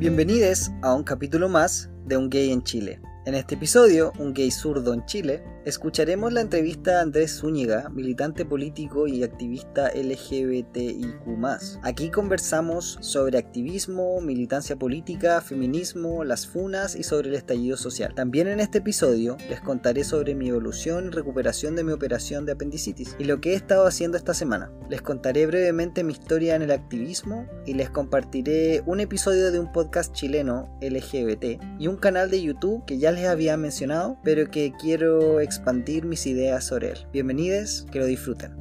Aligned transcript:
Bienvenidos 0.00 0.70
a 0.80 0.94
un 0.94 1.02
capítulo 1.02 1.46
más 1.50 1.90
de 2.06 2.16
Un 2.16 2.30
Gay 2.30 2.52
en 2.52 2.62
Chile. 2.62 2.98
En 3.26 3.34
este 3.34 3.54
episodio, 3.54 4.14
Un 4.18 4.32
Gay 4.32 4.50
Zurdo 4.50 4.94
en 4.94 5.04
Chile, 5.04 5.44
escucharemos 5.66 6.32
la 6.32 6.40
entrevista 6.40 6.98
a 6.98 7.02
Andrés 7.02 7.36
Zúñiga, 7.38 7.90
militante 7.90 8.46
político 8.46 9.06
y 9.06 9.22
activista 9.22 9.90
LGBTIQ. 9.94 11.28
Aquí 11.82 12.10
conversamos 12.10 12.96
sobre 13.02 13.36
activismo, 13.36 14.22
militancia 14.22 14.76
política, 14.76 15.42
feminismo, 15.42 16.24
las 16.24 16.46
funas 16.46 16.96
y 16.96 17.02
sobre 17.02 17.28
el 17.28 17.34
estallido 17.34 17.76
social. 17.76 18.14
También 18.14 18.48
en 18.48 18.58
este 18.58 18.78
episodio 18.78 19.36
les 19.50 19.60
contaré 19.60 20.02
sobre 20.02 20.34
mi 20.34 20.48
evolución 20.48 21.08
y 21.08 21.10
recuperación 21.10 21.76
de 21.76 21.84
mi 21.84 21.92
operación 21.92 22.46
de 22.46 22.52
apendicitis 22.52 23.16
y 23.18 23.24
lo 23.24 23.42
que 23.42 23.52
he 23.52 23.54
estado 23.54 23.86
haciendo 23.86 24.16
esta 24.16 24.32
semana. 24.32 24.72
Les 24.88 25.02
contaré 25.02 25.46
brevemente 25.46 26.04
mi 26.04 26.14
historia 26.14 26.54
en 26.56 26.62
el 26.62 26.70
activismo 26.70 27.46
y 27.66 27.74
les 27.74 27.90
compartiré 27.90 28.82
un 28.86 29.00
episodio 29.00 29.52
de 29.52 29.60
un 29.60 29.70
podcast 29.72 30.14
chileno 30.14 30.74
LGBT 30.80 31.62
y 31.78 31.86
un 31.86 31.96
canal 31.96 32.30
de 32.30 32.42
YouTube 32.42 32.84
que 32.86 32.98
ya 32.98 33.09
les 33.12 33.26
había 33.26 33.56
mencionado, 33.56 34.18
pero 34.22 34.50
que 34.50 34.72
quiero 34.80 35.40
expandir 35.40 36.04
mis 36.04 36.26
ideas 36.26 36.64
sobre 36.64 36.90
él. 36.90 36.98
Bienvenidos, 37.12 37.86
que 37.92 37.98
lo 37.98 38.06
disfruten. 38.06 38.52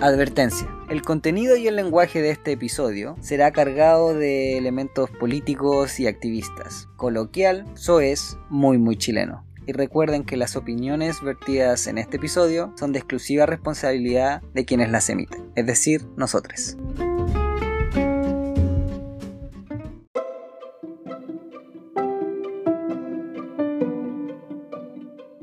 Advertencia. 0.00 0.68
El 0.88 1.02
contenido 1.02 1.56
y 1.56 1.66
el 1.66 1.76
lenguaje 1.76 2.22
de 2.22 2.30
este 2.30 2.52
episodio 2.52 3.16
será 3.20 3.50
cargado 3.50 4.14
de 4.14 4.56
elementos 4.56 5.10
políticos 5.10 5.98
y 5.98 6.06
activistas. 6.06 6.86
Coloquial, 6.96 7.64
es 8.00 8.36
muy 8.48 8.78
muy 8.78 8.96
chileno 8.96 9.45
y 9.66 9.72
recuerden 9.72 10.24
que 10.24 10.36
las 10.36 10.56
opiniones 10.56 11.22
vertidas 11.22 11.86
en 11.86 11.98
este 11.98 12.16
episodio 12.16 12.72
son 12.76 12.92
de 12.92 13.00
exclusiva 13.00 13.46
responsabilidad 13.46 14.42
de 14.54 14.64
quienes 14.64 14.90
las 14.90 15.10
emiten, 15.10 15.50
es 15.54 15.66
decir, 15.66 16.06
nosotros. 16.16 16.76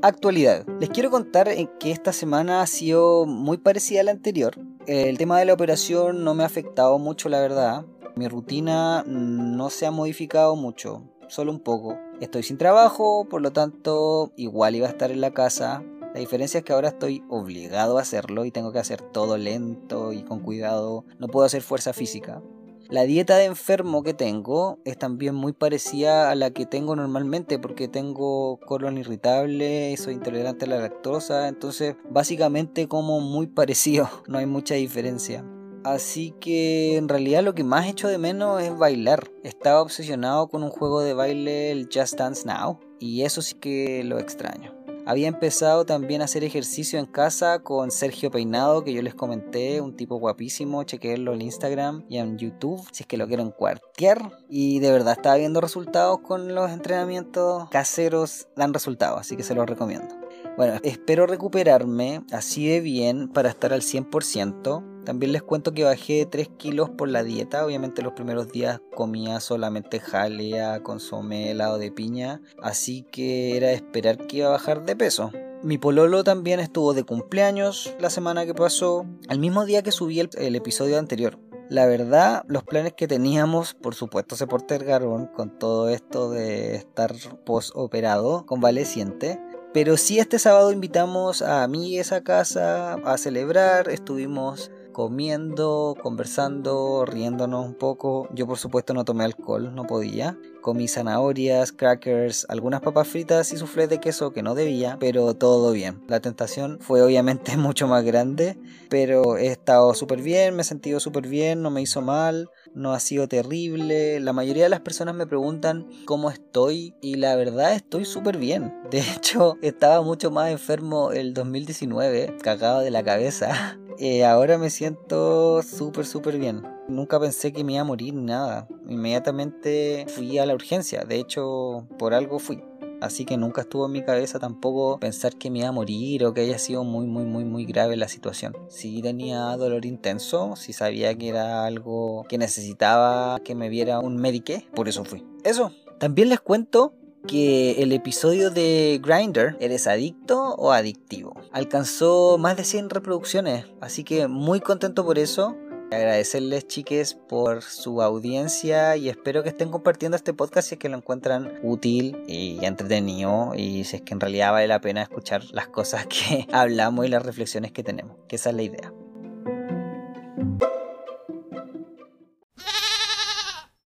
Actualidad. 0.02 0.66
Les 0.80 0.90
quiero 0.90 1.10
contar 1.10 1.48
que 1.78 1.90
esta 1.90 2.12
semana 2.12 2.60
ha 2.60 2.66
sido 2.66 3.24
muy 3.24 3.56
parecida 3.56 4.00
a 4.00 4.04
la 4.04 4.10
anterior. 4.10 4.54
El 4.86 5.16
tema 5.16 5.38
de 5.38 5.46
la 5.46 5.54
operación 5.54 6.24
no 6.24 6.34
me 6.34 6.42
ha 6.42 6.46
afectado 6.46 6.98
mucho, 6.98 7.30
la 7.30 7.40
verdad. 7.40 7.86
Mi 8.14 8.28
rutina 8.28 9.02
no 9.06 9.70
se 9.70 9.86
ha 9.86 9.90
modificado 9.90 10.56
mucho 10.56 11.10
solo 11.28 11.52
un 11.52 11.60
poco. 11.60 11.98
Estoy 12.20 12.42
sin 12.42 12.58
trabajo, 12.58 13.26
por 13.28 13.42
lo 13.42 13.52
tanto 13.52 14.32
igual 14.36 14.76
iba 14.76 14.86
a 14.86 14.90
estar 14.90 15.10
en 15.10 15.20
la 15.20 15.32
casa. 15.32 15.82
La 16.14 16.20
diferencia 16.20 16.58
es 16.58 16.64
que 16.64 16.72
ahora 16.72 16.88
estoy 16.88 17.24
obligado 17.28 17.98
a 17.98 18.02
hacerlo 18.02 18.44
y 18.44 18.52
tengo 18.52 18.72
que 18.72 18.78
hacer 18.78 19.02
todo 19.02 19.36
lento 19.36 20.12
y 20.12 20.22
con 20.22 20.40
cuidado. 20.40 21.04
No 21.18 21.26
puedo 21.26 21.44
hacer 21.44 21.62
fuerza 21.62 21.92
física. 21.92 22.40
La 22.88 23.04
dieta 23.04 23.36
de 23.36 23.46
enfermo 23.46 24.02
que 24.02 24.12
tengo 24.14 24.78
es 24.84 24.98
también 24.98 25.34
muy 25.34 25.52
parecida 25.52 26.30
a 26.30 26.34
la 26.34 26.50
que 26.50 26.66
tengo 26.66 26.94
normalmente 26.94 27.58
porque 27.58 27.88
tengo 27.88 28.60
colon 28.60 28.98
irritable, 28.98 29.96
soy 29.96 30.14
intolerante 30.14 30.66
a 30.66 30.68
la 30.68 30.78
lactosa, 30.78 31.48
entonces 31.48 31.96
básicamente 32.10 32.86
como 32.86 33.20
muy 33.20 33.46
parecido, 33.46 34.08
no 34.28 34.38
hay 34.38 34.46
mucha 34.46 34.74
diferencia. 34.74 35.44
Así 35.84 36.34
que 36.40 36.96
en 36.96 37.08
realidad 37.08 37.42
lo 37.42 37.54
que 37.54 37.62
más 37.62 37.86
echo 37.86 38.08
de 38.08 38.18
menos 38.18 38.62
es 38.62 38.76
bailar. 38.76 39.30
Estaba 39.42 39.82
obsesionado 39.82 40.48
con 40.48 40.62
un 40.62 40.70
juego 40.70 41.02
de 41.02 41.12
baile, 41.12 41.70
el 41.70 41.88
Just 41.92 42.14
Dance 42.14 42.46
Now, 42.46 42.80
y 42.98 43.22
eso 43.22 43.42
sí 43.42 43.54
que 43.54 44.02
lo 44.02 44.18
extraño. 44.18 44.74
Había 45.06 45.28
empezado 45.28 45.84
también 45.84 46.22
a 46.22 46.24
hacer 46.24 46.44
ejercicio 46.44 46.98
en 46.98 47.04
casa 47.04 47.58
con 47.58 47.90
Sergio 47.90 48.30
Peinado, 48.30 48.82
que 48.82 48.94
yo 48.94 49.02
les 49.02 49.14
comenté, 49.14 49.82
un 49.82 49.94
tipo 49.94 50.16
guapísimo, 50.16 50.82
chequenlo 50.84 51.34
en 51.34 51.42
Instagram 51.42 52.06
y 52.08 52.16
en 52.16 52.38
YouTube, 52.38 52.88
si 52.90 53.02
es 53.02 53.06
que 53.06 53.18
lo 53.18 53.26
quieren 53.26 53.50
cuartear. 53.50 54.30
Y 54.48 54.78
de 54.78 54.90
verdad 54.90 55.12
estaba 55.18 55.36
viendo 55.36 55.60
resultados 55.60 56.20
con 56.20 56.54
los 56.54 56.70
entrenamientos 56.70 57.68
caseros, 57.68 58.48
dan 58.56 58.72
resultados, 58.72 59.20
así 59.20 59.36
que 59.36 59.42
se 59.42 59.54
los 59.54 59.68
recomiendo. 59.68 60.08
Bueno, 60.56 60.80
espero 60.82 61.26
recuperarme 61.26 62.22
así 62.32 62.66
de 62.66 62.80
bien 62.80 63.28
para 63.28 63.50
estar 63.50 63.74
al 63.74 63.82
100%. 63.82 64.93
También 65.04 65.32
les 65.32 65.42
cuento 65.42 65.72
que 65.72 65.84
bajé 65.84 66.26
3 66.26 66.48
kilos 66.56 66.90
por 66.90 67.08
la 67.08 67.22
dieta. 67.22 67.64
Obviamente 67.64 68.02
los 68.02 68.14
primeros 68.14 68.50
días 68.50 68.80
comía 68.94 69.40
solamente 69.40 70.00
jalea, 70.00 70.82
consomé, 70.82 71.50
helado 71.50 71.78
de 71.78 71.92
piña. 71.92 72.40
Así 72.62 73.04
que 73.10 73.56
era 73.56 73.72
esperar 73.72 74.26
que 74.26 74.38
iba 74.38 74.48
a 74.48 74.52
bajar 74.52 74.84
de 74.84 74.96
peso. 74.96 75.30
Mi 75.64 75.78
pololo 75.78 76.24
también 76.24 76.60
estuvo 76.60 76.92
de 76.92 77.04
cumpleaños 77.04 77.96
la 77.98 78.10
semana 78.10 78.44
que 78.44 78.52
pasó, 78.52 79.06
al 79.28 79.38
mismo 79.38 79.64
día 79.64 79.82
que 79.82 79.92
subí 79.92 80.20
el, 80.20 80.56
episodio 80.56 80.98
anterior. 80.98 81.38
La 81.70 81.86
verdad, 81.86 82.44
los 82.48 82.64
planes 82.64 82.92
que 82.92 83.08
teníamos, 83.08 83.72
por 83.72 83.94
supuesto, 83.94 84.36
se 84.36 84.46
postergaron 84.46 85.26
con 85.26 85.58
todo 85.58 85.88
esto 85.88 86.30
de 86.30 86.74
estar 86.74 87.14
post-operado, 87.46 88.44
convaleciente. 88.44 89.40
Pero 89.72 89.96
sí 89.96 90.18
este 90.18 90.38
sábado 90.38 90.70
invitamos 90.70 91.40
a 91.40 91.62
amigues 91.62 92.12
a 92.12 92.22
casa 92.22 92.94
a 92.94 93.16
celebrar, 93.16 93.88
estuvimos 93.88 94.70
comiendo, 94.94 95.94
conversando, 96.02 97.04
riéndonos 97.04 97.66
un 97.66 97.74
poco. 97.74 98.28
Yo 98.32 98.46
por 98.46 98.56
supuesto 98.56 98.94
no 98.94 99.04
tomé 99.04 99.24
alcohol, 99.24 99.74
no 99.74 99.86
podía. 99.86 100.38
Comí 100.62 100.88
zanahorias, 100.88 101.72
crackers, 101.72 102.46
algunas 102.48 102.80
papas 102.80 103.06
fritas 103.08 103.52
y 103.52 103.58
suflé 103.58 103.86
de 103.86 104.00
queso 104.00 104.32
que 104.32 104.42
no 104.42 104.54
debía, 104.54 104.96
pero 104.98 105.34
todo 105.34 105.72
bien. 105.72 106.02
La 106.08 106.20
tentación 106.20 106.78
fue 106.80 107.02
obviamente 107.02 107.56
mucho 107.58 107.86
más 107.86 108.02
grande, 108.04 108.56
pero 108.88 109.36
he 109.36 109.48
estado 109.48 109.92
súper 109.92 110.22
bien, 110.22 110.56
me 110.56 110.62
he 110.62 110.64
sentido 110.64 111.00
súper 111.00 111.28
bien, 111.28 111.60
no 111.60 111.70
me 111.70 111.82
hizo 111.82 112.00
mal 112.00 112.48
no 112.74 112.92
ha 112.92 113.00
sido 113.00 113.28
terrible. 113.28 114.20
La 114.20 114.32
mayoría 114.32 114.64
de 114.64 114.68
las 114.68 114.80
personas 114.80 115.14
me 115.14 115.26
preguntan 115.26 115.86
cómo 116.04 116.30
estoy 116.30 116.94
y 117.00 117.16
la 117.16 117.36
verdad 117.36 117.72
estoy 117.72 118.04
súper 118.04 118.38
bien. 118.38 118.74
De 118.90 119.00
hecho, 119.00 119.56
estaba 119.62 120.02
mucho 120.02 120.30
más 120.30 120.50
enfermo 120.50 121.12
el 121.12 121.34
2019, 121.34 122.36
cagado 122.42 122.80
de 122.80 122.90
la 122.90 123.02
cabeza. 123.02 123.78
Eh, 124.00 124.24
ahora 124.24 124.58
me 124.58 124.70
siento 124.70 125.62
súper, 125.62 126.04
súper 126.04 126.36
bien. 126.36 126.64
Nunca 126.88 127.20
pensé 127.20 127.52
que 127.52 127.62
me 127.62 127.74
iba 127.74 127.82
a 127.82 127.84
morir 127.84 128.12
nada. 128.12 128.66
Inmediatamente 128.88 130.04
fui 130.08 130.36
a 130.38 130.46
la 130.46 130.54
urgencia. 130.54 131.04
De 131.04 131.16
hecho, 131.16 131.86
por 131.96 132.12
algo 132.12 132.40
fui. 132.40 132.60
Así 133.00 133.24
que 133.24 133.36
nunca 133.36 133.62
estuvo 133.62 133.86
en 133.86 133.92
mi 133.92 134.04
cabeza 134.04 134.38
tampoco 134.38 134.98
pensar 134.98 135.36
que 135.36 135.50
me 135.50 135.60
iba 135.60 135.68
a 135.68 135.72
morir 135.72 136.24
o 136.24 136.34
que 136.34 136.42
haya 136.42 136.58
sido 136.58 136.84
muy, 136.84 137.06
muy, 137.06 137.24
muy, 137.24 137.44
muy 137.44 137.64
grave 137.64 137.96
la 137.96 138.08
situación. 138.08 138.56
Si 138.68 139.02
tenía 139.02 139.56
dolor 139.56 139.84
intenso, 139.84 140.56
si 140.56 140.72
sabía 140.72 141.14
que 141.16 141.28
era 141.28 141.66
algo 141.66 142.24
que 142.28 142.38
necesitaba 142.38 143.40
que 143.40 143.54
me 143.54 143.68
viera 143.68 144.00
un 144.00 144.16
medique, 144.16 144.66
por 144.74 144.88
eso 144.88 145.04
fui. 145.04 145.24
Eso. 145.44 145.72
También 145.98 146.28
les 146.28 146.40
cuento 146.40 146.94
que 147.26 147.82
el 147.82 147.92
episodio 147.92 148.50
de 148.50 149.00
Grinder, 149.02 149.56
¿eres 149.60 149.86
adicto 149.86 150.54
o 150.56 150.72
adictivo? 150.72 151.34
Alcanzó 151.52 152.36
más 152.38 152.56
de 152.56 152.64
100 152.64 152.90
reproducciones, 152.90 153.66
así 153.80 154.04
que 154.04 154.28
muy 154.28 154.60
contento 154.60 155.04
por 155.04 155.18
eso. 155.18 155.56
Agradecerles 155.94 156.66
chiques 156.66 157.14
por 157.14 157.62
su 157.62 158.02
audiencia 158.02 158.96
y 158.96 159.08
espero 159.08 159.44
que 159.44 159.50
estén 159.50 159.70
compartiendo 159.70 160.16
este 160.16 160.34
podcast 160.34 160.68
si 160.68 160.74
es 160.74 160.78
que 160.80 160.88
lo 160.88 160.96
encuentran 160.96 161.60
útil 161.62 162.16
y 162.26 162.58
entretenido 162.64 163.52
y 163.54 163.84
si 163.84 163.96
es 163.96 164.02
que 164.02 164.12
en 164.12 164.18
realidad 164.18 164.50
vale 164.50 164.66
la 164.66 164.80
pena 164.80 165.02
escuchar 165.02 165.44
las 165.52 165.68
cosas 165.68 166.06
que 166.08 166.48
hablamos 166.52 167.06
y 167.06 167.10
las 167.10 167.24
reflexiones 167.24 167.70
que 167.70 167.84
tenemos, 167.84 168.16
que 168.26 168.34
esa 168.34 168.50
es 168.50 168.56
la 168.56 168.62
idea. 168.62 168.92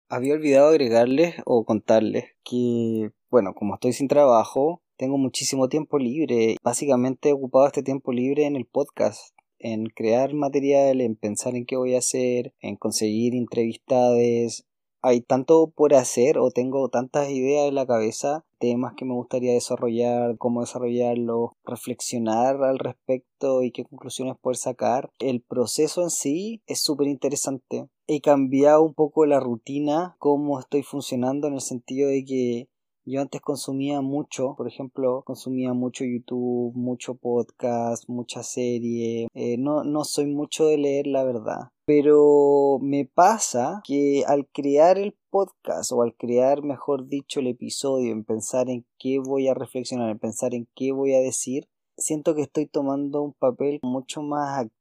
Había 0.08 0.32
olvidado 0.32 0.68
agregarles 0.68 1.34
o 1.44 1.66
contarles 1.66 2.24
que, 2.42 3.10
bueno, 3.30 3.52
como 3.54 3.74
estoy 3.74 3.92
sin 3.92 4.08
trabajo, 4.08 4.80
tengo 4.96 5.18
muchísimo 5.18 5.68
tiempo 5.68 5.98
libre. 5.98 6.56
Básicamente 6.62 7.28
he 7.28 7.32
ocupado 7.34 7.66
este 7.66 7.82
tiempo 7.82 8.12
libre 8.12 8.46
en 8.46 8.56
el 8.56 8.64
podcast 8.64 9.34
en 9.58 9.86
crear 9.86 10.34
material, 10.34 11.00
en 11.00 11.16
pensar 11.16 11.54
en 11.54 11.66
qué 11.66 11.76
voy 11.76 11.94
a 11.94 11.98
hacer, 11.98 12.54
en 12.60 12.76
conseguir 12.76 13.34
entrevistades. 13.34 14.66
Hay 15.00 15.20
tanto 15.20 15.70
por 15.70 15.94
hacer 15.94 16.38
o 16.38 16.50
tengo 16.50 16.88
tantas 16.88 17.30
ideas 17.30 17.68
en 17.68 17.76
la 17.76 17.86
cabeza, 17.86 18.44
temas 18.58 18.94
que 18.96 19.04
me 19.04 19.14
gustaría 19.14 19.52
desarrollar, 19.52 20.36
cómo 20.38 20.60
desarrollarlos, 20.60 21.50
reflexionar 21.64 22.62
al 22.64 22.80
respecto 22.80 23.62
y 23.62 23.70
qué 23.70 23.84
conclusiones 23.84 24.36
poder 24.40 24.56
sacar. 24.56 25.10
El 25.20 25.40
proceso 25.40 26.02
en 26.02 26.10
sí 26.10 26.62
es 26.66 26.80
súper 26.82 27.06
interesante. 27.06 27.88
He 28.08 28.20
cambiado 28.20 28.82
un 28.82 28.94
poco 28.94 29.24
la 29.24 29.38
rutina, 29.38 30.16
cómo 30.18 30.58
estoy 30.58 30.82
funcionando 30.82 31.46
en 31.46 31.54
el 31.54 31.60
sentido 31.60 32.08
de 32.08 32.24
que 32.24 32.68
yo 33.10 33.22
antes 33.22 33.40
consumía 33.40 34.00
mucho, 34.00 34.54
por 34.56 34.68
ejemplo, 34.68 35.22
consumía 35.24 35.72
mucho 35.72 36.04
YouTube, 36.04 36.74
mucho 36.74 37.14
podcast, 37.14 38.08
mucha 38.08 38.42
serie. 38.42 39.28
Eh, 39.34 39.56
no, 39.58 39.82
no 39.84 40.04
soy 40.04 40.26
mucho 40.26 40.66
de 40.66 40.78
leer, 40.78 41.06
la 41.06 41.24
verdad. 41.24 41.70
Pero 41.86 42.78
me 42.82 43.06
pasa 43.06 43.80
que 43.84 44.24
al 44.26 44.46
crear 44.48 44.98
el 44.98 45.16
podcast 45.30 45.90
o 45.92 46.02
al 46.02 46.14
crear, 46.16 46.62
mejor 46.62 47.08
dicho, 47.08 47.40
el 47.40 47.46
episodio, 47.46 48.12
en 48.12 48.24
pensar 48.24 48.68
en 48.68 48.84
qué 48.98 49.18
voy 49.18 49.48
a 49.48 49.54
reflexionar, 49.54 50.10
en 50.10 50.18
pensar 50.18 50.54
en 50.54 50.68
qué 50.74 50.92
voy 50.92 51.14
a 51.14 51.20
decir, 51.20 51.66
siento 51.96 52.34
que 52.34 52.42
estoy 52.42 52.66
tomando 52.66 53.22
un 53.22 53.32
papel 53.32 53.80
mucho 53.82 54.22
más 54.22 54.58
activo, 54.58 54.77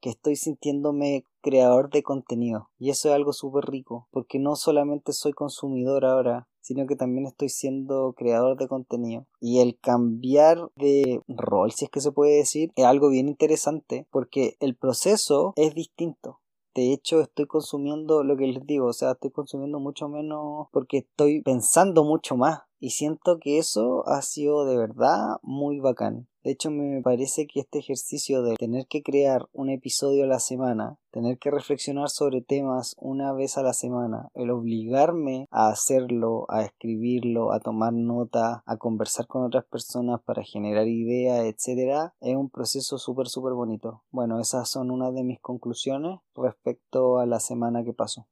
que 0.00 0.10
estoy 0.10 0.36
sintiéndome 0.36 1.24
creador 1.42 1.90
de 1.90 2.02
contenido. 2.02 2.70
Y 2.78 2.90
eso 2.90 3.08
es 3.08 3.14
algo 3.14 3.32
súper 3.32 3.64
rico, 3.64 4.08
porque 4.10 4.38
no 4.38 4.56
solamente 4.56 5.12
soy 5.12 5.32
consumidor 5.32 6.04
ahora, 6.04 6.48
sino 6.60 6.86
que 6.86 6.96
también 6.96 7.26
estoy 7.26 7.50
siendo 7.50 8.14
creador 8.14 8.56
de 8.56 8.68
contenido. 8.68 9.26
Y 9.40 9.60
el 9.60 9.78
cambiar 9.78 10.70
de 10.76 11.20
rol, 11.28 11.72
si 11.72 11.84
es 11.84 11.90
que 11.90 12.00
se 12.00 12.12
puede 12.12 12.36
decir, 12.36 12.72
es 12.76 12.84
algo 12.84 13.10
bien 13.10 13.28
interesante, 13.28 14.06
porque 14.10 14.56
el 14.60 14.76
proceso 14.76 15.52
es 15.56 15.74
distinto. 15.74 16.40
De 16.74 16.92
hecho, 16.92 17.20
estoy 17.20 17.46
consumiendo 17.46 18.24
lo 18.24 18.36
que 18.36 18.48
les 18.48 18.66
digo, 18.66 18.86
o 18.86 18.92
sea, 18.92 19.12
estoy 19.12 19.30
consumiendo 19.30 19.78
mucho 19.78 20.08
menos 20.08 20.66
porque 20.72 20.98
estoy 20.98 21.40
pensando 21.42 22.02
mucho 22.02 22.36
más. 22.36 22.62
Y 22.84 22.90
siento 22.90 23.38
que 23.40 23.56
eso 23.56 24.06
ha 24.06 24.20
sido 24.20 24.66
de 24.66 24.76
verdad 24.76 25.38
muy 25.40 25.80
bacán. 25.80 26.28
De 26.42 26.50
hecho, 26.50 26.70
me 26.70 27.00
parece 27.00 27.46
que 27.46 27.60
este 27.60 27.78
ejercicio 27.78 28.42
de 28.42 28.56
tener 28.56 28.86
que 28.86 29.02
crear 29.02 29.48
un 29.54 29.70
episodio 29.70 30.24
a 30.24 30.26
la 30.26 30.38
semana, 30.38 30.98
tener 31.10 31.38
que 31.38 31.50
reflexionar 31.50 32.10
sobre 32.10 32.42
temas 32.42 32.94
una 32.98 33.32
vez 33.32 33.56
a 33.56 33.62
la 33.62 33.72
semana, 33.72 34.28
el 34.34 34.50
obligarme 34.50 35.48
a 35.50 35.68
hacerlo, 35.68 36.44
a 36.50 36.60
escribirlo, 36.60 37.52
a 37.52 37.60
tomar 37.60 37.94
nota, 37.94 38.62
a 38.66 38.76
conversar 38.76 39.26
con 39.28 39.44
otras 39.44 39.64
personas 39.64 40.20
para 40.22 40.42
generar 40.42 40.86
ideas, 40.86 41.46
etcétera, 41.46 42.12
es 42.20 42.36
un 42.36 42.50
proceso 42.50 42.98
súper, 42.98 43.28
súper 43.28 43.54
bonito. 43.54 44.02
Bueno, 44.10 44.40
esas 44.40 44.68
son 44.68 44.90
una 44.90 45.10
de 45.10 45.24
mis 45.24 45.40
conclusiones 45.40 46.18
respecto 46.34 47.16
a 47.16 47.24
la 47.24 47.40
semana 47.40 47.82
que 47.82 47.94
pasó. 47.94 48.28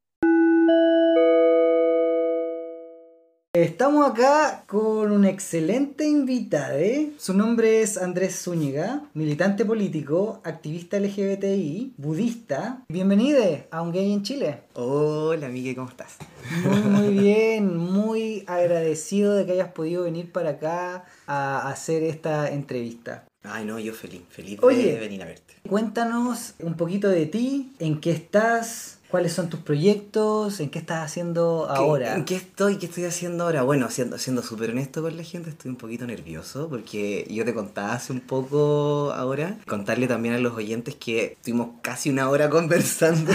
Estamos 3.55 4.09
acá 4.09 4.63
con 4.65 5.11
un 5.11 5.25
excelente 5.25 6.07
invitado. 6.07 6.75
¿eh? 6.79 7.11
Su 7.19 7.35
nombre 7.35 7.83
es 7.83 7.99
Andrés 7.99 8.41
Zúñiga, 8.41 9.03
militante 9.13 9.63
político, 9.63 10.41
activista 10.43 10.99
LGBTI, 10.99 11.93
budista. 11.97 12.83
Bienvenido 12.89 13.43
a 13.69 13.83
Un 13.83 13.91
Gay 13.91 14.11
en 14.11 14.23
Chile. 14.23 14.61
Hola, 14.73 15.49
Miguel, 15.49 15.75
¿cómo 15.75 15.87
estás? 15.87 16.17
Muy, 16.63 16.81
muy 16.81 17.13
bien, 17.19 17.77
muy 17.77 18.43
agradecido 18.47 19.35
de 19.35 19.45
que 19.45 19.51
hayas 19.51 19.71
podido 19.71 20.05
venir 20.05 20.31
para 20.31 20.49
acá 20.49 21.05
a 21.27 21.69
hacer 21.69 22.01
esta 22.01 22.49
entrevista. 22.49 23.23
Ay, 23.43 23.65
no, 23.65 23.77
yo 23.77 23.93
feliz, 23.93 24.23
feliz 24.29 24.59
de 24.61 24.97
venir 24.99 25.21
a 25.21 25.25
verte. 25.25 25.53
Cuéntanos 25.69 26.55
un 26.59 26.75
poquito 26.75 27.07
de 27.07 27.27
ti, 27.27 27.73
en 27.77 28.01
qué 28.01 28.09
estás, 28.09 28.97
¿Cuáles 29.13 29.33
son 29.33 29.47
tus 29.47 29.59
proyectos? 29.59 30.59
¿En 30.59 30.71
qué 30.71 30.79
estás 30.79 31.05
haciendo 31.05 31.67
ahora? 31.69 32.15
¿En 32.15 32.25
qué 32.25 32.35
estoy? 32.35 32.77
¿Qué 32.77 32.87
estoy 32.87 33.05
haciendo 33.05 33.43
ahora? 33.43 33.61
Bueno, 33.61 33.91
siendo 33.91 34.17
siendo 34.17 34.41
súper 34.41 34.71
honesto 34.71 35.03
con 35.03 35.15
la 35.15 35.21
gente, 35.21 35.51
estoy 35.51 35.69
un 35.69 35.77
poquito 35.77 36.07
nervioso 36.07 36.67
porque 36.67 37.27
yo 37.29 37.45
te 37.45 37.53
contaba 37.53 37.93
hace 37.93 38.11
un 38.11 38.21
poco 38.21 39.13
ahora, 39.13 39.59
contarle 39.67 40.07
también 40.07 40.33
a 40.33 40.39
los 40.39 40.53
oyentes 40.53 40.95
que 40.95 41.33
estuvimos 41.33 41.79
casi 41.83 42.09
una 42.09 42.27
hora 42.27 42.49
conversando, 42.49 43.31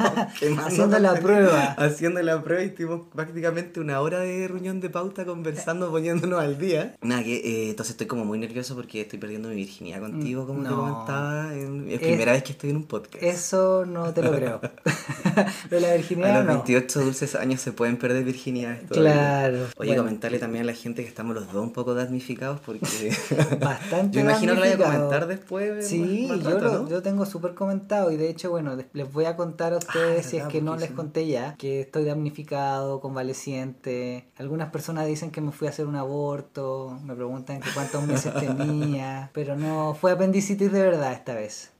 haciendo 0.58 0.98
la 0.98 1.14
prueba. 1.14 1.66
Haciendo 1.78 2.20
la 2.20 2.42
prueba 2.42 2.64
y 2.64 2.66
estuvimos 2.66 3.02
prácticamente 3.14 3.78
una 3.78 4.00
hora 4.00 4.18
de 4.18 4.48
reunión 4.48 4.80
de 4.80 4.90
pauta 4.90 5.24
conversando, 5.24 5.92
poniéndonos 5.92 6.40
al 6.40 6.58
día. 6.58 6.96
Nada, 7.00 7.22
que 7.22 7.36
eh, 7.36 7.70
entonces 7.70 7.92
estoy 7.92 8.08
como 8.08 8.24
muy 8.24 8.40
nervioso 8.40 8.74
porque 8.74 9.02
estoy 9.02 9.20
perdiendo 9.20 9.50
mi 9.50 9.54
virginidad 9.54 10.00
contigo, 10.00 10.48
como 10.48 10.64
te 10.64 10.70
comentaba. 10.70 11.54
Es 11.54 12.00
primera 12.00 12.32
vez 12.32 12.42
que 12.42 12.50
estoy 12.50 12.70
en 12.70 12.76
un 12.78 12.86
podcast. 12.86 13.22
Eso 13.22 13.86
no 13.86 14.12
te 14.12 14.20
lo 14.20 14.32
creo. 14.32 14.60
de 15.70 15.80
la 15.80 15.94
virginidad. 15.94 16.36
A 16.36 16.38
los 16.38 16.46
28 16.46 17.00
dulces 17.00 17.34
años 17.34 17.60
se 17.60 17.72
pueden 17.72 17.96
perder 17.96 18.24
virginidad. 18.24 18.78
Claro. 18.88 19.66
Oye, 19.76 19.96
comentarle 19.96 20.38
también 20.38 20.64
a 20.64 20.66
la 20.66 20.74
gente 20.74 21.02
que 21.02 21.08
estamos 21.08 21.34
los 21.34 21.52
dos 21.52 21.62
un 21.62 21.72
poco 21.72 21.94
damnificados 21.94 22.60
porque. 22.60 22.86
Bastante. 23.60 24.16
yo 24.16 24.20
imagino 24.20 24.54
que 24.54 24.60
lo 24.60 24.64
voy 24.64 24.74
a 24.74 24.84
comentar 24.84 25.26
después. 25.26 25.86
Sí, 25.86 26.28
yo, 26.42 26.88
yo 26.88 27.02
tengo 27.02 27.26
súper 27.26 27.54
comentado 27.54 28.10
y 28.10 28.16
de 28.16 28.28
hecho, 28.28 28.50
bueno, 28.50 28.76
les 28.92 29.12
voy 29.12 29.24
a 29.24 29.36
contar 29.36 29.72
a 29.72 29.78
ustedes, 29.78 30.26
ah, 30.26 30.28
si 30.28 30.36
es 30.36 30.44
que 30.44 30.60
no 30.62 30.76
les 30.76 30.90
conté 30.90 31.26
ya, 31.26 31.54
que 31.56 31.80
estoy 31.80 32.04
damnificado, 32.04 33.00
convaleciente. 33.00 34.26
Algunas 34.36 34.70
personas 34.70 35.06
dicen 35.06 35.30
que 35.30 35.40
me 35.40 35.52
fui 35.52 35.66
a 35.66 35.70
hacer 35.70 35.86
un 35.86 35.96
aborto, 35.96 36.98
me 37.04 37.14
preguntan 37.14 37.60
cuántos 37.74 38.06
meses 38.06 38.32
tenía, 38.34 39.30
pero 39.32 39.56
no, 39.56 39.96
fue 39.98 40.12
apendicitis 40.12 40.72
de 40.72 40.82
verdad 40.82 41.12
esta 41.12 41.34
vez. 41.34 41.70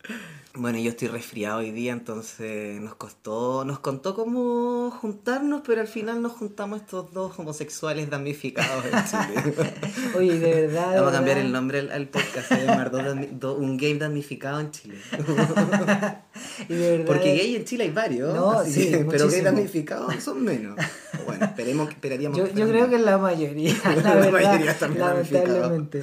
Bueno, 0.54 0.78
yo 0.78 0.90
estoy 0.90 1.08
resfriado 1.08 1.60
hoy 1.60 1.70
día, 1.70 1.92
entonces 1.92 2.78
nos 2.78 2.94
costó, 2.96 3.64
nos 3.64 3.78
contó 3.78 4.14
cómo 4.14 4.90
juntarnos, 4.90 5.62
pero 5.66 5.80
al 5.80 5.86
final 5.86 6.20
nos 6.20 6.32
juntamos 6.32 6.82
estos 6.82 7.10
dos 7.14 7.38
homosexuales 7.38 8.10
damnificados 8.10 8.84
en 8.84 9.04
Chile. 9.06 9.54
Oye, 10.14 10.38
de 10.38 10.66
verdad. 10.66 10.96
Vamos 10.96 11.08
a 11.08 11.16
cambiar 11.16 11.38
el 11.38 11.52
nombre 11.52 11.78
al, 11.90 12.06
podcast, 12.08 12.52
llamar 12.52 12.92
Un 12.94 13.78
Game 13.78 13.94
Damnificado 13.94 14.60
en 14.60 14.70
Chile. 14.72 14.98
y 16.68 16.74
de 16.74 16.90
verdad. 16.90 17.06
Porque 17.06 17.34
gay 17.34 17.56
en 17.56 17.64
Chile 17.64 17.84
hay 17.84 17.90
varios, 17.90 18.34
no, 18.34 18.62
sí, 18.64 18.92
pero 19.08 19.28
gay 19.30 19.40
damnificados 19.40 20.22
son 20.22 20.44
menos. 20.44 20.76
Bueno, 21.24 21.44
esperemos 21.46 21.88
que 21.88 21.94
esperaríamos. 21.94 22.36
Yo, 22.36 22.48
yo 22.48 22.68
creo 22.68 22.90
que 22.90 22.98
la 22.98 23.18
mayoría. 23.18 23.74
La, 24.02 24.14
la 24.14 24.30
mayoría 24.30 24.78
también 24.78 25.06
lamentablemente. 25.06 26.02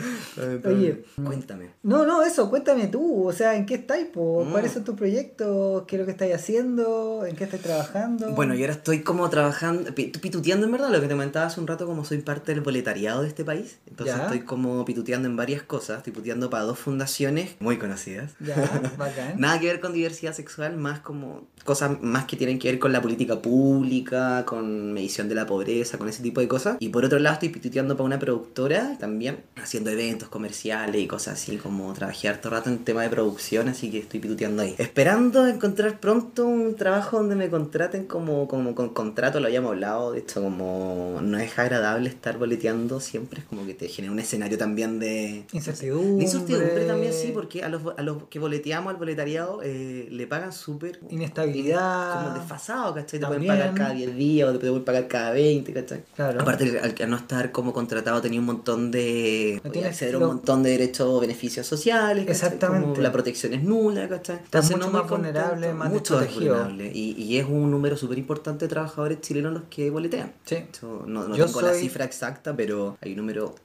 Oye, 0.65 1.03
cuéntame. 1.23 1.71
No, 1.83 2.05
no, 2.05 2.23
eso, 2.23 2.49
cuéntame 2.49 2.87
tú. 2.87 3.27
O 3.27 3.33
sea, 3.33 3.55
¿en 3.55 3.65
qué 3.65 3.75
estáis? 3.75 4.07
Mm. 4.45 4.51
¿Cuáles 4.51 4.71
son 4.71 4.83
tus 4.83 4.95
proyectos? 4.95 5.83
¿Qué 5.87 5.95
es 5.95 5.99
lo 5.99 6.05
que 6.05 6.11
estáis 6.11 6.35
haciendo? 6.35 7.25
¿En 7.25 7.35
qué 7.35 7.45
estáis 7.45 7.63
trabajando? 7.63 8.31
Bueno, 8.31 8.53
yo 8.55 8.61
ahora 8.61 8.73
estoy 8.73 9.01
como 9.01 9.29
trabajando, 9.29 9.93
pituteando 9.93 10.65
en 10.65 10.71
verdad, 10.71 10.89
lo 10.89 11.01
que 11.01 11.07
te 11.07 11.13
comentaba 11.13 11.47
hace 11.47 11.59
un 11.59 11.67
rato, 11.67 11.85
como 11.85 12.05
soy 12.05 12.19
parte 12.19 12.53
del 12.53 12.61
boletariado 12.61 13.21
de 13.21 13.27
este 13.27 13.43
país. 13.43 13.77
Entonces 13.87 14.15
estoy 14.15 14.41
como 14.41 14.85
pituteando 14.85 15.27
en 15.27 15.35
varias 15.35 15.63
cosas. 15.63 15.99
Estoy 15.99 16.13
pituteando 16.13 16.49
para 16.49 16.63
dos 16.63 16.79
fundaciones 16.79 17.55
muy 17.59 17.77
conocidas. 17.77 18.33
Ya, 18.39 18.55
bacán. 18.97 19.39
Nada 19.39 19.59
que 19.59 19.67
ver 19.67 19.79
con 19.79 19.93
diversidad 19.93 20.33
sexual, 20.33 20.77
más 20.77 20.99
como 20.99 21.47
cosas 21.63 22.01
más 22.01 22.25
que 22.25 22.37
tienen 22.37 22.59
que 22.59 22.69
ver 22.69 22.79
con 22.79 22.91
la 22.91 23.01
política 23.01 23.41
pública, 23.41 24.45
con 24.45 24.93
medición 24.93 25.29
de 25.29 25.35
la 25.35 25.45
pobreza, 25.45 25.97
con 25.97 26.09
ese 26.09 26.23
tipo 26.23 26.41
de 26.41 26.47
cosas. 26.47 26.77
Y 26.79 26.89
por 26.89 27.05
otro 27.05 27.19
lado 27.19 27.35
estoy 27.35 27.49
pituteando 27.49 27.95
para 27.95 28.05
una 28.05 28.19
productora 28.19 28.97
también, 28.99 29.43
haciendo 29.61 29.89
eventos 29.89 30.29
comerciales 30.29 31.01
y 31.01 31.07
cosas 31.07 31.35
así, 31.35 31.57
como 31.57 31.93
trabajé 31.93 32.29
harto 32.29 32.49
rato 32.49 32.69
en 32.69 32.79
tema 32.79 33.03
de 33.03 33.09
producción, 33.09 33.69
así 33.69 33.91
que 33.91 33.99
estoy 33.99 34.19
pituteando 34.29 34.61
ahí. 34.61 34.75
Esperando 34.77 35.47
encontrar 35.47 35.99
pronto 35.99 36.45
un 36.45 36.75
trabajo 36.75 37.17
donde 37.17 37.35
me 37.35 37.49
contraten 37.49 38.05
como, 38.05 38.47
como 38.47 38.75
con 38.75 38.89
contrato, 38.89 39.39
lo 39.39 39.47
habíamos 39.47 39.71
hablado, 39.71 40.11
de 40.11 40.19
hecho 40.19 40.41
como 40.41 41.19
no 41.21 41.39
es 41.39 41.57
agradable 41.57 42.09
estar 42.09 42.37
boleteando 42.37 42.99
siempre, 42.99 43.39
es 43.39 43.45
como 43.45 43.65
que 43.65 43.73
te 43.73 43.87
genera 43.87 44.11
un 44.11 44.19
escenario 44.19 44.57
también 44.57 44.99
de... 44.99 45.45
Incertidumbre. 45.51 46.23
incertidumbre 46.23 46.85
también 46.85 47.13
sí, 47.13 47.31
porque 47.33 47.63
a 47.63 47.69
los, 47.69 47.81
a 47.97 48.03
los 48.03 48.23
que 48.25 48.37
boleteamos 48.37 48.91
al 48.91 48.97
boletariado 48.97 49.61
eh, 49.63 50.07
le 50.11 50.27
pagan 50.27 50.53
súper... 50.53 50.99
Inestabilidad. 51.09 52.23
Como 52.23 52.35
desfasado, 52.35 52.93
¿cachai? 52.93 53.19
Te 53.19 53.25
pueden 53.25 53.47
pagar 53.47 53.73
cada 53.73 53.93
10 53.93 54.15
días 54.15 54.49
o 54.49 54.53
te 54.53 54.59
pueden 54.59 54.83
pagar 54.83 55.07
cada 55.07 55.31
20, 55.31 55.73
¿cachai? 55.73 56.03
Claro. 56.15 56.41
Aparte, 56.41 56.79
al, 56.79 57.09
no 57.09 57.17
estar 57.17 57.51
como 57.51 57.73
contratado 57.73 58.21
tenía 58.21 58.39
un 58.39 58.45
montón 58.45 58.91
de... 58.91 59.59
No 59.63 59.87
acceder 59.87 60.15
a 60.15 60.17
un 60.19 60.27
montón 60.27 60.61
de 60.61 60.71
derechos 60.71 61.07
o 61.07 61.19
beneficios 61.19 61.65
sociales. 61.65 62.27
Exactamente. 62.27 63.01
la 63.01 63.11
protección 63.11 63.53
es 63.53 63.63
nula, 63.63 64.07
¿cachai? 64.07 64.18
Está 64.21 64.61
mucho 64.61 64.91
más 64.91 65.09
vulnerable, 65.09 65.73
más 65.73 65.89
mucho 65.89 66.19
vulnerable. 66.19 66.91
Y, 66.93 67.11
y, 67.21 67.37
es 67.37 67.45
un 67.45 67.71
número 67.71 67.97
súper 67.97 68.17
importante 68.17 68.65
de 68.65 68.69
trabajadores 68.69 69.21
chilenos 69.21 69.53
los 69.53 69.63
que 69.69 69.89
boletean. 69.89 70.33
Sí. 70.45 70.57
no 70.81 71.27
no 71.27 71.35
tengo 71.35 71.61
la 71.61 71.73
cifra 71.73 72.05
exacta, 72.05 72.55
pero 72.55 72.97
hay 73.01 73.11
un 73.11 73.17
número 73.17 73.55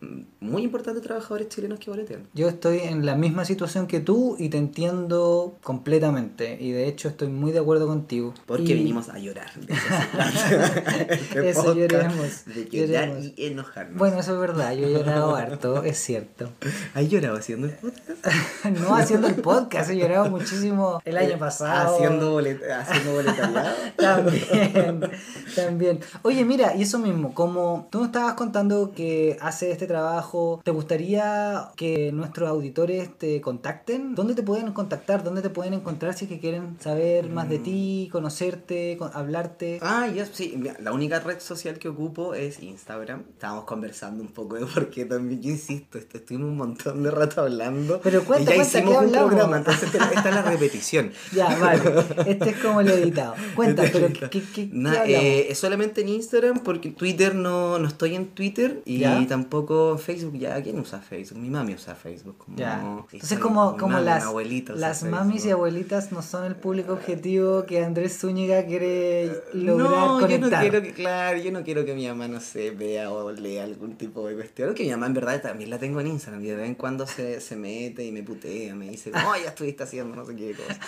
muy 0.41 0.63
importante 0.63 1.01
de 1.01 1.07
trabajadores 1.07 1.49
chilenos 1.49 1.79
que 1.79 1.91
boletean. 1.91 2.29
Yo 2.35 2.49
estoy 2.49 2.81
en 2.81 3.07
la 3.07 3.15
misma 3.15 3.45
situación 3.45 3.87
que 3.87 4.01
tú 4.01 4.37
y 4.39 4.49
te 4.49 4.59
entiendo 4.59 5.59
completamente. 5.63 6.57
Y 6.61 6.73
de 6.73 6.89
hecho 6.89 7.09
estoy 7.09 7.29
muy 7.29 7.53
de 7.53 7.59
acuerdo 7.61 7.87
contigo. 7.87 8.35
Porque 8.47 8.75
vinimos 8.75 9.09
a 9.09 9.19
llorar. 9.19 9.51
De 11.35 11.51
eso, 11.51 11.63
eso 11.63 11.75
lloremos. 11.75 12.45
De 12.47 12.69
llorar 12.71 13.19
y 13.21 13.47
enojarnos. 13.47 13.99
Bueno, 13.99 14.21
eso 14.21 14.35
es 14.35 14.41
verdad. 14.41 14.75
Yo 14.75 14.87
he 14.87 14.93
llorado 14.93 15.35
harto, 15.37 15.83
es 15.83 15.99
cierto. 15.99 16.51
¿Has 16.95 17.09
llorado 17.09 17.37
haciendo 17.37 17.67
el 17.67 17.75
podcast? 17.75 18.81
no 18.81 18.95
haciendo 18.95 19.29
el 19.29 19.35
podcast, 19.37 19.91
he 19.91 19.97
llorado 19.97 20.31
muchísimo 20.45 21.03
el 21.05 21.17
año 21.17 21.39
pasado. 21.39 21.97
Haciendo, 21.97 22.33
boleta, 22.33 22.81
haciendo 22.81 23.13
boletariado. 23.13 23.77
también, 23.97 25.11
también. 25.55 26.01
Oye, 26.23 26.45
mira, 26.45 26.75
y 26.77 26.83
eso 26.83 26.99
mismo, 26.99 27.35
como 27.35 27.89
tú 27.91 28.01
me 28.01 28.07
estabas 28.07 28.35
contando 28.35 28.93
que 28.93 29.37
haces 29.41 29.73
este 29.73 29.87
trabajo, 29.87 30.61
¿te 30.65 30.71
gustaría 30.71 31.71
que 31.77 32.13
nuestros 32.13 32.49
auditores 32.49 33.17
te 33.19 33.41
contacten? 33.41 34.15
¿Dónde 34.15 34.35
te 34.35 34.43
pueden 34.43 34.73
contactar? 34.73 35.25
¿Dónde 35.25 35.43
te 35.43 35.51
pueden 35.51 35.75
encontrar 35.75 36.15
si 36.15 36.27
es 36.27 36.31
que 36.31 36.41
quieren 36.41 36.77
saber 36.81 37.29
más 37.29 37.49
de 37.49 37.59
mm. 37.59 37.63
ti, 37.63 38.09
conocerte, 38.13 38.99
hablarte? 39.13 39.79
Ah, 39.83 40.07
ya, 40.09 40.27
sí. 40.27 40.63
La 40.81 40.93
única 40.93 41.21
red 41.21 41.41
social 41.41 41.79
que 41.79 41.89
ocupo 41.89 42.35
es 42.35 42.63
Instagram. 42.63 43.25
Estábamos 43.31 43.65
conversando 43.65 44.23
un 44.23 44.29
poco 44.29 44.57
de 44.57 44.67
por 44.67 44.91
qué 44.91 45.05
también, 45.05 45.41
yo 45.41 45.51
insisto, 45.51 45.99
estuvimos 45.99 46.49
un 46.49 46.57
montón 46.57 47.03
de 47.03 47.11
rato 47.11 47.43
hablando. 47.43 48.01
Pero 48.03 48.25
cuenta, 48.25 48.55
ya 48.55 48.63
hicimos 48.63 49.05
un 49.05 49.11
programa, 49.11 49.59
entonces 49.59 49.95
esta 49.95 50.29
es 50.29 50.34
la 50.35 50.43
repetición. 50.43 51.13
ya, 51.33 51.57
vale. 51.59 51.83
Este 52.27 52.51
es 52.51 52.57
como 52.59 52.81
el 52.81 52.89
editado. 52.89 53.35
Cuenta, 53.55 53.85
pero 53.93 54.09
¿qué, 54.13 54.29
qué, 54.29 54.43
qué 54.55 54.69
Nah, 54.73 55.05
eh, 55.07 55.47
es 55.51 55.59
solamente 55.59 56.01
en 56.01 56.09
Instagram 56.09 56.61
porque 56.61 56.91
Twitter 56.91 57.35
no, 57.35 57.79
no 57.79 57.89
estoy 57.89 58.15
en 58.15 58.27
Twitter 58.27 58.83
y 58.85 58.99
¿Ya? 58.99 59.25
tampoco 59.27 59.93
en 59.93 59.99
Facebook. 59.99 60.37
Ya, 60.39 60.61
¿quién 60.63 60.79
usa 60.79 61.01
Facebook? 61.01 61.39
Mi 61.39 61.51
mami 61.51 61.75
usa 61.75 61.95
Facebook. 61.95 62.39
Como, 62.39 62.57
Ya. 62.57 62.83
Entonces 63.13 63.39
como, 63.39 63.77
como 63.77 63.95
mami, 63.95 64.05
las, 64.05 64.25
las 64.77 65.01
Facebook. 65.01 65.11
mamis 65.19 65.45
y 65.47 65.51
abuelitas 65.51 66.13
no 66.13 66.23
son 66.23 66.45
el 66.45 66.57
público 66.57 66.93
objetivo 66.93 67.65
que 67.67 67.85
Andrés 67.85 68.19
Zúñiga 68.19 68.65
quiere 68.67 69.31
lograr 69.53 69.91
no, 69.91 69.91
yo 69.95 70.07
no 70.07 70.21
conectar. 70.21 70.61
quiero 70.61 70.83
que, 70.83 70.93
claro, 70.93 71.39
yo 71.39 71.53
no 71.53 71.63
quiero 71.63 71.85
que 71.85 71.95
mi 71.95 72.07
mamá, 72.07 72.29
no 72.29 72.41
sé, 72.41 72.71
vea 72.71 73.11
o 73.11 73.31
lea 73.33 73.65
algún 73.65 73.97
tipo 73.97 74.27
de 74.27 74.35
cuestión. 74.35 74.75
Que 74.75 74.85
mi 74.85 74.91
mamá 74.91 75.07
en 75.07 75.15
verdad 75.15 75.41
también 75.43 75.71
la 75.71 75.79
tengo 75.79 76.01
en 76.01 76.09
Instagram 76.09 76.45
y 76.45 76.49
de 76.49 76.57
vez 76.57 76.67
en 76.67 76.75
cuando 76.75 77.07
se, 77.07 77.41
se 77.41 77.57
mete 77.57 78.05
y 78.05 78.13
me 78.13 78.23
putea, 78.23 78.75
me 78.75 78.89
dice, 78.91 79.11
oh, 79.15 79.35
ya 79.37 79.49
estuviste 79.49 79.83
haciendo 79.83 80.24
no 80.25 80.31
sé 80.31 80.37
qué 80.37 80.55
cosa. 80.55 80.81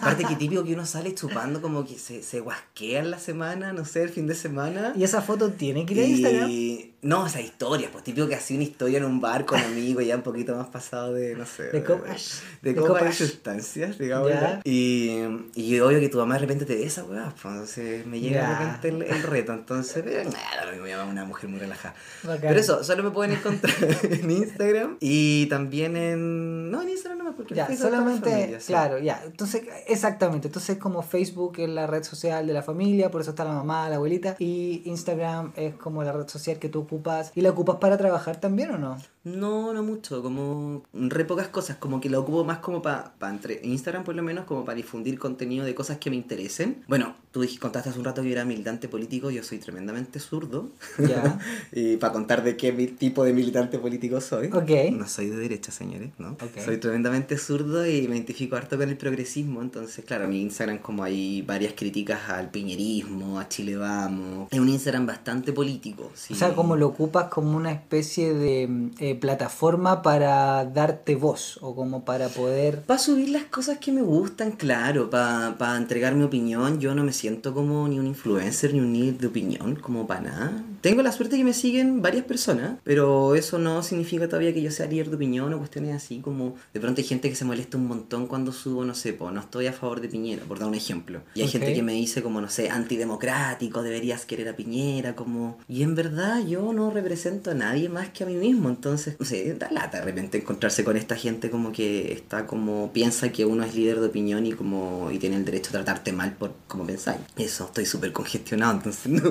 Aparte 0.00 0.24
que 0.24 0.36
típico 0.36 0.64
que 0.64 0.74
uno 0.74 0.86
sale 0.86 1.14
chupando 1.14 1.62
como 1.62 1.84
que 1.84 1.98
se, 1.98 2.22
se 2.22 2.40
guasquea 2.40 3.00
en 3.00 3.10
la 3.10 3.18
semana, 3.18 3.72
no 3.72 3.84
sé, 3.84 4.02
el 4.02 4.10
fin 4.10 4.26
de 4.26 4.34
semana. 4.34 4.92
¿Y 4.96 5.04
esa 5.04 5.22
foto 5.22 5.52
tiene 5.52 5.86
que 5.86 5.94
ir 5.94 6.00
a 6.00 6.04
Instagram? 6.04 6.50
Y... 6.50 6.89
No, 7.02 7.26
esas 7.26 7.42
historias, 7.42 7.90
pues 7.90 8.04
típico 8.04 8.28
que 8.28 8.34
hacía 8.34 8.56
una 8.56 8.64
historia 8.64 8.98
en 8.98 9.04
un 9.04 9.20
bar 9.22 9.46
con 9.46 9.58
amigos 9.58 10.04
ya 10.04 10.16
un 10.16 10.22
poquito 10.22 10.54
más 10.54 10.68
pasado 10.68 11.14
de, 11.14 11.34
no 11.34 11.46
sé. 11.46 11.64
De 11.70 11.82
copas. 11.82 12.42
De, 12.60 12.74
De 12.74 12.80
copas 12.80 13.04
de 13.04 13.12
sustancias, 13.26 13.98
digamos. 13.98 14.28
Ya. 14.30 14.60
Y, 14.64 15.18
y 15.54 15.80
obvio 15.80 15.98
que 15.98 16.10
tu 16.10 16.18
mamá 16.18 16.34
de 16.34 16.40
repente 16.40 16.66
te 16.66 16.74
ve 16.74 16.84
esa 16.84 17.04
weá, 17.04 17.32
pues 17.40 17.44
entonces 17.54 18.06
me 18.06 18.20
llega 18.20 18.42
Ya. 18.42 18.48
de 18.50 18.64
repente 18.66 18.88
el, 18.88 19.16
el 19.16 19.22
reto. 19.22 19.52
Entonces, 19.54 20.02
pero 20.04 20.24
nada, 20.30 20.72
mi 20.72 20.90
mamá 20.90 21.04
es 21.04 21.10
una 21.10 21.24
mujer 21.24 21.48
muy 21.48 21.58
relajada. 21.58 21.94
Bacán. 22.22 22.40
Pero 22.42 22.60
eso, 22.60 22.84
solo 22.84 23.02
me 23.02 23.10
pueden 23.10 23.32
encontrar 23.36 23.74
en 24.02 24.30
Instagram 24.30 24.96
y 25.00 25.46
también 25.46 25.96
en. 25.96 26.70
No, 26.70 26.82
en 26.82 26.90
Instagram 26.90 27.24
no 27.24 27.34
porque 27.34 27.54
en 27.54 27.58
Ya, 27.58 27.76
solamente, 27.76 28.30
familia, 28.30 28.60
sí. 28.60 28.66
claro, 28.66 28.98
ya. 28.98 29.22
Entonces, 29.24 29.62
exactamente. 29.88 30.48
Entonces, 30.48 30.76
como 30.76 31.02
Facebook 31.02 31.54
es 31.60 31.68
la 31.70 31.86
red 31.86 32.02
social 32.02 32.46
de 32.46 32.52
la 32.52 32.62
familia, 32.62 33.10
por 33.10 33.22
eso 33.22 33.30
está 33.30 33.44
la 33.44 33.52
mamá, 33.54 33.88
la 33.88 33.96
abuelita. 33.96 34.36
Y 34.38 34.82
Instagram 34.84 35.52
es 35.56 35.74
como 35.76 36.02
la 36.04 36.12
red 36.12 36.28
social 36.28 36.58
que 36.58 36.68
tú 36.68 36.86
ocupas. 36.90 37.32
¿Y 37.34 37.40
la 37.42 37.50
ocupas 37.50 37.76
para 37.76 37.96
trabajar 37.96 38.36
también 38.38 38.70
o 38.72 38.78
no? 38.78 38.96
No, 39.22 39.74
no 39.74 39.82
mucho, 39.82 40.22
como 40.22 40.82
re 40.94 41.26
pocas 41.26 41.48
cosas, 41.48 41.76
como 41.76 42.00
que 42.00 42.08
lo 42.08 42.20
ocupo 42.20 42.42
más 42.44 42.58
como 42.58 42.80
para 42.80 43.12
entre 43.28 43.60
Instagram 43.62 44.02
por 44.02 44.14
lo 44.14 44.22
menos, 44.22 44.44
como 44.44 44.64
para 44.64 44.76
difundir 44.76 45.18
contenido 45.18 45.64
de 45.64 45.74
cosas 45.74 45.98
que 45.98 46.08
me 46.08 46.16
interesen. 46.16 46.82
Bueno, 46.88 47.14
tú 47.30 47.44
contaste 47.60 47.90
hace 47.90 47.98
un 47.98 48.04
rato 48.06 48.22
que 48.22 48.28
yo 48.28 48.32
era 48.32 48.46
militante 48.46 48.88
político, 48.88 49.30
yo 49.30 49.42
soy 49.42 49.58
tremendamente 49.58 50.20
zurdo. 50.20 50.70
Ya. 50.98 51.38
y 51.72 51.96
para 51.98 52.14
contar 52.14 52.42
de 52.42 52.56
qué 52.56 52.72
tipo 52.72 53.22
de 53.24 53.34
militante 53.34 53.78
político 53.78 54.22
soy. 54.22 54.46
Ok. 54.48 54.92
No 54.92 55.06
soy 55.06 55.28
de 55.28 55.36
derecha, 55.36 55.70
señores, 55.70 56.10
¿no? 56.18 56.30
Ok. 56.32 56.58
Soy 56.64 56.78
tremendamente 56.78 57.36
zurdo 57.36 57.86
y 57.86 58.08
me 58.08 58.16
identifico 58.16 58.56
harto 58.56 58.78
con 58.78 58.88
el 58.88 58.96
progresismo, 58.96 59.60
entonces 59.60 60.04
claro, 60.04 60.24
en 60.24 60.30
mi 60.30 60.40
Instagram 60.40 60.78
como 60.78 61.04
hay 61.04 61.42
varias 61.42 61.74
críticas 61.74 62.30
al 62.30 62.50
piñerismo, 62.50 63.38
a 63.38 63.48
Chile 63.48 63.76
Vamos. 63.76 64.48
Es 64.50 64.58
un 64.58 64.68
Instagram 64.68 65.06
bastante 65.06 65.52
político, 65.52 66.10
sí. 66.14 66.32
O 66.32 66.36
sea, 66.36 66.54
como 66.54 66.76
lo 66.76 66.88
ocupas 66.88 67.26
como 67.26 67.56
una 67.56 67.70
especie 67.70 68.32
de 68.32 68.66
mm, 68.66 68.90
eh, 69.10 69.14
plataforma 69.14 70.02
para 70.02 70.64
darte 70.64 71.14
voz 71.16 71.58
o 71.62 71.74
como 71.74 72.04
para 72.04 72.28
poder... 72.28 72.82
Para 72.82 72.98
subir 72.98 73.30
las 73.30 73.44
cosas 73.44 73.78
que 73.78 73.92
me 73.92 74.02
gustan, 74.02 74.52
claro, 74.52 75.10
para 75.10 75.76
entregar 75.76 76.14
mi 76.14 76.24
opinión. 76.24 76.80
Yo 76.80 76.94
no 76.94 77.04
me 77.04 77.12
siento 77.12 77.54
como 77.54 77.86
ni 77.88 77.98
un 77.98 78.06
influencer 78.06 78.72
ni 78.74 78.80
un 78.80 78.92
líder 78.92 79.18
de 79.18 79.26
opinión, 79.26 79.76
como 79.76 80.06
para 80.06 80.20
nada. 80.20 80.64
Tengo 80.80 81.02
la 81.02 81.12
suerte 81.12 81.36
que 81.36 81.44
me 81.44 81.52
siguen 81.52 82.02
varias 82.02 82.24
personas, 82.24 82.78
pero 82.84 83.34
eso 83.34 83.58
no 83.58 83.82
significa 83.82 84.26
todavía 84.28 84.54
que 84.54 84.62
yo 84.62 84.70
sea 84.70 84.86
líder 84.86 85.10
de 85.10 85.16
opinión 85.16 85.52
o 85.54 85.58
cuestiones 85.58 85.94
así 85.94 86.20
como... 86.20 86.54
De 86.72 86.80
pronto 86.80 87.00
hay 87.00 87.06
gente 87.06 87.28
que 87.28 87.34
se 87.36 87.44
molesta 87.44 87.76
un 87.76 87.86
montón 87.86 88.26
cuando 88.26 88.52
subo, 88.52 88.84
no 88.84 88.94
sé, 88.94 89.12
po, 89.12 89.30
no 89.30 89.40
estoy 89.40 89.66
a 89.66 89.72
favor 89.72 90.00
de 90.00 90.08
Piñera, 90.08 90.42
por 90.44 90.58
dar 90.58 90.68
un 90.68 90.74
ejemplo. 90.74 91.20
Y 91.34 91.40
hay 91.40 91.46
Ok. 91.46 91.52
gente 91.52 91.74
que 91.74 91.82
me 91.82 91.92
dice 91.92 92.22
como, 92.22 92.40
no 92.40 92.48
sé, 92.48 92.70
antidemocrático, 92.70 93.82
deberías 93.82 94.24
querer 94.24 94.48
a 94.48 94.56
Piñera, 94.56 95.14
como... 95.14 95.58
Y 95.68 95.82
en 95.82 95.94
verdad 95.94 96.44
yo 96.46 96.72
no 96.72 96.90
represento 96.90 97.50
a 97.50 97.54
nadie 97.54 97.88
más 97.88 98.08
que 98.10 98.24
a 98.24 98.26
mí 98.26 98.34
mismo, 98.34 98.68
entonces, 98.68 98.99
no 99.18 99.24
sé, 99.26 99.54
da 99.54 99.70
lata 99.70 99.98
de 99.98 100.04
repente 100.04 100.38
encontrarse 100.38 100.84
con 100.84 100.96
esta 100.96 101.16
gente 101.16 101.50
como 101.50 101.72
que 101.72 102.12
está 102.12 102.46
como... 102.46 102.92
piensa 102.92 103.30
que 103.30 103.44
uno 103.44 103.64
es 103.64 103.74
líder 103.74 104.00
de 104.00 104.06
opinión 104.08 104.46
y 104.46 104.52
como... 104.52 105.10
y 105.10 105.18
tiene 105.18 105.36
el 105.36 105.44
derecho 105.44 105.70
a 105.70 105.72
tratarte 105.72 106.12
mal 106.12 106.32
por 106.32 106.52
como 106.68 106.84
pensáis. 106.84 107.20
Eso, 107.36 107.64
estoy 107.64 107.86
súper 107.86 108.12
congestionado, 108.12 108.72
entonces 108.74 109.06
no... 109.22 109.30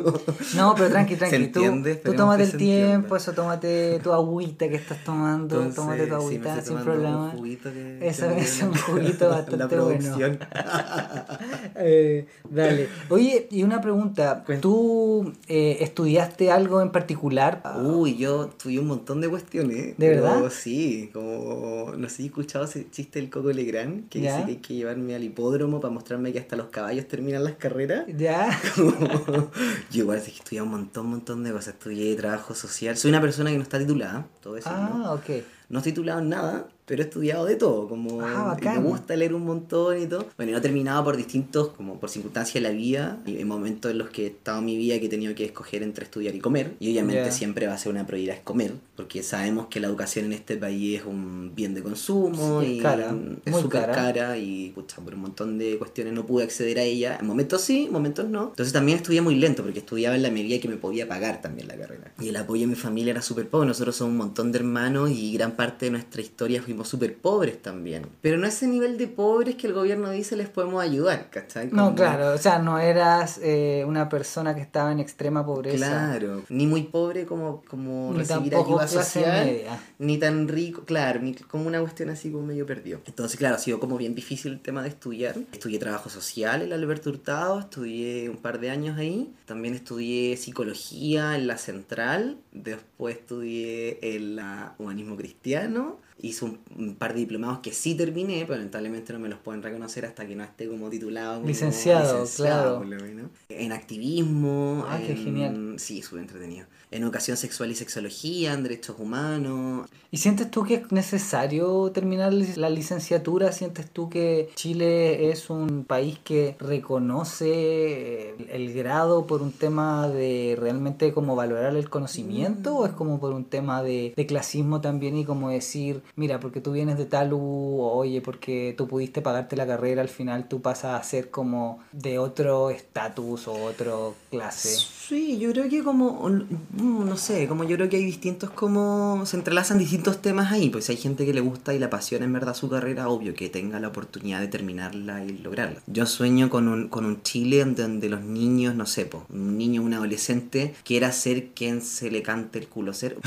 No, 0.55 0.75
pero 0.75 0.89
tranqui, 0.89 1.15
tranqui. 1.15 1.47
Tú, 1.47 1.59
entiende, 1.63 1.95
tú 1.95 2.13
tómate 2.13 2.43
el 2.43 2.57
tiempo, 2.57 3.15
eso, 3.15 3.33
tómate 3.33 3.99
tu 4.03 4.11
agüita 4.13 4.67
que 4.69 4.75
estás 4.75 5.03
tomando, 5.03 5.55
Entonces, 5.55 5.75
tómate 5.75 6.07
tu 6.07 6.15
agüita 6.15 6.61
sin 6.61 6.77
problema. 6.77 7.33
un 7.35 7.43
que- 7.57 7.99
Eso 8.07 8.27
que 8.29 8.41
es 8.41 8.61
un 8.61 8.73
juguito 8.75 9.29
bastante 9.29 9.75
la 9.75 9.83
bueno. 9.83 10.15
Eh, 11.75 12.27
dale. 12.49 12.89
Oye, 13.09 13.47
y 13.51 13.63
una 13.63 13.81
pregunta. 13.81 14.43
¿Tú 14.61 15.33
eh, 15.47 15.77
estudiaste 15.81 16.51
algo 16.51 16.81
en 16.81 16.91
particular? 16.91 17.61
Uy, 17.83 18.17
yo 18.17 18.45
estudié 18.45 18.79
un 18.79 18.87
montón 18.87 19.21
de 19.21 19.29
cuestiones. 19.29 19.58
¿De 19.67 19.95
pero 19.97 20.21
verdad? 20.23 20.51
Sí, 20.51 21.09
como 21.13 21.93
no 21.97 22.09
sé 22.09 22.15
si 22.17 22.23
he 22.23 22.25
escuchado 22.27 22.65
ese 22.65 22.89
chiste 22.89 23.19
del 23.19 23.29
Coco 23.29 23.51
Legrand, 23.51 24.09
que 24.09 24.21
¿Ya? 24.21 24.33
dice 24.33 24.45
que 24.45 24.51
hay 24.51 24.57
que 24.57 24.73
llevarme 24.75 25.15
al 25.15 25.23
hipódromo 25.23 25.79
para 25.79 25.93
mostrarme 25.93 26.31
que 26.31 26.39
hasta 26.39 26.55
los 26.55 26.67
caballos 26.67 27.07
terminan 27.07 27.43
las 27.43 27.55
carreras. 27.55 28.05
¿Ya? 28.17 28.49
yo 29.91 30.01
igual 30.03 30.21
que 30.21 30.31
estudié 30.31 30.61
un 30.61 30.69
montón, 30.69 31.07
montón 31.07 31.43
de 31.43 31.51
cosas. 31.51 31.75
Estudié 31.75 32.15
trabajo 32.15 32.55
social. 32.55 32.97
Soy 32.97 33.09
una 33.09 33.21
persona 33.21 33.51
que 33.51 33.57
no 33.57 33.63
está 33.63 33.79
titulada, 33.79 34.27
todo 34.41 34.57
eso. 34.57 34.69
Ah, 34.71 35.13
ok. 35.13 35.43
No 35.69 35.79
estoy 35.79 35.91
titulado 35.91 36.19
en 36.19 36.29
nada, 36.29 36.67
pero 36.89 37.03
he 37.03 37.05
estudiado 37.05 37.45
de 37.45 37.55
todo, 37.55 37.87
como 37.87 38.19
Ah, 38.23 38.57
me 38.59 38.77
gusta 38.79 39.15
leer 39.15 39.35
un 39.35 39.45
montón 39.45 40.01
y 40.01 40.07
todo. 40.07 40.25
Bueno, 40.37 40.49
y 40.49 40.53
no 40.53 40.57
he 40.57 40.61
terminado 40.61 41.03
por 41.03 41.15
distintos, 41.17 41.67
como 41.69 41.99
por 41.99 42.09
circunstancias 42.09 42.55
de 42.55 42.61
la 42.61 42.71
vida, 42.75 43.19
y 43.27 43.37
en 43.37 43.47
momentos 43.47 43.91
en 43.91 43.99
los 43.99 44.09
que 44.09 44.23
he 44.23 44.27
estado 44.27 44.57
en 44.57 44.65
mi 44.65 44.75
vida 44.75 44.99
que 44.99 45.05
he 45.05 45.09
tenido 45.09 45.35
que 45.35 45.45
escoger 45.45 45.83
entre 45.83 46.05
estudiar 46.05 46.33
y 46.33 46.39
comer, 46.39 46.73
y 46.79 46.89
obviamente 46.89 47.25
Ya. 47.25 47.31
siempre 47.31 47.67
va 47.67 47.75
a 47.75 47.77
ser 47.77 47.91
una 47.91 48.07
prioridad 48.07 48.35
es 48.37 48.41
comer, 48.41 48.73
porque 48.95 49.21
sabemos 49.21 49.67
que 49.67 49.79
la 49.79 49.85
educación 49.87 50.25
en 50.25 50.33
este 50.33 50.57
país 50.57 50.99
es 50.99 51.05
un 51.05 51.51
bien 51.55 51.75
de 51.75 51.83
consumo 51.83 52.61
Sí, 52.61 52.65
es 52.71 52.77
y 52.77 52.79
cara, 52.79 53.15
es 53.45 53.51
muy 53.53 53.61
súper 53.61 53.81
cara. 53.81 53.93
cara. 53.93 54.37
y 54.39 54.71
pucha, 54.73 54.97
por 55.01 55.13
un 55.13 55.21
montón 55.21 55.59
de 55.59 55.77
cuestiones 55.77 56.13
no 56.13 56.25
pude 56.25 56.43
acceder 56.45 56.79
a 56.79 56.83
ella. 56.83 57.17
En 57.21 57.27
momentos 57.27 57.61
sí, 57.61 57.83
en 57.85 57.91
momentos 57.91 58.27
no. 58.27 58.47
Entonces 58.49 58.73
también 58.73 58.97
estudié 58.97 59.21
muy 59.21 59.35
lento 59.35 59.61
porque 59.61 59.77
estudiaba 59.79 60.15
en 60.15 60.23
la 60.23 60.31
medida 60.31 60.59
que 60.59 60.67
me 60.67 60.77
podía 60.77 61.07
pagar 61.07 61.39
también 61.39 61.67
la 61.67 61.75
carrera. 61.77 62.11
Y 62.19 62.29
el 62.29 62.35
apoyo 62.35 62.61
de 62.61 62.67
mi 62.67 62.75
familia 62.75 63.11
era 63.11 63.21
súper 63.21 63.47
pobre. 63.47 63.67
Nosotros 63.67 63.95
somos 63.95 64.11
un 64.13 64.17
montón 64.17 64.51
de 64.51 64.57
hermanos 64.59 65.11
y 65.11 65.33
gran 65.33 65.51
parte 65.51 65.85
de 65.85 65.91
nuestra 65.91 66.21
historia 66.21 66.61
fuimos 66.63 66.78
súper 66.85 67.17
pobres 67.17 67.61
también. 67.61 68.05
Pero 68.21 68.37
no 68.37 68.47
ese 68.47 68.67
nivel 68.67 68.97
de 68.97 69.07
pobres 69.07 69.55
que 69.55 69.67
el 69.67 69.73
gobierno 69.73 70.09
dice 70.11 70.35
les 70.35 70.49
podemos 70.49 70.81
ayudar, 70.83 71.29
¿cachai? 71.29 71.67
No, 71.71 71.85
Como- 71.85 71.95
claro. 71.95 72.33
O 72.33 72.37
sea, 72.37 72.59
no 72.59 72.79
eras 72.79 73.39
eh, 73.43 73.83
una 73.87 74.09
persona 74.09 74.55
que 74.55 74.61
estaba 74.61 74.91
en 74.91 74.99
extrema 74.99 75.45
pobreza. 75.45 75.77
Claro, 75.77 76.43
ni 76.49 76.67
muy 76.67 76.83
pobre 76.83 77.25
como, 77.25 77.63
como 77.67 78.11
Ni 78.13 78.19
recibir 78.19 78.55
ayuda 78.55 78.87
social, 78.87 79.45
media. 79.45 79.79
ni 79.99 80.17
tan 80.17 80.47
rico, 80.47 80.83
claro, 80.85 81.19
ni 81.21 81.33
como 81.33 81.67
una 81.67 81.79
cuestión 81.81 82.09
así 82.09 82.31
como 82.31 82.45
medio 82.45 82.65
perdido. 82.65 83.01
Entonces, 83.05 83.37
claro, 83.37 83.55
ha 83.55 83.59
sido 83.59 83.79
como 83.79 83.97
bien 83.97 84.15
difícil 84.15 84.53
el 84.53 84.61
tema 84.61 84.81
de 84.83 84.89
estudiar. 84.89 85.35
Estudié 85.51 85.79
trabajo 85.79 86.09
social 86.09 86.61
en 86.61 86.73
Alberto 86.73 87.09
Hurtado, 87.09 87.59
estudié 87.59 88.29
un 88.29 88.37
par 88.37 88.59
de 88.59 88.69
años 88.69 88.97
ahí. 88.97 89.33
También 89.45 89.73
estudié 89.73 90.37
psicología 90.37 91.35
en 91.35 91.47
la 91.47 91.57
Central, 91.57 92.37
después 92.51 93.17
estudié 93.17 93.99
en 94.15 94.35
la 94.35 94.75
Humanismo 94.77 95.15
Cristiano. 95.15 95.97
Hice 96.21 96.45
un, 96.45 96.59
un 96.77 96.95
par 96.95 97.13
de 97.13 97.19
diplomados 97.21 97.59
que 97.59 97.71
sí 97.71 97.95
terminé, 97.95 98.41
pero 98.45 98.55
lamentablemente 98.57 99.13
no 99.13 99.19
me 99.19 99.29
los 99.29 99.39
pueden 99.39 99.63
reconocer 99.63 100.05
hasta 100.05 100.27
que 100.27 100.35
no 100.35 100.43
esté 100.43 100.67
como 100.67 100.89
titulado. 100.89 101.35
como 101.35 101.47
Licenciado, 101.47 102.25
claro. 102.35 102.79
menos. 102.81 103.29
En 103.47 103.71
activismo. 103.71 104.85
Ah, 104.87 104.99
qué 105.05 105.13
en- 105.13 105.23
genial. 105.23 105.75
Sí, 105.77 106.01
súper 106.01 106.21
entretenido. 106.23 106.65
En 106.91 107.03
educación 107.03 107.37
sexual 107.37 107.71
y 107.71 107.75
sexología, 107.75 108.53
en 108.53 108.63
derechos 108.63 108.95
humanos. 108.99 109.87
¿Y 110.11 110.17
sientes 110.17 110.49
tú 110.49 110.63
que 110.63 110.73
es 110.75 110.91
necesario 110.91 111.91
terminar 111.91 112.33
la 112.33 112.69
licenciatura? 112.69 113.51
¿Sientes 113.51 113.89
tú 113.91 114.09
que 114.09 114.49
Chile 114.55 115.29
es 115.29 115.49
un 115.51 115.85
país 115.85 116.17
que 116.23 116.55
reconoce 116.59 118.31
el, 118.31 118.49
el 118.49 118.73
grado 118.73 119.27
por 119.27 119.41
un 119.41 119.51
tema 119.51 120.07
de 120.07 120.55
realmente 120.59 121.13
como 121.13 121.35
valorar 121.35 121.75
el 121.75 121.89
conocimiento? 121.89 122.75
¿O 122.77 122.85
es 122.85 122.91
como 122.93 123.19
por 123.19 123.33
un 123.33 123.45
tema 123.45 123.83
de, 123.83 124.13
de 124.15 124.25
clasismo 124.25 124.81
también 124.81 125.15
y 125.17 125.25
como 125.25 125.49
decir, 125.49 126.01
mira, 126.15 126.39
porque 126.39 126.61
tú 126.61 126.71
vienes 126.71 126.97
de 126.97 127.05
tal 127.05 127.33
U, 127.33 127.81
o, 127.81 127.91
oye, 127.93 128.21
porque 128.21 128.73
tú 128.77 128.87
pudiste 128.87 129.21
pagarte 129.21 129.55
la 129.55 129.67
carrera, 129.67 130.01
al 130.01 130.09
final 130.09 130.47
tú 130.47 130.61
pasas 130.61 130.99
a 130.99 131.03
ser 131.03 131.29
como 131.29 131.79
de 131.91 132.19
otro 132.19 132.69
estatus 132.69 133.47
o 133.47 133.53
otro 133.63 134.15
clase? 134.29 134.98
Sí, 135.09 135.39
yo 135.39 135.51
creo 135.53 135.67
que 135.67 135.83
como, 135.83 136.29
mm, 136.29 137.03
no 137.03 137.17
sé, 137.17 137.47
como 137.47 137.63
yo 137.63 137.77
creo 137.77 137.89
que 137.89 137.97
hay 137.97 138.05
distintos 138.05 138.51
como, 138.51 139.23
se 139.25 139.37
entrelazan 139.37 139.79
distintos 139.79 140.21
temas 140.21 140.51
ahí, 140.51 140.69
pues 140.69 140.87
hay 140.91 140.97
gente 140.97 141.25
que 141.25 141.33
le 141.33 141.41
gusta 141.41 141.73
y 141.73 141.79
le 141.79 141.85
apasiona 141.85 142.25
en 142.25 142.33
verdad 142.33 142.53
su 142.53 142.69
carrera, 142.69 143.09
obvio 143.09 143.33
que 143.33 143.49
tenga 143.49 143.79
la 143.79 143.87
oportunidad 143.87 144.39
de 144.39 144.49
terminarla 144.49 145.25
y 145.25 145.35
lograrla. 145.39 145.81
Yo 145.87 146.05
sueño 146.05 146.51
con 146.51 146.67
un, 146.67 146.89
con 146.89 147.05
un 147.05 147.23
Chile 147.23 147.61
en 147.61 147.73
donde 147.73 148.07
los 148.07 148.21
niños, 148.21 148.75
no 148.75 148.85
sé, 148.85 149.07
po, 149.07 149.25
un 149.29 149.57
niño, 149.57 149.81
un 149.81 149.95
adolescente, 149.95 150.75
quiera 150.83 151.11
ser 151.11 151.55
quien 151.55 151.81
se 151.81 152.11
le 152.11 152.21
cante 152.21 152.59
el 152.59 152.67
culo 152.67 152.93
ser. 152.93 153.17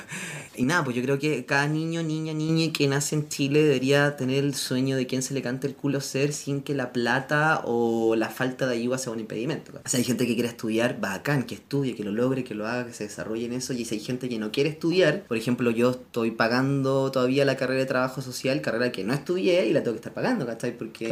y 0.54 0.64
nada, 0.64 0.84
pues 0.84 0.94
yo 0.96 1.02
creo 1.02 1.18
que 1.18 1.46
cada 1.46 1.66
niño, 1.66 2.02
niña, 2.02 2.34
niña 2.34 2.70
que 2.74 2.86
nace 2.88 3.14
en 3.14 3.30
Chile 3.30 3.62
debería 3.62 4.18
tener 4.18 4.44
el 4.44 4.54
sueño 4.54 4.98
de 4.98 5.06
quien 5.06 5.22
se 5.22 5.32
le 5.32 5.40
cante 5.40 5.66
el 5.66 5.76
culo 5.76 6.02
ser 6.02 6.34
sin 6.34 6.60
que 6.60 6.74
la 6.74 6.92
plata 6.92 7.62
o 7.64 8.16
la 8.16 8.28
falta 8.28 8.66
de 8.66 8.74
ayuda 8.74 8.98
sea 8.98 9.14
un 9.14 9.20
impedimento. 9.20 9.72
O 9.82 9.88
sea, 9.88 9.96
hay 9.96 10.04
gente 10.04 10.26
que 10.26 10.34
quiere 10.34 10.50
estudiar, 10.50 11.00
bacán, 11.22 11.44
que 11.44 11.54
estudie, 11.54 11.94
que 11.94 12.02
lo 12.02 12.10
logre, 12.10 12.42
que 12.42 12.54
lo 12.54 12.66
haga, 12.66 12.86
que 12.86 12.92
se 12.92 13.04
desarrolle 13.04 13.46
en 13.46 13.52
eso. 13.52 13.72
Y 13.72 13.84
si 13.84 13.94
hay 13.94 14.00
gente 14.00 14.28
que 14.28 14.38
no 14.38 14.50
quiere 14.50 14.70
estudiar, 14.70 15.22
por 15.28 15.36
ejemplo, 15.36 15.70
yo 15.70 15.92
estoy 15.92 16.32
pagando 16.32 17.10
todavía 17.12 17.44
la 17.44 17.56
carrera 17.56 17.80
de 17.80 17.86
trabajo 17.86 18.20
social, 18.20 18.60
carrera 18.60 18.90
que 18.90 19.04
no 19.04 19.14
estudié 19.14 19.66
y 19.66 19.72
la 19.72 19.82
tengo 19.82 19.94
que 19.94 20.00
estar 20.00 20.12
pagando, 20.12 20.44
¿cachai? 20.44 20.76
Porque 20.76 21.08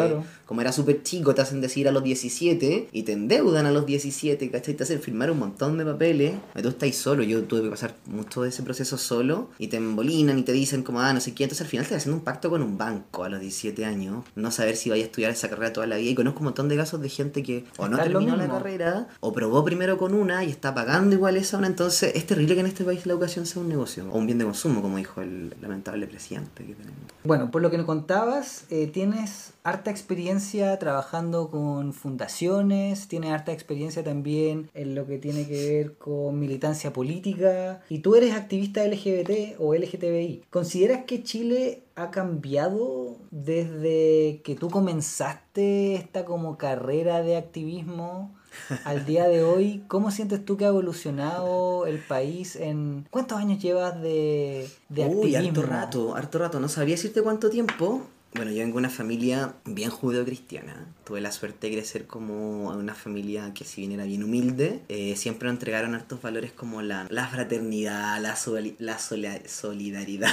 como 0.47 0.61
era 0.61 0.73
súper 0.73 1.03
chico, 1.05 1.35
te 1.35 1.43
hacen 1.43 1.61
decir 1.61 1.87
a 1.87 1.93
los 1.93 2.03
17 2.03 2.89
y 2.93 3.03
te 3.05 3.13
endeudan 3.13 3.67
a 3.67 3.71
los 3.71 3.87
17, 3.87 4.51
¿cachai? 4.51 4.75
Te 4.75 4.83
hacen 4.83 5.01
firmar 5.01 5.31
un 5.31 5.39
montón 5.39 5.79
de 5.79 5.85
papeles. 5.85 6.35
Tú 6.61 6.69
estás 6.69 6.95
solo, 6.97 7.23
yo 7.23 7.45
tuve 7.45 7.63
que 7.63 7.71
pasar 7.71 7.95
mucho 8.07 8.43
de 8.43 8.49
ese 8.49 8.63
proceso 8.63 8.99
solo 8.99 9.51
y 9.59 9.69
te 9.69 9.77
embolinan 9.77 10.39
y 10.39 10.43
te 10.43 10.53
dicen 10.53 10.83
como, 10.83 11.01
ah, 11.01 11.13
no 11.13 11.21
sé 11.21 11.35
qué. 11.35 11.45
Entonces 11.45 11.63
al 11.63 11.69
final 11.69 11.87
te 11.87 11.95
haciendo 11.95 12.19
un 12.19 12.25
pacto 12.25 12.51
con 12.51 12.63
un 12.63 12.77
banco 12.77 13.23
a 13.23 13.29
los 13.29 13.41
17 13.41 13.85
años, 13.85 14.25
no 14.35 14.51
saber 14.51 14.77
si 14.77 14.91
vaya 14.91 15.05
a 15.05 15.07
estudiar 15.07 15.31
esa 15.31 15.49
carrera 15.49 15.73
toda 15.73 15.87
la 15.87 15.97
vida. 15.97 16.11
Y 16.11 16.15
conozco 16.15 16.41
un 16.41 16.47
montón 16.47 16.69
de 16.69 16.77
casos 16.77 17.01
de 17.01 17.09
gente 17.09 17.43
que 17.43 17.65
o 17.77 17.89
no 17.89 17.97
terminó 17.99 18.37
la 18.37 18.49
carrera 18.49 19.09
o 19.21 19.33
probó 19.33 19.65
primero 19.65 19.97
con 20.01 20.15
una 20.15 20.43
y 20.45 20.49
está 20.49 20.75
pagando 20.75 21.15
igual 21.15 21.37
esa 21.37 21.59
una. 21.59 21.67
Entonces 21.67 22.13
es 22.15 22.27
terrible 22.27 22.55
que 22.55 22.61
en 22.61 22.67
este 22.69 22.85
país 22.85 23.05
la 23.05 23.13
educación 23.13 23.45
sea 23.45 23.61
un 23.61 23.69
negocio 23.69 24.11
o 24.11 24.17
un 24.17 24.25
bien 24.25 24.39
de 24.39 24.47
consumo, 24.47 24.81
como 24.81 24.97
dijo 24.97 25.21
el 25.21 25.55
lamentable 25.61 26.07
presidente 26.07 26.65
que 26.65 26.73
tenemos. 26.73 27.01
Bueno, 27.23 27.51
por 27.51 27.61
lo 27.61 27.71
que 27.71 27.77
nos 27.77 27.85
contabas, 27.85 28.65
eh, 28.71 28.87
tienes 28.87 29.53
harta 29.63 29.91
experiencia 29.91 30.79
trabajando 30.79 31.51
con 31.51 31.93
fundaciones, 31.93 33.09
tienes 33.09 33.31
harta 33.31 33.53
experiencia 33.53 34.03
también 34.03 34.71
en 34.73 34.95
lo 34.95 35.07
que 35.07 35.19
tiene 35.19 35.47
que 35.47 35.69
ver 35.69 35.99
con 35.99 36.41
militancia 36.41 36.95
política 36.95 37.83
y 37.91 37.99
tú 37.99 38.15
eres 38.15 38.35
activista 38.35 38.83
LGBT 38.83 39.57
o 39.59 39.75
LGTBI. 39.75 40.45
¿Consideras 40.49 41.05
que 41.05 41.23
Chile 41.23 41.83
ha 41.95 42.11
cambiado 42.11 43.19
desde 43.31 44.41
que 44.45 44.57
tú 44.59 44.71
comenzaste 44.71 45.95
esta 45.95 46.25
como 46.25 46.57
carrera 46.57 47.21
de 47.21 47.37
activismo? 47.37 48.35
Al 48.85 49.05
día 49.05 49.29
de 49.29 49.43
hoy, 49.43 49.85
¿cómo 49.89 50.11
sientes 50.11 50.45
tú 50.45 50.57
que 50.57 50.65
ha 50.65 50.69
evolucionado 50.69 51.87
el 51.87 51.99
país 51.99 52.57
en... 52.57 53.07
¿Cuántos 53.11 53.39
años 53.39 53.63
llevas 53.63 54.01
de, 54.01 54.69
de 54.89 55.07
Uy, 55.07 55.35
harto 55.35 55.63
rato, 55.63 56.15
harto 56.15 56.39
rato. 56.39 56.61
No 56.61 56.69
sabría 56.69 56.97
decirte 56.97 57.23
cuánto 57.23 57.51
tiempo, 57.51 58.07
bueno, 58.33 58.53
yo 58.53 58.59
vengo 58.59 58.75
de 58.75 58.79
una 58.79 58.91
familia 58.91 59.55
bien 59.65 59.91
judeo-cristiana. 59.91 60.87
Tuve 61.05 61.21
la 61.21 61.33
suerte 61.33 61.69
de 61.69 61.75
crecer 61.75 62.07
como 62.07 62.69
una 62.69 62.95
familia 62.95 63.53
que 63.55 63.65
si 63.65 63.81
bien 63.81 63.93
era 63.93 64.05
bien 64.05 64.23
humilde, 64.23 64.83
eh, 64.89 65.17
siempre 65.17 65.49
nos 65.49 65.55
entregaron 65.55 65.95
hartos 65.95 66.23
valores 66.23 66.53
como 66.53 66.81
la, 66.81 67.07
la 67.11 67.27
fraternidad, 67.27 68.21
la, 68.21 68.39
la 68.79 68.99
solidaridad 69.49 70.31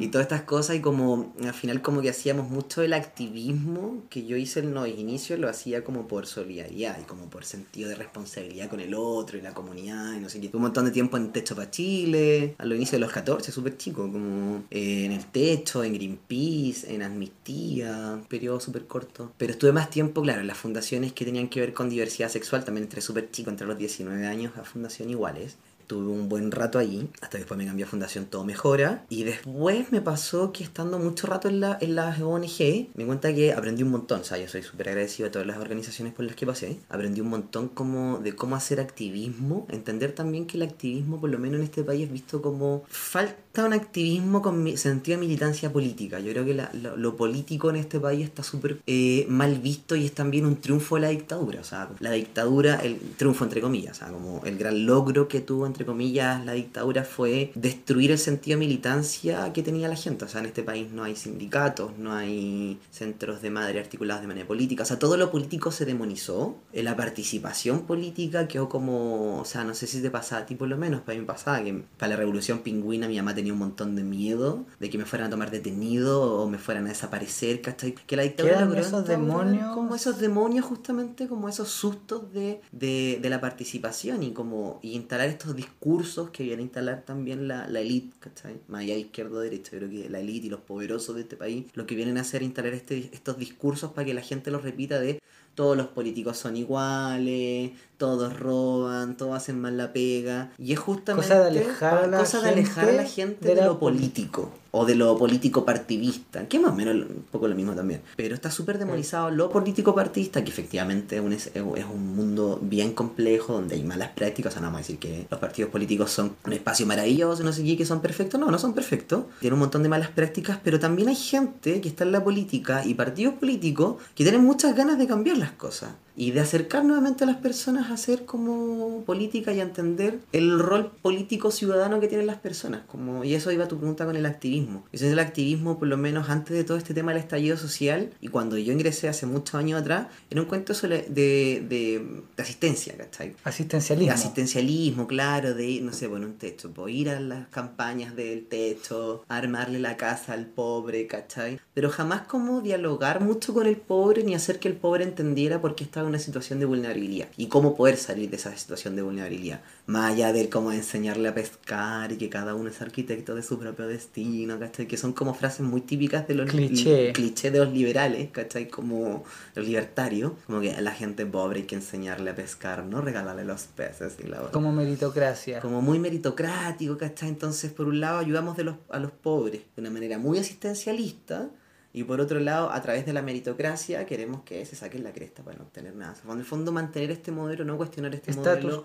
y 0.00 0.08
todas 0.08 0.26
estas 0.26 0.42
cosas. 0.42 0.76
Y 0.76 0.80
como 0.80 1.34
al 1.42 1.54
final 1.54 1.80
como 1.80 2.02
que 2.02 2.10
hacíamos 2.10 2.50
mucho 2.50 2.82
el 2.82 2.92
activismo 2.92 4.02
que 4.10 4.26
yo 4.26 4.36
hice 4.36 4.60
en 4.60 4.74
los 4.74 4.86
inicios, 4.86 5.38
lo 5.38 5.48
hacía 5.48 5.82
como 5.82 6.06
por 6.06 6.26
solidaridad 6.26 6.98
y 7.00 7.04
como 7.04 7.30
por 7.30 7.46
sentido 7.46 7.88
de 7.88 7.94
responsabilidad 7.94 8.68
con 8.68 8.80
el 8.80 8.92
otro 8.94 9.38
y 9.38 9.40
la 9.40 9.54
comunidad 9.54 10.12
y 10.14 10.20
no 10.20 10.28
sé 10.28 10.40
qué. 10.40 10.48
Tuve 10.48 10.58
un 10.58 10.64
montón 10.64 10.84
de 10.84 10.90
tiempo 10.90 11.16
en 11.16 11.32
Techo 11.32 11.56
para 11.56 11.70
Chile, 11.70 12.54
a 12.58 12.66
los 12.66 12.76
inicios 12.76 12.92
de 12.92 12.98
los 12.98 13.12
14, 13.12 13.50
súper 13.50 13.78
chico, 13.78 14.02
como 14.12 14.64
eh, 14.70 15.06
en 15.06 15.12
el 15.12 15.24
Techo, 15.24 15.82
en 15.82 15.94
Greenpeace, 15.94 16.94
en 16.94 17.02
mis 17.18 17.30
tías, 17.30 18.14
un 18.14 18.24
periodo 18.24 18.60
súper 18.60 18.86
corto. 18.86 19.32
Pero 19.38 19.52
estuve 19.52 19.72
más 19.72 19.90
tiempo, 19.90 20.22
claro, 20.22 20.40
en 20.40 20.46
las 20.46 20.58
fundaciones 20.58 21.12
que 21.12 21.24
tenían 21.24 21.48
que 21.48 21.60
ver 21.60 21.72
con 21.72 21.88
diversidad 21.88 22.28
sexual, 22.28 22.64
también 22.64 22.84
entré 22.84 23.00
súper 23.00 23.30
chico, 23.30 23.50
entre 23.50 23.66
los 23.66 23.78
19 23.78 24.26
años 24.26 24.56
a 24.56 24.64
Fundación 24.64 25.10
Iguales 25.10 25.56
tuve 25.86 26.10
un 26.10 26.28
buen 26.28 26.50
rato 26.50 26.78
allí, 26.78 27.08
hasta 27.20 27.38
después 27.38 27.58
me 27.58 27.66
cambié 27.66 27.84
a 27.84 27.88
Fundación 27.88 28.26
Todo 28.26 28.44
Mejora, 28.44 29.04
y 29.08 29.24
después 29.24 29.92
me 29.92 30.00
pasó 30.00 30.52
que 30.52 30.64
estando 30.64 30.98
mucho 30.98 31.26
rato 31.26 31.48
en, 31.48 31.60
la, 31.60 31.78
en 31.80 31.94
las 31.94 32.20
ONG, 32.20 32.88
me 32.94 33.06
cuenta 33.06 33.34
que 33.34 33.52
aprendí 33.52 33.82
un 33.82 33.90
montón, 33.90 34.20
o 34.20 34.24
sea, 34.24 34.38
yo 34.38 34.48
soy 34.48 34.62
súper 34.62 34.88
agradecido 34.88 35.28
a 35.28 35.32
todas 35.32 35.46
las 35.46 35.58
organizaciones 35.58 36.14
por 36.14 36.24
las 36.24 36.36
que 36.36 36.46
pasé, 36.46 36.78
aprendí 36.88 37.20
un 37.20 37.28
montón 37.28 37.68
como 37.68 38.18
de 38.18 38.34
cómo 38.34 38.56
hacer 38.56 38.80
activismo, 38.80 39.66
entender 39.70 40.12
también 40.12 40.46
que 40.46 40.56
el 40.56 40.62
activismo, 40.62 41.20
por 41.20 41.30
lo 41.30 41.38
menos 41.38 41.58
en 41.58 41.64
este 41.64 41.82
país, 41.82 42.04
es 42.04 42.12
visto 42.12 42.42
como 42.42 42.84
falta 42.88 43.64
un 43.64 43.72
activismo 43.72 44.42
con 44.42 44.76
sentido 44.76 45.18
de 45.18 45.26
militancia 45.26 45.72
política, 45.72 46.18
yo 46.20 46.32
creo 46.32 46.44
que 46.44 46.54
lo, 46.96 47.16
político 47.16 47.70
en 47.70 47.76
este 47.76 48.00
país 48.00 48.24
está 48.24 48.42
súper 48.42 48.80
eh, 48.86 49.26
mal 49.28 49.58
visto 49.60 49.94
y 49.94 50.06
es 50.06 50.12
también 50.12 50.46
un 50.46 50.56
triunfo 50.56 50.96
de 50.96 51.02
la 51.02 51.08
dictadura, 51.08 51.60
o 51.60 51.64
sea, 51.64 51.88
la 52.00 52.10
dictadura, 52.10 52.76
el 52.76 52.98
triunfo 53.16 53.44
entre 53.44 53.60
comillas, 53.60 53.98
o 53.98 54.00
sea, 54.00 54.08
como 54.08 54.42
el 54.44 54.58
gran 54.58 54.86
logro 54.86 55.28
que 55.28 55.40
tuvo 55.40 55.66
entre 55.66 55.83
comillas, 55.84 56.44
la 56.44 56.52
dictadura 56.52 57.04
fue 57.04 57.52
destruir 57.54 58.10
el 58.10 58.18
sentido 58.18 58.58
de 58.58 58.66
militancia 58.66 59.52
que 59.52 59.62
tenía 59.62 59.88
la 59.88 59.96
gente. 59.96 60.24
O 60.24 60.28
sea, 60.28 60.40
en 60.40 60.46
este 60.46 60.62
país 60.62 60.90
no 60.92 61.04
hay 61.04 61.16
sindicatos, 61.16 61.96
no 61.98 62.12
hay 62.12 62.78
centros 62.90 63.42
de 63.42 63.50
madre 63.50 63.80
articulados 63.80 64.22
de 64.22 64.28
manera 64.28 64.46
política. 64.46 64.82
O 64.82 64.86
sea, 64.86 64.98
todo 64.98 65.16
lo 65.16 65.30
político 65.30 65.70
se 65.70 65.84
demonizó. 65.84 66.56
La 66.72 66.96
participación 66.96 67.86
política 67.86 68.48
quedó 68.48 68.68
como, 68.68 69.40
o 69.40 69.44
sea, 69.44 69.64
no 69.64 69.74
sé 69.74 69.86
si 69.86 70.00
te 70.02 70.10
pasaba 70.10 70.42
a 70.42 70.46
ti 70.46 70.54
por 70.54 70.68
lo 70.68 70.76
menos, 70.76 71.00
para 71.02 71.18
mí 71.18 71.24
pasaba 71.24 71.62
que 71.62 71.84
para 71.98 72.10
la 72.10 72.16
revolución 72.16 72.60
pingüina 72.60 73.08
mi 73.08 73.16
mamá 73.16 73.34
tenía 73.34 73.52
un 73.52 73.58
montón 73.58 73.96
de 73.96 74.04
miedo 74.04 74.64
de 74.80 74.90
que 74.90 74.98
me 74.98 75.04
fueran 75.04 75.28
a 75.28 75.30
tomar 75.30 75.50
detenido 75.50 76.40
o 76.40 76.48
me 76.48 76.58
fueran 76.58 76.86
a 76.86 76.88
desaparecer, 76.88 77.60
¿cachai? 77.60 77.94
Que 77.94 78.16
la 78.16 78.22
dictadura 78.22 78.60
logró 78.60 78.80
esos 78.80 79.06
demonios. 79.06 79.74
Como 79.74 79.94
esos 79.94 80.18
demonios 80.18 80.64
justamente, 80.64 81.28
como 81.28 81.48
esos 81.48 81.70
sustos 81.70 82.32
de, 82.32 82.60
de, 82.72 83.18
de 83.20 83.30
la 83.30 83.40
participación 83.40 84.22
y 84.22 84.32
como 84.32 84.78
y 84.82 84.94
instalar 84.94 85.28
estos 85.28 85.54
discursos 85.64 86.30
que 86.30 86.44
viene 86.44 86.62
a 86.62 86.64
instalar 86.64 87.02
también 87.04 87.48
la, 87.48 87.66
la 87.68 87.80
élite, 87.80 88.16
¿cachai? 88.20 88.60
Más 88.68 88.82
allá 88.82 88.96
izquierda 88.96 89.40
derecha, 89.40 89.70
creo 89.76 89.90
que 89.90 90.08
la 90.08 90.20
élite 90.20 90.46
y 90.46 90.50
los 90.50 90.60
poderosos 90.60 91.14
de 91.16 91.22
este 91.22 91.36
país 91.36 91.66
lo 91.74 91.86
que 91.86 91.94
vienen 91.94 92.18
a 92.18 92.22
hacer 92.22 92.42
es 92.42 92.46
instalar 92.46 92.74
este, 92.74 93.10
estos 93.12 93.38
discursos 93.38 93.92
para 93.92 94.04
que 94.04 94.14
la 94.14 94.22
gente 94.22 94.50
los 94.50 94.62
repita 94.62 95.00
de 95.00 95.20
todos 95.54 95.76
los 95.76 95.86
políticos 95.88 96.36
son 96.38 96.56
iguales, 96.56 97.72
todos 97.96 98.38
roban, 98.38 99.16
todos 99.16 99.36
hacen 99.36 99.60
mal 99.60 99.76
la 99.76 99.92
pega. 99.92 100.50
Y 100.58 100.72
es 100.72 100.78
justamente 100.78 101.28
cosa 101.28 101.40
de 101.40 101.48
alejar 101.48 101.98
a 101.98 102.06
la, 102.06 102.18
cosa 102.18 102.40
gente, 102.40 102.46
de, 102.46 102.60
alejar 102.60 102.88
a 102.88 102.92
la 102.92 103.04
gente 103.04 103.54
de, 103.54 103.64
lo 103.64 103.78
político 103.78 104.50
o 104.72 104.84
de 104.84 104.96
lo 104.96 105.16
político 105.16 105.64
partidista, 105.64 106.48
que 106.48 106.58
más 106.58 106.72
o 106.72 106.74
menos 106.74 106.96
un 106.96 107.24
poco 107.30 107.46
lo 107.46 107.54
mismo 107.54 107.74
también. 107.74 108.02
Pero 108.16 108.34
está 108.34 108.50
súper 108.50 108.78
demonizado 108.78 109.30
lo 109.30 109.48
político 109.48 109.94
partidista, 109.94 110.42
que 110.42 110.50
efectivamente 110.50 111.16
es 111.16 111.22
un, 111.22 111.32
es 111.32 111.84
un 111.84 112.16
mundo 112.16 112.58
bien 112.60 112.92
complejo 112.92 113.52
donde 113.52 113.76
hay 113.76 113.84
malas 113.84 114.10
prácticas. 114.10 114.52
O 114.52 114.54
sea, 114.54 114.62
no 114.62 114.66
vamos 114.66 114.78
a 114.78 114.82
decir 114.82 114.98
que 114.98 115.26
los 115.30 115.38
partidos 115.38 115.70
políticos 115.70 116.10
son 116.10 116.34
un 116.44 116.52
espacio 116.52 116.86
maravilloso, 116.86 117.44
no 117.44 117.52
sé 117.52 117.62
qué, 117.62 117.76
que 117.76 117.86
son 117.86 118.00
perfectos. 118.00 118.40
No, 118.40 118.50
no 118.50 118.58
son 118.58 118.74
perfectos. 118.74 119.24
Tienen 119.38 119.54
un 119.54 119.60
montón 119.60 119.84
de 119.84 119.88
malas 119.88 120.08
prácticas, 120.08 120.58
pero 120.62 120.80
también 120.80 121.08
hay 121.08 121.16
gente 121.16 121.80
que 121.80 121.88
está 121.88 122.02
en 122.02 122.10
la 122.10 122.24
política 122.24 122.84
y 122.84 122.94
partidos 122.94 123.34
políticos 123.34 123.96
que 124.16 124.24
tienen 124.24 124.42
muchas 124.42 124.74
ganas 124.74 124.98
de 124.98 125.06
cambiar 125.06 125.38
las 125.38 125.52
cosas 125.52 125.90
y 126.16 126.30
de 126.30 126.40
acercar 126.40 126.84
nuevamente 126.84 127.24
a 127.24 127.26
las 127.26 127.36
personas 127.36 127.90
a 127.90 127.94
hacer 127.94 128.24
como 128.24 129.02
política 129.04 129.52
y 129.52 129.60
a 129.60 129.62
entender 129.64 130.20
el 130.32 130.58
rol 130.58 130.92
político 131.02 131.50
ciudadano 131.50 132.00
que 132.00 132.08
tienen 132.08 132.26
las 132.26 132.38
personas. 132.38 132.82
Como, 132.86 133.24
y 133.24 133.34
eso 133.34 133.50
iba 133.50 133.64
a 133.64 133.68
tu 133.68 133.78
pregunta 133.78 134.04
con 134.04 134.16
el 134.16 134.26
activismo. 134.26 134.84
Ese 134.92 135.06
es 135.06 135.12
el 135.12 135.18
activismo, 135.18 135.78
por 135.78 135.88
lo 135.88 135.96
menos 135.96 136.28
antes 136.30 136.56
de 136.56 136.64
todo 136.64 136.76
este 136.76 136.94
tema 136.94 137.12
del 137.12 137.20
estallido 137.20 137.56
social, 137.56 138.12
y 138.20 138.28
cuando 138.28 138.56
yo 138.58 138.72
ingresé 138.72 139.08
hace 139.08 139.26
muchos 139.26 139.54
años 139.56 139.80
atrás, 139.80 140.08
era 140.30 140.40
un 140.40 140.46
cuento 140.46 140.72
de, 140.72 140.88
de, 141.08 142.22
de 142.36 142.42
asistencia, 142.42 142.96
¿cachai? 142.96 143.34
Asistencialismo. 143.44 144.12
asistencialismo, 144.12 145.06
claro, 145.06 145.54
de 145.54 145.66
ir, 145.66 145.82
no 145.82 145.92
sé, 145.92 146.06
bueno, 146.06 146.26
un 146.26 146.34
techo, 146.34 146.70
pues, 146.72 146.94
ir 146.94 147.10
a 147.10 147.20
las 147.20 147.48
campañas 147.48 148.14
del 148.16 148.46
techo, 148.46 149.24
armarle 149.28 149.78
la 149.78 149.96
casa 149.96 150.32
al 150.32 150.46
pobre, 150.46 151.06
¿cachai? 151.06 151.60
Pero 151.74 151.90
jamás 151.90 152.22
como 152.22 152.60
dialogar 152.60 153.20
mucho 153.20 153.54
con 153.54 153.66
el 153.66 153.76
pobre 153.76 154.24
ni 154.24 154.34
hacer 154.34 154.58
que 154.58 154.68
el 154.68 154.76
pobre 154.76 155.04
entendiera 155.04 155.60
por 155.60 155.74
qué 155.74 155.84
estaba 155.84 156.03
una 156.06 156.18
situación 156.18 156.58
de 156.58 156.66
vulnerabilidad 156.66 157.28
y 157.36 157.46
cómo 157.46 157.76
poder 157.76 157.96
salir 157.96 158.30
de 158.30 158.36
esa 158.36 158.56
situación 158.56 158.96
de 158.96 159.02
vulnerabilidad. 159.02 159.60
Más 159.86 160.12
allá 160.12 160.32
de 160.32 160.48
cómo 160.48 160.72
enseñarle 160.72 161.28
a 161.28 161.34
pescar 161.34 162.12
y 162.12 162.16
que 162.16 162.28
cada 162.28 162.54
uno 162.54 162.68
es 162.68 162.80
arquitecto 162.80 163.34
de 163.34 163.42
su 163.42 163.58
propio 163.58 163.86
destino, 163.86 164.58
¿cachai? 164.58 164.86
Que 164.86 164.96
son 164.96 165.12
como 165.12 165.34
frases 165.34 165.60
muy 165.60 165.80
típicas 165.80 166.26
de 166.28 166.34
los 166.34 166.50
clichés 166.50 167.52
de 167.52 167.58
los 167.58 167.72
liberales, 167.72 168.30
¿cachai? 168.30 168.68
Como 168.68 169.24
los 169.54 169.66
libertarios, 169.66 170.32
como 170.46 170.60
que 170.60 170.72
a 170.72 170.80
la 170.80 170.92
gente 170.92 171.26
pobre 171.26 171.60
hay 171.60 171.66
que 171.66 171.76
enseñarle 171.76 172.30
a 172.30 172.34
pescar, 172.34 172.84
no 172.84 173.00
regalarle 173.00 173.44
los 173.44 173.62
peces 173.64 174.16
y 174.22 174.26
la 174.26 174.50
Como 174.50 174.72
meritocracia. 174.72 175.60
Como 175.60 175.80
muy 175.82 175.98
meritocrático, 175.98 176.96
¿cachai? 176.98 177.28
Entonces, 177.28 177.72
por 177.72 177.86
un 177.86 178.00
lado, 178.00 178.18
ayudamos 178.18 178.56
de 178.56 178.64
los, 178.64 178.76
a 178.90 178.98
los 178.98 179.10
pobres 179.10 179.62
de 179.74 179.80
una 179.80 179.90
manera 179.90 180.18
muy 180.18 180.38
asistencialista 180.38 181.50
y 181.96 182.02
por 182.02 182.20
otro 182.20 182.40
lado, 182.40 182.72
a 182.72 182.82
través 182.82 183.06
de 183.06 183.12
la 183.12 183.22
meritocracia, 183.22 184.04
queremos 184.04 184.42
que 184.42 184.66
se 184.66 184.74
saquen 184.74 185.04
la 185.04 185.12
cresta 185.12 185.44
para 185.44 185.56
no 185.58 185.62
obtener 185.62 185.94
nada. 185.94 186.16
en 186.28 186.38
el 186.40 186.44
fondo, 186.44 186.72
mantener 186.72 187.12
este 187.12 187.30
modelo, 187.30 187.64
no 187.64 187.76
cuestionar 187.76 188.12
este 188.12 188.32
modelo, 188.32 188.84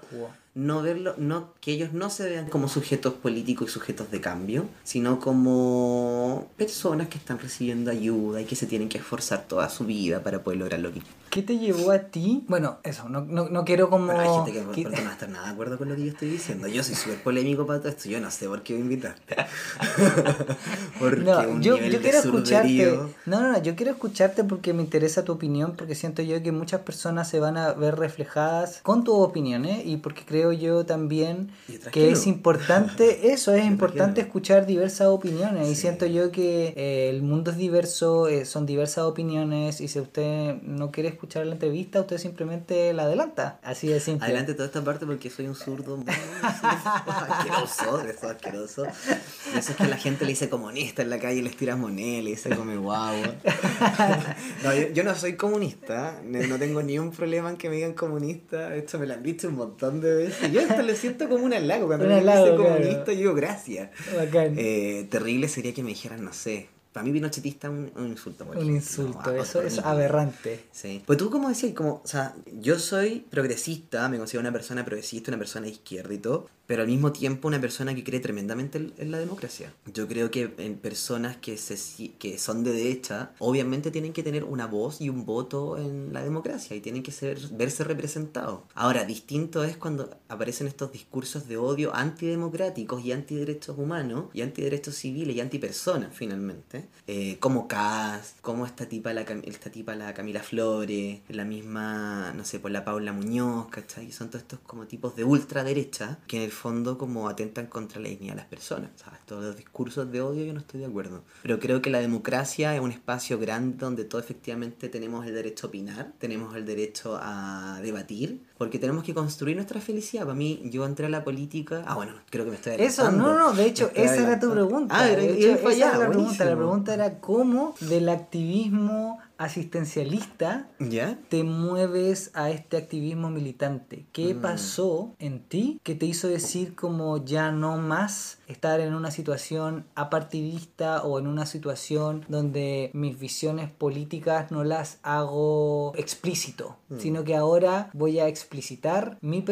no 0.54 0.84
verlo, 0.84 1.16
no, 1.18 1.56
que 1.60 1.72
ellos 1.72 1.92
no 1.92 2.12
se 2.12 2.30
vean 2.30 2.50
como 2.50 2.70
sujetos 2.70 3.16
políticos 3.16 3.70
y 3.70 3.74
sujetos 3.74 4.12
de 4.12 4.22
cambio, 4.22 4.66
sino 4.84 5.20
como 5.20 6.52
personas 6.56 7.08
que 7.08 7.18
están 7.18 7.40
recibiendo 7.40 7.90
ayuda 7.90 8.42
y 8.42 8.46
que 8.46 8.56
se 8.56 8.68
tienen 8.68 8.90
que 8.90 9.00
esforzar 9.00 9.48
toda 9.48 9.70
su 9.70 9.86
vida 9.86 10.22
para 10.22 10.44
poder 10.44 10.60
lograr 10.60 10.80
lo 10.80 10.92
que 10.94 11.02
¿Qué 11.30 11.42
te 11.44 11.58
llevó 11.58 11.92
a 11.92 12.00
ti? 12.00 12.44
Bueno, 12.48 12.78
eso, 12.84 13.08
no, 13.10 13.22
no, 13.22 13.50
no 13.50 13.64
quiero 13.66 13.90
como... 13.90 14.08
Pero 14.08 14.20
hay 14.22 14.30
gente 14.30 14.52
que 14.52 14.60
por 14.62 14.78
no 14.92 15.04
va 15.04 15.10
a 15.10 15.14
estar 15.14 15.30
nada 15.30 15.46
de 15.48 15.54
acuerdo 15.54 15.78
con 15.78 15.90
lo 15.90 15.96
que 15.96 16.04
yo 16.06 16.12
estoy 16.12 16.30
diciendo. 16.30 16.68
Yo 16.68 16.84
soy 16.84 16.96
súper 16.96 17.20
polémico 17.22 17.66
para 17.68 17.80
todo 17.80 17.90
esto. 17.90 18.10
Yo 18.10 18.20
no 18.20 18.32
sé 18.32 18.48
por 18.48 18.64
qué 18.64 18.74
me 18.74 18.80
invitaste. 18.82 19.36
Porque 21.00 21.22
No, 21.22 21.40
un 21.50 21.62
yo, 21.62 21.76
nivel 21.76 21.92
yo 21.94 21.98
de 22.00 22.04
quiero 22.04 22.20
escucharte. 22.20 22.68
surderío- 22.70 23.10
No, 23.26 23.42
no, 23.42 23.52
no, 23.54 23.62
yo 23.64 23.76
quiero 23.76 23.92
escucharte 23.92 24.44
porque 24.44 24.74
me 24.74 24.82
interesa 24.82 25.24
tu 25.24 25.32
opinión, 25.32 25.76
porque 25.78 25.96
siento 25.96 26.22
yo 26.22 26.42
que 26.44 26.52
muchas 26.52 26.82
personas 26.82 27.30
se 27.30 27.40
van 27.40 27.58
a 27.58 27.74
ver 27.74 27.96
reflejadas 27.98 28.80
con 28.84 29.04
tus 29.04 29.16
opiniones 29.16 29.86
y 29.86 29.98
porque 29.98 30.24
creo 30.26 30.52
yo 30.52 30.86
también 30.86 31.52
Y 31.68 31.78
que 31.78 32.12
es 32.12 32.28
importante, 32.28 33.32
eso 33.34 33.54
es 33.54 33.64
Y 33.64 33.68
importante 33.68 34.22
escuchar 34.22 34.66
diversas 34.66 35.08
opiniones 35.08 35.68
y 35.70 35.76
Sí. 35.76 35.82
siento 35.82 36.06
yo 36.06 36.32
que 36.32 36.74
eh, 36.76 37.10
el 37.10 37.22
mundo 37.24 37.52
es 37.52 37.58
diverso, 37.58 38.28
eh, 38.28 38.46
son 38.46 38.66
diversas 38.66 39.06
opiniones 39.06 39.80
y 39.82 39.88
si 39.88 40.00
usted 40.00 40.62
no 40.64 40.92
quiere 40.92 41.10
escuchar 41.20 41.46
la 41.46 41.54
entrevista, 41.54 42.00
usted 42.00 42.18
simplemente 42.18 42.94
la 42.94 43.04
adelanta, 43.04 43.60
así 43.62 43.88
de 43.90 44.00
simple. 44.00 44.26
Adelante 44.26 44.54
toda 44.54 44.68
esta 44.68 44.82
parte 44.82 45.06
porque 45.06 45.30
soy 45.30 45.48
un 45.48 45.56
zurdo 45.56 45.98
muy 45.98 46.06
asqueroso, 46.42 48.02
eso 48.08 48.30
asqueroso. 48.30 48.86
Eso 48.86 49.72
es 49.72 49.76
que 49.76 49.88
la 49.88 49.98
gente 49.98 50.24
le 50.24 50.32
dice 50.32 50.50
comunista 50.50 51.02
en 51.02 51.10
la 51.10 51.20
calle 51.20 51.40
y 51.40 51.42
les 51.42 51.58
tira 51.58 51.76
moneda, 51.76 52.22
le 52.22 52.30
dice 52.32 52.50
come 52.56 52.78
guau. 52.78 53.16
No, 54.64 54.74
yo, 54.74 54.90
yo 54.90 55.04
no 55.04 55.16
soy 55.16 55.36
comunista, 55.36 56.22
no 56.24 56.58
tengo 56.58 56.82
ni 56.82 57.00
un 57.00 57.12
problema 57.12 57.50
en 57.50 57.58
que 57.58 57.70
me 57.70 57.76
digan 57.76 57.94
comunista, 57.94 58.76
esto 58.76 58.98
me 59.00 59.06
lo 59.06 59.14
han 59.14 59.24
dicho 59.24 59.50
un 59.50 59.56
montón 59.56 60.00
de 60.02 60.14
veces. 60.16 60.52
Yo 60.52 60.62
esto 60.62 60.82
lo 60.82 60.96
siento 60.96 61.28
como 61.28 61.44
un 61.44 61.54
halago, 61.54 61.88
cuando 61.88 62.06
Un 62.06 62.12
me 62.12 62.22
dicen 62.22 62.34
claro. 62.34 62.56
comunista 62.56 63.12
yo 63.12 63.20
digo 63.20 63.34
gracias. 63.34 63.90
Bacán. 64.16 64.56
Eh, 64.58 65.08
terrible 65.10 65.48
sería 65.50 65.74
que 65.74 65.84
me 65.84 65.90
dijeran, 65.90 66.24
no 66.24 66.34
sé, 66.34 66.70
para 66.92 67.04
mí 67.06 67.12
pinochetista 67.12 67.68
es 67.68 67.74
un, 67.74 67.92
un 67.96 68.08
insulto. 68.08 68.46
por 68.46 68.58
Un 68.58 68.70
ejemplo. 68.70 68.76
insulto, 68.76 69.32
No, 69.32 69.42
eso 69.42 69.62
es 69.62 69.80
aberrante. 69.80 70.66
Sí. 70.72 71.04
Pues 71.06 71.18
tú 71.18 71.30
como 71.30 71.50
decías, 71.50 71.74
como, 71.74 72.02
o 72.04 72.08
sea, 72.08 72.36
yo 72.60 72.80
soy 72.80 73.26
progresista, 73.30 74.10
me 74.10 74.18
considero 74.18 74.42
una 74.42 74.52
persona 74.52 74.84
progresista, 74.86 75.32
una 75.32 75.38
persona 75.38 75.66
de 75.66 75.72
izquierda 75.74 76.14
y 76.14 76.18
todo, 76.18 76.48
pero 76.66 76.84
al 76.84 76.88
mismo 76.88 77.12
tiempo 77.12 77.48
una 77.48 77.60
persona 77.60 77.96
que 77.96 78.04
cree 78.04 78.20
tremendamente 78.20 78.78
en, 78.78 78.94
en 78.98 79.12
la 79.12 79.18
democracia. 79.18 79.74
Yo 79.92 80.08
creo 80.08 80.30
que 80.30 80.54
en 80.58 80.78
personas 80.78 81.38
que, 81.38 81.58
se, 81.58 82.12
que 82.20 82.38
son 82.38 82.64
de 82.64 82.72
derecha, 82.74 83.32
obviamente 83.40 83.90
tienen 83.90 84.14
que 84.14 84.22
tener 84.22 84.44
una 84.44 84.68
voz 84.68 85.02
y 85.02 85.10
un 85.10 85.26
voto 85.26 85.78
en 85.78 86.14
la 86.14 86.24
democracia 86.24 86.76
y 86.76 86.82
tienen 86.82 87.02
que 87.02 87.12
ser, 87.12 87.40
verse 87.54 87.84
representados. 87.84 88.62
Ahora, 88.76 89.04
distinto 89.06 89.64
es 89.64 89.78
cuando 89.78 90.16
aparecen 90.28 90.68
estos 90.68 90.92
discursos 90.92 91.48
de 91.48 91.58
odio 91.58 91.96
antidemocráticos 91.96 93.04
y 93.04 93.14
antiderechos 93.14 93.78
humanos 93.78 94.26
y 94.34 94.42
antiderechos 94.42 94.96
civiles 94.96 95.36
y 95.36 95.42
antipersonas 95.42 96.10
finalmente, 96.14 96.79
eh, 97.08 97.38
como 97.40 97.68
Kass, 97.68 98.36
como 98.42 98.66
esta 98.66 98.88
tipa, 98.88 99.14
la, 99.14 99.22
esta 99.22 99.70
tipa 99.70 99.96
la 99.96 100.14
Camila 100.14 100.42
Flores, 100.44 101.22
la 101.30 101.46
misma, 101.46 102.34
no 102.36 102.46
sé, 102.46 102.60
por 102.60 102.72
la 102.72 102.86
Paula 102.86 103.14
Muñoz, 103.14 103.70
¿cachai? 103.70 104.12
Son 104.12 104.30
todos 104.30 104.44
estos 104.44 104.60
como 104.60 104.86
tipos 104.88 105.16
de 105.16 105.24
ultraderecha 105.24 106.20
que 106.28 106.38
en 106.38 106.44
el 106.44 106.52
fondo 106.52 106.98
como 106.98 107.30
atentan 107.30 107.68
contra 107.68 108.00
la 108.02 108.10
dignidad 108.10 108.34
de 108.34 108.42
las 108.42 108.48
personas. 108.48 108.92
¿sabes? 108.96 109.20
Todos 109.26 109.44
los 109.44 109.58
discursos 109.58 110.12
de 110.12 110.22
odio 110.22 110.46
yo 110.46 110.54
no 110.54 110.60
estoy 110.60 110.80
de 110.80 110.86
acuerdo. 110.86 111.24
Pero 111.42 111.60
creo 111.60 111.82
que 111.82 111.90
la 111.90 112.00
democracia 112.00 112.76
es 112.76 112.82
un 112.82 112.92
espacio 112.92 113.40
grande 113.40 113.78
donde 113.78 114.06
todos 114.06 114.24
efectivamente 114.24 114.90
tenemos 114.90 115.26
el 115.26 115.34
derecho 115.34 115.68
a 115.68 115.70
opinar, 115.70 116.14
tenemos 116.20 116.56
el 116.56 116.66
derecho 116.66 117.18
a 117.22 117.80
debatir, 117.82 118.42
porque 118.60 118.78
tenemos 118.78 119.06
que 119.06 119.14
construir 119.14 119.56
nuestra 119.56 119.80
felicidad. 119.80 120.24
Para 120.24 120.36
mí, 120.36 120.62
yo 120.66 120.86
entré 120.86 121.06
a 121.06 121.10
la 121.10 121.24
política... 121.24 121.82
Ah, 121.88 121.96
bueno, 121.96 122.12
creo 122.30 122.44
que 122.44 122.52
me 122.52 122.58
estoy 122.58 122.74
Eso, 122.78 123.10
no, 123.10 123.34
no, 123.40 123.54
de 123.54 123.66
hecho, 123.66 123.90
esa 123.96 124.18
era 124.18 124.38
tu 124.38 124.52
pregunta. 124.52 124.94
Ah, 125.00 125.06
de 125.06 125.32
hecho, 125.34 125.70
esa 125.70 125.72
era 125.72 125.98
la 125.98 126.10
pregunta. 126.10 126.44
La 126.46 126.56
pregunta 126.58 126.94
era 126.94 127.20
cómo 127.22 127.74
del 127.80 128.10
activismo 128.10 129.18
asistencialista 129.38 130.68
¿Ya? 130.80 131.18
te 131.30 131.44
mueves 131.44 132.32
a 132.34 132.50
este 132.50 132.76
activismo 132.76 133.30
militante. 133.30 134.06
¿Qué 134.12 134.34
Mm. 134.34 134.42
pasó 134.42 135.16
en 135.20 135.40
ti 135.40 135.80
que 135.84 135.96
te 135.96 136.06
hizo 136.06 136.28
decir 136.28 136.76
como 136.76 137.24
ya 137.24 137.52
no 137.52 137.78
más 137.78 138.39
estar 138.50 138.80
en 138.82 138.94
una 138.94 139.12
situación 139.12 139.86
apartidista 139.96 141.04
o 141.04 141.20
en 141.20 141.28
una 141.28 141.46
situación 141.46 142.26
donde 142.28 142.90
mis 142.94 143.18
visiones 143.18 143.70
políticas 143.72 144.52
no 144.52 144.64
las 144.64 145.00
hago 145.04 145.94
explícito, 145.96 146.76
Mm. 146.90 147.00
sino 147.00 147.24
que 147.24 147.36
ahora 147.36 147.92
voy 147.94 148.18
a 148.20 148.28
explicitar 148.28 149.20
mi, 149.22 149.46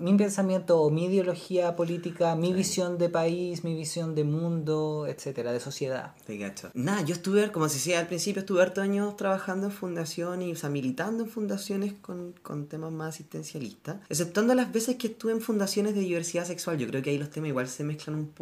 mi 0.00 0.14
pensamiento 0.18 0.80
o 0.82 0.90
mi 0.90 1.06
ideología 1.06 1.74
política, 1.74 2.34
mi 2.36 2.48
Sí. 2.48 2.52
visión 2.52 2.98
de 2.98 3.08
país, 3.08 3.64
mi 3.64 3.74
visión 3.74 4.14
de 4.14 4.24
mundo, 4.24 5.06
etcétera, 5.08 5.52
de 5.52 5.60
sociedad? 5.60 6.14
Te 6.26 6.38
cacho. 6.38 6.70
Nada, 6.74 7.00
yo 7.02 7.14
estuve, 7.14 7.50
como 7.50 7.68
se 7.70 7.76
decía 7.76 7.98
al 7.98 8.06
principio, 8.08 8.40
estuve 8.40 8.60
harto 8.60 8.82
años 8.82 9.16
trabajando 9.16 9.66
en 9.68 9.72
fundación 9.72 10.42
y, 10.42 10.52
o 10.52 10.56
sea, 10.56 10.68
militando 10.68 11.24
en 11.24 11.30
fundaciones 11.30 11.94
con, 11.94 12.34
con 12.42 12.66
temas 12.66 12.92
más 12.92 13.14
asistencialistas. 13.14 13.96
Exceptuando 14.10 14.54
las 14.54 14.70
veces 14.70 14.96
que 14.96 15.06
estuve 15.08 15.32
en 15.32 15.40
fundaciones 15.40 15.94
de 15.94 16.00
diversidad 16.02 16.44
sexual. 16.44 16.76
Yo 16.78 16.86
creo 16.88 17.00
que 17.02 17.08
ahí 17.10 17.18
los 17.18 17.30
temas 17.30 17.48
igual 17.48 17.68
se 17.68 17.84
mezclan 17.84 18.16
un 18.16 18.26
poco. 18.26 18.41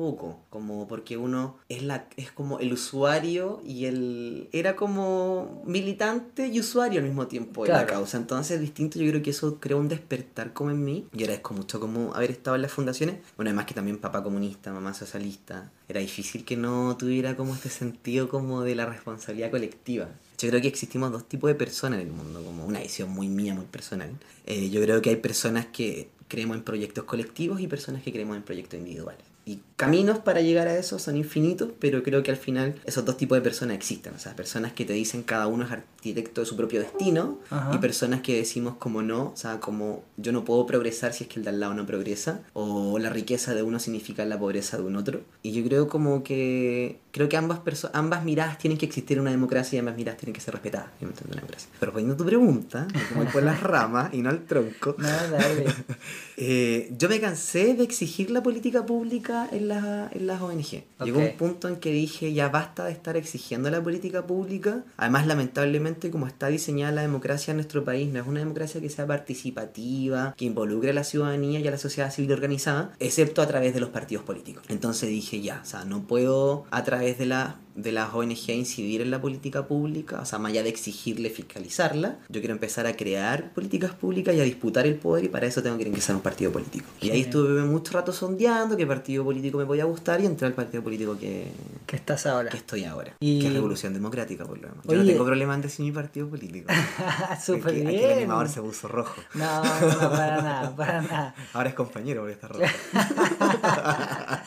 Como 0.51 0.89
porque 0.89 1.17
uno 1.17 1.57
es, 1.69 1.83
la, 1.83 2.07
es 2.17 2.33
como 2.33 2.59
el 2.59 2.73
usuario 2.73 3.61
y 3.67 3.85
el... 3.85 4.49
Era 4.53 4.77
como 4.77 5.63
militante 5.67 6.49
y 6.49 6.61
usuario 6.61 7.01
al 7.01 7.07
mismo 7.07 7.27
tiempo 7.27 7.65
de 7.65 7.71
la 7.71 7.79
Claro. 7.85 7.93
causa. 7.95 8.17
Entonces 8.17 8.57
es 8.57 8.61
distinto, 8.61 8.99
yo 8.99 9.09
creo 9.11 9.23
que 9.23 9.31
eso 9.31 9.59
creó 9.61 9.79
un 9.79 9.89
despertar 9.89 10.53
como 10.53 10.71
en 10.71 10.85
mí. 10.85 11.07
Y 11.15 11.23
agradezco 11.23 11.55
mucho 11.55 11.81
como 11.81 12.15
haber 12.15 12.31
estado 12.31 12.57
en 12.57 12.63
las 12.63 12.73
fundaciones. 12.73 13.17
Bueno, 13.37 13.51
además 13.51 13.67
que 13.67 13.75
también 13.75 13.99
papá 13.99 14.23
comunista, 14.23 14.73
mamá 14.73 14.95
socialista. 14.95 15.71
Era 15.89 16.01
difícil 16.01 16.45
que 16.45 16.57
no 16.57 16.97
tuviera 16.97 17.37
como 17.37 17.55
este 17.55 17.69
sentido 17.69 18.29
como 18.29 18.63
de 18.63 18.75
la 18.75 18.87
responsabilidad 18.87 19.51
colectiva. 19.51 20.09
Yo 20.39 20.49
creo 20.49 20.63
que 20.63 20.69
existimos 20.69 21.13
dos 21.13 21.29
tipos 21.29 21.49
de 21.49 21.55
personas 21.55 22.01
en 22.01 22.07
el 22.07 22.13
mundo, 22.13 22.43
como 22.43 22.65
una 22.65 22.81
visión 22.81 23.11
muy 23.11 23.29
mía, 23.29 23.55
muy 23.55 23.67
personal. 23.67 24.11
Eh, 24.47 24.71
yo 24.71 24.81
creo 24.81 25.03
que 25.03 25.11
hay 25.11 25.17
personas 25.17 25.67
que 25.67 26.09
creemos 26.29 26.57
en 26.57 26.63
proyectos 26.63 27.05
colectivos 27.05 27.61
y 27.61 27.67
personas 27.67 28.03
que 28.03 28.13
creemos 28.13 28.37
en 28.37 28.43
proyectos 28.43 28.79
individuales. 28.79 29.23
Y 29.47 29.63
caminos 29.77 30.19
para 30.19 30.43
llegar 30.43 30.69
a 30.69 30.77
eso 30.77 30.99
son 30.99 31.17
infinitos, 31.17 31.71
pero 31.81 32.03
creo 32.03 32.23
que 32.23 32.31
al 32.31 32.37
final 32.37 32.75
esos 32.85 33.05
dos 33.05 33.17
tipos 33.17 33.37
de 33.37 33.43
personas 33.43 33.75
existen. 33.77 34.15
O 34.15 34.19
sea, 34.19 34.37
personas 34.37 34.73
que 34.75 34.85
te 34.85 34.93
dicen 34.93 35.23
cada 35.23 35.47
uno 35.47 35.65
es 35.65 35.73
arquitecto 35.73 36.43
de 36.43 36.47
su 36.47 36.57
propio 36.57 36.79
destino 36.81 37.39
Ajá. 37.51 37.75
y 37.75 37.79
personas 37.79 38.21
que 38.21 38.37
decimos 38.37 38.77
como 38.79 39.03
no, 39.03 39.33
o 39.35 39.37
sea, 39.37 39.59
como 39.59 40.05
yo 40.19 40.33
no 40.33 40.45
puedo 40.45 40.67
progresar 40.67 41.15
si 41.15 41.25
es 41.25 41.31
que 41.31 41.41
el 41.41 41.45
de 41.45 41.51
al 41.51 41.59
lado 41.61 41.75
no 41.75 41.87
progresa, 41.87 42.43
o 42.53 42.99
la 42.99 43.11
riqueza 43.11 43.55
de 43.55 43.63
uno 43.63 43.79
significa 43.81 44.25
la 44.27 44.39
pobreza 44.39 44.77
de 44.77 44.85
un 44.85 44.97
otro. 44.97 45.23
Y 45.43 45.53
yo 45.53 45.65
creo 45.65 45.89
como 45.89 46.23
que 46.23 46.99
creo 47.11 47.29
que 47.29 47.37
ambas 47.37 47.59
perso- 47.61 47.91
ambas 47.93 48.23
miradas 48.25 48.59
tienen 48.59 48.79
que 48.79 48.87
existir 48.87 49.17
en 49.17 49.23
una 49.23 49.31
democracia 49.33 49.77
y 49.77 49.81
ambas 49.81 49.97
miradas 49.97 50.21
tienen 50.21 50.35
que 50.35 50.41
ser 50.41 50.53
respetadas 50.55 50.89
en 51.01 51.09
una 51.09 51.17
democracia. 51.35 51.69
Pero 51.81 51.93
poniendo 51.93 52.17
tu 52.17 52.25
pregunta, 52.25 52.87
como 53.13 53.25
por 53.31 53.43
las 53.43 53.61
ramas 53.63 54.13
y 54.15 54.19
no 54.23 54.29
al 54.31 54.45
tronco, 54.45 54.95
No, 54.99 55.09
dale. 55.09 55.65
eh, 56.43 56.91
yo 56.99 57.09
me 57.11 57.21
cansé 57.21 57.75
de 57.75 57.85
exigir 57.85 58.31
la 58.31 58.43
política 58.43 58.87
pública 58.87 59.47
en, 59.53 59.69
la- 59.69 60.09
en 60.11 60.27
las 60.27 60.41
ONG. 60.41 60.85
Llegó 61.05 61.19
un 61.21 61.37
punto 61.37 61.69
en 61.69 61.77
que 61.77 61.93
dije, 61.93 62.33
ya 62.33 62.49
basta 62.49 62.87
de 62.87 62.93
estar 62.93 63.17
exigiendo 63.19 63.69
la 63.71 63.83
política 63.83 64.27
pública. 64.27 64.83
Además, 64.97 65.27
lamentablemente, 65.27 66.11
como 66.11 66.27
está 66.27 66.49
diseñada 66.49 66.93
la 66.93 67.03
democracia 67.03 67.51
en 67.53 67.59
nuestro 67.59 67.85
país, 67.85 68.11
no 68.11 68.21
es 68.21 68.27
una 68.27 68.41
democracia 68.41 68.81
que 68.81 68.89
sea 68.89 69.07
participativa, 69.07 70.35
que 70.37 70.47
involucre 70.47 70.91
a 70.91 70.95
la 70.95 71.05
ciudadanía 71.05 71.61
y 71.61 71.69
a 71.69 71.71
la 71.71 71.79
sociedad 71.79 72.11
civil 72.13 72.33
organizada, 72.33 72.93
excepto 73.01 73.43
a 73.43 73.47
través 73.47 73.75
de 73.75 73.81
los 73.81 73.91
partidos 73.91 74.25
políticos. 74.25 74.65
Entonces 74.69 75.09
dije, 75.11 75.41
ya, 75.43 75.61
o 75.63 75.67
sea, 75.67 75.85
no 75.85 76.03
puedo 76.07 76.65
a 76.71 76.85
través 76.85 77.19
de 77.19 77.27
la 77.27 77.57
de 77.75 77.93
las 77.93 78.13
ONG 78.13 78.51
incidir 78.51 79.01
en 79.01 79.11
la 79.11 79.21
política 79.21 79.67
pública, 79.67 80.21
o 80.21 80.25
sea, 80.25 80.39
más 80.39 80.51
allá 80.53 80.63
de 80.63 80.69
exigirle 80.71 81.31
fiscalizarla, 81.31 82.19
yo 82.29 82.41
quiero 82.41 82.55
empezar 82.55 82.87
a 82.87 82.97
crear 82.97 83.53
políticas 83.53 83.93
públicas 83.93 84.35
y 84.35 84.41
a 84.41 84.45
disputar 84.45 84.87
el 84.87 84.97
poder 84.97 85.25
y 85.25 85.29
para 85.29 85.47
eso 85.47 85.63
tengo 85.63 85.79
que 85.79 85.85
ingresar 85.87 86.15
a 86.15 86.17
un 86.17 86.23
partido 86.23 86.51
político. 86.53 86.87
Y 87.01 87.11
ahí 87.11 87.21
estuve 87.23 87.63
mucho 87.63 87.93
rato 87.93 88.13
sondeando 88.13 88.77
qué 88.77 88.87
partido 88.87 89.25
político 89.25 89.59
me 89.59 89.67
podía 89.67 89.85
gustar 89.85 90.21
y 90.21 90.27
entré 90.27 90.47
al 90.47 90.55
partido 90.55 90.83
político 90.83 91.17
que, 91.19 91.53
¿Qué 91.87 91.97
estás 91.97 92.27
ahora? 92.27 92.51
que 92.51 92.57
estoy 92.57 92.85
ahora, 92.85 93.15
Y- 93.21 93.41
que 93.41 93.47
es 93.49 93.53
Revolución 93.53 93.95
Democrática, 93.95 94.45
por 94.45 94.59
lo 94.59 94.69
demás. 94.69 94.85
Yo 94.87 94.97
no 94.97 95.05
tengo 95.05 95.25
problema 95.25 95.55
en 95.55 95.63
decir 95.63 95.85
mi 95.85 95.93
partido 95.93 96.29
político. 96.29 96.69
Súper 97.45 97.75
bien. 97.75 97.87
Aquí 97.89 97.97
el 97.97 98.13
animador 98.19 98.49
se 98.49 98.61
puso 98.61 98.89
rojo. 98.89 99.21
No, 99.35 99.63
no, 99.65 100.11
para 100.11 100.43
nada, 100.43 100.77
para 100.77 101.03
nada. 101.03 101.35
Ahora 101.53 101.69
es 101.69 101.75
compañero 101.75 102.21
porque 102.23 102.35
está 102.35 102.49
rojo. 102.49 102.65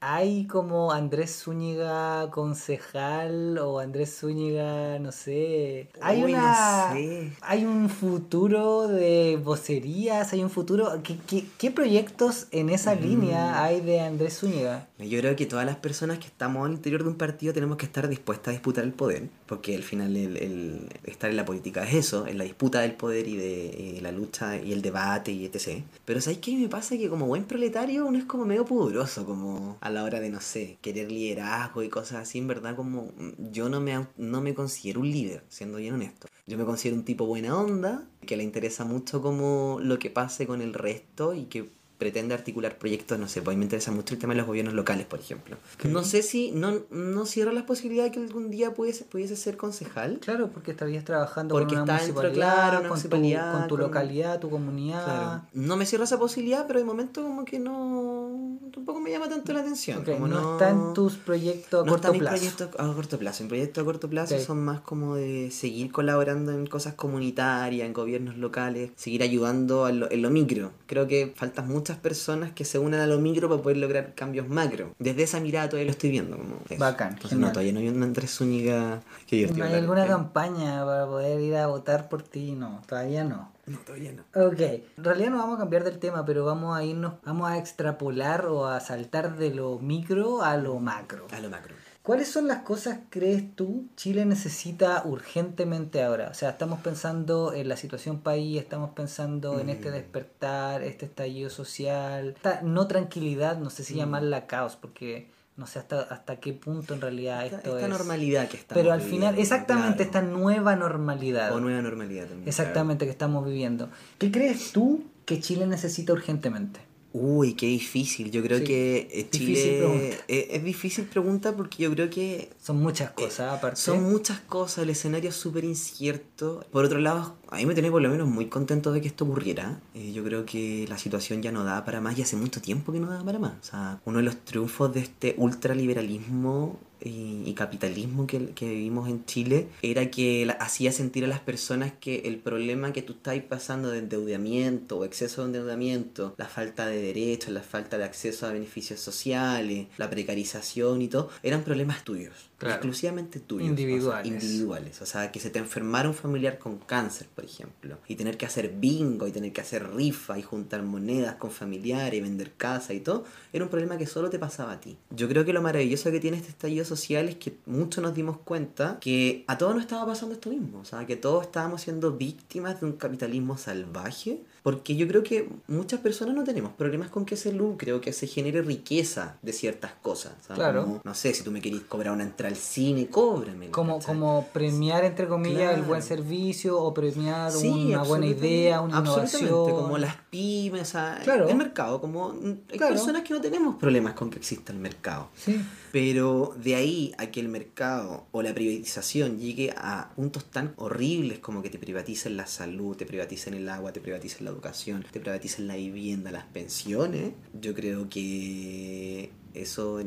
Hay 0.00 0.46
como 0.46 0.92
Andrés 0.92 1.42
Zúñiga 1.42 2.30
concejal 2.76 3.58
o 3.58 3.78
Andrés 3.78 4.18
Zúñiga, 4.18 4.98
no 4.98 5.12
sé. 5.12 5.88
Hay 6.00 6.24
Uy, 6.24 6.32
no 6.32 6.38
una. 6.38 6.92
sé. 6.92 7.32
Hay 7.40 7.64
un 7.64 7.88
futuro 7.88 8.88
de 8.88 9.38
vocerías, 9.42 10.32
hay 10.32 10.42
un 10.42 10.50
futuro. 10.50 11.00
¿Qué, 11.04 11.16
qué, 11.26 11.44
qué 11.58 11.70
proyectos 11.70 12.46
en 12.50 12.70
esa 12.70 12.94
Mm. 12.96 13.00
línea 13.02 13.62
hay 13.62 13.80
de 13.80 14.00
Andrés 14.00 14.38
Zúñiga? 14.38 14.88
Yo 14.98 15.18
creo 15.20 15.36
que 15.36 15.46
todas 15.46 15.64
las 15.66 15.76
personas 15.76 16.18
que 16.18 16.26
estamos 16.26 16.66
al 16.66 16.72
interior 16.72 17.02
de 17.04 17.08
un 17.10 17.16
partido 17.16 17.52
tenemos 17.52 17.76
que 17.76 17.86
estar 17.86 18.08
dispuestas 18.08 18.48
a 18.48 18.52
disputar 18.52 18.84
el 18.84 18.92
poder, 18.92 19.28
porque 19.46 19.76
al 19.76 19.82
final 19.82 20.16
el, 20.16 20.36
el 20.36 20.88
estar 21.04 21.30
en 21.30 21.36
la 21.36 21.44
política 21.44 21.84
es 21.84 21.94
eso, 21.94 22.26
es 22.26 22.34
la 22.34 22.44
disputa 22.44 22.80
del 22.80 22.94
poder 22.94 23.28
y 23.28 23.36
de 23.36 23.98
eh, 23.98 24.00
la 24.02 24.12
lucha 24.12 24.56
y 24.56 24.72
el 24.72 24.82
debate 24.82 25.32
y 25.32 25.44
etc. 25.44 25.82
Pero 26.04 26.20
¿sabes 26.20 26.38
qué 26.38 26.56
me 26.56 26.68
pasa? 26.68 26.96
Que 26.96 27.08
como 27.08 27.26
buen 27.26 27.44
proletario 27.44 28.06
uno 28.06 28.18
es 28.18 28.24
como 28.24 28.44
medio 28.44 28.64
pudoroso, 28.64 29.24
como 29.24 29.78
a 29.80 29.90
la 29.90 30.04
hora 30.04 30.20
de, 30.20 30.30
no 30.30 30.40
sé, 30.40 30.78
querer 30.80 31.10
liderazgo 31.10 31.82
y 31.82 31.88
cosas 31.88 32.22
así. 32.22 32.38
En 32.38 32.48
verdad 32.48 32.76
como 32.76 33.12
yo 33.38 33.68
no 33.68 33.80
me, 33.80 34.06
no 34.16 34.40
me 34.40 34.54
considero 34.54 35.00
un 35.00 35.10
líder, 35.10 35.44
siendo 35.48 35.78
bien 35.78 35.94
honesto. 35.94 36.28
Yo 36.46 36.58
me 36.58 36.64
considero 36.64 36.96
un 36.96 37.04
tipo 37.04 37.26
buena 37.26 37.58
onda, 37.58 38.06
que 38.24 38.36
le 38.36 38.44
interesa 38.44 38.84
mucho 38.84 39.22
como 39.22 39.78
lo 39.80 39.98
que 39.98 40.10
pase 40.10 40.46
con 40.46 40.62
el 40.62 40.74
resto 40.74 41.34
y 41.34 41.44
que 41.44 41.70
pretende 41.98 42.34
articular 42.34 42.76
proyectos, 42.78 43.18
no 43.18 43.26
sé, 43.28 43.40
pues 43.42 43.54
a 43.54 43.56
mí 43.56 43.58
me 43.58 43.64
interesa 43.64 43.90
mucho 43.92 44.14
el 44.14 44.20
tema 44.20 44.34
de 44.34 44.38
los 44.38 44.46
gobiernos 44.46 44.74
locales, 44.74 45.06
por 45.06 45.18
ejemplo. 45.20 45.56
No 45.84 46.04
sé 46.04 46.22
si, 46.22 46.50
no, 46.52 46.80
no 46.90 47.24
cierro 47.26 47.52
las 47.52 47.64
posibilidades 47.64 48.12
de 48.12 48.18
que 48.18 48.24
algún 48.26 48.50
día 48.50 48.74
pudiese, 48.74 49.04
pudiese 49.04 49.36
ser 49.36 49.56
concejal. 49.56 50.18
Claro, 50.20 50.50
porque 50.52 50.72
estarías 50.72 51.04
trabajando 51.04 51.54
Porque 51.54 51.74
con 51.74 51.84
una 51.84 51.96
está 51.96 52.06
dentro, 52.06 52.32
claro, 52.32 52.70
una 52.80 52.80
con, 52.80 52.88
municipalidad, 52.88 53.52
tu, 53.52 53.58
con 53.58 53.68
tu 53.68 53.74
con- 53.76 53.80
localidad, 53.84 54.40
tu 54.40 54.50
comunidad. 54.50 55.04
Claro. 55.04 55.42
No 55.54 55.76
me 55.76 55.86
cierro 55.86 56.04
esa 56.04 56.18
posibilidad, 56.18 56.66
pero 56.66 56.78
de 56.78 56.84
momento 56.84 57.22
como 57.22 57.44
que 57.44 57.58
no... 57.58 58.58
Tampoco 58.72 59.00
me 59.00 59.10
llama 59.10 59.28
tanto 59.28 59.52
la 59.52 59.60
atención. 59.60 60.04
Como 60.04 60.28
no, 60.28 60.52
está 60.52 60.70
en 60.70 60.92
tus 60.92 61.14
proyectos 61.14 61.82
a 61.82 61.86
no 61.86 61.92
corto 61.92 62.12
plazo. 62.12 62.36
proyecto 62.36 62.64
a 62.78 62.94
corto 62.94 63.18
plazo. 63.18 63.42
En 63.42 63.48
proyectos 63.48 63.82
a 63.82 63.84
corto 63.84 64.10
plazo 64.10 64.38
son 64.38 64.64
más 64.64 64.80
como 64.80 65.14
de 65.16 65.50
seguir 65.50 65.90
colaborando 65.90 66.52
en 66.52 66.66
cosas 66.66 66.94
comunitarias, 66.94 67.86
en 67.86 67.92
gobiernos 67.92 68.36
locales, 68.36 68.90
seguir 68.96 69.22
ayudando 69.22 69.86
a 69.86 69.92
lo- 69.92 70.10
en 70.10 70.20
lo 70.22 70.30
micro. 70.30 70.72
Creo 70.86 71.06
que 71.06 71.32
faltan 71.34 71.68
muchas 71.86 71.98
personas 72.02 72.50
que 72.50 72.64
se 72.64 72.80
unan 72.80 72.98
a 72.98 73.06
lo 73.06 73.20
micro 73.20 73.48
para 73.48 73.62
poder 73.62 73.76
lograr 73.76 74.12
cambios 74.16 74.48
macro. 74.48 74.92
Desde 74.98 75.22
esa 75.22 75.38
mirada 75.38 75.68
todavía 75.68 75.86
lo 75.86 75.92
estoy 75.92 76.10
viendo. 76.10 76.36
Como 76.36 76.56
eso. 76.68 76.80
Bacán, 76.80 77.12
Entonces, 77.12 77.38
no, 77.38 77.52
todavía 77.52 77.72
no 77.72 77.78
hay 77.78 77.88
una 77.88 78.06
Andrés 78.06 78.36
Zúñiga 78.36 79.02
que 79.28 79.38
yo 79.38 79.54
¿No 79.54 79.64
hay 79.64 79.74
alguna 79.74 80.04
campaña 80.04 80.84
para 80.84 81.06
poder 81.06 81.40
ir 81.40 81.54
a 81.54 81.68
votar 81.68 82.08
por 82.08 82.24
ti? 82.24 82.56
No, 82.56 82.82
todavía 82.88 83.22
no. 83.22 83.52
No, 83.66 83.78
todavía 83.78 84.10
no. 84.12 84.22
Ok, 84.34 84.58
en 84.60 85.04
realidad 85.04 85.30
no 85.30 85.38
vamos 85.38 85.56
a 85.56 85.58
cambiar 85.60 85.84
del 85.84 86.00
tema, 86.00 86.24
pero 86.24 86.44
vamos 86.44 86.76
a 86.76 86.82
irnos, 86.82 87.14
vamos 87.24 87.48
a 87.48 87.56
extrapolar 87.56 88.46
o 88.46 88.66
a 88.66 88.80
saltar 88.80 89.36
de 89.36 89.54
lo 89.54 89.78
micro 89.78 90.42
a 90.42 90.56
lo 90.56 90.80
macro. 90.80 91.28
A 91.30 91.38
lo 91.38 91.50
macro. 91.50 91.76
¿Cuáles 92.06 92.28
son 92.28 92.46
las 92.46 92.58
cosas, 92.58 93.00
crees 93.10 93.56
tú, 93.56 93.88
Chile 93.96 94.24
necesita 94.24 95.02
urgentemente 95.04 96.04
ahora? 96.04 96.28
O 96.30 96.34
sea, 96.34 96.50
estamos 96.50 96.78
pensando 96.78 97.52
en 97.52 97.68
la 97.68 97.76
situación 97.76 98.20
país, 98.20 98.60
estamos 98.60 98.90
pensando 98.90 99.58
en 99.58 99.70
este 99.70 99.88
Mm. 99.90 99.92
despertar, 99.94 100.82
este 100.84 101.06
estallido 101.06 101.50
social, 101.50 102.28
esta 102.36 102.62
no 102.62 102.86
tranquilidad, 102.86 103.58
no 103.58 103.70
sé 103.70 103.82
si 103.82 103.94
Mm. 103.94 103.98
llamarla 103.98 104.46
caos, 104.46 104.76
porque 104.76 105.32
no 105.56 105.66
sé 105.66 105.80
hasta, 105.80 106.02
hasta 106.02 106.36
qué 106.36 106.52
punto 106.52 106.94
en 106.94 107.00
realidad 107.00 107.44
Esta, 107.44 107.56
esto 107.56 107.74
esta 107.74 107.86
es... 107.86 107.92
normalidad 107.92 108.48
que 108.48 108.56
estamos 108.56 108.80
Pero 108.80 108.92
al 108.94 109.00
final, 109.00 109.36
exactamente 109.36 110.04
claro. 110.04 110.04
esta 110.04 110.22
nueva 110.22 110.76
normalidad. 110.76 111.52
O 111.56 111.58
nueva 111.58 111.82
normalidad 111.82 112.26
también. 112.28 112.46
Exactamente 112.46 113.04
que 113.04 113.10
estamos 113.10 113.44
viviendo. 113.44 113.88
¿Qué 114.18 114.30
crees 114.30 114.70
tú 114.70 115.02
que 115.24 115.40
Chile 115.40 115.66
necesita 115.66 116.12
urgentemente? 116.12 116.78
Uy, 117.18 117.54
qué 117.54 117.66
difícil. 117.66 118.30
Yo 118.30 118.42
creo 118.42 118.58
Sí. 118.58 118.64
que 118.64 119.08
eh, 119.10 119.28
Difícil 119.32 119.56
Chile 119.56 119.78
pregunta. 119.78 120.16
eh, 120.28 120.48
es 120.50 120.64
difícil 120.64 121.04
pregunta 121.06 121.56
porque 121.56 121.82
yo 121.84 121.90
creo 121.92 122.10
que 122.10 122.50
Son 122.62 122.82
muchas 122.82 123.12
cosas, 123.12 123.54
aparte. 123.54 123.80
Eh, 123.80 123.82
son 123.82 124.02
muchas 124.02 124.40
cosas, 124.40 124.84
el 124.84 124.90
escenario 124.90 125.30
es 125.30 125.36
súper 125.36 125.64
incierto. 125.64 126.64
Por 126.70 126.84
otro 126.84 126.98
lado, 126.98 127.36
a 127.48 127.56
mí 127.56 127.64
me 127.64 127.72
tiene 127.74 127.90
por 127.90 128.02
lo 128.02 128.10
menos 128.10 128.28
muy 128.28 128.46
contento 128.46 128.92
de 128.92 129.00
que 129.00 129.08
esto 129.08 129.24
ocurriera. 129.24 129.80
Eh, 129.94 130.12
yo 130.12 130.22
creo 130.24 130.44
que 130.44 130.84
la 130.88 130.98
situación 130.98 131.40
ya 131.42 131.52
no 131.52 131.64
da 131.64 131.84
para 131.86 132.00
más 132.02 132.18
y 132.18 132.22
hace 132.22 132.36
mucho 132.36 132.60
tiempo 132.60 132.92
que 132.92 133.00
no 133.00 133.08
da 133.08 133.24
para 133.24 133.38
más. 133.38 133.52
O 133.62 133.64
sea, 133.64 134.00
uno 134.04 134.18
de 134.18 134.24
los 134.24 134.36
triunfos 134.44 134.92
de 134.92 135.00
este 135.00 135.34
ultraliberalismo 135.38 136.78
y, 137.00 137.42
y 137.46 137.54
capitalismo 137.54 138.26
que, 138.26 138.46
que 138.50 138.68
vivimos 138.68 139.08
en 139.08 139.24
Chile 139.24 139.68
era 139.82 140.10
que 140.10 140.46
la- 140.46 140.54
hacía 140.54 140.92
sentir 140.92 141.24
a 141.24 141.28
las 141.28 141.40
personas 141.40 141.92
que 142.00 142.20
el 142.26 142.38
problema 142.38 142.92
que 142.92 143.02
tú 143.02 143.12
estás 143.14 143.38
pasando 143.48 143.90
de 143.90 143.98
endeudamiento 143.98 144.98
o 144.98 145.04
exceso 145.04 145.42
de 145.42 145.46
endeudamiento, 145.48 146.34
la 146.38 146.46
falta 146.46 146.86
de 146.86 147.00
derechos, 147.00 147.50
la 147.52 147.62
falta 147.62 147.98
de 147.98 148.04
acceso 148.04 148.46
a 148.46 148.52
beneficios 148.52 149.00
sociales, 149.00 149.86
la 149.98 150.08
precarización 150.10 151.02
y 151.02 151.08
todo, 151.08 151.30
eran 151.42 151.62
problemas 151.62 152.04
tuyos, 152.04 152.34
Claro. 152.58 152.76
exclusivamente 152.76 153.38
tuyos. 153.38 153.68
Individuales. 153.68 154.06
O 154.06 154.22
sea, 154.24 154.32
individuales. 154.32 155.02
O 155.02 155.06
sea, 155.06 155.30
que 155.30 155.40
se 155.40 155.50
te 155.50 155.58
enfermara 155.58 156.08
un 156.08 156.14
familiar 156.14 156.58
con 156.58 156.78
cáncer, 156.78 157.26
por 157.34 157.44
ejemplo, 157.44 157.98
y 158.08 158.14
tener 158.14 158.38
que 158.38 158.46
hacer 158.46 158.70
bingo 158.78 159.26
y 159.28 159.32
tener 159.32 159.52
que 159.52 159.60
hacer 159.60 159.86
rifa 159.94 160.38
y 160.38 160.42
juntar 160.42 160.82
monedas 160.82 161.34
con 161.34 161.50
familiares 161.50 162.14
y 162.18 162.22
vender 162.22 162.52
casa 162.56 162.94
y 162.94 163.00
todo, 163.00 163.24
era 163.52 163.62
un 163.62 163.68
problema 163.70 163.98
que 163.98 164.06
solo 164.06 164.30
te 164.30 164.38
pasaba 164.38 164.72
a 164.72 164.80
ti. 164.80 164.96
Yo 165.10 165.28
creo 165.28 165.44
que 165.44 165.52
lo 165.52 165.60
maravilloso 165.60 166.10
que 166.10 166.18
tiene 166.18 166.38
este 166.38 166.48
estallido 166.48 166.85
social 166.86 167.28
es 167.28 167.36
que 167.36 167.58
muchos 167.66 168.02
nos 168.02 168.14
dimos 168.14 168.38
cuenta 168.38 168.98
que 169.00 169.44
a 169.46 169.58
todos 169.58 169.74
nos 169.74 169.84
estaba 169.84 170.06
pasando 170.06 170.34
esto 170.34 170.50
mismo. 170.50 170.80
O 170.80 170.84
sea, 170.84 171.06
que 171.06 171.16
todos 171.16 171.44
estábamos 171.44 171.82
siendo 171.82 172.12
víctimas 172.12 172.80
de 172.80 172.86
un 172.86 172.92
capitalismo 172.92 173.58
salvaje. 173.58 174.42
Porque 174.66 174.96
yo 174.96 175.06
creo 175.06 175.22
que 175.22 175.48
muchas 175.68 176.00
personas 176.00 176.34
no 176.34 176.42
tenemos 176.42 176.72
problemas 176.72 177.08
con 177.08 177.24
que 177.24 177.36
se 177.36 177.52
lucre 177.52 177.92
o 177.92 178.00
que 178.00 178.12
se 178.12 178.26
genere 178.26 178.62
riqueza 178.62 179.36
de 179.40 179.52
ciertas 179.52 179.92
cosas. 180.02 180.32
Claro. 180.52 180.82
como, 180.82 181.00
no 181.04 181.14
sé, 181.14 181.32
si 181.34 181.44
tú 181.44 181.52
me 181.52 181.60
querís 181.60 181.82
cobrar 181.82 182.12
una 182.12 182.24
entrada 182.24 182.50
al 182.52 182.58
cine, 182.60 183.06
cóbrame. 183.06 183.70
Como, 183.70 184.00
como 184.00 184.48
premiar, 184.52 185.04
entre 185.04 185.28
comillas, 185.28 185.72
el 185.72 185.82
buen 185.82 186.02
servicio 186.02 186.80
o 186.82 186.92
premiar 186.92 187.52
Sí, 187.52 187.68
una 187.68 188.02
buena 188.02 188.26
idea, 188.26 188.80
una 188.80 188.96
Absolutamente, 188.96 189.44
innovación. 189.46 189.82
como 189.84 189.98
las 189.98 190.16
pymes, 190.30 190.90
Claro. 191.22 191.48
el 191.48 191.54
mercado, 191.56 192.00
como 192.00 192.30
mm, 192.30 192.54
hay 192.72 192.76
Claro. 192.78 192.94
personas 192.96 193.22
que 193.22 193.34
no 193.34 193.40
tenemos 193.40 193.76
problemas 193.76 194.14
con 194.14 194.30
que 194.30 194.38
exista 194.38 194.72
el 194.72 194.80
mercado. 194.80 195.28
Sí. 195.36 195.60
Pero 195.92 196.54
de 196.62 196.74
ahí 196.74 197.14
a 197.18 197.26
que 197.28 197.38
el 197.38 197.48
mercado 197.48 198.26
o 198.32 198.42
la 198.42 198.52
privatización 198.52 199.38
llegue 199.38 199.72
a 199.76 200.10
puntos 200.16 200.44
tan 200.46 200.74
horribles 200.76 201.38
como 201.38 201.62
que 201.62 201.70
te 201.70 201.78
privaticen 201.78 202.36
la 202.36 202.46
salud, 202.48 202.96
te 202.96 203.06
privaticen 203.06 203.54
el 203.54 203.68
agua, 203.68 203.92
te 203.92 204.00
privaticen 204.00 204.44
la 204.44 204.55
educación, 204.56 205.04
te 205.10 205.20
privaticen 205.20 205.66
la 205.68 205.76
vivienda, 205.76 206.30
las 206.30 206.46
pensiones, 206.46 207.32
yo 207.60 207.74
creo 207.74 208.08
que 208.08 209.30
eso 209.54 210.00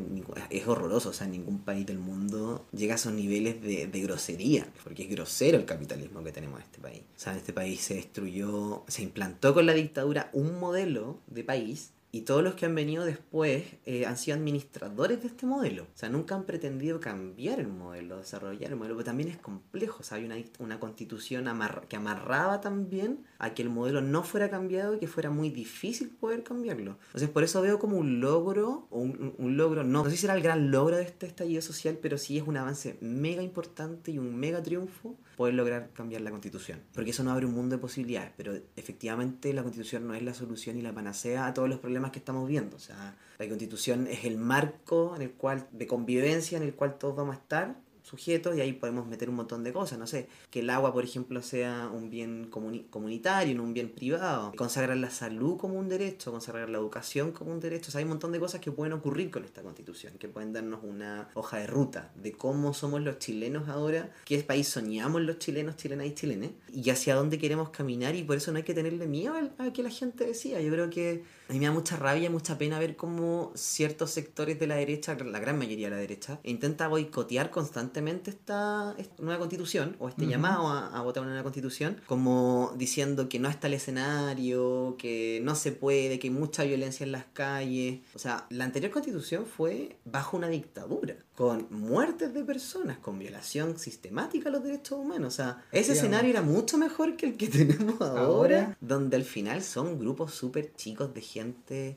es 0.50 0.66
horroroso. 0.66 1.10
O 1.10 1.12
sea, 1.12 1.26
ningún 1.26 1.60
país 1.60 1.86
del 1.86 1.98
mundo 1.98 2.66
llega 2.72 2.94
a 2.94 2.96
esos 2.96 3.12
niveles 3.12 3.60
de, 3.62 3.86
de 3.86 4.00
grosería, 4.00 4.66
porque 4.84 5.04
es 5.04 5.10
grosero 5.10 5.58
el 5.58 5.64
capitalismo 5.64 6.22
que 6.22 6.32
tenemos 6.32 6.60
en 6.60 6.64
este 6.64 6.80
país. 6.80 7.02
O 7.16 7.18
sea, 7.18 7.32
en 7.32 7.38
este 7.38 7.52
país 7.52 7.80
se 7.80 7.94
destruyó, 7.94 8.84
se 8.88 9.02
implantó 9.02 9.54
con 9.54 9.66
la 9.66 9.72
dictadura 9.72 10.30
un 10.32 10.58
modelo 10.60 11.18
de 11.26 11.44
país 11.44 11.92
y 12.12 12.22
todos 12.22 12.42
los 12.42 12.54
que 12.54 12.66
han 12.66 12.74
venido 12.74 13.04
después 13.04 13.64
eh, 13.86 14.06
han 14.06 14.16
sido 14.16 14.36
administradores 14.36 15.20
de 15.22 15.28
este 15.28 15.46
modelo. 15.46 15.84
O 15.84 15.98
sea, 15.98 16.08
nunca 16.08 16.34
han 16.34 16.44
pretendido 16.44 16.98
cambiar 16.98 17.60
el 17.60 17.68
modelo, 17.68 18.18
desarrollar 18.18 18.70
el 18.70 18.76
modelo, 18.76 18.96
pero 18.96 19.04
también 19.04 19.28
es 19.28 19.36
complejo. 19.36 19.98
O 20.00 20.02
sea, 20.02 20.18
hay 20.18 20.24
una, 20.24 20.36
una 20.58 20.80
constitución 20.80 21.48
que 21.88 21.96
amarraba 21.96 22.60
también 22.60 23.24
a 23.38 23.54
que 23.54 23.62
el 23.62 23.70
modelo 23.70 24.00
no 24.00 24.24
fuera 24.24 24.50
cambiado 24.50 24.94
y 24.94 24.98
que 24.98 25.06
fuera 25.06 25.30
muy 25.30 25.50
difícil 25.50 26.10
poder 26.10 26.42
cambiarlo. 26.42 26.98
Entonces, 27.06 27.28
por 27.28 27.44
eso 27.44 27.62
veo 27.62 27.78
como 27.78 27.96
un 27.96 28.20
logro, 28.20 28.88
o 28.90 29.00
un 29.00 29.56
logro, 29.56 29.84
no, 29.84 30.00
no 30.02 30.04
sé 30.10 30.16
si 30.16 30.22
será 30.22 30.34
el 30.34 30.42
gran 30.42 30.70
logro 30.70 30.96
de 30.96 31.04
este 31.04 31.26
estallido 31.26 31.62
social, 31.62 31.98
pero 32.00 32.18
sí 32.18 32.38
es 32.38 32.46
un 32.46 32.56
avance 32.56 32.98
mega 33.00 33.42
importante 33.42 34.10
y 34.10 34.18
un 34.18 34.34
mega 34.36 34.62
triunfo 34.62 35.16
poder 35.40 35.54
lograr 35.54 35.88
cambiar 35.94 36.20
la 36.20 36.30
constitución. 36.30 36.82
Porque 36.92 37.12
eso 37.12 37.24
no 37.24 37.30
abre 37.30 37.46
un 37.46 37.54
mundo 37.54 37.74
de 37.74 37.80
posibilidades, 37.80 38.30
pero 38.36 38.52
efectivamente 38.76 39.54
la 39.54 39.62
constitución 39.62 40.06
no 40.06 40.12
es 40.12 40.22
la 40.22 40.34
solución 40.34 40.76
y 40.76 40.82
la 40.82 40.92
panacea 40.92 41.46
a 41.46 41.54
todos 41.54 41.66
los 41.66 41.78
problemas 41.78 42.10
que 42.10 42.18
estamos 42.18 42.46
viendo. 42.46 42.76
O 42.76 42.78
sea, 42.78 43.16
la 43.38 43.48
constitución 43.48 44.06
es 44.06 44.26
el 44.26 44.36
marco 44.36 45.16
en 45.16 45.22
el 45.22 45.30
cual, 45.30 45.66
de 45.72 45.86
convivencia 45.86 46.58
en 46.58 46.64
el 46.64 46.74
cual 46.74 46.98
todos 46.98 47.16
vamos 47.16 47.36
a 47.36 47.38
estar 47.38 47.76
sujetos 48.10 48.56
y 48.56 48.60
ahí 48.60 48.72
podemos 48.72 49.06
meter 49.06 49.30
un 49.30 49.36
montón 49.36 49.62
de 49.64 49.72
cosas, 49.72 49.98
no 49.98 50.06
sé, 50.06 50.28
que 50.50 50.60
el 50.60 50.70
agua, 50.70 50.92
por 50.92 51.04
ejemplo, 51.04 51.40
sea 51.42 51.88
un 51.92 52.10
bien 52.10 52.50
comuni- 52.50 52.84
comunitario, 52.90 53.54
no 53.54 53.62
un 53.62 53.72
bien 53.72 53.90
privado, 53.90 54.52
consagrar 54.56 54.96
la 54.96 55.10
salud 55.10 55.56
como 55.56 55.78
un 55.78 55.88
derecho, 55.88 56.32
consagrar 56.32 56.68
la 56.68 56.78
educación 56.78 57.32
como 57.32 57.52
un 57.52 57.60
derecho, 57.60 57.88
o 57.88 57.92
sea, 57.92 58.00
hay 58.00 58.04
un 58.04 58.10
montón 58.10 58.32
de 58.32 58.40
cosas 58.40 58.60
que 58.60 58.72
pueden 58.72 58.92
ocurrir 58.92 59.30
con 59.30 59.44
esta 59.44 59.62
constitución, 59.62 60.14
que 60.18 60.28
pueden 60.28 60.52
darnos 60.52 60.80
una 60.82 61.28
hoja 61.34 61.58
de 61.58 61.66
ruta 61.66 62.10
de 62.16 62.32
cómo 62.32 62.74
somos 62.74 63.00
los 63.00 63.18
chilenos 63.18 63.68
ahora, 63.68 64.10
qué 64.24 64.38
país 64.42 64.68
soñamos 64.68 65.22
los 65.22 65.38
chilenos, 65.38 65.76
chilenas 65.76 66.06
y 66.06 66.14
chilenes, 66.14 66.50
y 66.72 66.90
hacia 66.90 67.14
dónde 67.14 67.38
queremos 67.38 67.70
caminar 67.70 68.14
y 68.16 68.24
por 68.24 68.36
eso 68.36 68.50
no 68.50 68.58
hay 68.58 68.64
que 68.64 68.74
tenerle 68.74 69.06
miedo 69.06 69.34
a 69.58 69.72
que 69.72 69.82
la 69.82 69.90
gente 69.90 70.26
decía, 70.26 70.60
yo 70.60 70.72
creo 70.72 70.90
que 70.90 71.22
a 71.50 71.52
mí 71.52 71.58
me 71.58 71.66
da 71.66 71.72
mucha 71.72 71.96
rabia, 71.96 72.30
mucha 72.30 72.56
pena 72.58 72.78
ver 72.78 72.94
cómo 72.96 73.50
ciertos 73.56 74.12
sectores 74.12 74.60
de 74.60 74.68
la 74.68 74.76
derecha, 74.76 75.16
la 75.16 75.40
gran 75.40 75.58
mayoría 75.58 75.88
de 75.88 75.96
la 75.96 76.00
derecha, 76.00 76.38
intenta 76.44 76.86
boicotear 76.86 77.50
constantemente 77.50 78.30
esta, 78.30 78.94
esta 78.98 79.20
nueva 79.20 79.40
constitución 79.40 79.96
o 79.98 80.08
este 80.08 80.26
llamado 80.28 80.68
a, 80.68 80.96
a 80.96 81.02
votar 81.02 81.22
una 81.22 81.30
nueva 81.32 81.42
constitución, 81.42 82.00
como 82.06 82.72
diciendo 82.76 83.28
que 83.28 83.40
no 83.40 83.48
está 83.48 83.66
el 83.66 83.74
escenario, 83.74 84.94
que 84.96 85.40
no 85.42 85.56
se 85.56 85.72
puede, 85.72 86.20
que 86.20 86.28
hay 86.28 86.34
mucha 86.34 86.62
violencia 86.62 87.02
en 87.04 87.10
las 87.10 87.24
calles. 87.32 88.00
O 88.14 88.18
sea, 88.20 88.46
la 88.50 88.64
anterior 88.64 88.92
constitución 88.92 89.44
fue 89.44 89.96
bajo 90.04 90.36
una 90.36 90.48
dictadura, 90.48 91.16
con 91.34 91.66
muertes 91.70 92.32
de 92.32 92.44
personas, 92.44 92.98
con 92.98 93.18
violación 93.18 93.76
sistemática 93.78 94.50
a 94.50 94.52
los 94.52 94.62
derechos 94.62 94.98
humanos. 95.00 95.34
O 95.34 95.36
sea, 95.36 95.64
ese 95.72 95.92
escenario 95.94 96.30
era 96.30 96.42
mucho 96.42 96.78
mejor 96.78 97.16
que 97.16 97.26
el 97.26 97.36
que 97.36 97.48
tenemos 97.58 98.00
ahora, 98.00 98.20
Ahora. 98.20 98.76
donde 98.80 99.16
al 99.16 99.24
final 99.24 99.62
son 99.62 99.98
grupos 99.98 100.32
súper 100.32 100.74
chicos 100.76 101.12
de 101.14 101.20
gente, 101.22 101.39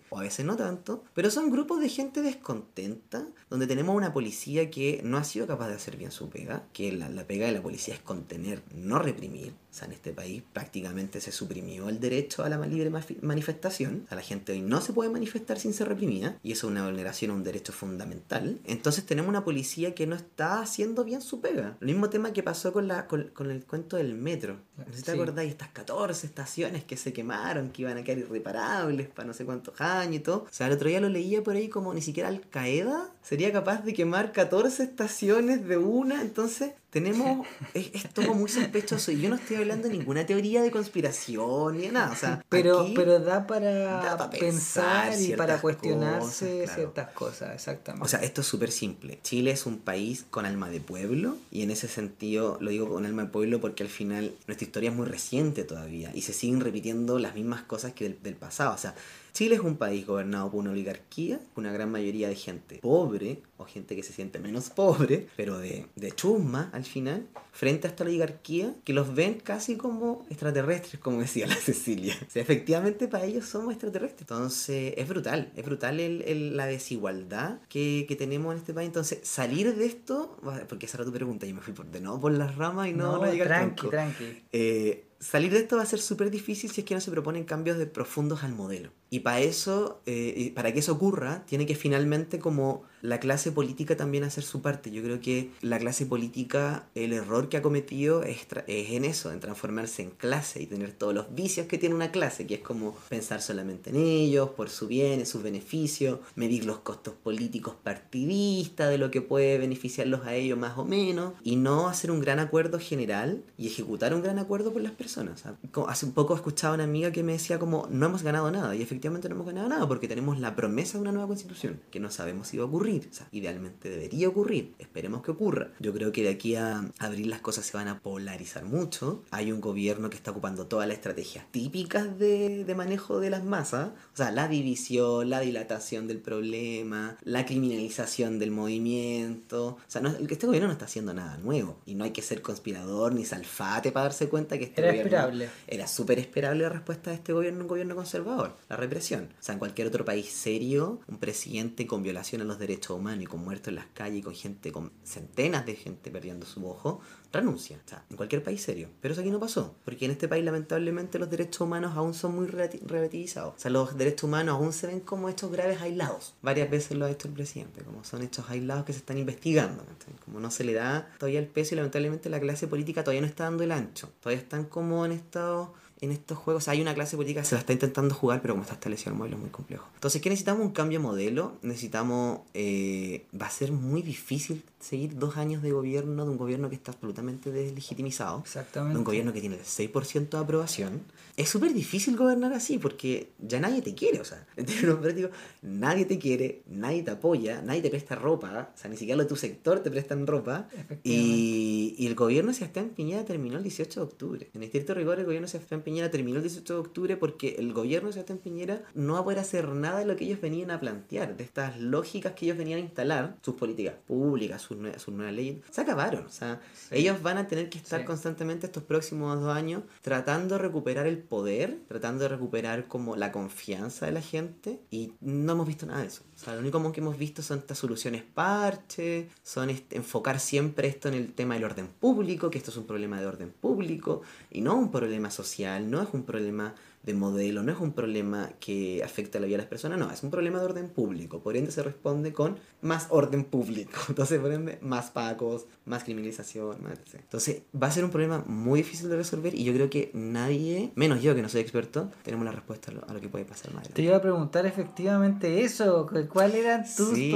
o 0.10 0.20
a 0.20 0.22
veces 0.22 0.46
no 0.46 0.56
tanto, 0.56 1.04
pero 1.14 1.30
son 1.30 1.52
grupos 1.52 1.80
de 1.80 1.90
gente 1.90 2.22
descontenta, 2.22 3.28
donde 3.50 3.68
tenemos 3.68 3.96
una 3.96 4.14
policía 4.14 4.70
que 4.70 5.02
no 5.04 5.18
ha 5.18 5.24
sido 5.24 5.48
capaz 5.48 5.70
de 5.70 5.76
hacer 5.76 5.98
bien 5.98 6.12
su 6.12 6.30
pega, 6.30 6.64
que 6.74 6.92
la, 6.92 7.10
pega 7.26 7.48
de 7.48 7.54
la 7.54 7.62
policía 7.62 7.94
es 7.94 8.00
contener, 8.00 8.62
no 8.74 9.00
reprimir. 9.00 9.54
O 9.74 9.76
sea, 9.76 9.88
en 9.88 9.94
este 9.94 10.14
país 10.14 10.44
prácticamente 10.54 11.20
se 11.20 11.32
suprimió 11.32 11.90
el 11.90 12.00
derecho 12.00 12.44
a 12.44 12.50
la 12.50 12.64
libre 12.68 12.92
manifestación. 13.22 14.06
Sea, 14.08 14.16
la 14.16 14.22
gente 14.22 14.52
hoy 14.52 14.62
no 14.62 14.82
se 14.82 14.94
puede 14.94 15.10
manifestar 15.10 15.60
sin 15.60 15.74
ser 15.74 15.88
reprimida 15.88 16.38
y 16.44 16.52
eso 16.52 16.68
es 16.68 16.72
una 16.74 16.86
vulneración 16.86 17.32
a 17.32 17.34
un 17.34 17.44
derecho 17.44 17.74
fundamental. 17.74 18.60
Entonces 18.66 19.04
tenemos 19.04 19.30
una 19.30 19.44
policía 19.44 19.96
que 19.96 20.06
no 20.06 20.16
está 20.16 20.62
haciendo 20.62 21.04
bien 21.04 21.24
su 21.24 21.42
pega. 21.42 21.76
El 21.82 21.88
mismo 21.88 22.12
tema 22.12 22.34
que 22.34 22.44
pasó 22.44 22.72
con, 22.72 22.88
la, 22.88 23.08
con, 23.08 23.50
el 23.50 23.66
cuento 23.66 23.98
del 23.98 24.14
metro. 24.14 24.60
No 24.78 24.86
sé 24.92 25.00
si 25.00 25.04
te 25.06 25.12
acordáis, 25.14 25.50
estas 25.50 25.70
14 25.70 26.28
estaciones 26.28 26.84
que 26.84 26.96
se 26.96 27.12
quemaron, 27.12 27.72
que 27.72 27.82
iban 27.82 27.98
a 27.98 28.04
quedar 28.04 28.20
irreparables 28.20 29.08
para 29.08 29.28
no 29.28 29.34
sé 29.34 29.44
cuántos 29.44 29.82
años 29.82 30.18
y 30.18 30.20
todo. 30.20 30.44
O 30.44 30.54
sea, 30.54 30.68
el 30.68 30.74
otro 30.74 30.88
día 30.88 31.02
lo 31.02 31.10
leía 31.10 31.42
por 31.42 31.56
ahí 31.56 31.68
como 31.68 31.96
ni 31.96 32.04
siquiera 32.04 32.30
Al 32.30 32.42
Qaeda 32.42 33.10
sería 33.24 33.52
capaz 33.52 33.84
de 33.84 33.96
quemar 33.96 34.34
14 34.34 34.84
estaciones 34.84 35.68
de 35.68 35.78
una. 35.78 36.22
Entonces 36.22 36.74
tenemos, 36.94 37.46
es, 37.74 38.08
todo 38.14 38.36
muy 38.36 38.48
sospechoso 38.48 39.12
y 39.12 39.20
yo 39.20 39.30
no 39.30 39.36
estoy 39.36 39.58
hablando 39.58 39.88
de 39.90 39.98
ninguna 39.98 40.26
teoría 40.26 40.62
de 40.62 40.70
conspiración 40.70 41.78
ni 41.80 41.88
nada, 41.88 42.12
o 42.12 42.16
sea, 42.16 42.46
pero, 42.48 42.88
pero 42.96 43.20
da 43.20 43.48
para, 43.48 44.30
pensar, 44.30 45.20
y 45.20 45.34
para 45.34 45.60
cuestionarse 45.60 46.68
ciertas 46.68 47.10
cosas, 47.10 47.56
exactamente. 47.56 48.06
O 48.06 48.08
sea, 48.08 48.20
esto 48.20 48.42
es 48.42 48.48
súper 48.48 48.72
simple. 48.72 49.20
Chile 49.24 49.52
es 49.52 49.66
un 49.66 49.80
país 49.80 50.26
con 50.30 50.46
alma 50.46 50.70
de 50.70 50.80
pueblo 50.80 51.36
y 51.52 51.64
en 51.64 51.72
ese 51.72 51.88
sentido 51.88 52.60
lo 52.62 52.70
digo 52.70 52.88
con 52.88 53.06
alma 53.08 53.24
de 53.24 53.30
pueblo 53.30 53.60
porque 53.60 53.82
al 53.82 53.90
final 53.90 54.32
nuestra 54.46 54.66
historia 54.66 54.92
es 54.92 54.96
muy 54.96 55.08
reciente 55.08 55.64
todavía 55.64 56.12
y 56.14 56.22
se 56.22 56.34
siguen 56.34 56.62
repitiendo 56.62 57.18
las 57.18 57.34
mismas 57.34 57.64
cosas 57.64 57.94
que 57.94 58.04
del, 58.04 58.22
del 58.22 58.36
pasado, 58.36 58.76
o 58.76 58.78
sea, 58.78 58.94
Chile 59.34 59.56
es 59.56 59.62
un 59.62 59.78
país 59.78 60.06
gobernado 60.06 60.52
por 60.52 60.60
una 60.60 60.72
oligarquía, 60.72 61.40
una 61.56 61.72
gran 61.72 61.92
mayoría 61.92 62.30
de 62.30 62.36
gente 62.36 62.78
pobre 62.78 63.42
o 63.58 63.66
gente 63.66 63.96
que 63.96 64.04
se 64.04 64.14
siente 64.14 64.38
menos 64.38 64.70
pobre, 64.70 65.28
pero 65.36 65.58
de, 65.58 65.88
de 65.96 66.12
chusma 66.12 66.70
al 66.72 66.84
final, 66.84 67.28
frente 67.52 67.88
a 67.88 67.90
esta 67.90 68.04
oligarquía 68.04 68.76
que 68.84 68.94
los 68.94 69.16
ven 69.16 69.40
casi 69.44 69.76
como 69.76 70.26
extraterrestres, 70.30 71.02
como 71.02 71.20
decía 71.20 71.48
la 71.48 71.56
Cecilia. 71.64 72.16
O 72.28 72.30
sea, 72.30 72.44
efectivamente 72.44 73.08
para 73.08 73.26
ellos 73.26 73.46
somos 73.46 73.72
extraterrestres. 73.72 74.22
Entonces 74.22 74.94
es 74.98 75.08
brutal, 75.08 75.52
es 75.56 75.66
brutal 75.66 76.00
el, 76.00 76.56
la 76.56 76.68
desigualdad 76.68 77.60
que, 77.70 78.06
que, 78.08 78.16
tenemos 78.16 78.54
en 78.54 78.60
este 78.60 78.74
país. 78.74 78.88
Entonces 78.88 79.20
salir 79.24 79.76
de 79.76 79.86
esto, 79.88 80.38
porque 80.70 80.86
esa 80.86 80.98
era 80.98 81.06
tu 81.06 81.12
pregunta, 81.12 81.48
yo 81.48 81.56
me 81.56 81.62
fui 81.62 81.74
por, 81.74 81.88
de 81.88 82.02
nuevo 82.02 82.20
por 82.20 82.32
las 82.34 82.56
ramas 82.56 82.88
y 82.90 82.94
no, 82.94 83.18
no, 83.18 83.26
no 83.26 83.44
tranqui, 83.44 83.90
tranqui. 83.90 84.44
Eh, 84.52 85.06
salir 85.24 85.52
de 85.52 85.60
esto 85.60 85.78
va 85.78 85.84
a 85.84 85.88
ser 85.88 86.00
súper 86.00 86.30
difícil 86.30 86.70
si 86.70 86.82
es 86.82 86.86
que 86.86 86.94
no 86.94 87.02
se 87.02 87.12
proponen 87.12 87.46
cambios 87.46 87.78
de 87.78 87.86
profundos 87.86 88.44
al 88.44 88.54
modelo. 88.54 88.92
Y 89.10 89.22
para 89.22 89.40
eso, 89.40 90.02
eh, 90.06 90.52
para 90.56 90.74
que 90.74 90.80
eso 90.80 90.92
ocurra, 90.94 91.46
tiene 91.46 91.66
que 91.66 91.76
finalmente 91.76 92.40
como 92.40 92.84
la 93.04 93.20
clase 93.20 93.52
política 93.52 93.98
también 93.98 94.24
hacer 94.24 94.46
su 94.46 94.62
parte. 94.62 94.90
Yo 94.90 95.04
creo 95.04 95.20
que 95.20 95.52
la 95.62 95.78
clase 95.78 96.06
política, 96.06 96.88
el 96.96 97.12
error 97.12 97.50
que 97.50 97.58
ha 97.58 97.62
cometido 97.62 98.24
es, 98.24 98.48
es, 98.66 98.92
en 98.92 99.04
eso, 99.04 99.34
en 99.34 99.42
transformarse 99.42 100.04
en 100.04 100.12
clase 100.12 100.62
y 100.62 100.68
tener 100.68 100.94
todos 100.94 101.14
los 101.14 101.36
vicios 101.36 101.68
que 101.68 101.78
tiene 101.78 101.96
una 101.96 102.12
clase, 102.12 102.48
que 102.48 102.56
es 102.56 102.62
como 102.62 102.96
pensar 103.10 103.42
solamente 103.42 103.90
en 103.90 103.98
ellos, 103.98 104.52
por 104.52 104.70
su 104.70 104.88
bien, 104.88 105.20
en 105.20 105.26
sus 105.26 105.44
beneficios, 105.44 106.20
medir 106.36 106.64
los 106.64 106.80
costos 106.80 107.14
políticos 107.14 107.76
partidistas 107.84 108.90
de 108.90 108.98
lo 108.98 109.12
que 109.12 109.22
puede 109.22 109.58
beneficiarlos 109.58 110.26
a 110.26 110.36
ellos 110.36 110.58
más 110.58 110.78
o 110.78 110.86
menos, 110.86 111.34
y 111.44 111.58
no 111.58 111.90
hacer 111.90 112.10
un 112.10 112.22
gran 112.22 112.40
acuerdo 112.40 112.80
general 112.80 113.44
y 113.58 113.68
ejecutar 113.68 114.14
un 114.14 114.24
gran 114.24 114.40
acuerdo 114.40 114.72
por 114.72 114.82
las 114.82 114.94
personas. 114.94 115.44
Hace 115.90 116.06
un 116.06 116.14
poco 116.14 116.36
escuchaba 116.36 116.74
a 116.74 116.76
una 116.76 116.86
amiga 116.86 117.12
que 117.12 117.22
me 117.22 117.34
decía 117.34 117.60
como, 117.60 117.86
no 117.92 118.06
hemos 118.06 118.24
ganado 118.24 118.50
nada, 118.50 118.74
y 118.78 118.82
efectivamente 118.82 119.28
no 119.28 119.36
hemos 119.36 119.48
ganado 119.48 119.68
nada 119.68 119.86
porque 119.90 120.08
tenemos 120.08 120.40
la 120.40 120.56
promesa 120.56 120.98
de 120.98 121.02
una 121.02 121.12
nueva 121.12 121.28
constitución, 121.28 121.82
que 121.92 122.00
no 122.00 122.10
sabemos 122.10 122.48
si 122.48 122.56
va 122.56 122.64
a 122.64 122.68
ocurrir 122.68 122.93
idealmente 123.32 123.90
debería 123.90 124.30
ocurrir. 124.30 124.74
Esperemos 124.80 125.22
que 125.22 125.32
ocurra. 125.32 125.72
Yo 125.80 125.94
creo 125.94 126.12
que 126.12 126.24
de 126.24 126.30
aquí 126.30 126.56
a 126.56 126.92
abril 127.00 127.30
las 127.30 127.42
cosas 127.42 127.66
se 127.66 127.78
van 127.78 127.88
a 127.88 128.00
polarizar 128.00 128.66
mucho. 128.66 129.24
Hay 129.32 129.52
un 129.52 129.62
gobierno 129.62 130.10
que 130.10 130.18
está 130.18 130.32
ocupando 130.32 130.68
todas 130.68 130.88
las 130.88 130.98
estrategias 130.98 131.46
típicas 131.52 132.18
de, 132.18 132.64
de 132.66 132.76
manejo 132.76 133.20
de 133.20 133.30
las 133.30 133.44
masas. 133.44 133.90
O 134.14 134.18
sea, 134.18 134.32
la 134.32 134.48
división, 134.48 135.30
la 135.30 135.40
dilatación 135.40 136.08
del 136.08 136.20
problema, 136.20 137.18
la 137.24 137.46
criminalización 137.46 138.40
del 138.40 138.52
movimiento. 138.52 139.66
O 139.68 139.80
sea, 139.88 140.02
no, 140.02 140.10
este 140.10 140.48
gobierno 140.48 140.68
no 140.68 140.74
está 140.74 140.86
haciendo 140.86 141.14
nada 141.14 141.38
nuevo. 141.38 141.80
Y 141.86 141.96
no 141.96 142.04
hay 142.04 142.12
que 142.12 142.22
ser 142.22 142.42
conspirador 142.42 143.14
ni 143.14 143.26
salfate 143.26 143.92
para 143.92 144.06
darse 144.06 144.30
cuenta 144.30 144.58
que 144.58 144.66
este 144.66 144.82
era 144.82 144.92
gobierno 144.92 145.10
esperable. 145.10 145.50
era 145.68 145.88
súper 145.88 146.20
esperable 146.20 146.64
la 146.64 146.70
respuesta 146.70 147.10
de 147.10 147.18
este 147.18 147.34
gobierno, 147.34 147.62
un 147.62 147.68
gobierno 147.68 147.96
conservador, 147.96 148.58
la 148.70 148.76
represión. 148.76 149.30
O 149.40 149.44
sea, 149.44 149.54
en 149.54 149.60
cualquier 149.60 149.88
otro 149.88 150.06
país 150.06 150.30
serio, 150.30 151.00
un 151.08 151.18
presidente 151.18 151.88
con 151.88 152.04
violación 152.04 152.42
a 152.42 152.46
los 152.46 152.60
derechos 152.60 152.83
humano 152.92 153.22
y 153.22 153.26
con 153.26 153.44
muertos 153.44 153.70
en 153.70 153.76
las 153.76 153.86
calles 153.94 154.20
y 154.20 154.22
con 154.22 154.36
gente, 154.36 154.72
con 154.72 154.92
centenas 155.04 155.66
de 155.66 155.76
gente 155.76 156.12
perdiendo 156.12 156.46
su 156.46 156.68
ojo, 156.68 157.02
renuncia. 157.32 157.80
O 157.86 157.90
sea, 157.90 158.04
en 158.10 158.18
cualquier 158.18 158.44
país 158.44 158.62
serio. 158.62 158.90
Pero 159.02 159.14
eso 159.14 159.22
aquí 159.22 159.32
no 159.32 159.40
pasó. 159.40 159.76
Porque 159.86 160.06
en 160.06 160.12
este 160.12 160.28
país, 160.28 160.44
lamentablemente, 160.44 161.20
los 161.20 161.30
derechos 161.30 161.62
humanos 161.62 161.94
aún 161.96 162.14
son 162.14 162.36
muy 162.36 162.48
relativizados. 162.48 163.56
O 163.56 163.60
sea, 163.60 163.72
los 163.72 163.98
derechos 163.98 164.24
humanos 164.24 164.56
aún 164.56 164.74
se 164.74 164.88
ven 164.88 165.00
como 165.00 165.30
hechos 165.30 165.52
graves 165.52 165.82
aislados. 165.82 166.36
Varias 166.42 166.70
veces 166.70 166.98
lo 166.98 167.06
ha 167.06 167.12
hecho 167.12 167.28
el 167.28 167.34
presidente, 167.34 167.84
como 167.84 168.04
son 168.04 168.22
hechos 168.22 168.50
aislados 168.50 168.86
que 168.86 168.94
se 168.94 169.00
están 169.00 169.18
investigando. 169.18 169.84
Como 170.26 170.40
no 170.40 170.52
se 170.52 170.64
le 170.64 170.74
da 170.74 171.10
todavía 171.18 171.40
el 171.40 171.48
peso 171.48 171.76
y 171.76 171.78
lamentablemente 171.78 172.30
la 172.30 172.40
clase 172.40 172.68
política 172.68 173.04
todavía 173.04 173.22
no 173.22 173.28
está 173.28 173.46
dando 173.46 173.64
el 173.64 173.72
ancho. 173.72 174.12
Todavía 174.22 174.42
están 174.42 174.66
como 174.66 175.06
en 175.06 175.12
estado 175.12 175.74
en 176.04 176.12
estos 176.12 176.38
juegos. 176.38 176.68
Hay 176.68 176.82
una 176.82 176.94
clase 176.94 177.16
política 177.16 177.42
que 177.42 177.48
se 177.48 177.56
la 177.56 177.60
está 177.60 177.72
intentando 177.72 178.14
jugar, 178.14 178.42
pero 178.42 178.54
como 178.54 178.64
está 178.64 178.74
establecido 178.74 179.14
el 179.14 179.18
modelo 179.18 179.38
es 179.38 179.42
muy 179.42 179.52
complejo. 179.52 179.88
Entonces, 179.96 180.22
¿qué 180.22 180.30
necesitamos? 180.30 180.66
Un 180.66 180.74
cambio 180.74 181.00
de 181.00 181.04
modelo. 181.04 181.54
Necesitamos... 181.62 182.42
Eh, 182.54 183.26
va 183.40 183.48
a 183.48 183.50
ser 183.50 183.72
muy 183.72 184.02
difícil 184.02 184.64
seguir 184.82 185.18
dos 185.18 185.38
años 185.38 185.62
de 185.62 185.72
gobierno, 185.72 186.26
de 186.26 186.32
un 186.32 186.38
gobierno 186.38 186.70
que 186.70 186.76
está 186.76 186.92
absolutamente 186.92 187.52
deslegitimizado. 187.52 188.40
Exactamente. 188.40 188.94
De 188.94 189.00
un 189.00 189.06
gobierno 189.06 189.32
que 189.32 189.40
tiene 189.40 189.56
el 189.56 189.64
6% 189.64 190.30
de 190.30 190.38
aprobación. 190.38 191.02
Es 191.36 191.50
súper 191.50 191.74
difícil 191.74 192.16
gobernar 192.16 192.54
así 192.54 192.78
porque 192.78 193.32
ya 193.40 193.60
nadie 193.60 193.82
te 193.82 193.96
quiere, 193.96 194.20
o 194.20 194.26
sea, 194.26 194.46
en 194.56 194.66
términos 194.66 195.00
prácticos, 195.00 195.32
nadie 195.62 196.06
te 196.06 196.20
quiere, 196.20 196.62
nadie 196.68 197.04
te 197.04 197.12
apoya, 197.12 197.62
nadie 197.62 197.82
te 197.82 197.90
presta 197.90 198.16
ropa, 198.16 198.72
o 198.74 198.78
sea, 198.78 198.90
ni 198.90 198.98
siquiera 198.98 199.18
los 199.18 199.26
de 199.26 199.30
tu 199.30 199.36
sector 199.36 199.80
te 199.80 199.90
prestan 199.90 200.28
ropa. 200.28 200.68
Y, 201.04 201.96
y, 201.98 202.08
el 202.08 202.16
gobierno 202.16 202.52
de 202.52 202.58
Sebastián 202.58 202.90
Piñera 202.90 203.26
terminó 203.26 203.58
el 203.58 203.64
18 203.64 204.00
de 204.00 204.06
octubre. 204.06 204.50
En 204.54 204.64
estricto 204.64 204.94
rigor, 204.94 205.20
el 205.20 205.26
gobierno 205.26 205.48
de 205.48 205.52
Sebastián 205.52 205.82
Piñera 205.82 206.12
terminó 206.12 206.38
el 206.38 206.44
18 206.44 206.74
de 206.74 206.80
octubre 206.80 207.18
porque 207.18 207.56
el 207.58 207.74
gobierno 207.74 208.08
de 208.08 208.14
Sebastián 208.14 208.40
Piñera 208.40 208.84
no 208.94 209.14
va 209.14 209.20
a 209.20 209.24
poder 209.24 209.40
hacer 209.40 209.70
nada 209.70 210.00
de 210.00 210.06
lo 210.06 210.16
que 210.16 210.26
ellos 210.26 210.42
venían 210.42 210.72
a 210.72 210.80
plantear, 210.80 211.36
de 211.36 211.44
estas 211.44 211.80
lógicas 211.80 212.34
que 212.34 212.46
ellos 212.46 212.58
venían 212.58 212.80
a 212.80 212.82
instalar, 212.82 213.38
sus 213.42 213.56
políticas 213.56 213.96
públicas, 214.08 214.62
sus 214.62 214.74
sus, 214.98 215.14
nuevas 215.14 215.34
leyes, 215.34 215.58
se 215.70 215.82
acabaron. 215.82 216.26
O 216.26 216.30
sea, 216.30 216.60
ellos 216.92 217.22
van 217.22 217.38
a 217.38 217.48
tener 217.48 217.70
que 217.70 217.78
estar 217.78 218.06
constantemente 218.06 218.66
estos 218.66 218.84
próximos 218.84 219.40
dos 219.42 219.56
años 219.56 219.84
tratando 220.02 220.56
de 220.56 220.62
recuperar 220.62 221.08
el 221.08 221.23
poder, 221.24 221.80
tratando 221.88 222.24
de 222.24 222.30
recuperar 222.30 222.88
como 222.88 223.16
la 223.16 223.32
confianza 223.32 224.06
de 224.06 224.12
la 224.12 224.22
gente 224.22 224.80
y 224.92 225.14
no 225.22 225.54
hemos 225.54 225.68
visto 225.68 225.86
nada 225.86 226.02
de 226.02 226.08
eso. 226.08 226.24
O 226.36 226.40
sea, 226.40 226.54
lo 226.54 226.62
único 226.62 226.92
que 226.92 227.02
hemos 227.02 227.18
visto 227.18 227.42
son 227.42 227.60
estas 227.60 227.78
soluciones 227.78 228.24
parche, 228.24 229.30
son 229.42 229.70
enfocar 229.92 230.40
siempre 230.40 230.88
esto 230.88 231.08
en 231.08 231.16
el 231.16 231.34
tema 231.34 231.56
del 231.56 231.64
orden 231.64 231.88
público, 231.88 232.50
que 232.50 232.58
esto 232.58 232.72
es 232.72 232.78
un 232.78 232.86
problema 232.86 233.20
de 233.20 233.28
orden 233.28 233.52
público 233.52 234.22
y 234.52 234.62
no 234.62 234.76
un 234.76 234.92
problema 234.92 235.32
social, 235.32 235.90
no 235.90 236.02
es 236.02 236.10
un 236.14 236.24
problema 236.24 236.76
de 237.04 237.14
modelo, 237.14 237.64
no 237.64 237.72
es 237.72 237.80
un 237.80 237.92
problema 237.92 238.50
que 238.60 239.04
afecta 239.04 239.40
la 239.40 239.46
vida 239.46 239.58
de 239.58 239.64
las 239.64 239.70
personas, 239.70 240.00
no, 240.00 240.10
es 240.10 240.24
un 240.24 240.32
problema 240.32 240.60
de 240.60 240.66
orden 240.66 240.90
público. 240.90 241.42
Por 241.42 241.58
ende 241.58 241.72
se 241.72 241.84
responde 241.84 242.32
con 242.32 242.58
más 242.82 243.08
orden 243.10 243.44
público. 243.44 244.00
Entonces, 244.10 244.40
por 244.40 244.52
ende, 244.52 244.80
más 244.82 245.12
pagos, 245.12 245.66
más 245.86 246.04
criminalización, 246.04 246.82
más 246.82 246.94
etc. 246.94 247.16
Entonces, 247.16 247.62
va 247.82 247.88
a 247.88 247.92
ser 247.92 248.04
un 248.04 248.12
problema 248.12 248.44
muy 248.46 248.82
difícil 248.82 249.10
de 249.10 249.18
resolver 249.18 249.54
y 249.54 249.64
yo 249.64 249.74
creo 249.74 249.90
que 249.90 250.12
nadie, 250.14 250.92
menos 250.96 251.22
yo 251.22 251.36
que 251.36 251.42
no 251.42 251.50
soy 251.50 251.62
experto, 251.62 252.10
tenemos 252.24 252.46
la 252.46 252.52
respuesta 252.52 252.92
a 252.92 253.14
lo, 253.14 253.22
que 253.22 253.30
puede 253.30 253.46
pasar 253.46 253.72
Te 253.94 254.02
iba 254.02 254.18
a 254.18 254.22
preguntar 254.22 254.66
efectivamente 254.66 255.64
eso, 255.64 256.10
¿cuál 256.30 256.56
era 256.56 256.84
tu, 256.84 257.16
sí, 257.16 257.32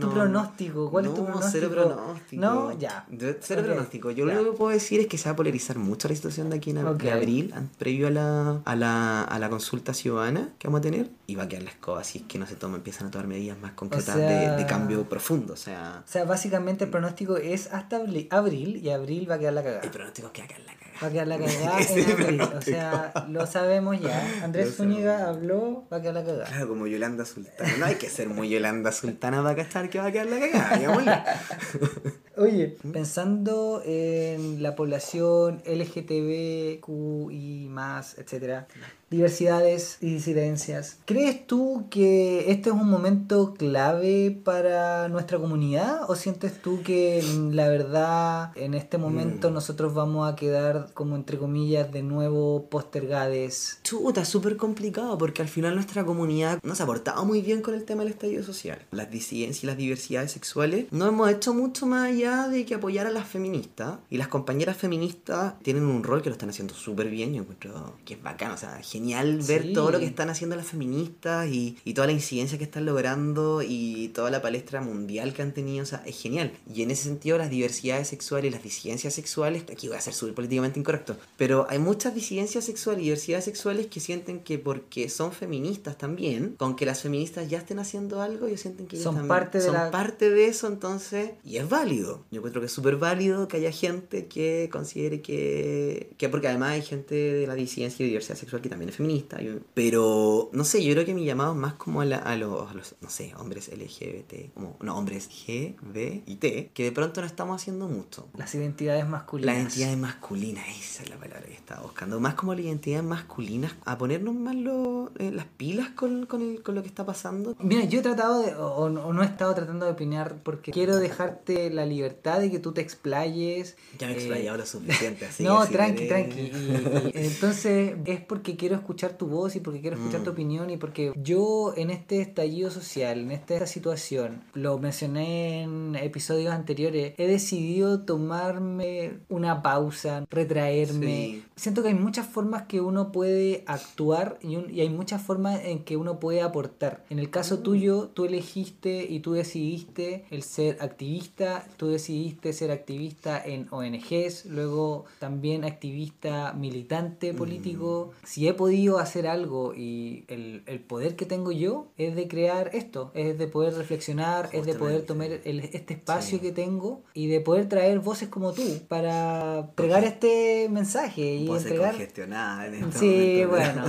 tu 0.00 0.12
pronóstico? 0.12 0.90
¿Cuál 0.90 1.06
es 1.06 1.14
tu 1.14 1.24
pronóstico? 1.24 1.50
Cero 1.50 1.70
pronóstico. 1.70 2.42
No, 2.42 2.78
ya. 2.78 3.06
Cero 3.40 3.62
pronóstico. 3.64 4.10
Yo 4.10 4.26
lo 4.26 4.52
que 4.52 4.56
puedo 4.56 4.70
decir 4.70 5.00
es 5.00 5.06
que 5.06 5.18
se 5.18 5.28
va 5.28 5.32
a 5.32 5.36
polarizar 5.36 5.78
mucho 5.78 6.08
la 6.08 6.14
situación 6.14 6.50
de 6.50 6.56
aquí 6.56 6.70
en 6.70 6.78
abril, 6.78 7.54
previo 7.78 8.08
a 8.08 8.10
la 8.10 8.46
a 8.64 8.76
la, 8.76 9.22
a 9.22 9.38
la 9.38 9.48
consulta 9.48 9.94
ciudadana 9.94 10.50
que 10.58 10.68
vamos 10.68 10.80
a 10.80 10.82
tener 10.82 11.10
y 11.26 11.34
va 11.34 11.44
a 11.44 11.48
quedar 11.48 11.64
la 11.64 11.70
escoba 11.70 12.04
si 12.04 12.18
es 12.18 12.24
que 12.24 12.38
no 12.38 12.46
se 12.46 12.56
toma, 12.56 12.76
empiezan 12.76 13.08
a 13.08 13.10
tomar 13.10 13.26
medidas 13.26 13.58
más 13.58 13.72
concretas 13.72 14.16
de, 14.16 14.66
cambio 14.66 15.08
profundo. 15.08 15.52
O 15.52 15.56
sea, 15.56 16.02
o 16.04 16.10
sea, 16.10 16.24
básicamente 16.24 16.84
el 16.84 16.90
pronóstico 16.90 17.35
es 17.36 17.72
hasta 17.72 17.96
abril 18.30 18.76
y 18.82 18.90
abril 18.90 19.30
va 19.30 19.36
a 19.36 19.38
quedar 19.38 19.52
la 19.52 19.62
cagada. 19.62 19.82
El 19.82 19.90
pronóstico 19.90 20.28
es 20.28 20.32
que 20.32 20.42
va 20.42 20.44
a 20.44 20.48
quedar 20.48 20.60
la 20.66 20.74
cagada. 20.74 21.00
Va 21.02 21.06
a 21.06 21.10
quedar 21.10 21.26
la 21.26 21.38
cagada 21.46 21.80
en 21.80 22.10
abril. 22.10 22.40
O 22.40 22.62
sea, 22.62 23.26
lo 23.28 23.46
sabemos 23.46 24.00
ya. 24.00 24.28
Andrés 24.42 24.76
Zúñiga 24.76 25.28
habló, 25.28 25.86
va 25.92 25.98
a 25.98 26.00
quedar 26.00 26.14
la 26.14 26.24
cagada. 26.24 26.44
Claro, 26.46 26.68
como 26.68 26.86
Yolanda 26.86 27.24
Sultana. 27.24 27.76
No 27.78 27.86
hay 27.86 27.96
que 27.96 28.08
ser 28.08 28.28
muy 28.28 28.48
Yolanda 28.48 28.92
Sultana 28.92 29.42
para 29.42 29.56
cachar 29.56 29.88
que 29.90 29.98
va 29.98 30.06
a 30.06 30.12
quedar 30.12 30.26
la 30.26 30.40
cagada. 30.40 31.24
Oye, 32.38 32.76
pensando 32.92 33.82
en 33.84 34.62
la 34.62 34.76
población 34.76 35.62
LGTBQI 35.64 37.68
más, 37.70 38.18
etcétera, 38.18 38.66
diversidades 39.08 39.98
y 40.00 40.14
disidencias. 40.14 40.98
¿Crees 41.04 41.46
tú 41.46 41.84
que 41.90 42.50
este 42.50 42.70
es 42.70 42.74
un 42.74 42.90
momento 42.90 43.54
clave 43.54 44.36
para 44.44 45.08
nuestra 45.08 45.38
comunidad 45.38 46.10
o 46.10 46.16
sientes 46.16 46.60
tú 46.60 46.82
que 46.82 47.22
la 47.52 47.68
verdad 47.68 48.50
en 48.56 48.74
este 48.74 48.98
momento 48.98 49.48
Mm. 49.50 49.54
nosotros 49.54 49.94
vamos 49.94 50.30
a 50.30 50.34
quedar 50.34 50.88
como 50.92 51.14
entre 51.14 51.38
comillas 51.38 51.92
de 51.92 52.02
nuevo 52.02 52.66
postergades? 52.68 53.78
Chuta, 53.84 54.24
súper 54.24 54.56
complicado 54.56 55.16
porque 55.16 55.40
al 55.40 55.48
final 55.48 55.76
nuestra 55.76 56.04
comunidad 56.04 56.58
no 56.64 56.74
se 56.74 56.82
ha 56.82 56.86
portado 56.86 57.24
muy 57.24 57.40
bien 57.42 57.62
con 57.62 57.74
el 57.74 57.84
tema 57.84 58.02
del 58.02 58.12
estallido 58.12 58.42
social. 58.42 58.80
Las 58.90 59.08
disidencias 59.10 59.62
y 59.62 59.66
las 59.68 59.76
diversidades 59.76 60.32
sexuales 60.32 60.86
no 60.90 61.06
hemos 61.06 61.30
hecho 61.30 61.54
mucho 61.54 61.86
más 61.86 62.08
allá 62.10 62.25
de 62.48 62.64
que 62.64 62.74
apoyar 62.74 63.06
a 63.06 63.10
las 63.10 63.26
feministas. 63.28 63.98
Y 64.10 64.16
las 64.18 64.28
compañeras 64.28 64.76
feministas 64.76 65.54
tienen 65.62 65.84
un 65.84 66.02
rol 66.02 66.22
que 66.22 66.28
lo 66.28 66.34
están 66.34 66.50
haciendo 66.50 66.74
súper 66.74 67.08
bien. 67.08 67.32
Yo 67.34 67.42
encuentro 67.42 67.94
que 68.04 68.14
es 68.14 68.22
bacano, 68.22 68.54
o 68.54 68.58
sea, 68.58 68.80
genial 68.82 69.40
ver 69.46 69.62
Sí. 69.62 69.72
todo 69.72 69.90
lo 69.90 69.98
que 69.98 70.06
están 70.06 70.28
haciendo 70.30 70.56
las 70.56 70.66
feministas 70.66 71.48
y, 71.48 71.76
y 71.84 71.94
toda 71.94 72.06
la 72.06 72.12
incidencia 72.12 72.58
que 72.58 72.64
están 72.64 72.84
logrando 72.86 73.62
y 73.62 74.08
toda 74.14 74.30
la 74.30 74.42
palestra 74.42 74.80
mundial 74.80 75.32
que 75.32 75.42
han 75.42 75.52
tenido. 75.52 75.82
O 75.82 75.86
sea, 75.86 76.02
es 76.06 76.20
genial. 76.20 76.52
Y 76.72 76.82
en 76.82 76.90
ese 76.90 77.04
sentido, 77.04 77.38
las 77.38 77.50
diversidades 77.50 78.08
sexuales 78.08 78.48
y 78.50 78.52
las 78.52 78.62
disidencias 78.62 79.14
sexuales, 79.14 79.64
aquí 79.70 79.88
voy 79.88 79.96
a 79.96 80.00
ser 80.00 80.14
súper 80.14 80.34
políticamente 80.34 80.78
incorrecto, 80.80 81.16
pero 81.36 81.66
hay 81.68 81.78
muchas 81.78 82.14
disidencias 82.14 82.64
sexuales 82.64 83.00
y 83.02 83.04
diversidades 83.04 83.44
sexuales 83.44 83.86
que 83.86 84.00
sienten 84.00 84.40
que 84.40 84.58
porque 84.58 85.08
son 85.08 85.32
feministas 85.32 85.96
también, 85.98 86.54
con 86.58 86.76
que 86.76 86.86
las 86.86 87.02
feministas 87.02 87.48
ya 87.48 87.58
estén 87.58 87.78
haciendo 87.78 88.20
algo, 88.22 88.46
ellos 88.46 88.60
sienten 88.60 88.86
que 88.86 88.96
ellas 88.96 89.04
Son 89.04 89.14
también 89.14 89.28
parte 89.28 89.58
de 89.58 89.64
son 89.64 89.74
la- 89.74 89.90
parte 89.90 90.30
de 90.30 90.46
eso, 90.46 90.66
entonces, 90.66 91.30
y 91.44 91.56
es 91.58 91.68
válido. 91.68 92.15
Yo 92.30 92.38
encuentro 92.38 92.60
que 92.60 92.66
es 92.66 92.72
súper 92.72 92.96
válido 92.96 93.48
que 93.48 93.56
haya 93.58 93.70
gente 93.72 94.26
que 94.26 94.68
considere 94.70 95.20
que, 95.22 96.10
que, 96.18 96.28
porque 96.28 96.48
además 96.48 96.70
hay 96.72 96.82
gente 96.82 97.14
de 97.14 97.46
la 97.46 97.54
disidencia 97.54 98.04
y 98.04 98.08
diversidad 98.08 98.36
sexual 98.36 98.62
que 98.62 98.68
también 98.68 98.88
es 98.90 98.96
feminista, 98.96 99.40
yo- 99.40 99.54
pero 99.74 100.50
no 100.52 100.64
sé, 100.64 100.84
yo 100.84 100.92
creo 100.94 101.04
que 101.06 101.14
mi 101.14 101.24
llamado 101.24 101.52
es 101.52 101.58
más 101.58 101.74
como 101.74 102.00
a, 102.00 102.04
la- 102.04 102.18
a 102.18 102.36
los, 102.36 102.70
a 102.70 102.74
los, 102.74 102.94
no 103.00 103.10
sé, 103.10 103.32
hombres 103.38 103.68
LGBT, 103.68 104.52
como, 104.54 104.76
no, 104.80 104.96
hombres 104.96 105.28
G, 105.30 105.74
B 105.82 106.22
y 106.26 106.36
T, 106.36 106.70
que 106.74 106.84
de 106.84 106.92
pronto 106.92 107.20
no 107.20 107.26
estamos 107.26 107.60
haciendo 107.60 107.88
mucho. 107.88 108.26
Las 108.36 108.54
identidades 108.54 109.06
masculinas. 109.08 109.54
La 109.54 109.60
identidad 109.60 109.96
masculina, 109.96 110.62
esa 110.68 111.02
es 111.02 111.10
la 111.10 111.16
palabra 111.16 111.46
que 111.46 111.54
estaba 111.54 111.82
buscando. 111.82 112.20
Más 112.20 112.34
como 112.34 112.54
la 112.54 112.60
identidad 112.60 113.02
masculina, 113.02 113.76
a 113.84 113.98
ponernos 113.98 114.34
más 114.34 114.54
lo- 114.54 115.10
eh, 115.18 115.30
las 115.32 115.46
pilas 115.46 115.90
con, 115.90 116.26
con, 116.26 116.42
el- 116.42 116.62
con 116.62 116.74
lo 116.74 116.82
que 116.82 116.88
está 116.88 117.04
pasando. 117.04 117.54
Mira, 117.60 117.84
yo 117.84 118.00
he 118.00 118.02
tratado 118.02 118.40
de, 118.42 118.54
o, 118.54 118.66
o 118.86 119.12
no 119.12 119.22
he 119.22 119.26
estado 119.26 119.54
tratando 119.54 119.86
de 119.86 119.92
opinar 119.92 120.36
porque 120.42 120.72
quiero 120.72 120.96
dejarte 120.96 121.70
la 121.70 121.84
libertad 121.86 122.05
de 122.10 122.50
que 122.50 122.58
tú 122.58 122.72
te 122.72 122.80
explayes. 122.80 123.76
Ya 123.98 124.06
me 124.08 124.12
he 124.14 124.16
eh, 124.16 124.18
explayado 124.20 124.56
lo 124.58 124.66
suficiente, 124.66 125.26
así 125.26 125.42
no, 125.44 125.64
si 125.66 125.72
tranqui, 125.72 126.04
querés- 126.04 126.08
tranqui. 126.08 126.40
Y- 126.40 127.20
y 127.20 127.26
entonces 127.26 127.94
es 128.04 128.20
porque 128.20 128.56
quiero 128.56 128.74
escuchar 128.74 129.16
tu 129.16 129.26
voz 129.26 129.56
y 129.56 129.60
porque 129.60 129.80
quiero 129.80 129.96
escuchar 129.96 130.22
tu 130.22 130.30
Mm. 130.30 130.32
opinión 130.32 130.70
y 130.70 130.76
porque 130.76 131.12
yo 131.16 131.72
en 131.76 131.90
este 131.90 132.20
estallido 132.20 132.70
social, 132.70 133.20
en 133.20 133.30
esta 133.30 133.66
situación, 133.66 134.42
lo 134.54 134.78
mencioné 134.78 135.62
en 135.62 135.96
episodios 135.96 136.52
anteriores, 136.52 137.14
he 137.18 137.26
decidido 137.26 138.00
tomarme 138.04 139.20
una 139.28 139.62
pausa, 139.62 140.26
retraerme. 140.30 141.06
Sí. 141.06 141.44
Siento 141.56 141.82
que 141.82 141.88
hay 141.88 141.94
muchas 141.94 142.26
formas 142.26 142.64
que 142.64 142.80
uno 142.80 143.12
puede 143.12 143.64
actuar 143.66 144.38
y, 144.42 144.56
un- 144.56 144.72
y 144.72 144.80
hay 144.80 144.88
muchas 144.90 145.22
formas 145.22 145.60
en 145.64 145.84
que 145.84 145.96
uno 145.96 146.20
puede 146.20 146.42
aportar. 146.42 147.04
En 147.10 147.18
el 147.18 147.30
caso 147.30 147.56
Mm. 147.58 147.62
tuyo, 147.62 148.10
tú 148.14 148.24
elegiste 148.26 149.06
y 149.08 149.20
tú 149.20 149.32
decidiste 149.32 150.24
el 150.30 150.42
ser 150.42 150.78
activista, 150.80 151.66
tú 151.76 151.88
decidiste 151.96 152.52
ser 152.52 152.70
activista 152.70 153.42
en 153.44 153.66
ONGs, 153.70 154.46
luego 154.46 155.04
también 155.18 155.64
activista 155.64 156.52
militante 156.52 157.32
Mm. 157.32 157.36
político. 157.36 158.12
Si 158.24 158.46
he 158.48 158.54
podido 158.54 158.98
hacer 158.98 159.26
algo 159.26 159.74
y 159.74 160.24
el, 160.28 160.62
el 160.66 160.80
poder 160.80 161.16
que 161.16 161.26
tengo 161.26 161.52
yo 161.52 161.86
es 161.96 162.14
de 162.16 162.28
crear 162.28 162.70
esto, 162.74 163.10
es 163.14 163.38
de 163.38 163.46
poder 163.46 163.74
reflexionar, 163.74 164.48
es 164.52 164.66
de 164.66 164.74
poder 164.74 165.02
tomar 165.06 165.30
el- 165.44 165.60
este 165.60 165.94
espacio 165.94 166.38
Sí. 166.38 166.42
que 166.44 166.52
tengo 166.52 167.02
y 167.14 167.26
de 167.28 167.40
poder 167.40 167.68
traer 167.68 168.00
voces 168.00 168.28
como 168.28 168.52
tú 168.52 168.62
para 168.88 169.60
entregar 169.60 170.04
este 170.04 170.68
mensaje 170.70 171.34
y 171.36 171.46
ser 171.46 171.56
entregar... 171.58 171.90
congestionada 171.92 172.66
en 172.66 172.74
este 172.74 172.98
Sí, 172.98 173.06
momento, 173.44 173.48
bueno, 173.48 173.84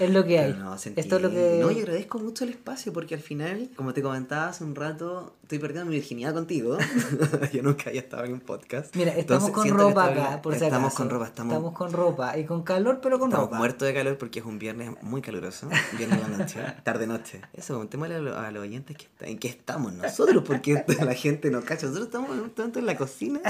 es 0.00 0.10
lo 0.10 0.24
que 0.24 0.38
hay. 0.42 0.52
no, 0.54 0.74
Esto 0.74 1.16
es 1.16 1.22
lo 1.22 1.30
que... 1.30 1.58
No, 1.60 1.70
y 1.70 1.78
agradezco 1.80 2.18
mucho 2.18 2.44
el 2.44 2.50
espacio 2.50 2.92
porque 2.92 3.14
al 3.14 3.20
final, 3.20 3.70
como 3.76 3.92
te 3.92 4.02
comentaba 4.02 4.48
hace 4.48 4.64
un 4.64 4.74
rato, 4.74 5.34
estoy 5.50 5.58
perdiendo 5.58 5.90
mi 5.90 5.96
virginidad 5.96 6.32
contigo. 6.32 6.78
Yo 7.52 7.62
nunca 7.64 7.88
había 7.90 8.02
estado 8.02 8.22
en 8.24 8.34
un 8.34 8.40
podcast. 8.40 8.94
Mira, 8.94 9.10
estamos 9.16 9.48
Entonces, 9.48 9.72
con 9.72 9.78
ropa 9.80 10.04
acá, 10.04 10.42
por 10.42 10.54
si 10.56 10.64
Estamos 10.64 10.94
con 10.94 11.10
ropa, 11.10 11.26
estamos, 11.26 11.72
con 11.74 11.92
ropa 11.92 12.38
y 12.38 12.44
con 12.44 12.62
calor, 12.62 13.00
pero 13.02 13.18
con 13.18 13.30
estamos 13.30 13.46
ropa. 13.48 13.58
muertos 13.58 13.88
de 13.88 13.92
calor 13.94 14.16
porque 14.16 14.38
es 14.38 14.44
un 14.44 14.60
viernes 14.60 14.90
muy 15.02 15.20
caluroso. 15.22 15.68
Viernes 15.98 16.22
de 16.24 16.30
la 16.30 16.38
noche, 16.38 16.60
tarde-noche. 16.84 17.40
Eso, 17.52 17.76
contémosle 17.78 18.14
a, 18.14 18.18
lo- 18.20 18.38
a 18.38 18.50
los 18.52 18.62
oyentes 18.62 18.96
que 18.96 19.04
está- 19.06 19.26
en 19.26 19.38
qué 19.38 19.48
estamos 19.48 19.92
nosotros 19.92 20.44
porque 20.46 20.84
la 21.04 21.14
gente 21.14 21.50
no 21.50 21.62
cacha. 21.62 21.86
Nosotros 21.86 22.06
estamos 22.06 22.30
en 22.30 22.40
un 22.42 22.52
en 22.78 22.86
la 22.86 22.96
cocina. 22.96 23.40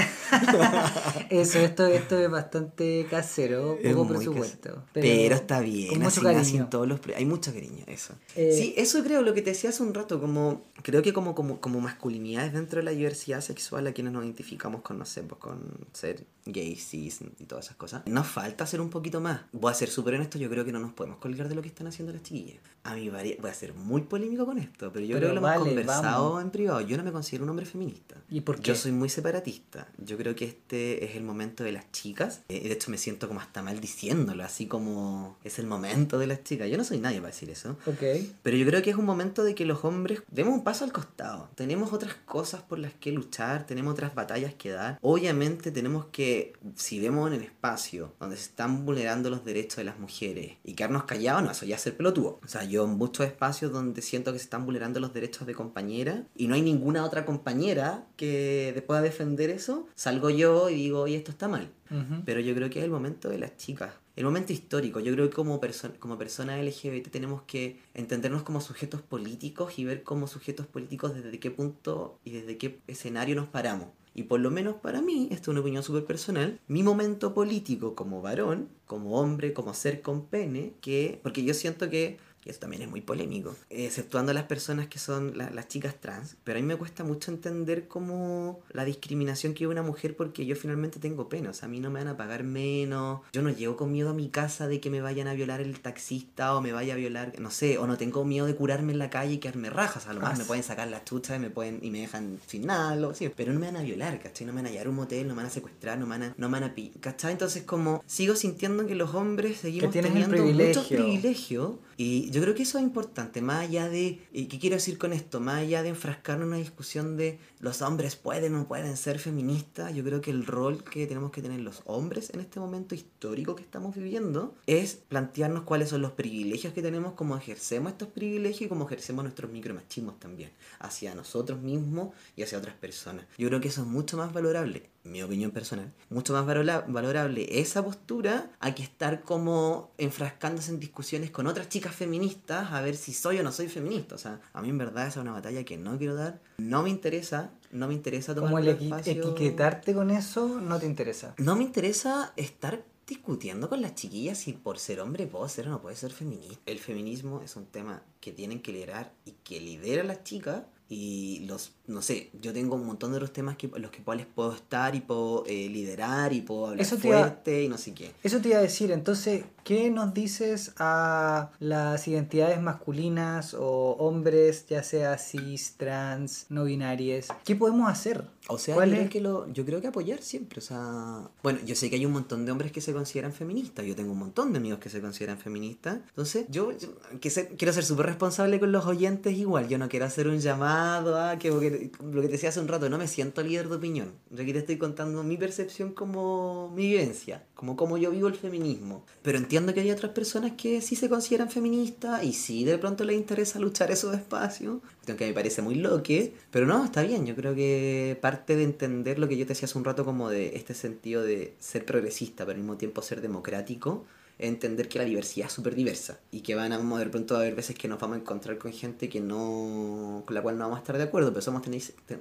Eso, 1.29 1.59
esto, 1.59 1.85
esto 1.85 2.17
es 2.17 2.31
bastante 2.31 3.05
casero, 3.09 3.77
poco 3.83 4.07
presupuesto. 4.07 4.83
Pero, 4.93 5.35
está 5.35 5.59
bien, 5.59 5.89
Con 5.89 5.99
mucho 5.99 6.21
así 6.27 6.35
cariño. 6.53 6.67
todos 6.71 6.87
los 6.87 6.99
pre- 6.99 7.15
Hay 7.15 7.25
mucho 7.25 7.53
cariño, 7.53 7.83
eso. 7.87 8.15
Eh, 8.35 8.53
sí, 8.57 8.73
eso 8.77 9.03
creo, 9.03 9.21
lo 9.21 9.33
que 9.35 9.41
te 9.43 9.51
decía 9.51 9.69
hace 9.69 9.83
un 9.83 9.93
rato, 9.93 10.19
como 10.19 10.63
creo 10.81 11.01
que 11.03 11.13
como, 11.13 11.35
como, 11.35 11.59
como 11.61 11.79
masculinidades 11.91 12.53
dentro 12.53 12.79
de 12.79 12.85
la 12.85 12.91
diversidad 12.91 13.41
sexual 13.41 13.87
a 13.87 13.93
quienes 13.93 14.13
nos 14.13 14.23
identificamos 14.23 14.81
con, 14.81 14.97
no 14.97 15.05
sé, 15.05 15.23
pues 15.23 15.39
con 15.39 15.59
ser 15.93 16.25
gay, 16.45 16.75
cis 16.75 17.19
y 17.39 17.45
todas 17.45 17.65
esas 17.65 17.77
cosas, 17.77 18.03
nos 18.05 18.27
falta 18.27 18.63
hacer 18.63 18.81
un 18.81 18.89
poquito 18.89 19.21
más. 19.21 19.41
Voy 19.51 19.71
a 19.71 19.75
ser 19.75 19.89
súper 19.89 20.15
honesto, 20.15 20.37
yo 20.37 20.49
creo 20.49 20.65
que 20.65 20.71
no 20.71 20.79
nos 20.79 20.93
podemos 20.93 21.17
colgar 21.19 21.49
de 21.49 21.55
lo 21.55 21.61
que 21.61 21.67
están 21.67 21.87
haciendo 21.87 22.13
las 22.13 22.23
chiquillas. 22.23 22.59
A 22.83 22.95
mí 22.95 23.09
voy 23.09 23.49
a 23.49 23.53
ser 23.53 23.73
muy 23.75 24.01
polémico 24.01 24.45
con 24.45 24.57
esto, 24.57 24.91
pero 24.91 25.05
yo 25.05 25.15
Pero 25.15 25.19
creo 25.19 25.29
que 25.29 25.35
lo 25.35 25.41
vale, 25.41 25.55
hemos 25.57 25.67
conversado 25.67 26.29
vamos. 26.29 26.43
en 26.43 26.49
privado. 26.49 26.81
Yo 26.81 26.97
no 26.97 27.03
me 27.03 27.11
considero 27.11 27.43
un 27.43 27.51
hombre 27.51 27.65
feminista. 27.67 28.15
¿Y 28.29 28.41
por 28.41 28.55
qué? 28.57 28.63
Yo 28.69 28.75
soy 28.75 28.91
muy 28.91 29.07
separatista. 29.07 29.87
Yo 30.03 30.17
creo 30.17 30.35
que 30.35 30.45
este 30.45 31.05
es 31.05 31.15
el 31.15 31.23
momento 31.23 31.63
de 31.63 31.73
las 31.73 31.91
chicas. 31.91 32.41
Eh, 32.49 32.67
de 32.67 32.73
hecho, 32.73 32.89
me 32.89 32.97
siento 32.97 33.27
como 33.27 33.39
hasta 33.39 33.61
mal 33.61 33.79
diciéndolo, 33.79 34.43
así 34.43 34.65
como 34.65 35.37
es 35.43 35.59
el 35.59 35.67
momento 35.67 36.17
de 36.17 36.25
las 36.25 36.43
chicas. 36.43 36.69
Yo 36.71 36.77
no 36.77 36.83
soy 36.83 36.97
nadie 36.99 37.17
para 37.19 37.31
decir 37.31 37.51
eso. 37.51 37.77
Ok. 37.85 38.01
Pero 38.41 38.57
yo 38.57 38.65
creo 38.65 38.81
que 38.81 38.89
es 38.89 38.95
un 38.95 39.05
momento 39.05 39.43
de 39.43 39.53
que 39.53 39.65
los 39.65 39.85
hombres 39.85 40.23
demos 40.31 40.53
un 40.55 40.63
paso 40.63 40.83
al 40.83 40.91
costado. 40.91 41.49
Tenemos 41.53 41.93
otras 41.93 42.15
cosas 42.25 42.63
por 42.63 42.79
las 42.79 42.93
que 42.95 43.11
luchar, 43.11 43.67
tenemos 43.67 43.93
otras 43.93 44.15
batallas 44.15 44.55
que 44.55 44.71
dar. 44.71 44.97
Obviamente 45.01 45.71
tenemos 45.71 46.05
que, 46.11 46.30
si 46.75 46.99
vemos 46.99 47.27
en 47.29 47.35
el 47.39 47.43
espacio 47.43 48.13
donde 48.19 48.35
se 48.37 48.43
están 48.43 48.85
vulnerando 48.85 49.29
los 49.29 49.43
derechos 49.45 49.77
de 49.77 49.83
las 49.85 49.99
mujeres 49.99 50.57
y 50.63 50.73
quedarnos 50.73 51.03
callados, 51.05 51.43
no, 51.43 51.51
eso 51.51 51.65
ya 51.65 51.75
es 51.75 51.81
ser 51.81 51.95
pelotudo. 51.97 52.39
O 52.43 52.47
sea, 52.47 52.63
yo 52.63 52.83
en 52.85 52.91
muchos 52.91 53.25
espacios 53.25 53.71
donde 53.71 54.01
siento 54.01 54.31
que 54.33 54.39
se 54.39 54.43
están 54.45 54.65
vulnerando 54.65 54.99
los 54.99 55.13
derechos 55.13 55.47
de 55.47 55.53
compañera 55.55 56.25
y 56.35 56.47
no 56.47 56.55
hay 56.55 56.61
ninguna 56.61 57.05
otra 57.05 57.25
compañera 57.25 58.05
que 58.17 58.83
pueda 58.87 59.01
defender 59.01 59.49
eso, 59.49 59.87
salgo 59.95 60.29
yo 60.29 60.69
y 60.69 60.75
digo, 60.75 61.01
oye, 61.01 61.15
esto 61.17 61.31
está 61.31 61.47
mal. 61.47 61.71
Ujú. 61.89 62.23
Pero 62.25 62.39
yo 62.39 62.55
creo 62.55 62.69
que 62.69 62.79
es 62.79 62.85
el 62.85 62.91
momento 62.91 63.29
de 63.29 63.37
las 63.37 63.57
chicas. 63.57 63.93
El 64.15 64.25
momento 64.25 64.51
histórico. 64.53 64.99
Yo 64.99 65.13
creo 65.13 65.29
que 65.29 65.35
como, 65.35 65.59
perso- 65.61 65.97
como 65.99 66.17
personas 66.17 66.59
LGBT 66.59 67.09
tenemos 67.09 67.41
que 67.43 67.79
entendernos 67.93 68.43
como 68.43 68.59
sujetos 68.61 69.01
políticos 69.01 69.79
y 69.79 69.85
ver 69.85 70.03
como 70.03 70.27
sujetos 70.27 70.67
políticos 70.67 71.13
desde 71.15 71.39
qué 71.39 71.49
punto 71.51 72.19
y 72.23 72.31
desde 72.31 72.57
qué 72.57 72.79
escenario 72.87 73.35
nos 73.35 73.47
paramos. 73.47 73.87
Y 74.13 74.23
por 74.23 74.39
lo 74.39 74.51
menos 74.51 74.75
para 74.75 75.01
mí, 75.01 75.29
esto 75.31 75.43
es 75.43 75.47
una 75.49 75.61
opinión 75.61 75.83
súper 75.83 76.05
personal, 76.05 76.59
mi 76.67 76.83
momento 76.83 77.33
político 77.33 77.95
como 77.95 78.21
varón, 78.21 78.69
como 78.85 79.19
hombre, 79.19 79.53
como 79.53 79.73
ser 79.73 80.01
con 80.01 80.25
pene, 80.25 80.73
que, 80.81 81.19
porque 81.23 81.43
yo 81.43 81.53
siento 81.53 81.89
que, 81.89 82.17
y 82.45 82.49
eso 82.49 82.59
también 82.59 82.81
es 82.81 82.89
muy 82.89 83.01
polémico, 83.01 83.55
exceptuando 83.69 84.33
las 84.33 84.43
personas 84.45 84.87
que 84.87 84.99
son 84.99 85.37
la- 85.37 85.49
las 85.49 85.67
chicas 85.67 85.95
trans, 85.99 86.35
pero 86.43 86.57
a 86.57 86.61
mí 86.61 86.67
me 86.67 86.75
cuesta 86.75 87.03
mucho 87.03 87.31
entender 87.31 87.87
como 87.87 88.61
la 88.71 88.85
discriminación 88.85 89.53
que 89.53 89.59
vive 89.65 89.71
una 89.73 89.83
mujer 89.83 90.15
porque 90.15 90.45
yo 90.45 90.55
finalmente 90.55 90.99
tengo 90.99 91.29
pene, 91.29 91.49
o 91.49 91.53
sea, 91.53 91.67
a 91.67 91.69
mí 91.69 91.79
no 91.79 91.89
me 91.91 91.99
van 91.99 92.07
a 92.07 92.17
pagar 92.17 92.43
menos, 92.43 93.21
yo 93.33 93.41
no 93.41 93.49
llego 93.49 93.75
con 93.77 93.91
miedo 93.91 94.09
a 94.09 94.13
mi 94.13 94.29
casa 94.29 94.67
de 94.67 94.79
que 94.79 94.89
me 94.89 95.01
vayan 95.01 95.27
a 95.27 95.33
violar 95.33 95.61
el 95.61 95.79
taxista 95.79 96.55
o 96.55 96.61
me 96.61 96.71
vaya 96.71 96.93
a 96.93 96.97
violar, 96.97 97.33
no 97.39 97.51
sé, 97.51 97.77
o 97.77 97.87
no 97.87 97.97
tengo 97.97 98.25
miedo 98.25 98.45
de 98.47 98.55
curarme 98.55 98.91
en 98.93 98.99
la 98.99 99.09
calle 99.09 99.33
y 99.33 99.37
quedarme 99.37 99.69
rajas, 99.69 100.07
a 100.07 100.13
lo 100.13 100.21
más 100.21 100.39
me 100.39 100.45
pueden 100.45 100.63
sacar 100.63 100.87
las 100.87 101.05
chuchas 101.05 101.37
y 101.37 101.39
me 101.39 101.49
pueden 101.49 101.79
y 101.81 101.91
me 101.91 102.01
dejan 102.01 102.39
sin 102.47 102.65
nada, 102.65 102.95
lo, 102.95 103.13
sí, 103.13 103.29
pero 103.35 103.53
no 103.53 103.59
me 103.59 103.67
van 103.67 103.77
a 103.77 103.81
violar, 103.83 104.19
¿cachai? 104.21 104.47
No 104.47 104.53
me 104.53 104.61
van 104.61 104.67
a 104.67 104.71
llevar 104.71 104.87
a 104.87 104.89
un 104.89 104.95
motel, 104.95 105.27
no 105.27 105.33
me 105.35 105.37
van 105.37 105.47
a 105.47 105.49
secuestrar, 105.53 105.97
no 105.99 106.05
me 106.05 106.17
van 106.17 106.23
a, 106.23 106.33
no 106.37 106.49
me 106.49 106.59
van 106.59 106.69
a 106.69 106.75
¿cachai? 106.99 107.31
Entonces 107.33 107.63
como 107.63 108.03
sigo 108.07 108.35
sintiendo 108.35 108.87
que 108.87 108.95
los 108.95 109.13
hombres 109.13 109.57
seguimos 109.57 109.91
teniendo 110.11 110.37
muchos 110.69 110.87
privilegio. 110.87 111.79
Y 112.03 112.31
yo 112.31 112.41
creo 112.41 112.55
que 112.55 112.63
eso 112.63 112.79
es 112.79 112.83
importante, 112.83 113.43
más 113.43 113.59
allá 113.59 113.87
de, 113.87 114.19
¿y 114.33 114.45
¿qué 114.45 114.57
quiero 114.57 114.75
decir 114.75 114.97
con 114.97 115.13
esto? 115.13 115.39
Más 115.39 115.59
allá 115.59 115.83
de 115.83 115.89
enfrascarnos 115.89 116.45
en 116.45 116.47
una 116.47 116.57
discusión 116.57 117.15
de 117.15 117.37
los 117.61 117.81
hombres 117.83 118.15
pueden 118.15 118.55
o 118.55 118.59
no 118.59 118.67
pueden 118.67 118.97
ser 118.97 119.19
feministas, 119.19 119.93
yo 119.93 120.03
creo 120.03 120.19
que 120.19 120.31
el 120.31 120.45
rol 120.45 120.83
que 120.83 121.05
tenemos 121.05 121.31
que 121.31 121.41
tener 121.41 121.61
los 121.61 121.83
hombres 121.85 122.31
en 122.33 122.39
este 122.39 122.59
momento 122.59 122.95
histórico 122.95 123.55
que 123.55 123.61
estamos 123.63 123.95
viviendo 123.95 124.55
es 124.65 124.95
plantearnos 124.95 125.63
cuáles 125.63 125.89
son 125.89 126.01
los 126.01 126.11
privilegios 126.11 126.73
que 126.73 126.81
tenemos, 126.81 127.13
cómo 127.13 127.37
ejercemos 127.37 127.91
estos 127.91 128.09
privilegios 128.09 128.63
y 128.63 128.67
cómo 128.67 128.85
ejercemos 128.85 129.23
nuestros 129.23 129.51
micromachismos 129.51 130.19
también, 130.19 130.51
hacia 130.79 131.13
nosotros 131.13 131.61
mismos 131.61 132.09
y 132.35 132.41
hacia 132.43 132.57
otras 132.57 132.75
personas. 132.75 133.25
Yo 133.37 133.47
creo 133.47 133.61
que 133.61 133.67
eso 133.67 133.81
es 133.81 133.87
mucho 133.87 134.17
más 134.17 134.33
valorable 134.33 134.89
mi 135.03 135.23
opinión 135.23 135.51
personal, 135.51 135.91
mucho 136.09 136.33
más 136.33 136.45
valorable 136.45 137.59
esa 137.59 137.83
postura 137.83 138.51
a 138.59 138.75
que 138.75 138.83
estar 138.83 139.21
como 139.21 139.91
enfrascándose 139.97 140.71
en 140.71 140.79
discusiones 140.79 141.31
con 141.31 141.47
otras 141.47 141.69
chicas 141.69 141.95
feministas 141.95 142.71
a 142.71 142.81
ver 142.81 142.95
si 142.95 143.13
soy 143.13 143.39
o 143.39 143.43
no 143.43 143.51
soy 143.51 143.67
feminista. 143.67 144.15
O 144.15 144.17
sea, 144.17 144.41
a 144.53 144.61
mí 144.61 144.69
en 144.69 144.77
verdad 144.77 145.07
esa 145.07 145.19
es 145.19 145.23
una 145.23 145.31
batalla 145.31 145.63
que 145.63 145.77
no 145.77 145.97
quiero 145.97 146.15
dar, 146.15 146.39
no 146.61 146.83
me 146.83 146.89
interesa, 146.89 147.51
no 147.71 147.87
me 147.87 147.93
interesa 147.93 148.35
tomar 148.35 148.51
como 148.51 148.59
el 148.59 148.67
etiquetarte 148.69 149.93
con 149.93 150.11
eso 150.11 150.59
no 150.59 150.79
te 150.79 150.85
interesa. 150.85 151.33
No 151.37 151.55
me 151.55 151.63
interesa 151.63 152.33
estar 152.35 152.85
discutiendo 153.07 153.67
con 153.67 153.81
las 153.81 153.95
chiquillas 153.95 154.37
si 154.37 154.53
por 154.53 154.77
ser 154.77 155.01
hombre 155.01 155.27
puedo 155.27 155.47
ser 155.49 155.67
o 155.67 155.71
no 155.71 155.81
puede 155.81 155.95
ser 155.95 156.11
feminista. 156.11 156.61
El 156.65 156.79
feminismo 156.79 157.41
es 157.43 157.55
un 157.55 157.65
tema 157.65 158.03
que 158.19 158.31
tienen 158.31 158.61
que 158.61 158.71
liderar 158.71 159.11
y 159.25 159.31
que 159.43 159.59
lidera 159.59 160.03
las 160.03 160.23
chicas 160.23 160.63
y 160.87 161.39
los, 161.47 161.73
no 161.87 162.01
sé, 162.01 162.29
yo 162.39 162.53
tengo 162.53 162.75
un 162.75 162.85
montón 162.85 163.11
de 163.11 163.17
otros 163.17 163.33
temas 163.33 163.57
que, 163.57 163.67
los 163.67 163.91
que 163.91 164.03
cuales 164.03 164.25
puedo 164.25 164.53
estar 164.53 164.95
y 164.95 165.01
puedo 165.01 165.43
eh, 165.47 165.67
liderar 165.69 166.31
y 166.31 166.41
puedo 166.41 166.67
hablar 166.67 166.85
fuerte 166.85 167.63
y 167.63 167.67
no 167.67 167.77
sé 167.77 167.93
qué. 167.93 168.13
Eso 168.23 168.39
te 168.39 168.49
iba 168.49 168.59
a 168.59 168.61
decir, 168.61 168.91
entonces, 168.91 169.43
¿qué 169.63 169.89
nos 169.89 170.13
dices 170.13 170.73
a 170.77 171.51
las 171.59 172.07
identidades 172.07 172.61
masculinas 172.61 173.53
o 173.53 173.95
hombres, 173.99 174.65
ya 174.67 174.83
sea 174.83 175.17
cis, 175.17 175.75
trans, 175.77 176.45
no 176.49 176.65
binarias? 176.65 177.27
¿Qué 177.43 177.55
podemos 177.55 177.89
hacer? 177.89 178.25
O 178.47 178.57
sea, 178.57 178.75
yo, 178.75 178.81
creo 178.81 179.09
que 179.09 179.21
lo, 179.21 179.47
yo 179.51 179.65
creo 179.65 179.81
que 179.81 179.87
apoyar 179.87 180.21
siempre, 180.21 180.59
o 180.59 180.61
sea... 180.61 181.29
Bueno, 181.43 181.59
yo 181.65 181.75
sé 181.75 181.89
que 181.89 181.95
hay 181.95 182.05
un 182.05 182.11
montón 182.11 182.45
de 182.45 182.51
hombres 182.51 182.71
que 182.71 182.81
se 182.81 182.91
consideran 182.91 183.33
feministas, 183.33 183.85
yo 183.85 183.95
tengo 183.95 184.11
un 184.11 184.19
montón 184.19 184.51
de 184.51 184.57
amigos 184.57 184.79
que 184.79 184.89
se 184.89 184.99
consideran 184.99 185.37
feministas, 185.37 185.99
entonces 186.09 186.45
yo, 186.49 186.71
que 187.19 187.29
quiero 187.57 187.73
ser 187.73 187.85
súper 187.85 188.07
responsable 188.07 188.59
con 188.59 188.71
los 188.71 188.85
oyentes 188.85 189.37
igual, 189.37 189.67
yo 189.67 189.77
no 189.77 189.89
quiero 189.89 190.05
hacer 190.05 190.27
un 190.27 190.39
llamado 190.39 191.21
a 191.21 191.37
que, 191.37 191.80
lo 192.03 192.21
que 192.21 192.27
te 192.27 192.33
decía 192.33 192.49
hace 192.49 192.59
un 192.59 192.67
rato, 192.67 192.89
no 192.89 192.97
me 192.97 193.07
siento 193.07 193.41
líder 193.41 193.69
de 193.69 193.75
opinión, 193.75 194.13
aquí 194.33 194.53
te 194.53 194.59
estoy 194.59 194.77
contando 194.77 195.23
mi 195.23 195.37
percepción 195.37 195.93
como 195.93 196.71
mi 196.75 196.87
vivencia, 196.87 197.45
como 197.55 197.75
cómo 197.75 197.97
yo 197.97 198.11
vivo 198.11 198.27
el 198.27 198.35
feminismo, 198.35 199.05
pero 199.21 199.37
entiendo 199.37 199.73
que 199.73 199.81
hay 199.81 199.91
otras 199.91 200.11
personas 200.11 200.53
que 200.53 200.81
sí 200.81 200.95
se 200.95 201.09
consideran 201.09 201.49
feministas 201.49 202.23
y 202.23 202.33
sí 202.33 202.63
de 202.63 202.77
pronto 202.77 203.03
les 203.03 203.15
interesa 203.15 203.59
luchar 203.59 203.91
esos 203.91 204.15
espacios, 204.15 204.79
aunque 205.07 205.27
me 205.27 205.33
parece 205.33 205.61
muy 205.61 205.75
loque, 205.75 206.33
pero 206.51 206.65
no, 206.65 206.85
está 206.85 207.03
bien, 207.03 207.25
yo 207.25 207.35
creo 207.35 207.55
que 207.55 208.17
parte 208.21 208.55
de 208.55 208.63
entender 208.63 209.19
lo 209.19 209.27
que 209.27 209.37
yo 209.37 209.45
te 209.45 209.49
decía 209.49 209.65
hace 209.65 209.77
un 209.77 209.85
rato 209.85 210.05
como 210.05 210.29
de 210.29 210.55
este 210.55 210.73
sentido 210.73 211.23
de 211.23 211.55
ser 211.59 211.85
progresista, 211.85 212.45
pero 212.45 212.55
al 212.55 212.61
mismo 212.61 212.77
tiempo 212.77 213.01
ser 213.01 213.21
democrático, 213.21 214.05
entender 214.41 214.89
que 214.89 214.99
la 214.99 215.05
diversidad 215.05 215.47
es 215.47 215.53
súper 215.53 215.75
diversa 215.75 216.19
y 216.31 216.41
que 216.41 216.55
van 216.55 216.73
a 216.73 216.81
de 216.81 217.05
pronto 217.07 217.35
a 217.35 217.39
haber 217.39 217.55
veces 217.55 217.75
que 217.75 217.87
nos 217.87 217.99
vamos 217.99 218.17
a 218.17 218.19
encontrar 218.19 218.57
con 218.57 218.73
gente 218.73 219.07
que 219.07 219.21
no 219.21 220.23
con 220.25 220.35
la 220.35 220.41
cual 220.41 220.57
no 220.57 220.65
vamos 220.65 220.77
a 220.77 220.81
estar 220.81 220.97
de 220.97 221.03
acuerdo, 221.03 221.29
pero 221.29 221.41
somos, 221.41 221.61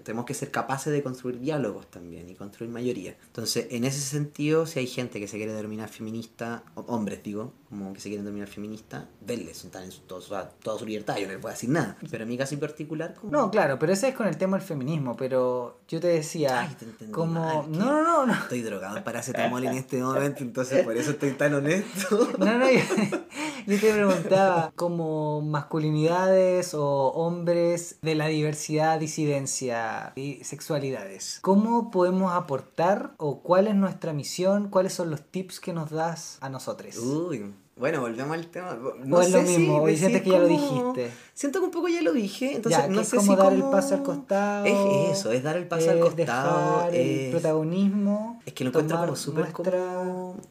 tenemos 0.03 0.25
que 0.25 0.35
ser 0.35 0.51
capaces 0.51 0.93
de 0.93 1.03
construir 1.03 1.41
diálogos 1.41 1.91
también 1.91 2.29
y 2.29 2.35
construir 2.35 2.71
mayoría. 2.71 3.17
Entonces, 3.27 3.67
en 3.71 3.85
ese 3.85 4.01
sentido, 4.01 4.67
si 4.67 4.79
hay 4.79 4.87
gente 4.87 5.19
que 5.19 5.29
se 5.29 5.37
quiere 5.37 5.53
denominar 5.53 5.89
feminista, 5.89 6.63
hombres 6.75 7.23
digo, 7.23 7.53
como 7.69 7.93
que 7.93 8.01
se 8.01 8.09
quieren 8.09 8.25
denominar 8.25 8.49
feminista, 8.49 9.09
denles, 9.21 9.65
están 9.65 9.85
en 9.85 9.93
su, 9.93 10.01
toda, 10.01 10.51
su 10.79 10.87
libertad, 10.87 11.17
yo 11.17 11.27
no 11.27 11.33
les 11.33 11.41
puedo 11.41 11.53
decir 11.53 11.71
nada. 11.71 11.97
Pero 12.11 12.25
en 12.25 12.29
mi 12.29 12.37
caso 12.37 12.55
en 12.55 12.61
particular... 12.61 13.15
Como... 13.15 13.33
No, 13.33 13.51
claro, 13.51 13.79
pero 13.79 13.93
ese 13.93 14.09
es 14.09 14.15
con 14.15 14.27
el 14.27 14.37
tema 14.37 14.57
del 14.59 14.67
feminismo, 14.67 15.17
pero 15.17 15.81
yo 15.89 16.01
te 16.01 16.09
decía... 16.09 16.61
Ay, 16.61 16.77
te 16.79 17.11
como... 17.11 17.67
no, 17.71 18.03
no, 18.03 18.03
no, 18.03 18.27
no. 18.27 18.35
Estoy 18.35 18.63
drogado 18.63 18.95
para 18.95 19.05
paracetamol 19.05 19.65
en 19.65 19.75
este 19.75 20.03
momento, 20.03 20.43
entonces 20.43 20.85
por 20.85 20.97
eso 20.97 21.13
estoy 21.13 21.33
tan 21.33 21.55
honesto. 21.55 22.10
No, 22.39 22.59
no, 22.59 22.71
yo, 23.67 23.81
te 23.81 23.93
preguntaba 23.93 24.73
como 24.77 25.43
masculinidades 25.43 26.75
o 26.75 27.09
hombres 27.09 27.99
de 28.03 28.15
la 28.15 28.27
diversidad, 28.27 28.99
disidencia 28.99 30.13
y 30.17 30.43
sexualidades. 30.45 31.39
¿Cómo 31.43 31.91
podemos 31.91 32.33
aportar 32.33 33.13
o 33.17 33.41
cuál 33.41 33.67
es 33.67 33.75
nuestra 33.75 34.13
misión? 34.13 34.69
¿Cuáles 34.69 34.93
son 34.93 35.11
los 35.11 35.23
tips 35.23 35.61
que 35.61 35.73
nos 35.73 35.91
das 35.91 36.39
a 36.41 36.49
nosotros? 36.49 36.97
Uy, 36.99 37.53
bueno, 37.81 38.03
volvemos 38.03 38.37
al 38.37 38.47
tema. 38.49 38.79
No 39.05 39.17
o 39.17 39.21
es 39.23 39.31
lo 39.31 39.41
mismo, 39.41 39.87
si, 39.89 39.97
sientes 39.97 40.21
que 40.21 40.29
ya 40.29 40.39
lo 40.39 40.49
dijiste. 40.49 41.11
Siento 41.33 41.61
que 41.61 41.65
un 41.65 41.71
poco 41.71 41.89
ya 41.89 42.03
lo 42.03 42.13
dije, 42.13 42.57
entonces 42.57 42.91
no 42.91 43.01
es 43.01 43.09
sé 43.09 43.17
como 43.17 43.37
dar 43.37 43.55
el 43.55 43.63
paso 43.63 43.95
al 43.95 44.03
costado. 44.03 44.67
Es 44.67 45.19
eso, 45.19 45.33
es 45.33 45.43
dar 45.43 45.57
el 45.57 45.67
paso 45.67 45.91
al 45.91 45.99
costado. 45.99 46.91
Dejar 46.91 46.95
el 46.95 47.31
protagonismo. 47.31 48.39
Es 48.45 48.53
que 48.53 48.65
lo 48.65 48.71
encuentro 48.71 48.99
como 48.99 49.17
súper 49.17 49.51
como, 49.53 49.65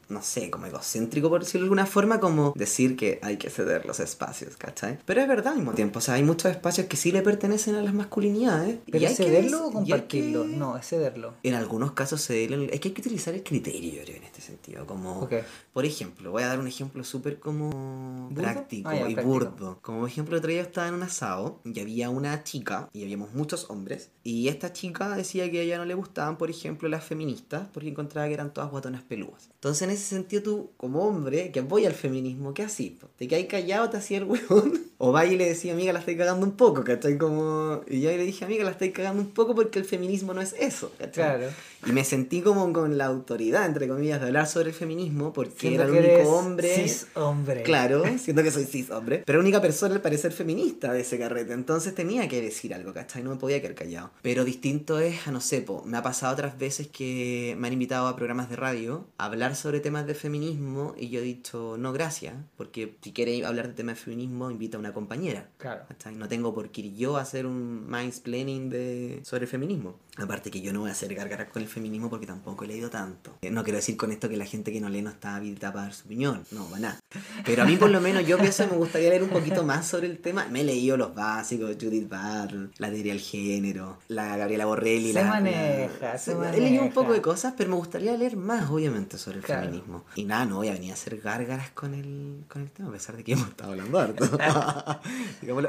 no 0.07 0.21
sé, 0.21 0.49
como 0.49 0.65
egocéntrico 0.65 1.29
por 1.29 1.41
decirlo 1.41 1.65
de 1.65 1.65
alguna 1.65 1.85
forma, 1.85 2.19
como 2.19 2.53
decir 2.55 2.95
que 2.95 3.19
hay 3.21 3.37
que 3.37 3.49
ceder 3.49 3.85
los 3.85 3.99
espacios, 3.99 4.57
¿cachai? 4.57 4.99
Pero 5.05 5.21
es 5.21 5.27
verdad 5.27 5.53
al 5.53 5.59
mismo 5.59 5.73
tiempo, 5.73 5.99
o 5.99 6.01
sea, 6.01 6.15
hay 6.15 6.23
muchos 6.23 6.51
espacios 6.51 6.87
que 6.87 6.97
sí 6.97 7.11
le 7.11 7.21
pertenecen 7.21 7.75
a 7.75 7.81
las 7.81 7.93
masculinidades. 7.93 8.79
¿Pero 8.91 9.05
es 9.05 9.17
cederlo 9.17 9.67
o 9.67 9.71
compartirlo? 9.71 10.45
No, 10.45 10.77
es 10.77 10.87
cederlo. 10.87 11.33
En 11.43 11.53
algunos 11.53 11.91
casos 11.91 12.25
cederlo, 12.25 12.63
es 12.63 12.79
que 12.79 12.89
hay 12.89 12.93
que 12.93 13.01
utilizar 13.01 13.33
el 13.33 13.43
criterio, 13.43 13.93
yo 13.93 14.03
creo, 14.03 14.17
en 14.17 14.23
este 14.23 14.41
sentido. 14.41 14.85
Como, 14.85 15.27
por 15.73 15.85
ejemplo, 15.85 16.31
voy 16.31 16.43
a 16.43 16.47
dar 16.47 16.59
un 16.59 16.67
ejemplo 16.67 17.03
súper 17.03 17.39
como 17.39 18.29
práctico 18.33 18.89
ah, 18.89 19.09
y 19.09 19.15
burdo. 19.15 19.79
Como 19.81 20.07
ejemplo, 20.07 20.37
otro 20.37 20.49
día 20.49 20.61
estaba 20.61 20.87
en 20.87 20.95
un 20.95 21.03
asado 21.03 21.59
y 21.65 21.79
había 21.79 22.09
una 22.09 22.43
chica 22.43 22.89
y 22.93 23.03
habíamos 23.03 23.33
muchos 23.33 23.69
hombres. 23.69 24.11
Y 24.29 24.47
esta 24.47 24.71
chica 24.71 25.09
decía 25.15 25.49
que 25.49 25.59
a 25.59 25.63
ella 25.63 25.79
no 25.79 25.85
le 25.85 25.95
gustaban, 25.95 26.37
por 26.37 26.51
ejemplo, 26.51 26.87
las 26.87 27.03
feministas 27.03 27.67
porque 27.73 27.89
encontraba 27.89 28.27
que 28.27 28.35
eran 28.35 28.53
todas 28.53 28.69
guatonas 28.69 29.01
peludas. 29.01 29.49
Entonces, 29.55 29.81
en 29.81 29.89
ese 29.89 30.03
sentido, 30.03 30.43
tú, 30.43 30.71
como 30.77 31.01
hombre 31.01 31.51
que 31.51 31.61
voy 31.61 31.87
al 31.87 31.93
feminismo, 31.93 32.53
¿qué 32.53 32.61
así? 32.61 32.99
¿Te 33.17 33.27
quedas 33.27 33.47
callado, 33.47 33.89
te 33.89 33.97
hacía 33.97 34.19
el 34.19 34.25
huevón? 34.25 34.83
O 35.01 35.13
va 35.13 35.25
y 35.25 35.37
le 35.37 35.47
decía, 35.47 35.71
amiga, 35.71 35.93
la 35.93 35.99
estoy 35.99 36.17
cagando 36.17 36.45
un 36.45 36.57
poco, 36.57 36.83
¿cachai? 36.83 37.17
Como... 37.17 37.81
Y 37.87 38.01
yo 38.01 38.09
le 38.09 38.25
dije, 38.25 38.43
amiga, 38.43 38.65
la 38.65 38.71
estoy 38.71 38.91
cagando 38.91 39.21
un 39.21 39.29
poco 39.29 39.55
porque 39.55 39.79
el 39.79 39.85
feminismo 39.85 40.33
no 40.33 40.41
es 40.41 40.53
eso, 40.59 40.91
¿cachai? 40.97 41.37
Claro. 41.37 41.53
Y 41.85 41.91
me 41.91 42.03
sentí 42.03 42.41
como 42.41 42.71
con 42.73 42.97
la 42.97 43.05
autoridad, 43.05 43.65
entre 43.65 43.87
comillas, 43.87 44.19
de 44.19 44.27
hablar 44.27 44.47
sobre 44.47 44.69
el 44.69 44.75
feminismo 44.75 45.31
porque 45.31 45.75
era 45.75 45.85
el 45.85 45.91
único 45.91 46.29
hombre. 46.35 46.75
Cis 46.75 47.07
hombre. 47.15 47.63
Claro, 47.63 48.03
siento 48.19 48.43
que 48.43 48.51
soy 48.51 48.65
cis 48.65 48.89
hombre. 48.91 49.23
Pero 49.25 49.39
la 49.39 49.43
única 49.43 49.61
persona 49.61 49.95
al 49.95 50.01
parecer 50.01 50.31
feminista 50.31 50.91
de 50.91 51.01
ese 51.01 51.17
carrete. 51.17 51.53
Entonces 51.53 51.95
tenía 51.95 52.27
que 52.27 52.41
decir 52.41 52.73
algo, 52.73 52.93
¿cachai? 52.93 53.23
No 53.23 53.31
me 53.31 53.37
podía 53.37 53.61
quedar 53.61 53.75
callado. 53.75 54.11
Pero 54.21 54.43
distinto 54.43 54.99
es, 54.99 55.27
a 55.27 55.31
no 55.31 55.41
sé, 55.41 55.61
po, 55.61 55.83
me 55.85 55.97
ha 55.97 56.03
pasado 56.03 56.33
otras 56.33 56.57
veces 56.57 56.87
que 56.87 57.55
me 57.57 57.67
han 57.67 57.73
invitado 57.73 58.07
a 58.07 58.15
programas 58.15 58.49
de 58.49 58.55
radio 58.55 59.07
a 59.17 59.25
hablar 59.25 59.55
sobre 59.55 59.79
temas 59.79 60.05
de 60.05 60.15
feminismo 60.15 60.93
y 60.97 61.09
yo 61.09 61.19
he 61.19 61.23
dicho, 61.23 61.77
no, 61.79 61.93
gracias. 61.93 62.35
Porque 62.57 62.95
si 63.01 63.13
quiere 63.13 63.45
hablar 63.45 63.67
de 63.69 63.73
temas 63.73 63.95
de 63.95 64.03
feminismo, 64.03 64.51
invita 64.51 64.77
a 64.77 64.79
una 64.79 64.93
compañera. 64.93 65.49
Claro. 65.57 65.83
¿cachai? 65.87 66.15
No 66.15 66.27
tengo 66.27 66.53
por 66.53 66.69
qué 66.69 66.81
ir 66.81 66.95
yo 66.95 67.17
a 67.17 67.21
hacer 67.21 67.45
un 67.45 67.87
planning 68.23 68.69
de... 68.69 69.21
sobre 69.23 69.43
el 69.43 69.49
feminismo. 69.49 69.97
Aparte 70.21 70.51
que 70.51 70.61
yo 70.61 70.73
no 70.73 70.81
voy 70.81 70.89
a 70.89 70.93
hacer 70.93 71.13
gargaras 71.15 71.49
con 71.49 71.61
el 71.61 71.67
feminismo 71.67 72.09
porque 72.09 72.25
tampoco 72.25 72.65
he 72.65 72.67
leído 72.67 72.89
tanto. 72.89 73.37
Eh, 73.41 73.51
no 73.51 73.63
quiero 73.63 73.77
decir 73.77 73.97
con 73.97 74.11
esto 74.11 74.29
que 74.29 74.37
la 74.37 74.45
gente 74.45 74.71
que 74.71 74.81
no 74.81 74.89
lee 74.89 75.01
no 75.01 75.09
está 75.09 75.35
habilitada 75.35 75.73
para 75.73 75.85
dar 75.85 75.93
su 75.93 76.05
opinión. 76.05 76.43
No, 76.51 76.69
va 76.69 76.79
nada. 76.79 76.99
Pero 77.45 77.63
a 77.63 77.65
mí 77.65 77.77
por 77.77 77.89
lo 77.89 78.01
menos 78.01 78.25
yo 78.25 78.37
pienso 78.37 78.65
que 78.65 78.71
me 78.71 78.77
gustaría 78.77 79.09
leer 79.09 79.23
un 79.23 79.29
poquito 79.29 79.63
más 79.63 79.87
sobre 79.87 80.07
el 80.07 80.19
tema. 80.19 80.47
Me 80.49 80.61
he 80.61 80.63
leído 80.63 80.97
los 80.97 81.13
básicos, 81.15 81.75
Judith 81.79 82.09
Barr, 82.09 82.69
la 82.77 82.89
teoría 82.89 83.13
del 83.13 83.21
género, 83.21 83.97
la 84.07 84.37
Gabriela 84.37 84.65
Borrelli. 84.65 85.13
Se 85.13 85.23
la, 85.23 85.29
maneja, 85.29 86.17
se 86.17 86.35
maneja. 86.35 86.57
He 86.57 86.61
leído 86.61 86.83
un 86.83 86.91
poco 86.91 87.13
de 87.13 87.21
cosas, 87.21 87.53
pero 87.57 87.69
me 87.69 87.75
gustaría 87.75 88.15
leer 88.17 88.35
más, 88.35 88.69
obviamente, 88.69 89.17
sobre 89.17 89.37
el 89.37 89.43
feminismo. 89.43 90.03
Y 90.15 90.25
nada, 90.25 90.45
no 90.45 90.57
voy 90.57 90.69
a 90.69 90.73
venir 90.73 90.91
a 90.91 90.93
hacer 90.93 91.19
gárgaras 91.19 91.71
con 91.71 91.93
el, 91.93 92.43
con 92.47 92.61
el 92.61 92.71
tema, 92.71 92.89
a 92.89 92.91
pesar 92.91 93.15
de 93.15 93.23
que 93.23 93.33
hemos 93.33 93.49
estado 93.49 93.71
hablando 93.71 93.99
harto. 93.99 94.25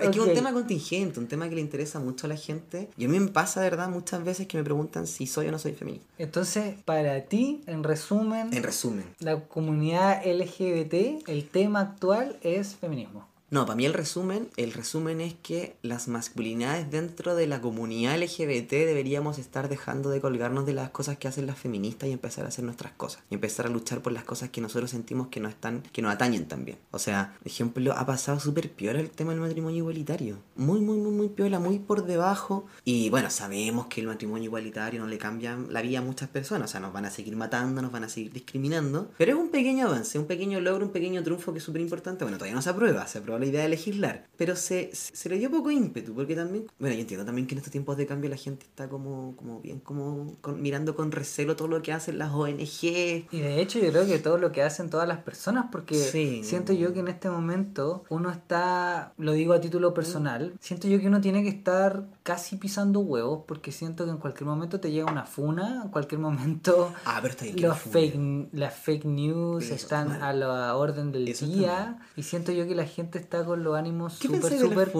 Es 0.00 0.10
que 0.10 0.18
es 0.18 0.26
un 0.26 0.34
tema 0.34 0.52
contingente, 0.52 1.20
un 1.20 1.26
tema 1.26 1.48
que 1.48 1.54
le 1.54 1.60
interesa 1.60 1.98
mucho 2.00 2.26
a 2.26 2.28
la 2.28 2.36
gente. 2.36 2.90
Y 2.96 3.04
a 3.04 3.08
mí 3.08 3.18
me 3.18 3.28
pasa, 3.28 3.60
de 3.60 3.70
verdad, 3.70 3.88
muchas 3.88 4.24
veces 4.24 4.39
que 4.46 4.58
me 4.58 4.64
preguntan 4.64 5.06
si 5.06 5.26
soy 5.26 5.48
o 5.48 5.50
no 5.50 5.58
soy 5.58 5.72
feminista. 5.72 6.06
Entonces, 6.18 6.74
para 6.84 7.20
ti, 7.22 7.62
en 7.66 7.82
resumen, 7.82 8.52
en 8.52 8.62
resumen, 8.62 9.04
la 9.18 9.40
comunidad 9.40 10.22
LGBT, 10.24 11.28
el 11.28 11.48
tema 11.48 11.80
actual 11.80 12.36
es 12.42 12.76
feminismo. 12.76 13.29
No, 13.50 13.66
para 13.66 13.76
mí 13.76 13.84
el 13.84 13.94
resumen, 13.94 14.48
el 14.56 14.72
resumen 14.72 15.20
es 15.20 15.34
que 15.34 15.74
las 15.82 16.06
masculinidades 16.06 16.88
dentro 16.88 17.34
de 17.34 17.48
la 17.48 17.60
comunidad 17.60 18.16
LGBT 18.16 18.70
deberíamos 18.70 19.40
estar 19.40 19.68
dejando 19.68 20.08
de 20.08 20.20
colgarnos 20.20 20.66
de 20.66 20.72
las 20.72 20.90
cosas 20.90 21.18
que 21.18 21.26
hacen 21.26 21.48
las 21.48 21.58
feministas 21.58 22.08
y 22.08 22.12
empezar 22.12 22.44
a 22.44 22.48
hacer 22.48 22.64
nuestras 22.64 22.92
cosas. 22.92 23.24
Y 23.28 23.34
empezar 23.34 23.66
a 23.66 23.68
luchar 23.68 24.02
por 24.02 24.12
las 24.12 24.22
cosas 24.22 24.50
que 24.50 24.60
nosotros 24.60 24.92
sentimos 24.92 25.28
que 25.28 25.40
nos 25.40 25.50
están, 25.50 25.82
que 25.92 26.00
nos 26.00 26.12
atañen 26.12 26.46
también. 26.46 26.78
O 26.92 27.00
sea, 27.00 27.36
ejemplo, 27.44 27.92
ha 27.92 28.06
pasado 28.06 28.38
súper 28.38 28.70
peor 28.70 28.94
el 28.94 29.10
tema 29.10 29.32
del 29.32 29.40
matrimonio 29.40 29.78
igualitario. 29.78 30.38
Muy, 30.54 30.80
muy, 30.80 30.98
muy, 30.98 31.10
muy 31.10 31.28
piola, 31.28 31.58
muy 31.58 31.80
por 31.80 32.06
debajo. 32.06 32.66
Y 32.84 33.10
bueno, 33.10 33.30
sabemos 33.30 33.86
que 33.86 34.00
el 34.00 34.06
matrimonio 34.06 34.44
igualitario 34.44 35.00
no 35.00 35.08
le 35.08 35.18
cambia 35.18 35.58
la 35.68 35.82
vida 35.82 35.98
a 35.98 36.02
muchas 36.02 36.28
personas. 36.28 36.70
O 36.70 36.72
sea, 36.72 36.78
nos 36.78 36.92
van 36.92 37.06
a 37.06 37.10
seguir 37.10 37.34
matando, 37.34 37.82
nos 37.82 37.90
van 37.90 38.04
a 38.04 38.08
seguir 38.08 38.32
discriminando. 38.32 39.10
Pero 39.18 39.32
es 39.32 39.38
un 39.38 39.48
pequeño 39.48 39.88
avance, 39.88 40.20
un 40.20 40.26
pequeño 40.26 40.60
logro, 40.60 40.86
un 40.86 40.92
pequeño 40.92 41.24
triunfo 41.24 41.52
que 41.52 41.58
es 41.58 41.64
súper 41.64 41.80
importante. 41.80 42.24
Bueno, 42.24 42.38
todavía 42.38 42.54
no 42.54 42.62
se 42.62 42.70
aprueba, 42.70 43.08
se 43.08 43.18
aprueba 43.18 43.39
la 43.40 43.46
idea 43.46 43.62
de 43.62 43.68
legislar, 43.68 44.26
pero 44.36 44.56
se, 44.56 44.90
se 44.92 45.28
le 45.28 45.38
dio 45.38 45.50
poco 45.50 45.70
ímpetu, 45.70 46.14
porque 46.14 46.34
también, 46.34 46.66
bueno, 46.78 46.94
yo 46.94 47.00
entiendo 47.00 47.24
también 47.24 47.46
que 47.46 47.54
en 47.54 47.58
estos 47.58 47.72
tiempos 47.72 47.96
de 47.96 48.06
cambio 48.06 48.30
la 48.30 48.36
gente 48.36 48.66
está 48.66 48.88
como, 48.88 49.34
como 49.36 49.60
bien, 49.60 49.80
como 49.80 50.36
mirando 50.56 50.94
con 50.94 51.12
recelo 51.12 51.56
todo 51.56 51.68
lo 51.68 51.82
que 51.82 51.92
hacen 51.92 52.18
las 52.18 52.32
ONG. 52.32 52.82
Y 52.82 53.26
de 53.40 53.60
hecho 53.60 53.78
yo 53.78 53.90
creo 53.90 54.06
que 54.06 54.18
todo 54.18 54.38
lo 54.38 54.52
que 54.52 54.62
hacen 54.62 54.90
todas 54.90 55.08
las 55.08 55.18
personas, 55.18 55.66
porque 55.70 55.94
siento 56.42 56.72
yo 56.72 56.92
que 56.92 57.00
en 57.00 57.08
este 57.08 57.30
momento 57.30 58.04
uno 58.08 58.30
está, 58.30 59.12
lo 59.18 59.32
digo 59.32 59.52
a 59.52 59.60
título 59.60 59.94
personal, 59.94 60.54
siento 60.60 60.88
yo 60.88 61.00
que 61.00 61.08
uno 61.08 61.20
tiene 61.20 61.42
que 61.42 61.48
estar 61.48 62.04
casi 62.22 62.56
pisando 62.56 63.00
huevos, 63.00 63.44
porque 63.46 63.72
siento 63.72 64.04
que 64.04 64.10
en 64.10 64.18
cualquier 64.18 64.46
momento 64.46 64.80
te 64.80 64.90
llega 64.90 65.10
una 65.10 65.24
funa, 65.24 65.82
en 65.84 65.90
cualquier 65.90 66.20
momento 66.20 66.92
ah, 67.04 67.18
pero 67.22 67.34
está 67.34 67.46
los 67.56 67.78
fake, 67.78 68.48
las 68.52 68.74
fake 68.74 69.04
news 69.04 69.70
están 69.70 70.22
a 70.22 70.32
la 70.32 70.76
orden 70.76 71.12
del 71.12 71.26
día, 71.26 71.98
y 72.16 72.22
siento 72.22 72.52
yo 72.52 72.66
que 72.66 72.74
la 72.74 72.86
gente 72.86 73.18
está 73.18 73.44
con 73.44 73.64
los 73.64 73.76
ánimos 73.76 74.14
súper, 74.14 74.58
súper, 74.58 74.92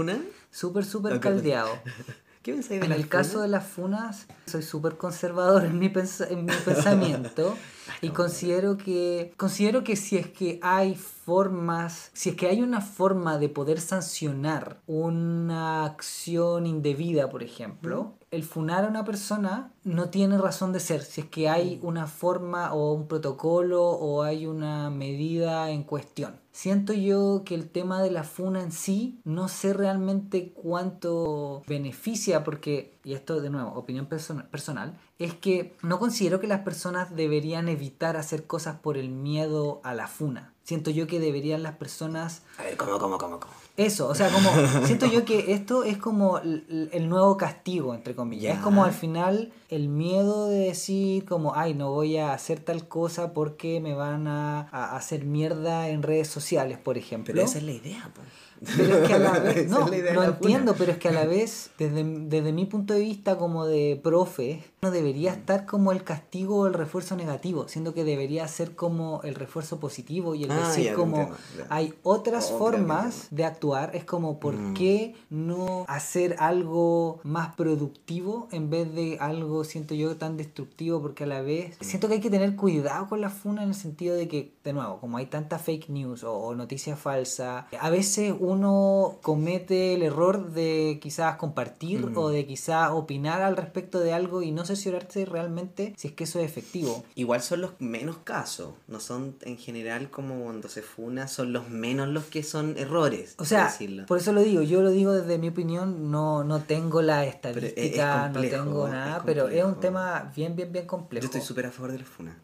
súper, 0.51 0.85
súper 0.85 1.21
caldeados. 1.21 1.79
¿Qué 2.43 2.55
pensáis 2.55 2.81
de 2.81 2.87
En 2.87 2.93
el 2.93 3.07
caso 3.07 3.43
de 3.43 3.49
las 3.49 3.67
funas, 3.67 4.27
soy 4.47 4.63
súper 4.63 4.97
conservador 4.97 5.67
en 5.67 5.79
mi, 5.79 5.93
en 6.31 6.45
mi 6.47 6.53
pensamiento 6.65 7.55
y 8.01 8.09
considero 8.09 8.79
que, 8.79 9.35
considero 9.37 9.85
que 9.85 9.95
si 9.95 10.17
es 10.17 10.29
que 10.29 10.59
hay 10.63 10.95
formas, 10.95 12.11
si 12.15 12.31
es 12.31 12.37
que 12.37 12.49
hay 12.49 12.63
una 12.63 12.81
forma 12.81 13.37
de 13.37 13.51
poder 13.51 13.79
sancionar 13.79 14.81
una 14.87 15.85
acción 15.85 16.67
indebida, 16.67 17.29
por 17.29 17.43
ejemplo, 17.43 18.15
el 18.31 18.43
funar 18.43 18.85
a 18.85 18.89
una 18.89 19.05
persona 19.05 19.75
no 19.85 20.09
tiene 20.09 20.39
razón 20.39 20.73
de 20.73 20.81
ser. 20.81 21.03
Si 21.03 21.21
es 21.21 21.27
que 21.27 21.51
hay 21.51 21.79
una 21.83 22.07
forma 22.07 22.73
o 22.73 22.95
un 22.95 23.07
protocolo 23.07 23.83
o 23.83 24.23
hay 24.23 24.47
una 24.47 24.89
medida 24.89 25.71
en 25.71 25.83
cuestión. 25.83 26.40
Siento 26.53 26.93
yo 26.93 27.43
que 27.45 27.55
el 27.55 27.69
tema 27.69 28.03
de 28.03 28.11
la 28.11 28.25
funa 28.25 28.61
en 28.61 28.73
sí, 28.73 29.21
no 29.25 29.49
sé 29.49 29.73
realmente 29.73 30.53
cuánto 30.53 31.63
beneficia, 31.67 32.43
porque, 32.43 32.99
y 33.05 33.15
esto 33.15 33.41
de 33.41 33.51
nuevo, 33.51 33.73
opinión 33.75 34.07
personal, 34.07 34.99
es 35.19 35.35
que 35.35 35.77
no 35.83 35.99
considero 35.99 36.41
que 36.41 36.49
las 36.49 36.61
personas 36.61 37.15
deberían 37.15 37.69
evitar 37.69 38.17
hacer 38.17 38.47
cosas 38.47 38.77
por 38.81 38.97
el 38.97 39.11
miedo 39.11 39.81
a 39.85 39.95
la 39.95 40.09
funa. 40.09 40.53
Siento 40.65 40.91
yo 40.91 41.07
que 41.07 41.21
deberían 41.21 41.63
las 41.63 41.77
personas... 41.77 42.43
A 42.59 42.65
ver, 42.65 42.77
¿cómo, 42.77 42.99
cómo, 42.99 43.19
cómo, 43.19 43.41
cómo? 43.41 43.53
Eso, 43.81 44.09
o 44.09 44.15
sea, 44.15 44.29
como 44.29 44.51
siento 44.87 45.07
yo 45.07 45.25
que 45.25 45.55
esto 45.55 45.85
es 45.85 45.97
como 45.97 46.39
el, 46.39 47.09
nuevo 47.09 47.39
castigo, 47.39 47.95
entre 47.95 48.15
comillas. 48.15 48.59
Es 48.59 48.63
como 48.63 48.85
al 48.85 48.93
final 48.93 49.53
el 49.71 49.89
miedo 49.89 50.49
de 50.49 50.59
decir 50.59 51.25
como, 51.25 51.55
ay, 51.55 51.73
no 51.73 51.91
voy 51.91 52.19
a 52.19 52.35
hacer 52.35 52.61
tal 52.61 52.89
cosa 52.89 53.33
porque 53.33 53.81
me 53.81 53.95
van 53.95 54.29
a, 54.29 54.69
hacer 54.95 55.25
mierda 55.25 55.89
en 55.89 56.03
redes 56.03 56.29
sociales, 56.29 56.77
por 56.77 56.99
ejemplo. 56.99 57.33
Pero 57.33 57.47
esa 57.47 57.57
es 57.57 57.65
la 57.65 57.73
idea, 57.73 58.11
pues. 58.15 58.29
Pero 58.77 58.99
es 58.99 59.09
que 59.09 59.15
a 59.15 59.19
la 59.19 59.39
vez, 59.39 59.69
no, 59.69 59.87
no 59.89 60.23
entiendo, 60.25 60.75
pero 60.77 60.93
es 60.93 60.99
que 60.99 61.09
a 61.09 61.13
la 61.13 61.25
vez, 61.27 61.71
desde, 61.79 62.05
desde, 62.05 62.53
mi 62.53 62.67
punto 62.67 62.95
de 62.95 63.01
vista 63.01 63.39
como 63.39 63.67
de 63.67 63.99
profe, 64.03 64.63
no 64.83 64.91
debería 64.91 65.33
estar 65.33 65.67
como 65.67 65.93
el 65.93 66.05
castigo 66.05 66.61
o 66.61 66.67
el 66.67 66.75
refuerzo 66.75 67.17
negativo, 67.17 67.69
siendo 67.69 67.95
que 67.95 68.05
debería 68.05 68.47
ser 68.49 68.75
como 68.75 69.21
el 69.23 69.35
refuerzo 69.35 69.81
positivo 69.81 70.35
y 70.35 70.45
el 70.45 70.51
ah, 70.51 70.69
decir 70.69 70.95
como 70.95 71.31
hay 71.69 71.95
otras 72.03 72.51
formas 72.51 73.29
de 73.31 73.45
actuar, 73.45 73.95
es 73.95 74.05
como 74.05 74.41
por 74.41 74.55
mm. 74.55 74.75
qué 74.75 75.15
no 75.31 75.85
hacer 75.89 76.37
algo 76.39 77.21
más 77.23 77.55
productivo 77.55 78.49
en 78.53 78.71
vez 78.71 78.95
de 78.95 79.19
algo, 79.21 79.65
siento 79.65 79.95
yo, 79.95 80.17
tan 80.17 80.37
destructivo, 80.37 81.01
porque 81.01 81.25
a 81.25 81.27
la 81.27 81.43
vez 81.43 81.77
mm. 81.81 81.85
siento 81.85 82.09
que 82.09 82.15
hay 82.15 82.21
que 82.21 82.31
tener 82.31 82.57
cuidado 82.57 83.09
con 83.09 83.21
la 83.21 83.31
funa 83.31 83.63
en 83.63 83.71
el 83.71 83.75
sentido 83.75 84.15
de 84.15 84.29
que, 84.29 84.55
de 84.65 84.73
nuevo, 84.73 84.99
como 85.01 85.17
hay 85.17 85.27
tanta 85.27 85.59
fake 85.59 85.89
news 85.89 86.25
o, 86.25 86.35
o 86.35 86.55
noticia 86.55 86.97
falsa, 86.97 87.67
a 87.79 87.91
veces 87.91 88.35
uno 88.51 89.19
comete 89.23 89.95
el 89.95 90.03
error 90.03 90.53
de 90.53 90.99
quizás 91.01 91.37
compartir 91.37 92.13
o 92.15 92.29
de 92.29 92.47
quizás 92.47 92.91
opinar 92.91 93.43
al 93.43 93.57
respecto 93.57 94.01
de 94.01 94.13
algo 94.13 94.43
y 94.43 94.51
no 94.51 94.65
cerciorarse 94.65 95.25
realmente 95.25 95.95
si 95.97 96.09
es 96.09 96.15
que 96.15 96.25
eso 96.25 96.41
es 96.41 96.47
efectivo. 96.47 97.05
Igual 97.15 97.43
son 97.43 97.61
los 97.61 97.73
menos 97.81 98.19
casos, 98.19 98.71
no 98.89 99.01
son 99.01 99.37
en 99.43 99.57
general 99.57 100.11
como 100.11 100.45
cuando 100.45 100.69
se 100.69 100.83
funa, 100.83 101.29
son 101.29 101.53
los 101.53 101.69
menos 101.71 102.09
los 102.09 102.25
que 102.25 102.43
son 102.43 102.77
errores. 102.77 103.35
O 103.39 103.45
sea, 103.45 103.73
por 104.07 104.19
eso 104.19 104.33
lo 104.33 104.43
digo, 104.43 104.63
yo 104.63 104.83
lo 104.83 104.91
digo 104.91 105.13
desde 105.13 105.39
mi 105.39 105.49
opinión, 105.49 106.11
no, 106.11 106.45
no 106.45 106.61
tengo 106.63 107.03
la 107.03 107.25
estadística, 107.25 108.29
no 108.29 108.41
tengo 108.41 108.89
nada, 108.89 109.23
pero 109.25 109.49
es 109.49 109.65
un 109.65 109.81
tema 109.81 110.33
bien, 110.35 110.57
bien, 110.57 110.73
bien 110.73 110.87
complejo. 110.87 111.23
Yo 111.23 111.27
estoy 111.27 111.41
súper 111.41 111.67
a 111.67 111.71
favor 111.71 111.93
de 111.93 111.99
la 111.99 112.05
funa. 112.05 112.37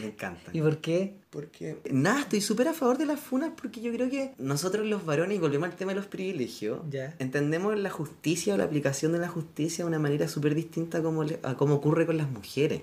Me 0.00 0.06
encanta. 0.06 0.50
¿Y 0.52 0.60
por 0.60 0.78
qué? 0.78 1.14
Porque, 1.30 1.78
nada, 1.90 2.20
estoy 2.20 2.40
súper 2.40 2.68
a 2.68 2.74
favor 2.74 2.96
de 2.96 3.06
las 3.06 3.18
funas 3.18 3.50
porque 3.60 3.80
yo 3.80 3.92
creo 3.92 4.08
que 4.08 4.34
nosotros 4.38 4.86
los 4.86 5.04
varones, 5.04 5.36
y 5.36 5.40
volvemos 5.40 5.68
al 5.68 5.74
tema 5.74 5.92
de 5.92 5.96
los 5.96 6.06
privilegios, 6.06 6.80
entendemos 7.18 7.76
la 7.76 7.90
justicia 7.90 8.54
o 8.54 8.56
la 8.56 8.64
aplicación 8.64 9.10
de 9.10 9.18
la 9.18 9.26
justicia 9.28 9.84
de 9.84 9.88
una 9.88 9.98
manera 9.98 10.28
súper 10.28 10.54
distinta 10.54 10.98
a 10.98 11.02
como, 11.02 11.22
a 11.42 11.56
como 11.56 11.74
ocurre 11.74 12.06
con 12.06 12.18
las 12.18 12.30
mujeres. 12.30 12.82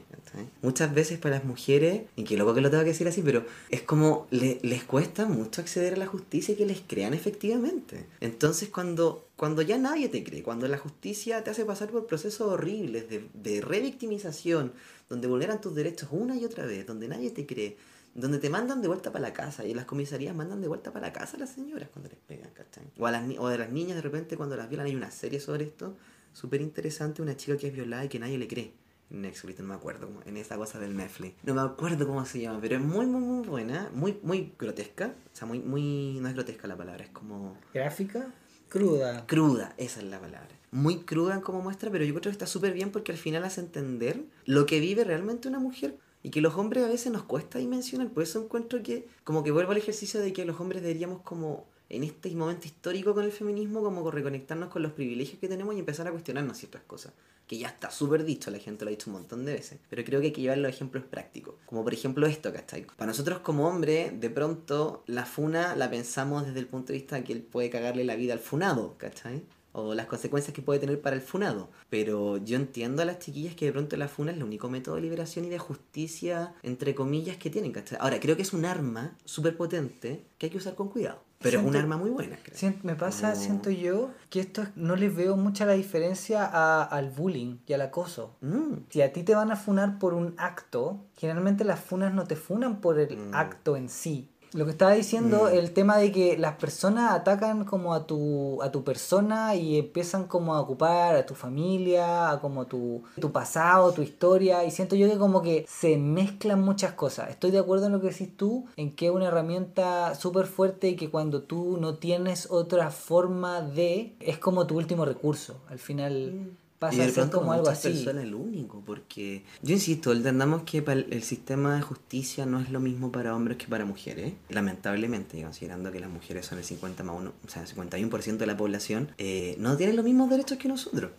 Muchas 0.62 0.94
veces 0.94 1.18
para 1.18 1.36
las 1.36 1.46
mujeres, 1.46 2.02
y 2.18 2.26
que 2.26 2.36
loco 2.36 2.54
que 2.54 2.60
lo 2.60 2.70
tengo 2.70 2.84
que 2.84 2.90
decir 2.90 3.08
así, 3.08 3.22
pero 3.22 3.46
es 3.70 3.84
como 3.84 4.28
les 4.32 4.84
cuesta 4.84 5.26
mucho 5.26 5.62
acceder 5.62 5.94
a 5.94 5.98
la 5.98 6.08
justicia 6.08 6.54
y 6.54 6.58
que 6.58 6.66
les 6.66 6.82
crean 6.82 7.14
efectivamente. 7.14 8.06
Entonces 8.20 8.68
cuando 8.68 9.28
cuando 9.42 9.64
ya 9.64 9.80
nadie 9.80 10.08
te 10.08 10.24
cree, 10.24 10.44
cuando 10.44 10.68
la 10.68 10.78
justicia 10.78 11.44
te 11.44 11.50
hace 11.50 11.66
pasar 11.66 11.90
por 11.90 12.06
procesos 12.06 12.42
horribles 12.42 13.10
de, 13.10 13.28
de 13.34 13.60
revictimización, 13.60 14.72
donde 15.12 15.28
vulneran 15.28 15.60
tus 15.60 15.76
derechos 15.76 16.08
una 16.12 16.38
y 16.38 16.46
otra 16.46 16.66
vez, 16.66 16.88
donde 16.88 17.10
nadie 17.10 17.32
te 17.32 17.46
cree, 17.46 17.76
donde 18.16 18.40
te 18.40 18.50
mandan 18.50 18.82
de 18.82 18.88
vuelta 18.88 19.12
para 19.12 19.28
la 19.28 19.34
casa 19.34 19.66
y 19.66 19.74
las 19.74 19.84
comisarías 19.84 20.34
mandan 20.34 20.62
de 20.62 20.70
vuelta 20.70 20.94
para 20.94 21.08
la 21.08 21.14
casa 21.14 21.36
a 21.36 21.42
las 21.42 21.50
señoras 21.50 21.90
cuando 21.92 22.10
les 22.10 22.18
pegan, 22.20 22.50
¿cachai? 22.54 22.86
O, 22.98 23.06
a 23.06 23.12
las, 23.12 23.24
o 23.38 23.50
de 23.50 23.58
las 23.58 23.70
niñas 23.70 23.98
de 23.98 24.02
repente 24.04 24.38
cuando 24.38 24.56
las 24.56 24.70
violan 24.70 24.88
hay 24.88 24.96
una 24.96 25.12
serie 25.12 25.42
sobre 25.42 25.66
esto, 25.66 25.98
súper 26.32 26.62
interesante, 26.62 27.22
una 27.22 27.36
chica 27.36 27.58
que 27.58 27.68
es 27.68 27.74
violada 27.74 28.06
y 28.06 28.08
que 28.08 28.20
nadie 28.20 28.38
le 28.38 28.48
cree. 28.48 28.74
Netflix, 29.10 29.60
no 29.60 29.68
me 29.68 29.74
acuerdo, 29.74 30.10
en 30.26 30.38
esa 30.38 30.56
cosa 30.56 30.80
del 30.80 30.96
Netflix. 30.96 31.44
No 31.44 31.54
me 31.54 31.60
acuerdo 31.60 32.08
cómo 32.08 32.24
se 32.24 32.40
llama, 32.40 32.60
pero 32.62 32.78
es 32.78 32.82
muy, 32.82 33.06
muy, 33.06 33.20
muy 33.20 33.46
buena, 33.46 33.90
muy, 33.94 34.18
muy 34.24 34.54
grotesca. 34.58 35.14
O 35.34 35.36
sea, 35.36 35.46
muy, 35.46 35.60
muy, 35.60 36.20
no 36.22 36.30
es 36.30 36.34
grotesca 36.34 36.70
la 36.70 36.78
palabra, 36.78 37.04
es 37.04 37.10
como... 37.10 37.58
¿Gráfica? 37.74 38.34
Cruda. 38.70 39.28
Cruda, 39.28 39.74
esa 39.78 40.00
es 40.00 40.06
la 40.06 40.22
palabra 40.22 40.61
muy 40.72 41.00
cruda 41.02 41.42
como 41.42 41.62
muestra, 41.62 41.92
pero 41.92 42.06
yo 42.06 42.14
creo 42.14 42.24
que 42.24 42.30
está 42.30 42.48
súper 42.48 42.74
bien 42.74 42.92
porque 42.92 43.12
al 43.12 43.18
final 43.18 43.44
hace 43.44 43.62
entender 43.62 44.24
lo 44.46 44.66
que 44.66 44.80
vive 44.80 45.04
realmente 45.04 45.48
una 45.48 45.60
mujer 45.60 45.98
y 46.24 46.30
que 46.30 46.42
los 46.42 46.56
hombres 46.56 46.84
a 46.84 46.88
veces 46.88 47.12
nos 47.12 47.24
cuesta 47.24 47.60
dimensionar. 47.60 48.10
Por 48.10 48.24
eso 48.24 48.42
encuentro 48.42 48.82
que, 48.82 49.08
como 49.24 49.44
que 49.44 49.52
vuelvo 49.52 49.72
al 49.72 49.78
ejercicio 49.78 50.20
de 50.20 50.34
que 50.34 50.46
los 50.46 50.60
hombres 50.60 50.82
deberíamos 50.82 51.22
como 51.22 51.68
en 51.90 52.06
este 52.06 52.30
momento 52.32 52.68
histórico 52.68 53.14
con 53.14 53.26
el 53.26 53.34
feminismo, 53.34 53.82
como 53.82 54.10
reconectarnos 54.10 54.70
con 54.70 54.82
los 54.82 54.94
privilegios 54.94 55.40
que 55.40 55.50
tenemos 55.50 55.76
y 55.76 55.80
empezar 55.80 56.08
a 56.08 56.12
cuestionarnos 56.12 56.58
ciertas 56.58 56.84
cosas. 56.84 57.12
Que 57.48 57.58
ya 57.58 57.68
está 57.68 57.92
súper 57.92 58.24
dicho, 58.24 58.50
la 58.50 58.60
gente 58.60 58.86
lo 58.86 58.90
ha 58.90 58.92
dicho 58.92 59.10
un 59.10 59.18
montón 59.18 59.44
de 59.44 59.54
veces. 59.54 59.78
Pero 59.90 60.06
creo 60.06 60.22
que 60.22 60.28
hay 60.28 60.32
que 60.32 60.40
llevar 60.40 60.60
los 60.60 60.72
ejemplos 60.72 61.04
prácticos. 61.04 61.56
Como 61.66 61.84
por 61.84 61.94
ejemplo 61.94 62.26
esto, 62.28 62.54
¿cachai? 62.54 62.86
Para 62.96 63.08
nosotros 63.08 63.40
como 63.40 63.68
hombre, 63.68 64.12
de 64.18 64.30
pronto 64.30 65.04
la 65.06 65.26
funa 65.26 65.76
la 65.76 65.90
pensamos 65.90 66.46
desde 66.46 66.60
el 66.60 66.68
punto 66.68 66.94
de 66.94 67.00
vista 67.00 67.22
que 67.26 67.34
él 67.34 67.42
puede 67.42 67.70
cagarle 67.70 68.06
la 68.06 68.16
vida 68.16 68.32
al 68.32 68.40
funado, 68.40 68.96
¿cachai? 68.98 69.44
O 69.74 69.94
las 69.94 70.06
consecuencias 70.06 70.54
que 70.54 70.62
puede 70.62 70.80
tener 70.80 71.02
para 71.02 71.16
el 71.16 71.22
funado. 71.22 71.70
Pero 71.90 72.38
yo 72.38 72.56
entiendo 72.56 73.02
a 73.02 73.06
las 73.06 73.20
chiquillas 73.20 73.56
que 73.56 73.66
de 73.66 73.72
pronto 73.72 73.96
la 73.98 74.08
funa 74.08 74.32
es 74.32 74.38
el 74.38 74.44
único 74.44 74.70
método 74.70 74.96
de 74.96 75.02
liberación 75.02 75.46
y 75.46 75.50
de 75.50 75.60
justicia, 75.60 76.54
entre 76.64 76.96
comillas, 76.96 77.38
que 77.38 77.50
tienen, 77.50 77.72
¿cachai? 77.72 77.98
Ahora, 78.02 78.20
creo 78.20 78.36
que 78.36 78.42
es 78.42 78.54
un 78.54 78.66
arma 78.66 79.16
súper 79.26 79.56
potente 79.58 80.26
que 80.38 80.48
hay 80.48 80.50
que 80.50 80.58
usar 80.58 80.76
con 80.76 80.90
cuidado. 80.90 81.20
Pero 81.42 81.60
es 81.60 81.66
un 81.66 81.76
arma 81.76 81.98
muy 81.98 82.12
buena. 82.12 82.38
Creo. 82.44 82.74
me 82.84 82.96
pasa, 82.96 83.36
siento 83.36 83.72
yo, 83.72 84.12
que 84.30 84.40
esto 84.40 84.68
no 84.76 84.96
les 84.96 85.16
veo 85.16 85.36
mucha 85.38 85.66
la 85.66 85.74
diferencia 85.74 86.46
a, 86.46 86.84
al 86.84 87.10
bullying 87.10 87.58
y 87.66 87.74
al 87.74 87.82
acoso. 87.82 88.36
Mm. 88.42 88.86
Si 88.90 89.02
a 89.02 89.12
ti 89.12 89.24
te 89.24 89.34
van 89.34 89.52
a 89.52 89.56
funar 89.56 89.98
por 89.98 90.14
un 90.14 90.36
acto, 90.38 91.00
generalmente 91.18 91.64
las 91.64 91.80
funas 91.80 92.14
no 92.14 92.26
te 92.26 92.36
funan 92.36 92.80
por 92.80 93.00
el 93.00 93.18
mm. 93.18 93.34
acto 93.34 93.76
en 93.76 93.90
sí, 93.90 94.30
lo 94.54 94.66
que 94.66 94.72
estaba 94.72 94.92
diciendo, 94.92 95.46
mm. 95.46 95.56
el 95.56 95.72
tema 95.72 95.98
de 95.98 96.12
que 96.12 96.38
las 96.38 96.56
personas 96.56 97.14
atacan 97.14 97.64
como 97.66 97.94
a 97.94 98.06
tu, 98.06 98.62
a 98.62 98.72
tu 98.72 98.84
persona 98.84 99.56
y 99.56 99.78
empiezan 99.78 100.26
como 100.26 100.56
a 100.56 100.60
ocupar 100.60 101.16
a 101.16 101.26
tu 101.26 101.36
familia, 101.36 102.32
a 102.32 102.42
como 102.42 102.68
tu, 102.68 103.04
tu 103.20 103.32
pasado, 103.32 103.94
tu 103.94 104.02
historia, 104.02 104.64
y 104.66 104.72
siento 104.72 104.96
yo 104.96 105.10
que 105.10 105.18
como 105.18 105.42
que 105.42 105.66
se 105.68 105.98
mezclan 105.98 106.62
muchas 106.62 106.94
cosas. 106.94 107.30
Estoy 107.30 107.52
de 107.52 107.60
acuerdo 107.60 107.86
en 107.86 107.94
lo 107.94 108.02
que 108.02 108.10
decís 108.10 108.36
tú, 108.36 108.66
en 108.76 108.96
que 108.96 109.08
es 109.08 109.12
una 109.12 109.28
herramienta 109.28 110.16
súper 110.16 110.48
fuerte 110.48 110.90
y 110.90 110.96
que 110.96 111.10
cuando 111.10 111.44
tú 111.44 111.78
no 111.80 111.96
tienes 111.96 112.50
otra 112.52 112.92
forma 112.92 113.62
de, 113.62 114.16
es 114.20 114.38
como 114.38 114.68
tu 114.68 114.78
último 114.78 115.06
recurso. 115.06 115.56
Al 115.70 115.80
final... 115.80 116.34
Mm 116.34 116.61
y 116.92 116.98
de 116.98 117.08
pronto 117.10 117.40
como 117.40 117.54
algo 117.54 117.70
así. 117.70 117.90
personas 117.90 118.24
el 118.24 118.34
único, 118.34 118.82
porque 118.86 119.44
yo 119.62 119.74
insisto, 119.74 120.12
entendamos 120.12 120.64
que 120.64 120.84
el 120.88 121.24
sistema 121.24 121.76
de 121.76 121.82
justicia 121.82 122.46
no 122.46 122.60
es 122.60 122.72
lo 122.72 122.80
mismo 122.80 123.12
para 123.12 123.36
hombres 123.36 123.58
que 123.58 123.68
para 123.68 123.86
mujeres, 123.86 124.34
lamentablemente, 124.50 125.42
considerando 125.42 125.92
que 125.92 126.00
las 126.00 126.10
mujeres 126.10 126.46
son 126.46 126.58
el 126.58 126.64
50 126.64 127.04
más 127.04 127.16
1, 127.20 127.34
o 127.46 127.50
sea, 127.50 127.62
el 127.62 127.68
51% 127.68 128.38
de 128.38 128.46
la 128.46 128.58
población, 128.58 129.12
eh, 129.18 129.56
no 129.60 129.78
tienen 129.78 129.96
los 129.96 130.06
mismos 130.06 130.30
derechos 130.30 130.58
que 130.58 130.68
nosotros. 130.68 131.12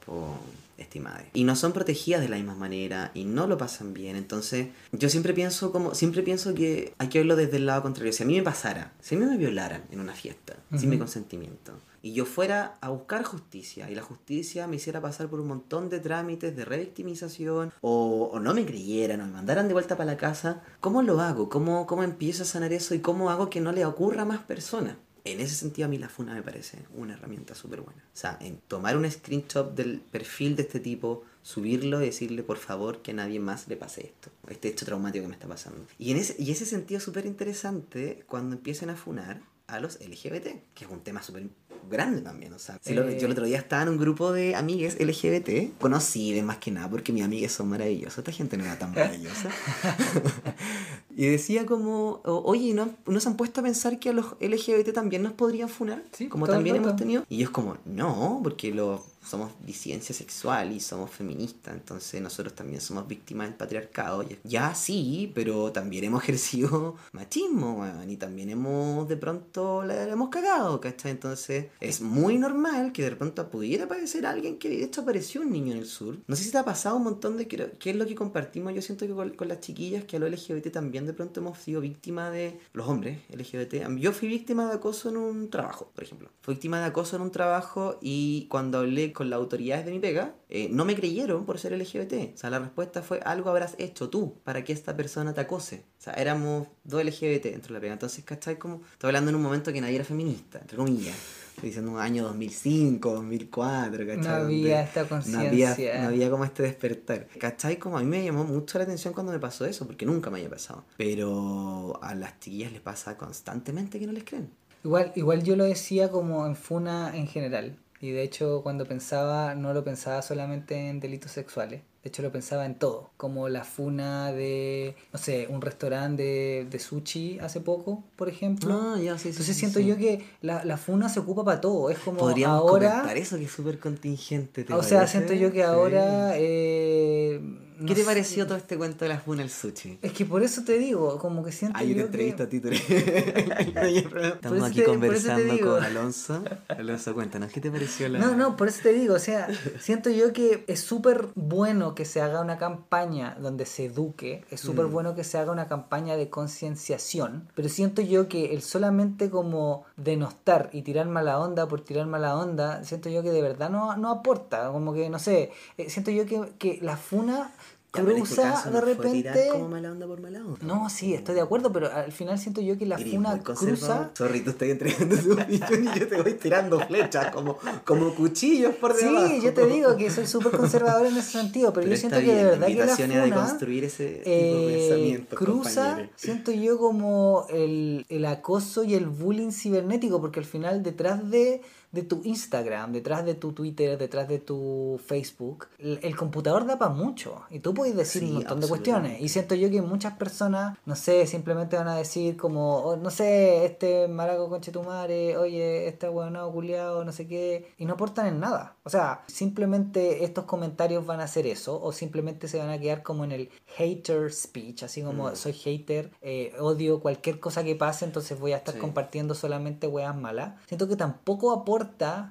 estimada. 0.78 1.24
Y 1.32 1.44
no 1.44 1.54
son 1.54 1.72
protegidas 1.72 2.20
de 2.22 2.28
la 2.28 2.36
misma 2.36 2.56
manera 2.56 3.12
y 3.14 3.24
no 3.24 3.46
lo 3.46 3.56
pasan 3.56 3.94
bien. 3.94 4.16
Entonces, 4.16 4.68
yo 4.90 5.08
siempre 5.08 5.32
pienso 5.32 5.70
como 5.70 5.94
siempre 5.94 6.22
pienso 6.22 6.54
que 6.54 6.94
hay 6.98 7.08
que 7.08 7.18
verlo 7.18 7.36
desde 7.36 7.58
el 7.58 7.66
lado 7.66 7.82
contrario. 7.82 8.12
Si 8.12 8.24
a 8.24 8.26
mí 8.26 8.34
me 8.34 8.42
pasara, 8.42 8.92
si 9.00 9.14
a 9.14 9.18
mí 9.18 9.24
me 9.24 9.36
violaran 9.36 9.84
en 9.92 10.00
una 10.00 10.14
fiesta, 10.14 10.56
sin 10.76 10.90
mi 10.90 10.98
consentimiento, 10.98 11.72
y 12.02 12.12
yo 12.12 12.26
fuera 12.26 12.76
a 12.80 12.90
buscar 12.90 13.22
justicia 13.22 13.88
y 13.88 13.94
la 13.94 14.02
justicia 14.02 14.66
me 14.66 14.76
hiciera 14.76 15.00
pasar 15.00 15.28
por 15.28 15.40
un 15.40 15.46
montón 15.46 15.88
de 15.88 16.00
trámites 16.00 16.54
de 16.54 16.64
revictimización 16.64 17.72
o, 17.80 18.30
o 18.32 18.40
no 18.40 18.52
me 18.52 18.66
creyeran 18.66 19.20
o 19.20 19.26
me 19.26 19.32
mandaran 19.32 19.68
de 19.68 19.74
vuelta 19.74 19.96
para 19.96 20.12
la 20.12 20.16
casa, 20.16 20.62
¿cómo 20.80 21.02
lo 21.02 21.20
hago? 21.20 21.48
¿Cómo, 21.48 21.86
¿Cómo 21.86 22.02
empiezo 22.02 22.42
a 22.42 22.46
sanar 22.46 22.72
eso 22.72 22.94
y 22.94 23.00
cómo 23.00 23.30
hago 23.30 23.48
que 23.48 23.60
no 23.60 23.72
le 23.72 23.86
ocurra 23.86 24.22
a 24.22 24.26
más 24.26 24.40
personas? 24.40 24.96
En 25.24 25.40
ese 25.40 25.54
sentido 25.54 25.86
a 25.86 25.88
mí 25.88 25.98
la 25.98 26.08
funa 26.08 26.34
me 26.34 26.42
parece 26.42 26.78
una 26.96 27.14
herramienta 27.14 27.54
súper 27.54 27.80
buena. 27.80 28.02
O 28.02 28.16
sea, 28.16 28.36
en 28.40 28.58
tomar 28.66 28.96
un 28.96 29.08
screenshot 29.08 29.72
del 29.72 30.00
perfil 30.00 30.56
de 30.56 30.62
este 30.62 30.80
tipo, 30.80 31.22
subirlo 31.42 32.02
y 32.02 32.06
decirle 32.06 32.42
por 32.42 32.56
favor 32.56 33.02
que 33.02 33.12
a 33.12 33.14
nadie 33.14 33.38
más 33.38 33.68
le 33.68 33.76
pase 33.76 34.06
esto, 34.06 34.30
este 34.48 34.68
hecho 34.68 34.84
traumático 34.84 35.22
que 35.22 35.28
me 35.28 35.34
está 35.34 35.46
pasando. 35.46 35.86
Y 35.96 36.10
en 36.10 36.16
ese, 36.16 36.34
y 36.42 36.50
ese 36.50 36.66
sentido 36.66 36.98
súper 36.98 37.26
interesante 37.26 38.24
cuando 38.26 38.56
empiecen 38.56 38.90
a 38.90 38.96
funar 38.96 39.42
a 39.68 39.80
los 39.80 39.98
LGBT, 40.00 40.74
que 40.74 40.84
es 40.84 40.90
un 40.90 41.00
tema 41.00 41.22
súper 41.22 41.42
grande 41.90 42.20
también. 42.22 42.52
O 42.52 42.58
sea, 42.58 42.78
si 42.82 42.94
lo- 42.94 43.08
Eh. 43.08 43.18
yo 43.18 43.26
el 43.26 43.32
otro 43.32 43.44
día 43.46 43.58
estaba 43.58 43.82
en 43.82 43.88
un 43.90 43.98
grupo 43.98 44.32
de 44.32 44.54
amigues 44.54 44.96
LGBT, 45.00 45.72
conocí 45.78 46.32
de 46.32 46.42
más 46.42 46.58
que 46.58 46.70
nada 46.70 46.88
porque 46.88 47.12
mis 47.12 47.22
amigues 47.24 47.52
son 47.52 47.68
maravillosas. 47.68 48.18
Esta 48.18 48.32
gente 48.32 48.56
no 48.56 48.64
era 48.64 48.78
tan 48.78 48.90
maravillosa. 48.92 49.50
y 51.16 51.26
decía 51.26 51.66
como, 51.66 52.20
oye, 52.24 52.72
¿no, 52.74 52.90
¿no 53.06 53.20
se 53.20 53.28
han 53.28 53.36
puesto 53.36 53.60
a 53.60 53.64
pensar 53.64 53.98
que 53.98 54.10
a 54.10 54.12
los 54.12 54.26
LGBT 54.40 54.92
también 54.92 55.22
nos 55.22 55.32
podrían 55.32 55.68
funar? 55.68 56.02
Sí, 56.12 56.28
como 56.28 56.46
también 56.46 56.76
hemos 56.76 56.96
tenido. 56.96 57.24
Y 57.28 57.38
yo 57.38 57.44
es 57.44 57.50
como, 57.50 57.76
no, 57.84 58.40
porque 58.42 58.72
lo, 58.72 59.04
somos 59.24 59.52
disidencia 59.64 60.14
sexual 60.14 60.72
y 60.72 60.80
somos 60.80 61.10
feministas, 61.10 61.74
entonces 61.74 62.20
nosotros 62.20 62.54
también 62.54 62.80
somos 62.80 63.06
víctimas 63.06 63.48
del 63.48 63.56
patriarcado. 63.56 64.24
Ya 64.44 64.74
sí, 64.74 65.30
pero 65.34 65.70
también 65.70 66.04
hemos 66.04 66.22
ejercido 66.22 66.96
machismo, 67.12 67.74
weón, 67.80 68.08
y 68.10 68.16
también 68.16 68.48
hemos 68.50 69.06
de 69.08 69.16
pronto 69.16 69.84
la, 69.84 70.06
la 70.06 70.12
hemos 70.12 70.30
cagado, 70.30 70.80
¿cachai? 70.80 71.10
Entonces 71.12 71.66
es 71.80 72.00
muy 72.00 72.38
normal 72.38 72.92
que 72.92 73.02
de 73.02 73.16
pronto 73.16 73.48
pudiera 73.50 73.84
aparecer 73.84 74.26
alguien 74.26 74.58
que 74.58 74.68
de 74.68 74.84
hecho 74.84 75.02
apareció 75.02 75.40
un 75.40 75.50
niño 75.50 75.72
en 75.72 75.78
el 75.78 75.86
sur. 75.86 76.18
No 76.26 76.36
sé 76.36 76.44
si 76.44 76.50
te 76.50 76.58
ha 76.58 76.64
pasado 76.64 76.96
un 76.96 77.04
montón 77.04 77.36
de 77.36 77.48
qué 77.48 77.90
es 77.90 77.96
lo 77.96 78.06
que 78.06 78.14
compartimos. 78.14 78.74
Yo 78.74 78.82
siento 78.82 79.06
que 79.06 79.34
con, 79.36 79.48
las 79.48 79.60
chiquillas 79.60 80.04
que 80.04 80.16
a 80.16 80.20
los 80.20 80.30
LGBT 80.30 80.70
también 80.70 81.06
de 81.06 81.12
pronto 81.12 81.40
hemos 81.40 81.58
sido 81.58 81.80
víctimas 81.80 82.32
de 82.32 82.58
los 82.72 82.88
hombres 82.88 83.18
LGBT. 83.30 83.88
Yo 83.98 84.12
fui 84.12 84.28
víctima 84.28 84.68
de 84.68 84.74
acoso 84.74 85.08
en 85.08 85.16
un 85.16 85.50
trabajo, 85.50 85.90
por 85.94 86.04
ejemplo. 86.04 86.30
Fui 86.40 86.54
víctima 86.54 86.80
de 86.80 86.86
acoso 86.86 87.16
en 87.16 87.22
un 87.22 87.30
trabajo 87.30 87.98
y 88.00 88.46
cuando 88.48 88.78
hablé 88.78 89.12
con 89.12 89.30
las 89.30 89.38
autoridades 89.38 89.84
de 89.84 89.92
mi 89.92 89.98
pega, 89.98 90.34
eh, 90.48 90.68
no 90.70 90.84
me 90.84 90.94
creyeron 90.94 91.46
por 91.46 91.58
ser 91.58 91.72
LGBT. 91.72 92.34
O 92.34 92.36
sea, 92.36 92.50
la 92.50 92.58
respuesta 92.58 93.02
fue 93.02 93.20
algo 93.24 93.50
habrás 93.50 93.74
hecho 93.78 94.08
tú 94.08 94.38
para 94.44 94.64
que 94.64 94.72
esta 94.72 94.96
persona 94.96 95.34
te 95.34 95.40
acose. 95.40 95.84
O 95.98 96.02
sea, 96.02 96.14
éramos 96.14 96.68
dos 96.84 97.04
LGBT 97.04 97.44
dentro 97.44 97.68
de 97.68 97.74
la 97.74 97.80
pega. 97.80 97.92
Entonces, 97.94 98.24
¿cachai? 98.24 98.58
Como, 98.58 98.82
estoy 98.92 99.08
hablando 99.08 99.30
en 99.30 99.36
un 99.36 99.42
momento 99.42 99.72
que 99.72 99.80
nadie 99.80 99.96
era 99.96 100.04
feminista, 100.04 100.58
entre 100.58 100.76
comillas. 100.76 101.16
Estoy 101.54 101.68
diciendo 101.68 101.92
un 101.92 101.98
año 101.98 102.24
2005, 102.24 103.12
2004, 103.12 104.06
¿cachai? 104.06 104.22
No 104.22 104.30
había 104.30 104.82
esta 104.82 105.02
no 105.02 105.08
conciencia. 105.08 105.70
había, 105.72 106.00
no 106.00 106.08
había 106.08 106.30
como 106.30 106.44
este 106.44 106.62
despertar. 106.64 107.28
¿Cachai? 107.38 107.78
Como 107.78 107.98
a 107.98 108.00
mí 108.00 108.06
me 108.06 108.24
llamó 108.24 108.44
mucho 108.44 108.78
la 108.78 108.84
atención 108.84 109.14
cuando 109.14 109.32
me 109.32 109.38
pasó 109.38 109.66
eso, 109.66 109.86
porque 109.86 110.06
nunca 110.06 110.30
me 110.30 110.38
había 110.38 110.50
pasado. 110.50 110.84
Pero 110.96 112.00
a 112.02 112.14
las 112.14 112.40
chiquillas 112.40 112.72
les 112.72 112.80
pasa 112.80 113.16
constantemente 113.16 114.00
que 114.00 114.06
no 114.06 114.12
les 114.12 114.24
creen. 114.24 114.50
Igual, 114.82 115.12
igual 115.14 115.42
yo 115.44 115.54
lo 115.54 115.64
decía 115.64 116.10
como 116.10 116.46
en 116.46 116.56
funa 116.56 117.16
en 117.16 117.26
general. 117.28 117.76
Y 118.00 118.10
de 118.10 118.22
hecho 118.22 118.62
cuando 118.62 118.84
pensaba, 118.86 119.54
no 119.54 119.72
lo 119.72 119.84
pensaba 119.84 120.22
solamente 120.22 120.88
en 120.88 120.98
delitos 120.98 121.30
sexuales. 121.30 121.82
De 122.02 122.08
hecho 122.08 122.22
lo 122.22 122.32
pensaba 122.32 122.66
en 122.66 122.74
todo. 122.74 123.10
Como 123.16 123.48
la 123.48 123.62
funa 123.62 124.32
de, 124.32 124.96
no 125.12 125.18
sé, 125.20 125.46
un 125.48 125.60
restaurante 125.60 126.22
de, 126.22 126.66
de 126.68 126.78
sushi 126.80 127.38
hace 127.38 127.60
poco, 127.60 128.02
por 128.16 128.28
ejemplo. 128.28 128.74
Ah, 128.74 128.98
ya, 129.00 129.16
sí, 129.18 129.24
sí, 129.24 129.28
Entonces 129.28 129.54
sí, 129.54 129.60
siento 129.60 129.78
yo 129.78 129.96
que 129.96 130.24
la, 130.40 130.64
la 130.64 130.76
funa 130.76 131.08
se 131.08 131.20
ocupa 131.20 131.44
para 131.44 131.60
todo. 131.60 131.90
Es 131.90 131.98
como 131.98 132.18
Podríamos 132.18 132.58
ahora... 132.60 133.12
eso 133.14 133.36
que 133.36 133.44
es 133.44 133.52
súper 133.52 133.78
contingente. 133.78 134.64
¿te 134.64 134.74
O 134.74 134.82
sea, 134.82 135.06
siento 135.06 135.32
yo 135.32 135.52
que 135.52 135.62
ahora... 135.62 136.32
eh, 136.34 137.40
¿Qué 137.84 137.90
no 137.90 137.94
te 137.94 138.00
sé. 138.00 138.06
pareció 138.06 138.46
todo 138.46 138.56
este 138.56 138.76
cuento 138.76 139.04
de 139.04 139.08
la 139.10 139.18
funa 139.18 139.42
al 139.42 139.50
sushi? 139.50 139.98
Es 140.02 140.12
que 140.12 140.24
por 140.24 140.42
eso 140.42 140.62
te 140.64 140.78
digo, 140.78 141.18
como 141.18 141.44
que 141.44 141.52
siento 141.52 141.78
Ay, 141.78 141.88
yo 141.88 141.94
te 141.94 142.00
yo 142.00 142.06
entrevisto 142.06 142.48
que... 142.48 142.60
Por 144.10 144.20
Estamos 144.22 144.62
aquí 144.64 144.78
te- 144.80 144.84
conversando 144.84 145.58
con 145.60 145.82
Alonso. 145.82 146.42
Alonso, 146.68 147.14
cuéntanos, 147.14 147.50
¿qué 147.52 147.60
te 147.60 147.70
pareció 147.70 148.08
la...? 148.08 148.18
No, 148.18 148.36
no, 148.36 148.56
por 148.56 148.68
eso 148.68 148.80
te 148.82 148.92
digo, 148.92 149.14
o 149.14 149.18
sea, 149.18 149.48
siento 149.80 150.10
yo 150.10 150.32
que 150.32 150.64
es 150.66 150.80
súper 150.80 151.28
bueno 151.34 151.94
que 151.94 152.04
se 152.04 152.20
haga 152.20 152.40
una 152.40 152.58
campaña 152.58 153.36
donde 153.40 153.66
se 153.66 153.86
eduque, 153.86 154.44
es 154.50 154.60
súper 154.60 154.86
Mm. 154.86 154.90
bueno 154.92 155.14
que 155.14 155.24
se 155.24 155.38
haga 155.38 155.52
una 155.52 155.68
campaña 155.68 156.16
de 156.16 156.28
concienciación, 156.30 157.48
pero 157.54 157.68
siento 157.68 158.02
yo 158.02 158.28
que 158.28 158.54
el 158.54 158.62
solamente 158.62 159.30
como 159.30 159.84
denostar 159.96 160.70
y 160.72 160.82
tirar 160.82 161.06
mala 161.06 161.38
onda 161.38 161.68
por 161.68 161.82
tirar 161.84 162.06
mala 162.06 162.36
onda, 162.36 162.82
siento 162.84 163.08
yo 163.08 163.22
que 163.22 163.30
de 163.30 163.42
verdad 163.42 163.70
no, 163.70 163.96
no 163.96 164.10
aporta, 164.10 164.70
como 164.72 164.92
que, 164.94 165.08
no 165.10 165.18
sé, 165.18 165.50
eh, 165.78 165.90
siento 165.90 166.10
yo 166.10 166.26
que, 166.26 166.52
que 166.58 166.78
la 166.82 166.96
funa 166.96 167.52
Pero 167.92 168.14
cruza 168.14 168.70
de 168.70 168.80
repente... 168.80 169.48
como 169.52 169.68
mala 169.68 169.92
onda 169.92 170.06
por 170.06 170.18
mala 170.18 170.40
onda. 170.40 170.58
No, 170.62 170.88
sí, 170.88 171.12
estoy 171.12 171.34
de 171.34 171.42
acuerdo, 171.42 171.70
pero 171.70 171.92
al 171.92 172.10
final 172.10 172.38
siento 172.38 172.62
yo 172.62 172.78
que 172.78 172.86
la 172.86 172.96
Eres 172.96 173.12
funa 173.12 173.38
cruza... 173.42 174.10
Sorry, 174.14 174.40
tú 174.40 174.50
estás 174.50 174.68
entregando 174.68 175.14
tu 175.16 175.34
opinión 175.34 175.84
y 175.94 175.98
yo 175.98 176.08
te 176.08 176.22
voy 176.22 176.32
tirando 176.34 176.80
flechas 176.80 177.30
como, 177.34 177.58
como 177.84 178.14
cuchillos 178.14 178.74
por 178.76 178.94
debajo. 178.94 179.28
Sí, 179.28 179.40
yo 179.42 179.52
te 179.52 179.66
digo 179.66 179.94
que 179.96 180.10
soy 180.10 180.26
súper 180.26 180.52
conservador 180.52 181.06
en 181.06 181.18
ese 181.18 181.32
sentido, 181.32 181.70
pero, 181.74 181.86
yo 181.86 181.92
está 181.92 182.08
siento 182.08 182.20
que 182.20 182.34
de 182.34 182.34
bien, 182.34 182.46
verdad 182.46 182.68
la 182.68 182.96
que 182.96 183.06
la 183.08 183.24
funa 183.26 183.46
construir 183.46 183.84
ese 183.84 184.22
eh, 184.24 184.86
pensamientos, 184.88 185.38
cruza, 185.38 185.84
compañeros. 185.84 186.12
siento 186.16 186.52
yo 186.52 186.78
como 186.78 187.46
el, 187.50 188.06
el 188.08 188.24
acoso 188.24 188.84
y 188.84 188.94
el 188.94 189.06
bullying 189.06 189.50
cibernético, 189.52 190.18
porque 190.18 190.40
al 190.40 190.46
final 190.46 190.82
detrás 190.82 191.30
de, 191.30 191.60
de 191.92 192.02
tu 192.02 192.22
Instagram, 192.24 192.92
detrás 192.92 193.24
de 193.24 193.34
tu 193.34 193.52
Twitter, 193.52 193.98
detrás 193.98 194.26
de 194.26 194.38
tu 194.38 194.98
Facebook, 195.06 195.68
el, 195.78 196.16
computador 196.16 196.66
da 196.66 196.78
para 196.78 196.90
mucho 196.92 197.42
y 197.50 197.58
tú 197.60 197.74
puedes 197.74 197.94
decir 197.94 198.22
Sí, 198.22 198.28
un 198.28 198.34
montón 198.36 198.60
de 198.60 198.68
cuestiones. 198.68 199.20
Y 199.20 199.28
siento 199.28 199.54
yo 199.54 199.70
que 199.70 199.82
muchas 199.82 200.14
personas, 200.14 200.78
no 200.86 200.96
sé, 200.96 201.26
simplemente 201.26 201.76
van 201.76 201.88
a 201.88 201.96
decir 201.96 202.36
como, 202.38 202.78
oh, 202.78 202.96
no 202.96 203.10
sé, 203.10 203.66
este 203.66 204.08
maraco 204.08 204.48
conchetumare, 204.48 205.36
oye, 205.36 205.86
este 205.86 206.08
huevonado 206.08 206.50
culiado, 206.50 207.04
no 207.04 207.12
sé 207.12 207.26
qué, 207.26 207.72
y 207.76 207.84
no 207.84 207.94
aportan 207.94 208.26
en 208.26 208.40
nada. 208.40 208.74
O 208.84 208.90
sea, 208.90 209.22
simplemente 209.26 210.24
estos 210.24 210.46
comentarios 210.46 211.04
van 211.04 211.20
a 211.20 211.24
hacer 211.24 211.46
eso, 211.46 211.78
o 211.82 211.92
simplemente 211.92 212.48
se 212.48 212.58
van 212.58 212.70
a 212.70 212.78
quedar 212.78 213.02
como 213.02 213.24
en 213.24 213.32
el 213.32 213.50
hater 213.76 214.32
speech, 214.32 214.82
así 214.84 215.02
como 215.02 215.28
Mm. 215.30 215.36
soy 215.36 215.52
hater, 215.52 216.10
eh, 216.22 216.54
odio 216.58 217.00
cualquier 217.00 217.38
cosa 217.38 217.62
que 217.64 217.76
pase, 217.76 218.06
entonces 218.06 218.40
voy 218.40 218.52
a 218.52 218.56
estar 218.56 218.74
Sí. 218.74 218.80
compartiendo 218.80 219.34
solamente 219.34 219.86
weas 219.86 220.16
malas. 220.16 220.54
Siento 220.66 220.88
que 220.88 220.96
tampoco 220.96 221.52
aporta 221.52 221.81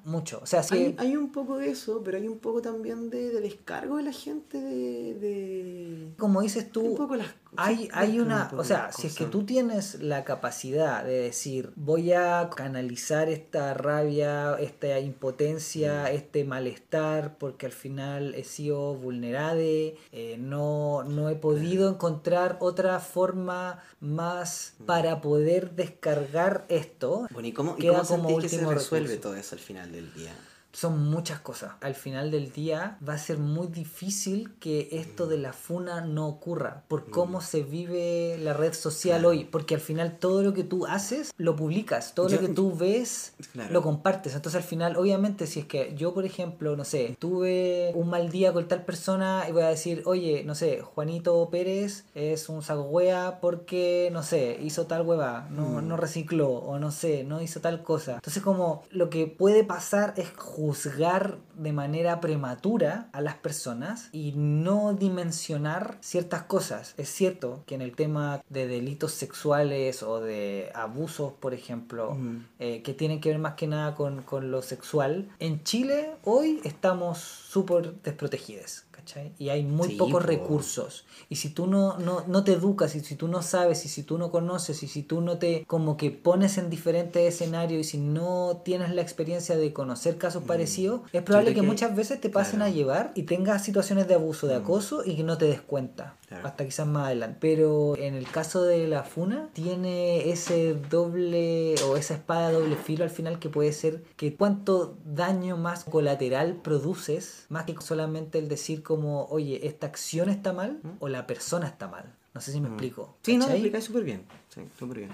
mucho. 0.06 0.40
O 0.42 0.46
sea, 0.46 0.64
si 0.64 0.76
Hay, 0.76 0.96
hay 0.98 1.16
un 1.16 1.32
poco 1.32 1.58
de 1.58 1.70
eso, 1.70 2.02
pero 2.04 2.18
hay 2.18 2.28
un 2.28 2.40
poco 2.40 2.62
también 2.62 3.10
de, 3.10 3.30
de 3.30 3.42
descargo 3.42 3.98
de 3.98 4.04
la 4.04 4.12
gente 4.14 4.60
de... 4.62 5.14
de... 5.16 6.14
como 6.18 6.42
dices 6.42 6.66
Un 6.66 6.72
tú, 6.72 6.96
poco 6.96 7.16
las 7.16 7.28
Hay, 7.58 7.90
hay 7.94 8.20
una, 8.20 8.44
un 8.44 8.50
poco 8.50 8.62
o 8.62 8.66
sea, 8.66 8.92
si 8.92 9.08
es 9.08 9.16
que 9.16 9.26
tú 9.26 9.44
tienes 9.46 10.02
la 10.02 10.24
capacidad 10.24 11.04
de 11.04 11.22
decir, 11.22 11.74
voy 11.76 12.14
a 12.14 12.50
canalizar 12.56 13.28
esta 13.30 13.74
rabia, 13.74 14.56
esta 14.60 15.00
impotencia, 15.00 16.04
Mm. 16.04 16.16
este 16.16 16.44
malestar, 16.46 17.38
porque 17.38 17.66
al 17.66 17.72
final 17.72 18.36
he 18.36 18.44
sido 18.44 18.96
vulnerable, 18.96 19.96
eh, 20.12 20.38
no, 20.40 21.04
no 21.04 21.30
he 21.30 21.36
podido 21.36 21.90
encontrar 21.90 22.58
otra 22.60 23.00
forma 23.00 23.80
más 24.00 24.74
Mm. 24.80 24.86
para 24.86 25.22
poder 25.22 25.72
descargar 25.76 26.66
esto. 26.70 27.28
Bueno, 27.32 27.48
¿y 27.48 27.52
cómo, 27.54 27.76
y 27.78 27.88
cómo 27.88 28.04
como 28.04 28.30
sentís 28.30 28.52
que 28.52 28.58
se 28.58 28.66
resuelve 28.66 29.08
recurso. 29.08 29.22
todo 29.30 29.36
eso 29.42 29.56
al 29.56 29.62
final 29.62 29.92
del 29.92 30.14
día? 30.14 30.34
Son 30.74 31.10
muchas 31.10 31.40
cosas. 31.40 31.72
Al 31.82 31.96
final 31.96 32.32
del 32.32 32.52
día 32.52 32.98
va 33.08 33.14
a 33.16 33.18
ser 33.18 33.38
muy 33.38 33.68
difícil 33.68 34.54
que 34.60 34.88
esto 34.92 35.28
de 35.28 35.38
la 35.38 35.52
funa 35.54 36.02
no 36.02 36.28
ocurra 36.28 36.84
por 36.88 37.10
cómo 37.10 37.42
se 37.42 37.62
vive 37.64 38.38
la 38.40 38.54
red 38.54 38.74
social 38.74 39.20
Claro. 39.20 39.30
hoy. 39.30 39.46
Porque 39.46 39.76
al 39.76 39.82
final 39.82 40.18
todo 40.18 40.42
lo 40.44 40.54
que 40.54 40.64
tú 40.64 40.86
haces 40.86 41.34
lo 41.38 41.56
publicas, 41.56 42.14
todo 42.16 42.30
Yo- 42.30 42.40
lo 42.42 42.48
que 42.48 42.54
tú 42.54 42.76
ves 42.76 43.34
Claro. 43.52 43.74
lo 43.74 43.82
compartes. 43.82 44.34
Entonces 44.36 44.62
al 44.62 44.68
final, 44.68 44.96
obviamente, 44.96 45.46
si 45.48 45.60
es 45.60 45.66
que 45.66 45.94
yo, 45.96 46.14
por 46.14 46.24
ejemplo, 46.26 46.76
no 46.78 46.86
sé, 46.86 47.18
tuve 47.20 47.92
un 47.96 48.10
mal 48.10 48.30
día 48.32 48.54
con 48.54 48.68
tal 48.68 48.86
persona 48.86 49.46
y 49.50 49.52
voy 49.52 49.64
a 49.64 49.68
decir, 49.70 50.04
oye, 50.06 50.44
no 50.46 50.56
sé, 50.56 50.82
Juanito 50.82 51.50
Pérez 51.52 52.06
es 52.16 52.48
un 52.50 52.62
saco 52.64 52.84
wea 52.84 53.40
porque, 53.42 54.10
no 54.14 54.24
sé, 54.24 54.58
hizo 54.62 54.86
tal 54.88 55.02
hueva, 55.06 55.48
no, 55.52 55.82
Mm. 55.82 55.88
no 55.88 55.98
recicló 55.98 56.50
o 56.50 56.80
no 56.80 56.92
sé, 56.92 57.24
no 57.24 57.42
hizo 57.42 57.60
tal 57.60 57.84
cosa. 57.84 58.16
Entonces 58.16 58.42
como 58.42 58.84
lo 58.92 59.10
que 59.10 59.28
puede 59.28 59.64
pasar 59.64 60.14
es 60.18 60.30
juzgar 60.62 61.40
de 61.56 61.74
manera 61.74 62.20
prematura 62.20 63.10
a 63.14 63.22
las 63.22 63.34
personas 63.34 64.10
y 64.12 64.34
no 64.36 64.94
dimensionar 64.94 65.98
ciertas 66.02 66.44
cosas. 66.44 66.94
Es 66.98 67.10
cierto 67.10 67.64
que 67.66 67.74
en 67.74 67.82
el 67.82 67.96
tema 67.96 68.44
de 68.48 68.68
delitos 68.68 69.12
sexuales 69.12 70.04
o 70.04 70.22
de 70.22 70.72
abusos, 70.76 71.34
por 71.34 71.56
ejemplo, 71.56 72.16
eh, 72.60 72.84
que 72.84 72.94
tienen 72.94 73.22
que 73.22 73.30
ver 73.30 73.40
más 73.40 73.56
que 73.56 73.66
nada 73.66 73.96
con, 73.96 74.22
con 74.22 74.52
lo 74.52 74.62
sexual, 74.62 75.30
en 75.40 75.64
Chile 75.64 76.12
hoy 76.24 76.62
estamos 76.64 77.18
súper 77.18 77.96
desprotegidos. 78.04 78.84
¿Cachai? 79.02 79.34
Y 79.38 79.50
hay 79.50 79.64
muy 79.64 79.90
Sí, 79.90 79.96
pocos 79.96 80.22
po. 80.24 80.28
recursos. 80.28 81.06
Y 81.30 81.36
si 81.36 81.50
tú 81.50 81.68
no, 81.68 81.98
no, 81.98 82.24
no 82.28 82.44
te 82.44 82.54
educas, 82.54 82.96
y 82.96 83.02
si 83.02 83.16
tú 83.16 83.28
no 83.28 83.42
sabes, 83.42 83.86
y 83.86 83.90
si 83.90 84.04
tú 84.04 84.18
no 84.18 84.32
conoces, 84.32 84.82
y 84.84 84.88
si 84.88 85.04
tú 85.04 85.22
no 85.22 85.38
te 85.38 85.66
como 85.68 85.98
que 85.98 86.12
pones 86.12 86.58
en 86.58 86.70
diferentes 86.70 87.22
escenarios, 87.34 87.82
y 87.82 87.84
si 87.84 87.98
no 87.98 88.62
tienes 88.64 88.94
la 88.94 89.02
experiencia 89.02 89.58
de 89.58 89.74
conocer 89.74 90.18
casos 90.18 90.44
parecidos, 90.44 91.02
es 91.12 91.22
probable 91.24 91.52
que, 91.54 91.62
que- 91.62 91.68
muchas 91.68 91.96
veces 91.96 92.22
te 92.22 92.30
pasen 92.30 92.60
claro. 92.60 92.72
a 92.72 92.76
llevar 92.76 93.12
y 93.16 93.24
tengas 93.24 93.64
situaciones 93.64 94.08
de 94.08 94.14
abuso, 94.16 94.48
de 94.48 94.58
Mm. 94.60 94.62
acoso, 94.64 95.04
y 95.06 95.16
que 95.16 95.24
no 95.24 95.38
te 95.38 95.46
des 95.46 95.62
cuenta. 95.62 96.16
Claro. 96.32 96.48
Hasta 96.48 96.64
quizás 96.64 96.88
más 96.88 97.08
adelante. 97.08 97.38
Pero 97.42 97.98
en 97.98 98.14
el 98.16 98.26
caso 98.26 98.64
de 98.64 98.88
la 98.88 99.04
funa, 99.04 99.50
tiene 99.52 100.30
ese 100.32 100.76
doble 100.76 101.76
o 101.86 101.98
esa 101.98 102.14
espada 102.14 102.54
doble 102.54 102.78
filo 102.78 103.04
al 103.04 103.10
final 103.10 103.38
que 103.38 103.50
puede 103.50 103.74
ser 103.74 104.02
que 104.16 104.34
cuánto 104.36 104.98
daño 105.04 105.58
más 105.58 105.84
colateral 105.84 106.56
produces, 106.56 107.48
más 107.50 107.66
que 107.66 107.76
solamente 107.82 108.40
el 108.40 108.48
decir 108.48 108.82
como, 108.82 109.26
oye, 109.26 109.68
esta 109.68 109.88
acción 109.88 110.30
está 110.30 110.54
mal 110.54 110.80
o 111.00 111.10
la 111.10 111.28
persona 111.28 111.68
está 111.68 111.90
mal. 111.90 112.16
No 112.34 112.40
sé 112.40 112.54
si 112.54 112.62
me 112.62 112.70
explico. 112.70 113.08
Mm. 113.08 113.26
Sí, 113.26 113.34
no, 113.36 113.40
¿cachai? 113.42 113.58
explicáis 113.58 113.84
súper 113.84 114.04
bien. 114.06 114.24
Sí, 114.48 114.62
súper 114.80 115.00
bien. 115.00 115.10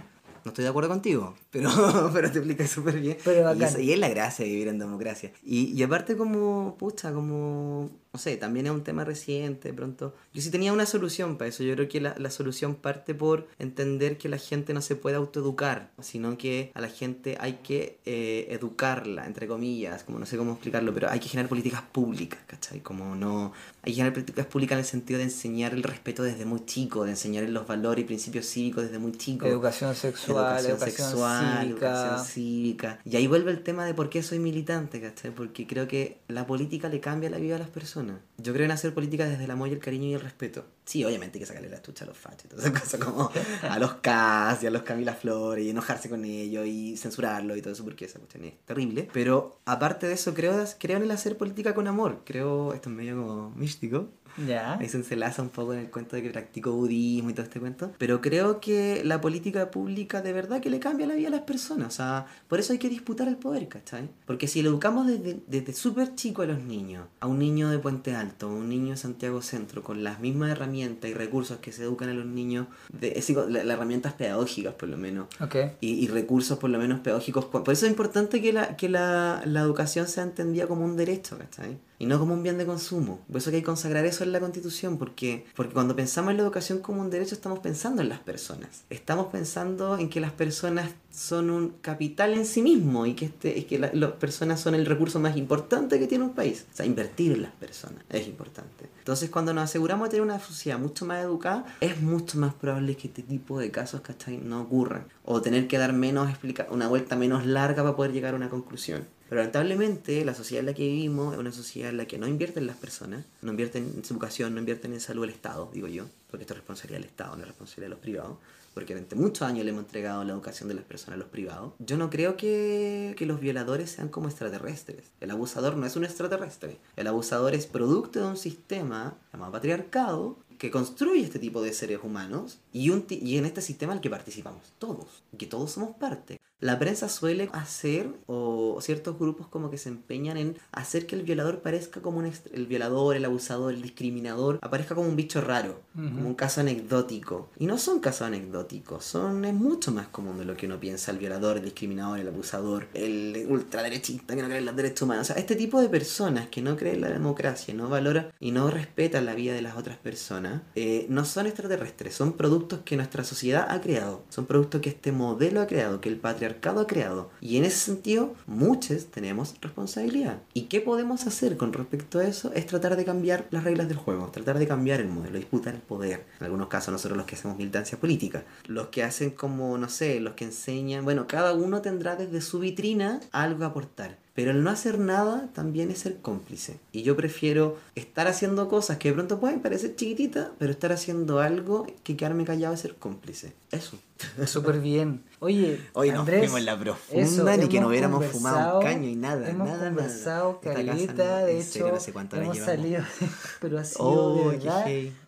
No 0.45 0.49
estoy 0.51 0.63
de 0.63 0.69
acuerdo 0.69 0.87
contigo, 0.89 1.33
pero, 1.49 1.69
pero 2.13 2.31
te 2.31 2.37
explicas 2.37 2.69
súper 2.69 2.99
bien. 3.01 3.17
Pero 3.25 3.39
y, 3.39 3.43
bacán. 3.43 3.63
eso- 3.63 3.79
y 3.79 3.91
es 3.91 3.99
la 3.99 4.07
gracia 4.07 4.45
de 4.45 4.51
vivir 4.51 4.67
en 4.67 4.77
democracia. 4.79 5.31
Y, 5.43 5.73
y 5.77 5.81
aparte 5.83 6.15
como, 6.15 6.75
pucha, 6.77 7.11
como, 7.11 7.89
no 8.17 8.21
sé, 8.23 8.35
también 8.35 8.65
es 8.65 8.71
un 8.71 8.83
tema 8.83 9.03
reciente, 9.03 9.67
de 9.67 9.75
pronto. 9.75 10.15
Yo 10.33 10.41
sí 10.41 10.49
tenía 10.49 10.73
una 10.73 10.87
solución 10.87 11.37
para 11.37 11.49
eso. 11.49 11.61
Yo 11.61 11.75
creo 11.75 11.87
que 11.87 12.01
la, 12.01 12.15
la 12.17 12.31
solución 12.31 12.73
parte 12.73 13.13
por 13.13 13.47
entender 13.59 14.17
que 14.17 14.27
la 14.27 14.39
gente 14.39 14.73
no 14.73 14.81
se 14.81 14.95
puede 14.95 15.17
autoeducar, 15.17 15.91
sino 16.01 16.35
que 16.35 16.71
a 16.73 16.81
la 16.81 16.89
gente 16.89 17.37
hay 17.39 17.59
que 17.61 17.99
eh, 18.05 18.47
educarla, 18.49 19.27
entre 19.27 19.45
comillas, 19.45 20.01
como 20.01 20.17
no 20.17 20.25
sé 20.25 20.35
cómo 20.35 20.53
explicarlo, 20.53 20.95
pero 20.95 21.11
hay 21.11 21.19
que 21.19 21.29
generar 21.29 21.47
políticas 21.47 21.83
públicas, 21.83 22.39
¿cachai? 22.47 22.79
Como 22.79 23.15
no... 23.15 23.53
Hay 23.83 23.91
que 23.91 23.97
generar 23.97 24.13
políticas 24.13 24.45
públicas 24.47 24.73
en 24.73 24.79
el 24.79 24.85
sentido 24.85 25.19
de 25.19 25.25
enseñar 25.25 25.75
el 25.75 25.83
respeto 25.83 26.23
desde 26.23 26.45
muy 26.45 26.65
chico, 26.65 27.03
de 27.03 27.11
enseñar 27.11 27.47
los 27.47 27.67
valores 27.67 28.03
y 28.03 28.07
principios 28.07 28.47
cívicos 28.47 28.85
desde 28.85 28.97
muy 28.97 29.11
chico 29.11 29.45
Educación 29.45 29.93
sexual, 29.93 30.65
educación, 30.65 31.61
cívica. 31.61 31.65
educación 31.65 32.25
cívica. 32.25 32.99
Y 33.05 33.15
ahí 33.15 33.27
vuelve 33.27 33.51
el 33.51 33.61
tema 33.61 33.85
de 33.85 33.93
por 33.93 34.09
qué 34.09 34.23
soy 34.23 34.39
militante, 34.39 34.99
¿cachai? 34.99 35.29
Porque 35.29 35.67
creo 35.67 35.87
que 35.87 36.17
la 36.27 36.47
política 36.47 36.89
le 36.89 36.99
cambia 36.99 37.29
la 37.29 37.37
vida 37.37 37.57
a 37.57 37.59
las 37.59 37.69
personas. 37.69 38.06
Yo 38.37 38.53
creo 38.53 38.65
en 38.65 38.71
hacer 38.71 38.93
política 38.93 39.27
desde 39.27 39.45
el 39.45 39.51
amor 39.51 39.69
y 39.69 39.73
el 39.73 39.79
cariño 39.79 40.07
y 40.07 40.13
el 40.13 40.21
respeto. 40.21 40.65
Sí, 40.85 41.03
obviamente 41.03 41.37
hay 41.37 41.41
que 41.41 41.45
sacarle 41.45 41.69
la 41.69 41.77
estucha 41.77 42.05
a 42.05 42.07
los 42.07 42.17
fachos 42.17 42.45
y 42.45 42.47
todas 42.47 42.65
esas 42.65 42.81
cosas 42.81 42.99
como 42.99 43.31
a 43.61 43.79
los 43.79 43.95
Cas 43.95 44.63
y 44.63 44.67
a 44.67 44.69
los 44.69 44.83
Camila 44.83 45.13
Flores 45.13 45.65
y 45.65 45.69
enojarse 45.71 46.09
con 46.09 46.23
ellos 46.23 46.65
y 46.65 46.95
censurarlo 46.97 47.55
y 47.55 47.61
todo 47.61 47.73
eso 47.73 47.83
porque 47.83 48.05
esa 48.05 48.19
cuestión 48.19 48.45
es 48.45 48.53
terrible. 48.65 49.09
Pero 49.11 49.59
aparte 49.65 50.07
de 50.07 50.13
eso, 50.13 50.33
creo, 50.33 50.63
creo 50.79 50.97
en 50.97 51.03
el 51.03 51.11
hacer 51.11 51.37
política 51.37 51.73
con 51.73 51.87
amor. 51.87 52.21
Creo, 52.25 52.73
esto 52.73 52.89
es 52.89 52.95
medio 52.95 53.17
como 53.17 53.49
místico, 53.51 54.09
Ya. 54.45 54.77
Ahí 54.77 54.87
se 54.89 55.03
enlaza 55.13 55.41
un 55.41 55.49
poco 55.49 55.73
en 55.73 55.79
el 55.79 55.89
cuento 55.89 56.15
de 56.15 56.23
que 56.23 56.29
practico 56.29 56.71
budismo 56.71 57.29
y 57.29 57.33
todo 57.33 57.43
este 57.43 57.59
cuento. 57.59 57.91
Pero 57.97 58.21
creo 58.21 58.59
que 58.59 59.01
la 59.03 59.19
política 59.21 59.71
pública 59.71 60.21
de 60.21 60.33
verdad 60.33 60.61
que 60.61 60.69
le 60.69 60.79
cambia 60.79 61.07
la 61.07 61.15
vida 61.15 61.29
a 61.29 61.31
las 61.31 61.41
personas. 61.41 61.87
O 61.87 61.91
sea, 61.91 62.25
por 62.47 62.59
eso 62.59 62.73
hay 62.73 62.79
que 62.79 62.89
disputar 62.89 63.27
el 63.27 63.37
poder, 63.37 63.67
¿cachai? 63.67 64.09
Porque 64.25 64.47
si 64.47 64.61
lo 64.61 64.69
educamos 64.69 65.07
desde, 65.07 65.39
desde 65.47 65.73
súper 65.73 66.15
chico 66.15 66.41
a 66.41 66.45
los 66.45 66.63
niños, 66.63 67.05
a 67.19 67.27
un 67.27 67.39
niño 67.39 67.69
de 67.69 67.79
Puente 67.79 68.15
Alto, 68.15 68.47
a 68.47 68.49
un 68.53 68.69
niño 68.69 68.91
de 68.91 68.97
Santiago 68.97 69.41
Centro, 69.41 69.83
con 69.83 70.03
las 70.03 70.19
mismas 70.19 70.51
herramientas 70.51 71.09
y 71.09 71.13
recursos 71.13 71.57
que 71.59 71.71
se 71.71 71.83
educan 71.83 72.09
a 72.09 72.13
los 72.13 72.25
niños, 72.25 72.67
de, 72.91 73.13
es 73.15 73.29
la- 73.29 73.45
las 73.63 73.65
herramientas 73.77 74.13
pedagógicas 74.13 74.73
por 74.75 74.89
lo 74.89 74.97
menos, 74.97 75.27
Ok. 75.41 75.55
y, 75.81 75.93
y 76.03 76.07
recursos 76.07 76.57
por 76.57 76.69
lo 76.69 76.77
menos 76.79 76.99
pedagógicos. 76.99 77.45
Por 77.45 77.69
eso 77.71 77.85
es 77.85 77.91
importante 77.91 78.41
que 78.41 78.53
la, 78.53 78.75
que 78.77 78.89
la, 78.89 79.41
la 79.45 79.61
educación 79.61 80.07
sea 80.07 80.23
entendida 80.23 80.67
como 80.67 80.85
un 80.85 80.95
derecho, 80.97 81.37
¿cachai? 81.37 81.77
Y 81.99 82.05
no 82.05 82.19
como 82.19 82.33
un 82.35 82.43
bien 82.43 82.57
de 82.59 82.65
consumo. 82.65 83.21
Por 83.27 83.37
eso 83.37 83.49
hay 83.49 83.57
que 83.57 83.63
consagrar 83.63 84.05
eso 84.05 84.23
en 84.27 84.33
la 84.33 84.39
Constitución, 84.39 84.97
porque, 84.97 85.45
porque 85.55 85.73
cuando 85.73 85.95
pensamos 85.95 86.31
en 86.31 86.37
la 86.37 86.43
educación 86.43 86.79
como 86.79 87.01
un 87.01 87.09
derecho 87.09 87.35
estamos 87.35 87.59
pensando 87.59 88.01
en 88.01 88.09
las 88.09 88.19
personas. 88.19 88.83
Estamos 88.89 89.27
pensando 89.27 89.97
en 89.97 90.09
que 90.09 90.19
las 90.19 90.31
personas 90.31 90.91
son 91.11 91.49
un 91.49 91.69
capital 91.81 92.33
en 92.33 92.45
sí 92.45 92.61
mismo 92.61 93.05
y 93.05 93.13
que, 93.15 93.25
este, 93.25 93.57
y 93.57 93.63
que 93.63 93.79
la- 93.79 93.91
las 93.93 94.11
personas 94.13 94.59
son 94.59 94.75
el 94.75 94.85
recurso 94.85 95.19
más 95.19 95.35
importante 95.35 95.99
que 95.99 96.05
tiene 96.07 96.25
un 96.25 96.33
país. 96.33 96.65
O 96.71 96.75
sea, 96.75 96.85
invertir 96.85 97.31
en 97.31 97.41
las 97.41 97.51
personas 97.53 98.03
es 98.09 98.27
importante. 98.27 98.89
Entonces, 98.99 99.29
cuando 99.29 99.53
nos 99.53 99.63
aseguramos 99.63 100.07
de 100.07 100.11
tener 100.11 100.23
una 100.23 100.39
sociedad 100.39 100.77
mucho 100.77 101.05
más 101.05 101.23
educada, 101.23 101.65
es 101.81 102.01
mucho 102.01 102.37
más 102.37 102.53
probable 102.53 102.95
que 102.95 103.07
este 103.07 103.23
tipo 103.23 103.57
de 103.59 103.71
casos, 103.71 104.01
¿cachai? 104.01 104.37
No 104.37 104.61
ocurran. 104.61 105.05
O 105.25 105.41
tener 105.41 105.67
que 105.67 105.77
dar 105.77 105.93
menos 105.93 106.29
explica 106.29 106.67
una 106.69 106.87
vuelta 106.87 107.15
menos 107.15 107.45
larga 107.45 107.83
para 107.83 107.95
poder 107.95 108.11
llegar 108.11 108.33
a 108.33 108.37
una 108.37 108.49
conclusión. 108.49 109.07
Pero 109.29 109.41
lamentablemente 109.41 110.23
la 110.23 110.33
sociedad 110.33 110.61
en 110.61 110.67
la 110.67 110.73
que 110.73 110.83
vivimos 110.83 111.33
es 111.33 111.39
una 111.39 111.51
sociedad 111.51 111.89
en 111.89 111.97
la 111.97 112.05
que 112.05 112.17
no 112.17 112.27
invierte 112.27 112.59
en 112.59 112.67
las 112.67 112.77
personas, 112.77 113.25
no 113.41 113.51
invierte 113.51 113.79
en 113.79 114.03
su 114.03 114.13
educación, 114.13 114.53
no 114.53 114.59
invierte 114.59 114.87
en 114.87 114.99
salud 114.99 115.25
el 115.25 115.31
Estado, 115.31 115.69
digo 115.73 115.87
yo, 115.87 116.05
porque 116.29 116.43
esto 116.43 116.53
es 116.53 116.59
responsabilidad 116.59 116.99
del 117.01 117.09
Estado, 117.09 117.35
no 117.35 117.41
es 117.41 117.47
responsabilidad 117.47 117.87
de 117.87 117.95
los 117.95 117.99
privados, 117.99 118.37
porque 118.73 118.93
durante 118.93 119.15
muchos 119.15 119.41
años 119.41 119.65
le 119.65 119.71
hemos 119.71 119.85
entregado 119.85 120.23
la 120.23 120.33
educación 120.33 120.69
de 120.69 120.75
las 120.75 120.83
personas 120.83 121.15
a 121.15 121.19
los 121.19 121.29
privados. 121.29 121.73
Yo 121.79 121.97
no 121.97 122.09
creo 122.09 122.37
que, 122.37 123.15
que 123.17 123.25
los 123.25 123.39
violadores 123.39 123.89
sean 123.89 124.09
como 124.09 124.27
extraterrestres. 124.27 125.03
El 125.19 125.31
abusador 125.31 125.77
no 125.77 125.85
es 125.87 125.95
un 125.95 126.05
extraterrestre. 126.05 126.77
El 126.95 127.07
abusador 127.07 127.55
es 127.55 127.65
producto 127.65 128.19
de 128.19 128.27
un 128.27 128.37
sistema 128.37 129.17
llamado 129.33 129.51
patriarcado 129.51 130.37
que 130.57 130.71
construye 130.71 131.23
este 131.23 131.39
tipo 131.39 131.61
de 131.61 131.73
seres 131.73 131.99
humanos 132.03 132.59
y, 132.71 132.89
un 132.89 133.05
y 133.09 133.37
en 133.37 133.45
este 133.45 133.61
sistema 133.61 133.93
al 133.93 134.01
que 134.01 134.09
participamos 134.09 134.61
todos, 134.79 135.23
que 135.37 135.47
todos 135.47 135.71
somos 135.71 135.95
parte. 135.95 136.37
La 136.59 136.79
prensa 136.79 137.07
suele 137.07 137.49
hacer, 137.53 138.09
o 138.25 138.79
ciertos 138.81 139.19
grupos 139.19 139.47
como 139.47 139.69
que 139.69 139.77
se 139.77 139.89
empeñan 139.89 140.37
en 140.37 140.57
hacer 140.71 141.05
que 141.05 141.15
el 141.15 141.21
violador 141.21 141.61
parezca 141.61 142.01
como 142.01 142.17
un 142.17 142.31
el 142.51 142.65
violador, 142.65 143.15
el 143.15 143.25
abusador, 143.25 143.73
el 143.73 143.83
discriminador, 143.83 144.57
aparezca 144.63 144.95
como 144.95 145.07
un 145.07 145.15
bicho 145.15 145.39
raro, 145.39 145.81
como 145.93 146.27
un 146.27 146.33
caso 146.33 146.61
anecdótico. 146.61 147.49
Y 147.59 147.67
no 147.67 147.77
son 147.77 147.99
casos 147.99 148.23
anecdóticos, 148.23 149.05
son 149.05 149.45
es 149.45 149.53
mucho 149.53 149.91
más 149.91 150.07
común 150.07 150.39
de 150.39 150.45
lo 150.45 150.57
que 150.57 150.65
uno 150.65 150.79
piensa, 150.79 151.11
el 151.11 151.19
violador, 151.19 151.57
el 151.57 151.63
discriminador, 151.63 152.19
el 152.19 152.27
abusador, 152.27 152.87
el 152.95 153.45
ultraderechista 153.47 154.35
que 154.35 154.41
no 154.41 154.47
cree 154.47 154.57
en 154.57 154.65
los 154.65 154.75
derechos 154.75 155.03
humanos. 155.03 155.29
O 155.29 155.33
sea, 155.33 155.35
este 155.39 155.55
tipo 155.55 155.79
de 155.79 155.89
personas 155.89 156.47
que 156.47 156.63
no 156.63 156.75
creen 156.75 156.95
en 156.95 157.01
la 157.01 157.09
democracia, 157.09 157.71
no 157.75 157.87
valora 157.87 158.31
y 158.39 158.49
no 158.49 158.71
respetan 158.71 159.27
la 159.27 159.35
vida 159.35 159.53
de 159.53 159.61
las 159.61 159.77
otras 159.77 159.97
personas, 159.97 160.63
eh, 160.73 161.05
no 161.07 161.23
son 161.23 161.45
extraterrestres, 161.45 162.15
son 162.15 162.33
productos 162.33 162.79
que 162.83 162.95
nuestra 162.95 163.23
sociedad 163.23 163.67
ha 163.69 163.79
creado, 163.79 164.23
son 164.29 164.47
productos 164.47 164.81
que 164.81 164.89
este 164.89 165.11
modelo 165.11 165.61
ha 165.61 165.67
creado, 165.67 166.01
que 166.01 166.09
el 166.09 166.17
patriarcado 166.17 166.46
ha 166.47 166.87
creado. 166.87 167.29
Y 167.41 167.57
en 167.57 167.65
ese 167.65 167.77
sentido, 167.77 168.33
muchos 168.45 169.07
tenemos 169.07 169.55
responsabilidad. 169.61 170.41
¿Y 170.53 170.63
qué 170.63 170.81
podemos 170.81 171.27
hacer 171.27 171.57
con 171.57 171.73
respecto 171.73 172.19
a 172.19 172.25
eso? 172.25 172.51
Es 172.53 172.65
tratar 172.65 172.95
de 172.95 173.05
cambiar 173.05 173.47
las 173.51 173.63
reglas 173.63 173.87
del 173.87 173.97
juego, 173.97 174.27
tratar 174.27 174.59
de 174.59 174.67
cambiar 174.67 174.99
el 174.99 175.07
modelo, 175.07 175.37
disputar 175.37 175.75
el 175.75 175.81
poder. 175.81 176.25
En 176.39 176.45
algunos 176.45 176.67
casos 176.67 176.91
nosotros 176.91 177.17
los 177.17 177.25
que 177.25 177.35
hacemos 177.35 177.57
militancia 177.57 177.99
política, 177.99 178.43
los 178.67 178.87
que 178.87 179.03
hacen 179.03 179.31
como, 179.31 179.77
no 179.77 179.89
sé, 179.89 180.19
los 180.19 180.33
que 180.33 180.45
enseñan, 180.45 181.03
bueno, 181.03 181.27
cada 181.27 181.53
uno 181.53 181.81
tendrá 181.81 182.15
desde 182.15 182.41
su 182.41 182.59
vitrina 182.59 183.19
algo 183.31 183.59
que 183.59 183.65
aportar. 183.65 184.17
Pero 184.37 184.51
el 184.51 184.63
no 184.63 184.69
hacer 184.69 184.99
nada 184.99 185.49
también 185.55 185.89
es 185.89 185.97
ser 185.97 186.17
cómplice. 186.17 186.79
Y 186.91 187.01
yo 187.01 187.15
prefiero 187.15 187.79
estar 187.95 188.27
haciendo 188.27 188.69
cosas 188.69 188.97
que 188.97 189.09
de 189.09 189.15
pronto 189.15 189.39
pueden 189.39 189.61
parecer 189.61 189.95
chiquititas, 189.95 190.49
pero 190.59 190.71
estar 190.71 190.91
haciendo 190.91 191.39
algo 191.39 191.87
que 192.03 192.15
quedarme 192.15 192.45
callado 192.45 192.75
y 192.75 192.77
ser 192.77 192.93
cómplice. 192.93 193.53
Eso. 193.71 193.97
Súper 194.45 194.79
bien. 194.79 195.23
Oye, 195.39 195.79
Hoy 195.93 196.09
nos 196.09 196.21
Andrés, 196.21 196.39
fuimos 196.39 196.59
en 196.59 196.65
la 196.65 196.79
profunda, 196.79 197.21
eso, 197.23 197.43
ni 197.57 197.69
que 197.69 197.79
no 197.79 197.87
hubiéramos 197.89 198.25
fumado 198.25 198.79
un 198.79 198.83
caño 198.85 199.07
y 199.07 199.15
nada, 199.15 199.47
Hemos 199.47 199.67
nada, 199.67 199.77
nada. 199.91 199.95
conversado 199.95 200.59
casa 200.59 200.73
caleta, 200.73 201.41
no- 201.41 201.45
de 201.45 201.59
hecho, 201.59 201.71
serio, 201.71 201.87
no 201.93 201.99
sé 201.99 202.11
hemos 202.41 202.57
salido, 202.57 203.03
pero 203.61 203.79
ha 203.79 203.83
sido 203.85 204.03
Oh, 204.05 204.49
de 204.51 204.57
verdad. 204.57 204.85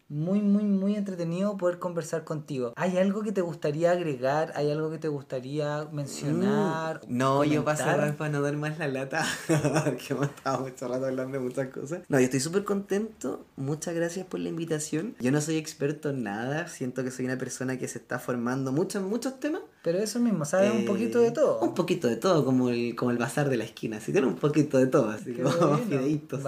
Muy, 0.09 0.41
muy, 0.41 0.63
muy 0.63 0.95
entretenido 0.95 1.55
poder 1.57 1.77
conversar 1.79 2.23
contigo. 2.23 2.73
¿Hay 2.75 2.97
algo 2.97 3.21
que 3.21 3.31
te 3.31 3.41
gustaría 3.41 3.91
agregar? 3.91 4.51
¿Hay 4.55 4.71
algo 4.71 4.89
que 4.89 4.97
te 4.97 5.07
gustaría 5.07 5.87
mencionar? 5.91 7.01
Mm, 7.07 7.17
No, 7.17 7.43
yo 7.43 7.63
para 7.63 7.77
comentar? 7.77 7.99
cerrar, 7.99 8.17
para 8.17 8.29
no 8.31 8.41
dar 8.41 8.57
más 8.57 8.79
la 8.79 8.87
lata, 8.87 9.25
porque 9.85 10.05
hemos 10.09 10.25
estado 10.27 10.61
mucho 10.61 10.87
rato 10.87 11.05
hablando 11.05 11.37
de 11.37 11.43
muchas 11.43 11.67
cosas. 11.69 11.99
No, 12.09 12.19
yo 12.19 12.25
estoy 12.25 12.39
súper 12.39 12.63
contento. 12.63 13.45
Muchas 13.55 13.93
gracias 13.95 14.25
por 14.25 14.39
la 14.39 14.49
invitación. 14.49 15.15
Yo 15.19 15.31
no 15.31 15.41
soy 15.41 15.57
experto 15.57 16.09
en 16.09 16.23
nada. 16.23 16.67
Siento 16.67 17.03
que 17.03 17.11
soy 17.11 17.25
una 17.25 17.37
persona 17.37 17.77
que 17.77 17.87
se 17.87 17.99
está 17.99 18.19
formando 18.19 18.71
mucho 18.71 18.97
en 18.99 19.05
muchos 19.05 19.39
temas. 19.39 19.61
Pero 19.81 19.97
eso 19.99 20.19
mismo, 20.19 20.43
sabes 20.43 20.73
un 20.73 20.85
poquito 20.85 21.19
de 21.21 21.27
Eh, 21.27 21.31
todo. 21.31 21.59
Un 21.61 21.73
poquito 21.73 22.07
de 22.09 22.17
todo, 22.17 22.43
como 22.43 22.69
el, 22.69 22.95
como 22.95 23.11
el 23.11 23.17
bazar 23.17 23.47
de 23.49 23.55
la 23.57 23.63
esquina. 23.63 23.97
Así 23.97 24.11
tiene 24.11 24.27
un 24.27 24.35
poquito 24.35 24.77
de 24.77 24.87
todo, 24.87 25.09
así 25.09 25.33
Qué 25.33 25.41
como 25.43 25.77
fideitos. 25.89 26.41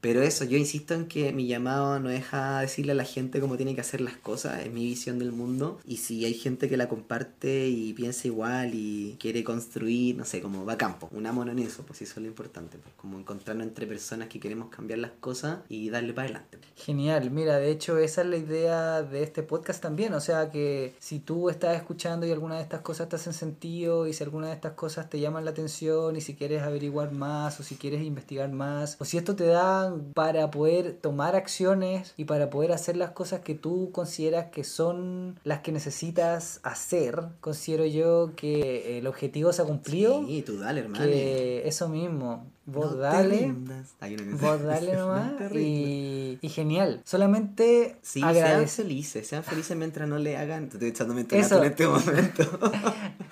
Pero 0.00 0.22
eso, 0.22 0.44
yo 0.44 0.58
insisto 0.58 0.92
en 0.94 1.06
que 1.06 1.32
mi 1.32 1.46
llamado 1.46 1.98
no 2.00 2.10
deja 2.10 2.63
decirle 2.64 2.92
a 2.92 2.94
la 2.96 3.04
gente 3.04 3.40
cómo 3.40 3.56
tiene 3.56 3.74
que 3.74 3.80
hacer 3.80 4.00
las 4.00 4.16
cosas, 4.16 4.64
es 4.64 4.72
mi 4.72 4.84
visión 4.84 5.18
del 5.18 5.32
mundo. 5.32 5.80
Y 5.86 5.98
si 5.98 6.24
hay 6.24 6.34
gente 6.34 6.68
que 6.68 6.76
la 6.76 6.88
comparte 6.88 7.68
y 7.68 7.92
piensa 7.92 8.26
igual 8.28 8.72
y 8.74 9.16
quiere 9.18 9.44
construir, 9.44 10.16
no 10.16 10.24
sé, 10.24 10.40
como 10.40 10.64
va 10.64 10.74
a 10.74 10.78
campo, 10.78 11.08
unámonos 11.12 11.56
en 11.56 11.60
eso, 11.60 11.84
pues 11.86 12.02
eso 12.02 12.14
es 12.16 12.22
lo 12.22 12.28
importante, 12.28 12.78
pues 12.78 12.94
como 12.96 13.18
encontrarnos 13.18 13.66
entre 13.66 13.86
personas 13.86 14.28
que 14.28 14.40
queremos 14.40 14.68
cambiar 14.68 14.98
las 14.98 15.12
cosas 15.20 15.60
y 15.68 15.90
darle 15.90 16.12
para 16.12 16.26
adelante. 16.26 16.58
Genial, 16.76 17.30
mira, 17.30 17.58
de 17.58 17.70
hecho 17.70 17.98
esa 17.98 18.22
es 18.22 18.28
la 18.28 18.36
idea 18.36 19.02
de 19.02 19.22
este 19.22 19.42
podcast 19.42 19.82
también, 19.82 20.14
o 20.14 20.20
sea 20.20 20.50
que 20.50 20.94
si 20.98 21.20
tú 21.20 21.50
estás 21.50 21.76
escuchando 21.76 22.26
y 22.26 22.32
alguna 22.32 22.56
de 22.56 22.62
estas 22.62 22.80
cosas 22.80 23.08
te 23.08 23.16
hacen 23.16 23.32
sentido 23.32 24.06
y 24.06 24.12
si 24.12 24.24
alguna 24.24 24.48
de 24.48 24.54
estas 24.54 24.72
cosas 24.72 25.08
te 25.08 25.20
llaman 25.20 25.44
la 25.44 25.52
atención 25.52 26.16
y 26.16 26.20
si 26.20 26.34
quieres 26.34 26.62
averiguar 26.62 27.12
más 27.12 27.60
o 27.60 27.62
si 27.62 27.76
quieres 27.76 28.02
investigar 28.02 28.50
más 28.50 28.96
o 29.00 29.04
si 29.04 29.18
esto 29.18 29.36
te 29.36 29.46
da 29.46 29.94
para 30.14 30.50
poder 30.50 30.94
tomar 30.94 31.36
acciones 31.36 32.14
y 32.16 32.24
para 32.24 32.50
poder 32.54 32.70
hacer 32.70 32.96
las 32.96 33.10
cosas 33.10 33.40
que 33.40 33.56
tú 33.56 33.90
consideras 33.90 34.46
que 34.52 34.62
son 34.62 35.40
las 35.42 35.58
que 35.62 35.72
necesitas 35.72 36.60
hacer, 36.62 37.20
considero 37.40 37.84
yo 37.84 38.30
que 38.36 38.98
el 38.98 39.08
objetivo 39.08 39.52
se 39.52 39.62
ha 39.62 39.64
cumplido, 39.64 40.24
Sí, 40.24 40.42
tú 40.42 40.58
dale, 40.58 40.82
hermano. 40.82 41.04
que 41.04 41.66
eso 41.66 41.88
mismo, 41.88 42.46
vos 42.66 42.92
No 42.92 42.96
dale. 42.96 43.54
Hay 44.00 44.14
una. 44.14 44.36
Vos 44.36 44.62
dale 44.62 44.92
No 44.94 45.06
nomás 45.08 45.52
y, 45.54 46.38
y 46.40 46.48
genial. 46.48 47.02
Solamente 47.04 47.96
Sí, 48.02 48.20
sean 48.20 48.68
felices, 48.68 49.26
sean 49.26 49.44
felices 49.44 49.76
mientras 49.76 50.08
no 50.08 50.18
le 50.18 50.36
hagan. 50.36 50.68
Te 50.68 50.74
estoy 50.76 50.88
echando 50.90 51.18
Eso. 51.36 51.62
en 51.62 51.70
este 51.70 51.86
momento. 51.86 52.60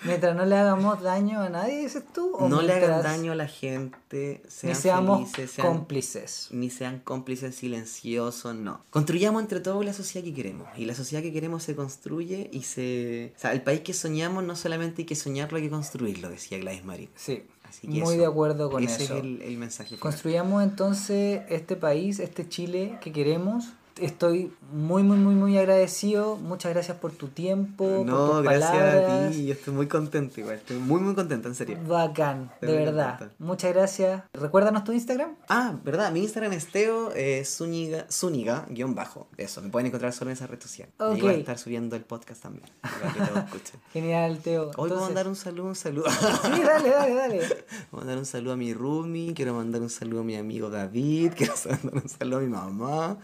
Mientras 0.04 0.34
no 0.34 0.44
le 0.44 0.56
hagamos 0.56 1.00
daño 1.00 1.40
a 1.40 1.48
nadie, 1.48 1.82
dices 1.82 2.02
tú. 2.12 2.32
o 2.34 2.48
no 2.48 2.60
le 2.60 2.72
hagan 2.72 3.02
daño 3.04 3.32
a 3.32 3.34
la 3.36 3.46
gente, 3.46 4.42
sean 4.48 4.72
Ni 4.72 4.74
seamos 4.74 5.30
felices, 5.30 5.50
sean, 5.52 5.66
cómplices. 5.68 6.48
ni 6.50 6.70
sean 6.70 6.98
cómplices 6.98 7.54
silenciosos, 7.54 8.56
no. 8.56 8.84
Construyamos 8.90 9.42
entre 9.42 9.60
todos 9.60 9.84
la 9.84 9.92
sociedad 9.92 10.24
que 10.24 10.34
queremos. 10.34 10.66
Y 10.76 10.86
la 10.86 10.94
sociedad 10.96 11.22
que 11.22 11.32
queremos 11.32 11.62
se 11.62 11.76
construye 11.76 12.50
y 12.52 12.62
se. 12.62 13.32
O 13.36 13.40
sea, 13.40 13.52
el 13.52 13.62
país 13.62 13.82
que 13.82 13.94
soñamos 13.94 14.42
no 14.42 14.56
solamente 14.56 15.02
hay 15.02 15.06
que 15.06 15.14
soñarlo, 15.14 15.56
hay 15.58 15.64
que 15.64 15.70
construirlo, 15.70 16.30
decía 16.30 16.58
Gladys 16.58 16.84
Marín. 16.84 17.10
Sí, 17.14 17.44
Así 17.72 17.88
que 17.88 18.00
muy 18.00 18.02
eso, 18.02 18.20
de 18.20 18.26
acuerdo 18.26 18.70
con 18.70 18.84
ese 18.84 19.04
eso. 19.04 19.16
es 19.16 19.24
el, 19.24 19.40
el 19.40 19.56
mensaje. 19.56 19.88
final. 19.88 20.00
Construyamos 20.00 20.62
entonces 20.62 21.40
este 21.48 21.74
país, 21.74 22.18
este 22.18 22.46
Chile 22.46 22.98
que 23.00 23.12
queremos. 23.12 23.72
Estoy 24.01 24.53
muy, 24.72 25.03
muy, 25.03 25.16
muy, 25.18 25.34
muy 25.34 25.59
agradecido. 25.59 26.36
Muchas 26.36 26.72
gracias 26.72 26.97
por 26.99 27.12
tu 27.12 27.28
tiempo, 27.28 27.84
por 27.99 28.07
No, 28.07 28.30
tus 28.30 28.43
gracias 28.43 28.70
palabras. 28.70 29.28
a 29.28 29.30
ti. 29.30 29.47
Yo 29.47 29.53
estoy 29.53 29.74
muy 29.74 29.86
contento 29.86 30.40
igual. 30.40 30.57
Estoy 30.57 30.78
muy, 30.78 31.01
muy 31.01 31.14
contento, 31.14 31.49
en 31.49 31.55
serio. 31.55 31.78
Bacán, 31.86 32.51
de 32.61 32.66
Estoy 32.68 32.84
verdad. 32.84 33.18
contento. 33.18 33.34
Muchas 33.45 33.72
gracias. 33.74 34.22
Recuérdanos 34.32 34.84
tu 34.84 34.93
Instagram. 34.93 35.34
Ah, 35.49 35.74
¿verdad? 35.84 36.11
Mi 36.12 36.20
Instagram 36.20 36.53
es 36.53 36.68
Teo 36.68 37.12
eh, 37.14 37.45
Zúñiga, 37.45 38.07
Zúñiga, 38.11 38.66
guion 38.70 38.95
bajo. 38.95 39.28
Eso, 39.36 39.61
me 39.62 39.68
pueden 39.68 39.86
encontrar 39.88 40.12
solo 40.12 40.30
en 40.30 40.36
esa 40.36 40.47
red 40.47 40.61
social. 40.61 40.88
Y 40.99 41.03
ahí 41.03 41.11
Ok. 41.16 41.20
voy 41.22 41.34
a 41.34 41.36
estar 41.38 41.59
subiendo 41.59 41.95
el 41.97 42.03
podcast 42.03 42.43
también. 42.43 42.64
Genial, 43.93 44.38
Teo. 44.38 44.70
Hoy 44.70 44.72
voy 44.76 44.82
a 44.82 44.84
Entonces- 44.84 45.07
mandar 45.09 45.28
un 45.28 45.36
saludo, 45.36 45.66
un 45.68 45.74
saludo. 45.76 46.11
Sí, 46.11 46.62
dale, 46.62 46.90
dale, 46.90 47.14
dale. 47.14 47.38
Voy 47.90 47.99
a 48.01 48.05
mandar 48.05 48.18
un 48.18 48.26
saludo 48.26 48.53
a 48.55 48.57
mi 48.57 48.72
Rumi, 48.74 49.32
quiero 49.34 49.55
mandar 49.55 49.80
un 49.82 49.90
saludo 49.90 50.20
a 50.20 50.24
mi 50.24 50.36
amigo 50.36 50.70
David, 50.70 51.32
quiero 51.36 51.55
mandar 51.82 52.03
un 52.03 52.09
saludo 52.09 52.38
a 52.38 52.40
mi 52.40 52.49
mamá. 52.49 53.18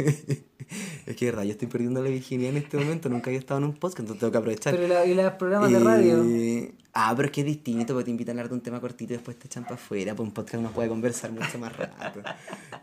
es 1.06 1.16
que 1.16 1.24
de 1.26 1.30
verdad, 1.30 1.44
yo 1.44 1.50
estoy 1.52 1.68
perdiendo 1.68 2.02
la 2.02 2.10
virginidad 2.10 2.50
en 2.50 2.56
este 2.58 2.76
momento, 2.78 3.08
nunca 3.08 3.30
había 3.30 3.38
estado 3.40 3.58
en 3.58 3.64
un 3.64 3.74
podcast, 3.74 4.00
entonces 4.00 4.20
tengo 4.20 4.32
que 4.32 4.38
aprovechar. 4.38 4.74
Pero 4.76 4.88
la- 4.88 5.04
y 5.06 5.14
los 5.14 5.32
programas 5.34 5.70
de 5.70 5.78
radio. 5.80 6.24
Eh, 6.24 6.74
Ah, 6.92 7.12
pero 7.14 7.26
es 7.26 7.32
que 7.32 7.42
es 7.42 7.46
distinto, 7.46 7.92
porque 7.94 8.06
te 8.06 8.10
invitan 8.10 8.36
a 8.36 8.40
hablar 8.40 8.48
de 8.48 8.54
un 8.56 8.62
tema 8.62 8.80
cortito 8.80 9.12
y 9.12 9.16
después 9.16 9.38
te 9.38 9.46
echan 9.46 9.62
para 9.62 9.76
afuera, 9.76 10.12
pues 10.16 10.26
un 10.28 10.34
podcast 10.34 10.56
uno 10.56 10.72
puede 10.72 10.88
conversar 10.88 11.30
mucho 11.30 11.56
más 11.60 11.72
rato. 11.76 12.20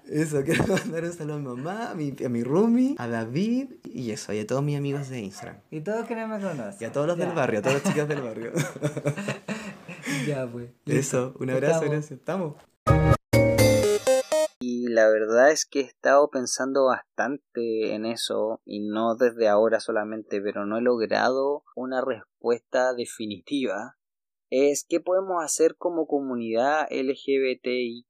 Eso, 0.10 0.42
quiero 0.46 0.66
mandar 0.66 1.04
un 1.04 1.12
saludo 1.12 1.34
a 1.36 1.40
mi 1.40 1.46
mamá, 1.46 1.92
a 1.92 1.94
mi, 1.94 2.16
a 2.26 2.30
mi 2.30 2.42
roomie, 2.42 2.96
a 3.00 3.08
David 3.10 3.66
y 3.84 4.12
eso, 4.12 4.32
y 4.32 4.40
a 4.40 4.48
todos 4.48 4.64
mis 4.64 4.78
amigos 4.78 5.10
de 5.10 5.20
Instagram. 5.20 5.58
Y 5.72 5.82
todos 5.82 6.06
que 6.08 6.16
no 6.16 6.26
me 6.30 6.40
conocen. 6.40 6.78
Y 6.80 6.86
a 6.86 6.92
todos 6.94 7.06
los 7.08 7.18
Ya. 7.18 7.26
del 7.26 7.36
barrio, 7.36 7.60
a 7.60 7.62
todos 7.64 7.84
los 7.84 7.84
chicos 7.94 8.08
del 8.08 8.22
barrio. 8.22 8.54
Ya, 10.26 10.48
pues. 10.50 10.70
Eso, 10.86 11.36
un 11.40 11.50
abrazo, 11.50 11.82
gracias. 11.82 12.12
Estamos. 12.12 12.54
La 14.98 15.10
verdad 15.10 15.52
es 15.52 15.68
que 15.68 15.82
he 15.82 15.84
estado 15.84 16.28
pensando 16.32 16.86
bastante 16.86 17.94
en 17.94 18.04
eso, 18.04 18.64
y 18.66 18.80
no 18.80 19.16
desde 19.16 19.48
ahora 19.48 19.80
solamente, 19.80 20.42
pero 20.42 20.66
no 20.66 20.80
he 20.80 20.82
logrado 20.82 21.64
una 21.76 22.02
respuesta 22.04 22.96
definitiva. 22.96 24.00
Es 24.50 24.88
qué 24.90 25.00
podemos 25.00 25.44
hacer 25.44 25.76
como 25.78 26.08
comunidad 26.08 26.88
LGBTIQ, 26.90 28.08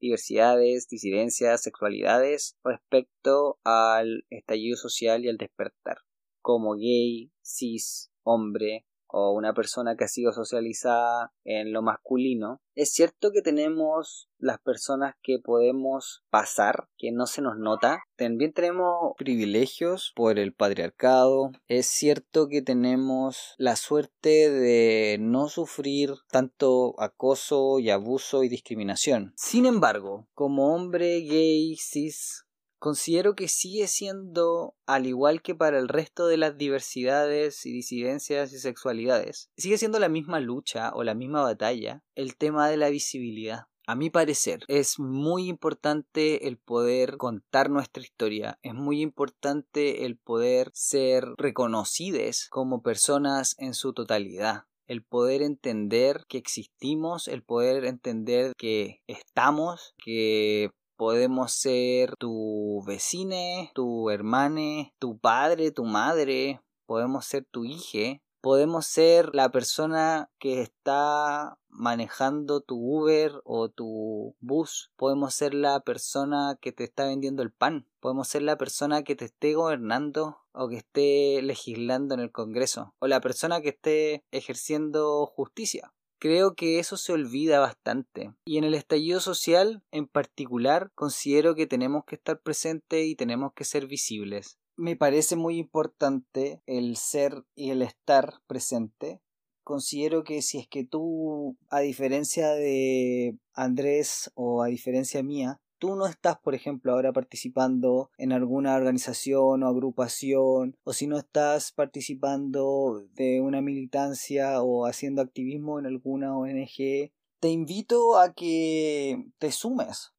diversidades, 0.00 0.88
disidencias, 0.88 1.60
sexualidades, 1.60 2.56
respecto 2.64 3.58
al 3.62 4.24
estallido 4.30 4.78
social 4.78 5.26
y 5.26 5.28
al 5.28 5.36
despertar. 5.36 5.98
Como 6.40 6.72
gay, 6.76 7.30
cis, 7.42 8.10
hombre, 8.22 8.86
o 9.08 9.32
una 9.32 9.54
persona 9.54 9.96
que 9.96 10.04
ha 10.04 10.08
sido 10.08 10.32
socializada 10.32 11.32
en 11.44 11.72
lo 11.72 11.82
masculino, 11.82 12.60
es 12.74 12.92
cierto 12.92 13.32
que 13.32 13.42
tenemos 13.42 14.28
las 14.38 14.60
personas 14.60 15.16
que 15.20 15.40
podemos 15.42 16.22
pasar, 16.30 16.88
que 16.96 17.10
no 17.10 17.26
se 17.26 17.42
nos 17.42 17.58
nota. 17.58 18.04
También 18.16 18.52
tenemos 18.52 19.14
privilegios 19.16 20.12
por 20.14 20.38
el 20.38 20.54
patriarcado. 20.54 21.50
Es 21.66 21.86
cierto 21.86 22.46
que 22.48 22.62
tenemos 22.62 23.54
la 23.58 23.74
suerte 23.74 24.50
de 24.50 25.16
no 25.18 25.48
sufrir 25.48 26.14
tanto 26.30 26.94
acoso 27.00 27.80
y 27.80 27.90
abuso 27.90 28.44
y 28.44 28.48
discriminación. 28.48 29.32
Sin 29.36 29.66
embargo, 29.66 30.28
como 30.34 30.72
hombre 30.72 31.20
gay, 31.22 31.74
cis, 31.76 32.44
considero 32.78 33.34
que 33.34 33.48
sigue 33.48 33.86
siendo, 33.86 34.74
al 34.86 35.06
igual 35.06 35.42
que 35.42 35.54
para 35.54 35.78
el 35.78 35.88
resto 35.88 36.26
de 36.26 36.36
las 36.36 36.56
diversidades 36.56 37.66
y 37.66 37.72
disidencias 37.72 38.52
y 38.52 38.58
sexualidades, 38.58 39.50
sigue 39.56 39.78
siendo 39.78 39.98
la 39.98 40.08
misma 40.08 40.40
lucha 40.40 40.92
o 40.94 41.02
la 41.02 41.14
misma 41.14 41.42
batalla 41.42 42.02
el 42.14 42.36
tema 42.36 42.68
de 42.68 42.76
la 42.76 42.90
visibilidad. 42.90 43.64
A 43.86 43.94
mi 43.94 44.10
parecer, 44.10 44.64
es 44.68 44.98
muy 44.98 45.48
importante 45.48 46.46
el 46.46 46.58
poder 46.58 47.16
contar 47.16 47.70
nuestra 47.70 48.02
historia, 48.02 48.58
es 48.62 48.74
muy 48.74 49.00
importante 49.00 50.04
el 50.04 50.18
poder 50.18 50.70
ser 50.74 51.24
reconocidos 51.38 52.48
como 52.50 52.82
personas 52.82 53.54
en 53.58 53.72
su 53.72 53.94
totalidad 53.94 54.64
el 54.88 55.04
poder 55.04 55.42
entender 55.42 56.24
que 56.28 56.38
existimos, 56.38 57.28
el 57.28 57.42
poder 57.42 57.84
entender 57.84 58.52
que 58.56 59.02
estamos, 59.06 59.94
que 60.02 60.70
podemos 60.98 61.52
ser 61.52 62.16
tu 62.16 62.82
vecine, 62.84 63.70
tu 63.72 64.10
hermane, 64.10 64.92
tu 64.98 65.16
padre, 65.16 65.70
tu 65.70 65.84
madre, 65.84 66.60
podemos 66.86 67.24
ser 67.24 67.46
tu 67.48 67.64
hija, 67.64 68.20
podemos 68.40 68.84
ser 68.84 69.32
la 69.32 69.50
persona 69.50 70.28
que 70.40 70.60
está 70.60 71.56
manejando 71.68 72.60
tu 72.62 72.74
Uber 72.76 73.40
o 73.44 73.68
tu 73.68 74.34
bus, 74.40 74.90
podemos 74.96 75.34
ser 75.34 75.54
la 75.54 75.78
persona 75.80 76.58
que 76.60 76.72
te 76.72 76.82
está 76.82 77.06
vendiendo 77.06 77.44
el 77.44 77.52
pan, 77.52 77.86
podemos 78.00 78.26
ser 78.26 78.42
la 78.42 78.58
persona 78.58 79.04
que 79.04 79.14
te 79.14 79.26
esté 79.26 79.54
gobernando 79.54 80.38
o 80.50 80.68
que 80.68 80.78
esté 80.78 81.40
legislando 81.42 82.14
en 82.14 82.20
el 82.20 82.32
Congreso, 82.32 82.92
o 82.98 83.06
la 83.06 83.20
persona 83.20 83.60
que 83.60 83.68
esté 83.68 84.24
ejerciendo 84.32 85.26
justicia. 85.26 85.92
Creo 86.20 86.54
que 86.54 86.80
eso 86.80 86.96
se 86.96 87.12
olvida 87.12 87.60
bastante. 87.60 88.32
Y 88.44 88.58
en 88.58 88.64
el 88.64 88.74
estallido 88.74 89.20
social, 89.20 89.84
en 89.92 90.06
particular, 90.08 90.90
considero 90.94 91.54
que 91.54 91.66
tenemos 91.66 92.04
que 92.04 92.16
estar 92.16 92.40
presentes 92.40 93.06
y 93.06 93.14
tenemos 93.14 93.52
que 93.54 93.64
ser 93.64 93.86
visibles. 93.86 94.58
Me 94.76 94.96
parece 94.96 95.36
muy 95.36 95.58
importante 95.58 96.60
el 96.66 96.96
ser 96.96 97.44
y 97.54 97.70
el 97.70 97.82
estar 97.82 98.34
presente. 98.46 99.20
Considero 99.62 100.24
que 100.24 100.42
si 100.42 100.58
es 100.58 100.66
que 100.66 100.84
tú, 100.84 101.56
a 101.68 101.80
diferencia 101.80 102.50
de 102.50 103.36
Andrés 103.52 104.30
o 104.34 104.62
a 104.62 104.68
diferencia 104.68 105.22
mía, 105.22 105.60
tú 105.78 105.96
no 105.96 106.06
estás, 106.06 106.38
por 106.38 106.54
ejemplo, 106.54 106.92
ahora 106.92 107.12
participando 107.12 108.10
en 108.18 108.32
alguna 108.32 108.74
organización 108.74 109.62
o 109.62 109.68
agrupación, 109.68 110.76
o 110.84 110.92
si 110.92 111.06
no 111.06 111.18
estás 111.18 111.72
participando 111.72 113.04
de 113.14 113.40
una 113.40 113.62
militancia 113.62 114.62
o 114.62 114.86
haciendo 114.86 115.22
activismo 115.22 115.78
en 115.78 115.86
alguna 115.86 116.36
ONG, 116.36 117.12
te 117.40 117.48
invito 117.48 118.18
a 118.18 118.32
que 118.34 119.24
te 119.38 119.52
sumes. 119.52 120.12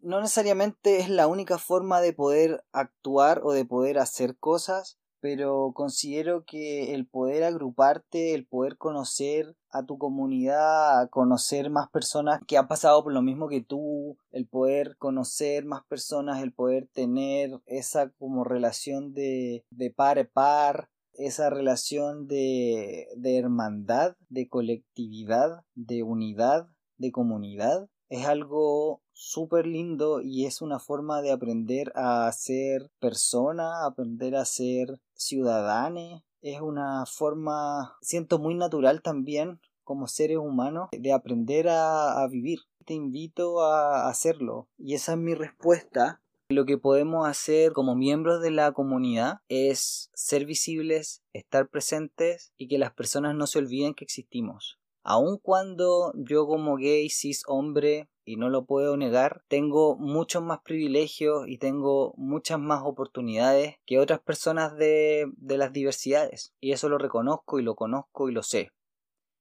No 0.00 0.20
necesariamente 0.20 0.98
es 0.98 1.08
la 1.08 1.26
única 1.26 1.58
forma 1.58 2.00
de 2.00 2.12
poder 2.12 2.64
actuar 2.72 3.40
o 3.42 3.52
de 3.52 3.64
poder 3.64 3.98
hacer 3.98 4.36
cosas, 4.38 4.98
pero 5.20 5.72
considero 5.74 6.44
que 6.44 6.94
el 6.94 7.06
poder 7.06 7.44
agruparte, 7.44 8.34
el 8.34 8.46
poder 8.46 8.76
conocer 8.76 9.56
a 9.70 9.84
tu 9.84 9.98
comunidad, 9.98 11.08
conocer 11.10 11.70
más 11.70 11.88
personas 11.90 12.40
que 12.46 12.56
han 12.56 12.68
pasado 12.68 13.02
por 13.02 13.12
lo 13.12 13.22
mismo 13.22 13.48
que 13.48 13.62
tú, 13.62 14.16
el 14.30 14.46
poder 14.46 14.96
conocer 14.98 15.64
más 15.64 15.84
personas, 15.86 16.42
el 16.42 16.52
poder 16.52 16.88
tener 16.92 17.60
esa 17.66 18.10
como 18.18 18.44
relación 18.44 19.12
de, 19.12 19.64
de 19.70 19.90
par 19.90 20.18
a 20.18 20.24
par, 20.24 20.88
esa 21.14 21.50
relación 21.50 22.26
de, 22.26 23.08
de 23.16 23.38
hermandad, 23.38 24.16
de 24.28 24.48
colectividad, 24.48 25.64
de 25.74 26.02
unidad, 26.02 26.68
de 26.98 27.10
comunidad, 27.10 27.88
es 28.08 28.26
algo 28.26 29.02
súper 29.12 29.66
lindo 29.66 30.20
y 30.22 30.46
es 30.46 30.62
una 30.62 30.78
forma 30.78 31.22
de 31.22 31.32
aprender 31.32 31.92
a 31.96 32.30
ser 32.32 32.90
persona, 33.00 33.84
aprender 33.84 34.36
a 34.36 34.44
ser 34.44 35.00
ciudadano. 35.16 36.24
Es 36.42 36.60
una 36.60 37.04
forma, 37.06 37.96
siento 38.00 38.38
muy 38.38 38.54
natural 38.54 39.02
también 39.02 39.60
como 39.84 40.06
seres 40.06 40.38
humanos 40.38 40.88
de 40.92 41.12
aprender 41.12 41.68
a, 41.68 42.22
a 42.22 42.28
vivir. 42.28 42.60
Te 42.84 42.94
invito 42.94 43.62
a 43.62 44.08
hacerlo 44.08 44.68
y 44.78 44.94
esa 44.94 45.12
es 45.12 45.18
mi 45.18 45.34
respuesta 45.34 46.20
lo 46.48 46.64
que 46.64 46.78
podemos 46.78 47.28
hacer 47.28 47.72
como 47.72 47.96
miembros 47.96 48.40
de 48.40 48.52
la 48.52 48.70
comunidad 48.70 49.40
es 49.48 50.10
ser 50.14 50.44
visibles, 50.44 51.22
estar 51.32 51.68
presentes 51.68 52.52
y 52.56 52.68
que 52.68 52.78
las 52.78 52.92
personas 52.92 53.34
no 53.34 53.48
se 53.48 53.58
olviden 53.58 53.94
que 53.94 54.04
existimos. 54.04 54.78
Aun 55.02 55.38
cuando 55.38 56.12
yo 56.14 56.46
como 56.46 56.76
gay, 56.76 57.10
cis 57.10 57.42
hombre, 57.48 58.08
y 58.26 58.36
no 58.36 58.50
lo 58.50 58.64
puedo 58.64 58.96
negar, 58.96 59.44
tengo 59.46 59.96
muchos 59.96 60.42
más 60.42 60.60
privilegios 60.62 61.46
y 61.46 61.58
tengo 61.58 62.12
muchas 62.16 62.58
más 62.58 62.82
oportunidades 62.84 63.76
que 63.86 64.00
otras 64.00 64.20
personas 64.20 64.76
de, 64.76 65.26
de 65.36 65.56
las 65.56 65.72
diversidades. 65.72 66.52
Y 66.60 66.72
eso 66.72 66.88
lo 66.88 66.98
reconozco 66.98 67.60
y 67.60 67.62
lo 67.62 67.76
conozco 67.76 68.28
y 68.28 68.32
lo 68.32 68.42
sé. 68.42 68.72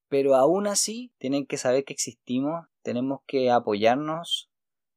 Pero 0.08 0.36
aún 0.36 0.68
así, 0.68 1.12
tienen 1.18 1.48
que 1.48 1.58
saber 1.58 1.84
que 1.84 1.94
existimos, 1.94 2.68
tenemos 2.84 3.22
que 3.26 3.50
apoyarnos, 3.50 4.52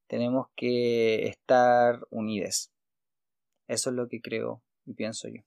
tenemos 0.07 0.49
que 0.55 1.27
estar 1.27 2.07
unidos. 2.11 2.71
Eso 3.69 3.89
es 3.89 3.97
lo 3.97 4.07
que 4.07 4.21
creo 4.21 4.63
y 4.85 4.93
pienso 4.93 5.29
yo. 5.29 5.41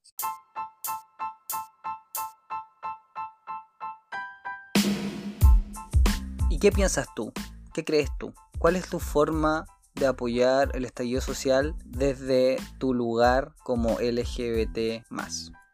¿Y 6.50 6.58
qué 6.58 6.72
piensas 6.72 7.08
tú? 7.16 7.32
¿Qué 7.74 7.84
crees 7.84 8.09
tú? 8.17 8.34
¿Cuál 8.59 8.76
es 8.76 8.88
tu 8.88 8.99
forma 8.99 9.65
de 9.95 10.07
apoyar 10.07 10.72
el 10.76 10.86
estallido 10.86 11.22
social 11.22 11.76
desde 11.86 12.57
tu 12.80 12.93
lugar 12.93 13.53
como 13.63 13.99
LGBT 13.99 15.05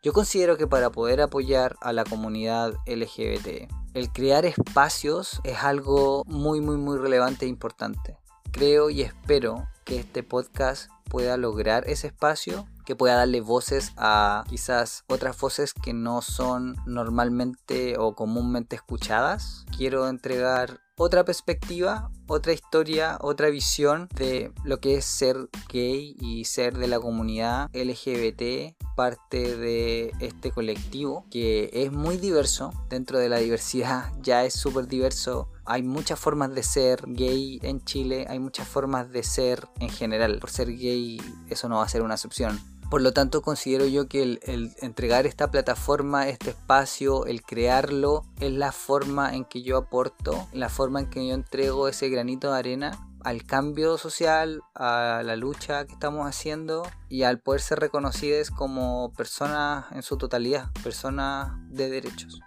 Yo 0.03 0.13
considero 0.13 0.57
que 0.57 0.67
para 0.67 0.91
poder 0.91 1.21
apoyar 1.21 1.75
a 1.81 1.93
la 1.93 2.03
comunidad 2.03 2.73
LGBT, 2.85 3.71
el 3.93 4.11
crear 4.11 4.45
espacios 4.45 5.39
es 5.43 5.57
algo 5.63 6.23
muy 6.25 6.61
muy 6.61 6.77
muy 6.77 6.97
relevante 6.97 7.45
e 7.45 7.49
importante 7.49 8.17
creo 8.57 8.89
y 8.89 9.03
espero 9.03 9.67
que 9.85 9.99
este 9.99 10.23
podcast 10.23 10.89
pueda 11.11 11.37
lograr 11.37 11.87
ese 11.87 12.07
espacio, 12.07 12.67
que 12.85 12.95
pueda 12.95 13.15
darle 13.15 13.39
voces 13.39 13.93
a 13.97 14.43
quizás 14.49 15.03
otras 15.07 15.39
voces 15.39 15.73
que 15.73 15.93
no 15.93 16.23
son 16.23 16.75
normalmente 16.87 17.97
o 17.99 18.15
comúnmente 18.15 18.75
escuchadas. 18.75 19.65
Quiero 19.77 20.07
entregar 20.07 20.81
otra 20.97 21.23
perspectiva, 21.23 22.09
otra 22.27 22.53
historia, 22.53 23.17
otra 23.21 23.49
visión 23.49 24.09
de 24.15 24.51
lo 24.63 24.79
que 24.79 24.95
es 24.95 25.05
ser 25.05 25.49
gay 25.69 26.15
y 26.19 26.45
ser 26.45 26.77
de 26.77 26.87
la 26.87 26.99
comunidad 26.99 27.69
LGBT, 27.73 28.75
parte 28.95 29.55
de 29.55 30.11
este 30.19 30.51
colectivo 30.51 31.25
que 31.29 31.69
es 31.71 31.91
muy 31.91 32.17
diverso. 32.17 32.73
Dentro 32.89 33.19
de 33.19 33.29
la 33.29 33.37
diversidad 33.37 34.11
ya 34.21 34.43
es 34.43 34.55
súper 34.55 34.87
diverso. 34.87 35.49
Hay 35.65 35.83
muchas 35.83 36.19
formas 36.19 36.53
de 36.55 36.63
ser 36.63 37.03
gay 37.05 37.59
en 37.61 37.83
Chile, 37.83 38.25
hay 38.27 38.39
muchas 38.39 38.67
formas 38.67 39.11
de 39.11 39.21
ser 39.21 39.67
en 39.79 39.89
general. 39.89 40.39
Por 40.39 40.49
ser 40.49 40.75
gay 40.75 41.21
eso 41.49 41.69
no 41.69 41.77
va 41.77 41.83
a 41.83 41.89
ser 41.89 42.01
una 42.01 42.15
excepción 42.15 42.59
por 42.89 43.01
lo 43.01 43.11
tanto, 43.11 43.41
considero 43.41 43.85
yo 43.85 44.07
que 44.07 44.23
el, 44.23 44.75
entregar 44.81 45.25
esta 45.25 45.51
plataforma, 45.51 46.27
este 46.29 46.51
espacio, 46.51 47.25
el 47.25 47.41
crearlo, 47.43 48.23
es 48.39 48.51
la 48.51 48.71
forma 48.71 49.35
en 49.35 49.45
que 49.45 49.61
yo 49.61 49.77
aporto, 49.77 50.47
la 50.53 50.69
forma 50.69 51.01
en 51.01 51.09
que 51.09 51.27
yo 51.27 51.33
entrego 51.33 51.88
ese 51.88 52.09
granito 52.09 52.51
de 52.51 52.59
arena 52.59 53.07
al 53.23 53.43
cambio 53.43 53.97
social, 53.97 54.61
a 54.73 55.21
la 55.25 55.35
lucha 55.35 55.85
que 55.85 55.93
estamos 55.93 56.25
haciendo 56.27 56.83
y 57.09 57.23
al 57.23 57.39
poder 57.39 57.61
ser 57.61 57.79
reconocidos 57.79 58.51
como 58.51 59.11
personas 59.17 59.85
en 59.91 60.01
su 60.01 60.17
totalidad, 60.17 60.71
personas 60.83 61.51
de 61.69 61.89
derechos. 61.89 62.39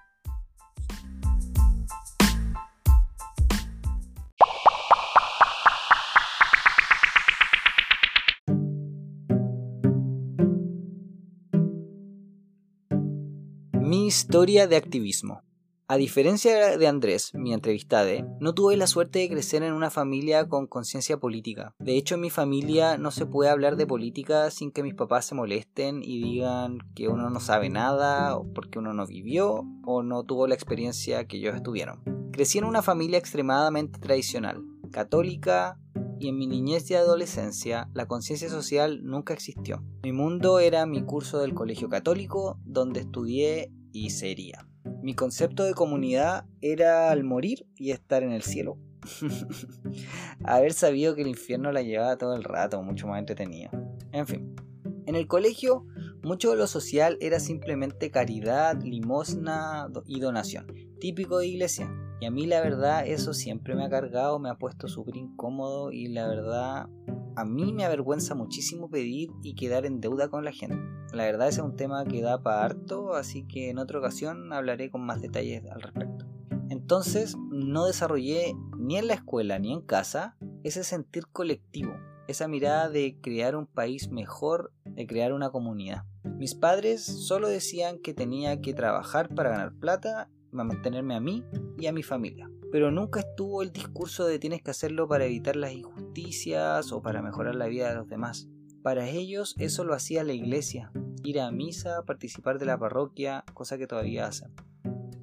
Historia 14.11 14.67
de 14.67 14.75
activismo. 14.75 15.45
A 15.87 15.97
diferencia 15.97 16.77
de 16.77 16.87
Andrés, 16.89 17.31
mi 17.33 17.53
entrevistade, 17.53 18.27
no 18.41 18.55
tuve 18.55 18.77
la 18.77 18.89
suerte 18.89 19.21
de 19.21 19.29
crecer 19.29 19.63
en 19.63 19.73
una 19.73 19.89
familia 19.89 20.49
con 20.49 20.67
conciencia 20.67 21.19
política. 21.19 21.77
De 21.79 21.97
hecho, 21.97 22.17
en 22.17 22.23
mi 22.23 22.31
familia 22.31 22.99
no 22.99 23.13
se 23.13 23.25
puede 23.25 23.51
hablar 23.51 23.77
de 23.77 23.87
política 23.87 24.51
sin 24.51 24.73
que 24.73 24.83
mis 24.83 24.95
papás 24.95 25.27
se 25.27 25.37
molesten 25.37 26.03
y 26.03 26.21
digan 26.21 26.79
que 26.97 27.07
uno 27.07 27.31
no 27.31 27.39
sabe 27.39 27.71
nada, 27.71 28.37
o 28.37 28.53
porque 28.53 28.81
uno 28.81 28.95
no 28.95 29.07
vivió 29.07 29.65
o 29.85 30.03
no 30.03 30.25
tuvo 30.25 30.49
la 30.49 30.57
experiencia 30.57 31.29
que 31.29 31.37
ellos 31.37 31.63
tuvieron. 31.63 32.03
Crecí 32.33 32.59
en 32.59 32.65
una 32.65 32.83
familia 32.83 33.19
extremadamente 33.19 34.01
tradicional, 34.01 34.65
católica, 34.91 35.79
y 36.19 36.29
en 36.29 36.37
mi 36.37 36.49
niñez 36.49 36.91
y 36.91 36.95
adolescencia 36.95 37.89
la 37.95 38.07
conciencia 38.07 38.51
social 38.51 39.05
nunca 39.05 39.33
existió. 39.33 39.85
Mi 40.03 40.13
mundo 40.13 40.59
era 40.59 40.85
mi 40.85 41.03
curso 41.03 41.39
del 41.39 41.55
colegio 41.55 41.89
católico, 41.89 42.59
donde 42.65 43.01
estudié 43.01 43.73
y 43.93 44.11
sería. 44.11 44.67
Mi 45.03 45.15
concepto 45.15 45.65
de 45.65 45.75
comunidad 45.75 46.47
era 46.61 47.11
al 47.11 47.25
morir 47.25 47.67
y 47.77 47.91
estar 47.91 48.23
en 48.23 48.33
el 48.33 48.43
cielo. 48.43 48.79
Haber 50.45 50.73
sabido 50.73 51.15
que 51.15 51.23
el 51.23 51.29
infierno 51.29 51.73
la 51.73 51.83
llevaba 51.83 52.19
todo 52.19 52.35
el 52.35 52.45
rato, 52.45 52.83
mucho 52.83 53.07
más 53.07 53.19
entretenido. 53.19 53.71
En 54.13 54.27
fin, 54.27 54.55
en 55.07 55.17
el 55.17 55.27
colegio 55.27 55.87
mucho 56.23 56.51
de 56.51 56.57
lo 56.57 56.67
social 56.67 57.17
era 57.21 57.41
simplemente 57.41 58.11
caridad, 58.11 58.81
limosna 58.83 59.89
y 60.07 60.21
donación, 60.21 60.67
típico 61.01 61.39
de 61.39 61.49
iglesia. 61.49 61.91
Y 62.21 62.27
a 62.27 62.31
mí 62.31 62.47
la 62.47 62.61
verdad 62.61 63.07
eso 63.07 63.33
siempre 63.33 63.75
me 63.75 63.85
ha 63.85 63.91
cargado, 63.91 64.39
me 64.39 64.51
ha 64.51 64.59
puesto 64.59 64.89
súper 64.89 65.17
incómodo 65.17 65.91
y 65.91 66.09
la 66.09 66.29
verdad 66.29 66.89
a 67.35 67.45
mí 67.45 67.73
me 67.73 67.85
avergüenza 67.85 68.35
muchísimo 68.35 68.91
pedir 68.91 69.31
y 69.43 69.55
quedar 69.55 69.87
en 69.87 70.01
deuda 70.01 70.29
con 70.29 70.45
la 70.45 70.53
gente. 70.53 70.77
La 71.13 71.25
verdad 71.25 71.49
ese 71.49 71.61
es 71.61 71.67
un 71.67 71.77
tema 71.77 72.05
que 72.05 72.21
da 72.21 72.43
para 72.43 72.65
harto, 72.65 73.15
así 73.15 73.47
que 73.47 73.71
en 73.71 73.79
otra 73.79 73.99
ocasión 73.99 74.53
hablaré 74.53 74.91
con 74.91 75.01
más 75.01 75.23
detalles 75.23 75.65
al 75.71 75.81
respecto. 75.81 76.27
Entonces 76.69 77.37
no 77.51 77.87
desarrollé 77.87 78.55
ni 78.79 78.97
en 78.97 79.07
la 79.07 79.15
escuela 79.15 79.59
ni 79.59 79.73
en 79.73 79.81
casa 79.81 80.37
ese 80.63 80.85
sentir 80.85 81.27
colectivo, 81.33 81.93
esa 82.29 82.47
mirada 82.47 82.91
de 82.91 83.19
crear 83.21 83.57
un 83.57 83.67
país 83.67 84.11
mejor, 84.11 84.73
de 84.85 85.07
crear 85.07 85.33
una 85.33 85.51
comunidad. 85.51 86.05
Mis 86.23 86.55
padres 86.55 87.05
solo 87.05 87.49
decían 87.49 87.99
que 87.99 88.15
tenía 88.15 88.61
que 88.61 88.75
trabajar 88.75 89.35
para 89.35 89.51
ganar 89.51 89.73
plata 89.75 90.29
mantenerme 90.53 91.15
a 91.15 91.21
mí 91.21 91.45
y 91.79 91.87
a 91.87 91.93
mi 91.93 92.03
familia. 92.03 92.51
Pero 92.73 92.91
nunca 92.91 93.21
estuvo 93.21 93.63
el 93.63 93.73
discurso 93.73 94.27
de 94.27 94.39
tienes 94.39 94.63
que 94.63 94.71
hacerlo 94.71 95.09
para 95.09 95.25
evitar 95.25 95.57
las 95.57 95.73
injusticias 95.73 96.93
o 96.93 97.03
para 97.03 97.23
mejorar 97.23 97.55
la 97.55 97.67
vida 97.67 97.89
de 97.89 97.97
los 97.97 98.09
demás. 98.09 98.49
Para 98.83 99.09
ellos 99.09 99.55
eso 99.59 99.85
lo 99.85 99.95
hacía 99.95 100.25
la 100.25 100.33
iglesia, 100.33 100.93
ir 101.23 101.41
a 101.41 101.51
misa, 101.51 102.05
participar 102.07 102.59
de 102.59 102.67
la 102.67 102.79
parroquia, 102.79 103.45
cosa 103.55 103.77
que 103.77 103.87
todavía 103.87 104.27
hacen. 104.27 104.55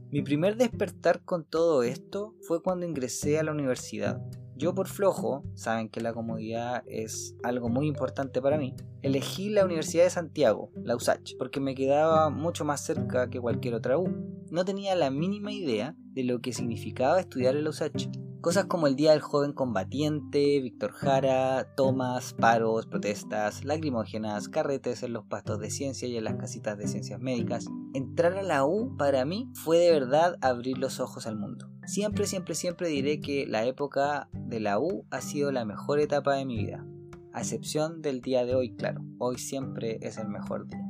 Mi 0.09 0.21
primer 0.21 0.55
despertar 0.55 1.23
con 1.25 1.43
todo 1.43 1.83
esto 1.83 2.35
fue 2.41 2.61
cuando 2.61 2.85
ingresé 2.85 3.39
a 3.39 3.43
la 3.43 3.51
universidad. 3.51 4.21
Yo 4.57 4.73
por 4.73 4.87
flojo, 4.87 5.43
saben 5.53 5.87
que 5.87 6.01
la 6.01 6.13
comodidad 6.13 6.83
es 6.87 7.35
algo 7.43 7.69
muy 7.69 7.85
importante 7.85 8.41
para 8.41 8.57
mí, 8.57 8.73
elegí 9.03 9.51
la 9.51 9.63
Universidad 9.63 10.05
de 10.05 10.09
Santiago, 10.09 10.71
la 10.83 10.95
USACH, 10.95 11.37
porque 11.37 11.59
me 11.59 11.75
quedaba 11.75 12.31
mucho 12.31 12.65
más 12.65 12.83
cerca 12.83 13.29
que 13.29 13.39
cualquier 13.39 13.75
otra 13.75 13.99
U. 13.99 14.09
No 14.49 14.65
tenía 14.65 14.95
la 14.95 15.11
mínima 15.11 15.51
idea 15.51 15.95
de 15.99 16.23
lo 16.23 16.41
que 16.41 16.53
significaba 16.53 17.19
estudiar 17.19 17.55
en 17.55 17.65
la 17.65 17.69
USACH. 17.69 18.09
Cosas 18.41 18.65
como 18.65 18.85
el 18.85 18.95
Día 18.95 19.11
del 19.11 19.21
Joven 19.21 19.51
Combatiente, 19.51 20.61
Víctor 20.61 20.91
Jara, 20.91 21.73
tomas, 21.75 22.33
paros, 22.33 22.85
protestas, 22.85 23.65
lacrimógenas, 23.65 24.47
carretes 24.47 25.01
en 25.01 25.13
los 25.13 25.25
pastos 25.25 25.59
de 25.59 25.71
ciencia 25.71 26.07
y 26.07 26.17
en 26.17 26.23
las 26.23 26.35
casitas 26.35 26.77
de 26.77 26.87
ciencias 26.87 27.19
médicas. 27.19 27.65
Entrar 27.95 28.33
a 28.33 28.43
la 28.43 28.63
U 28.63 28.95
para 28.95 29.25
mí 29.25 29.49
fue 29.55 29.79
de 29.79 29.91
verdad 29.91 30.37
abrir 30.41 30.77
los 30.77 30.99
ojos 30.99 31.25
al 31.25 31.35
mundo. 31.35 31.67
Siempre, 31.85 32.27
siempre, 32.27 32.53
siempre 32.53 32.89
diré 32.89 33.21
que 33.21 33.47
la 33.47 33.65
época 33.65 34.29
de 34.33 34.59
la 34.59 34.79
U 34.79 35.05
ha 35.09 35.21
sido 35.21 35.51
la 35.51 35.65
mejor 35.65 35.99
etapa 35.99 36.35
de 36.35 36.45
mi 36.45 36.57
vida. 36.57 36.85
A 37.33 37.41
excepción 37.41 38.01
del 38.03 38.21
día 38.21 38.45
de 38.45 38.53
hoy, 38.53 38.75
claro. 38.75 39.01
Hoy 39.17 39.39
siempre 39.39 39.97
es 40.01 40.17
el 40.17 40.29
mejor 40.29 40.67
día. 40.67 40.85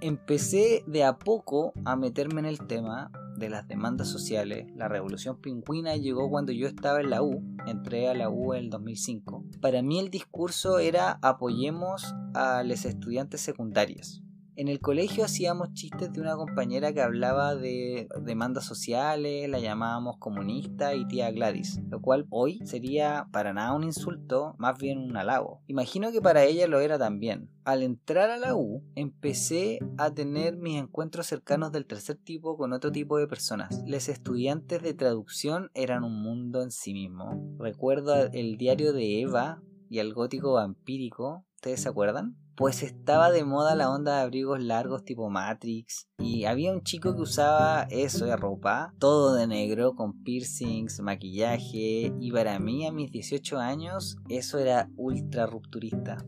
Empecé 0.00 0.82
de 0.86 1.04
a 1.04 1.18
poco 1.18 1.72
a 1.84 1.94
meterme 1.94 2.40
en 2.40 2.46
el 2.46 2.66
tema 2.66 3.12
de 3.40 3.50
las 3.50 3.66
demandas 3.66 4.08
sociales. 4.08 4.70
La 4.76 4.86
revolución 4.86 5.40
pingüina 5.40 5.96
llegó 5.96 6.30
cuando 6.30 6.52
yo 6.52 6.68
estaba 6.68 7.00
en 7.00 7.10
la 7.10 7.22
U, 7.22 7.42
entré 7.66 8.08
a 8.08 8.14
la 8.14 8.30
U 8.30 8.54
en 8.54 8.64
el 8.64 8.70
2005. 8.70 9.44
Para 9.60 9.82
mí 9.82 9.98
el 9.98 10.10
discurso 10.10 10.78
era 10.78 11.18
apoyemos 11.22 12.14
a 12.34 12.62
los 12.62 12.84
estudiantes 12.84 13.40
secundarios. 13.40 14.22
En 14.56 14.68
el 14.68 14.80
colegio 14.80 15.24
hacíamos 15.24 15.72
chistes 15.72 16.12
de 16.12 16.20
una 16.20 16.36
compañera 16.36 16.92
que 16.92 17.00
hablaba 17.00 17.54
de 17.54 18.08
demandas 18.22 18.64
sociales, 18.64 19.48
la 19.48 19.60
llamábamos 19.60 20.18
comunista 20.18 20.94
y 20.94 21.06
tía 21.06 21.30
Gladys, 21.30 21.80
lo 21.88 22.00
cual 22.00 22.26
hoy 22.30 22.60
sería 22.64 23.28
para 23.32 23.52
nada 23.52 23.74
un 23.74 23.84
insulto, 23.84 24.54
más 24.58 24.76
bien 24.78 24.98
un 24.98 25.16
halago. 25.16 25.62
Imagino 25.66 26.12
que 26.12 26.20
para 26.20 26.44
ella 26.44 26.66
lo 26.66 26.80
era 26.80 26.98
también. 26.98 27.48
Al 27.64 27.82
entrar 27.82 28.30
a 28.30 28.38
la 28.38 28.56
U, 28.56 28.82
empecé 28.96 29.78
a 29.98 30.12
tener 30.12 30.56
mis 30.56 30.80
encuentros 30.80 31.26
cercanos 31.26 31.72
del 31.72 31.86
tercer 31.86 32.16
tipo 32.16 32.56
con 32.56 32.72
otro 32.72 32.90
tipo 32.90 33.18
de 33.18 33.28
personas. 33.28 33.82
Los 33.86 34.08
estudiantes 34.08 34.82
de 34.82 34.94
traducción 34.94 35.70
eran 35.74 36.04
un 36.04 36.22
mundo 36.22 36.62
en 36.62 36.70
sí 36.70 36.92
mismo. 36.92 37.56
Recuerdo 37.58 38.14
el 38.32 38.56
diario 38.56 38.92
de 38.92 39.20
Eva 39.20 39.62
y 39.88 39.98
el 39.98 40.14
gótico 40.14 40.54
vampírico, 40.54 41.44
¿ustedes 41.56 41.82
se 41.82 41.88
acuerdan? 41.88 42.36
Pues 42.56 42.82
estaba 42.82 43.30
de 43.30 43.44
moda 43.44 43.74
la 43.74 43.90
onda 43.90 44.16
de 44.16 44.22
abrigos 44.22 44.62
largos 44.62 45.04
tipo 45.04 45.30
Matrix 45.30 46.08
y 46.18 46.44
había 46.44 46.72
un 46.72 46.82
chico 46.82 47.14
que 47.14 47.22
usaba 47.22 47.86
eso 47.90 48.26
de 48.26 48.36
ropa, 48.36 48.94
todo 48.98 49.34
de 49.34 49.46
negro, 49.46 49.94
con 49.94 50.22
piercings, 50.22 51.00
maquillaje 51.00 52.12
y 52.18 52.32
para 52.32 52.58
mí 52.58 52.86
a 52.86 52.92
mis 52.92 53.10
18 53.10 53.58
años 53.58 54.16
eso 54.28 54.58
era 54.58 54.90
ultra 54.96 55.46
rupturista. 55.46 56.18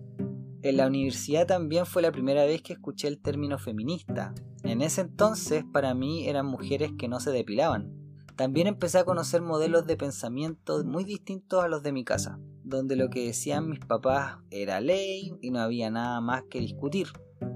En 0.62 0.76
la 0.76 0.86
universidad 0.86 1.46
también 1.46 1.86
fue 1.86 2.02
la 2.02 2.12
primera 2.12 2.44
vez 2.44 2.62
que 2.62 2.72
escuché 2.72 3.08
el 3.08 3.20
término 3.20 3.58
feminista. 3.58 4.32
En 4.62 4.80
ese 4.80 5.00
entonces 5.00 5.64
para 5.72 5.92
mí 5.94 6.28
eran 6.28 6.46
mujeres 6.46 6.92
que 6.96 7.08
no 7.08 7.18
se 7.20 7.32
depilaban. 7.32 7.92
También 8.36 8.68
empecé 8.68 8.98
a 8.98 9.04
conocer 9.04 9.42
modelos 9.42 9.86
de 9.86 9.96
pensamiento 9.96 10.82
muy 10.84 11.04
distintos 11.04 11.62
a 11.62 11.68
los 11.68 11.82
de 11.82 11.92
mi 11.92 12.04
casa 12.04 12.38
donde 12.64 12.96
lo 12.96 13.10
que 13.10 13.26
decían 13.26 13.68
mis 13.68 13.80
papás 13.80 14.38
era 14.50 14.80
ley 14.80 15.36
y 15.40 15.50
no 15.50 15.60
había 15.60 15.90
nada 15.90 16.20
más 16.20 16.44
que 16.50 16.60
discutir. 16.60 17.08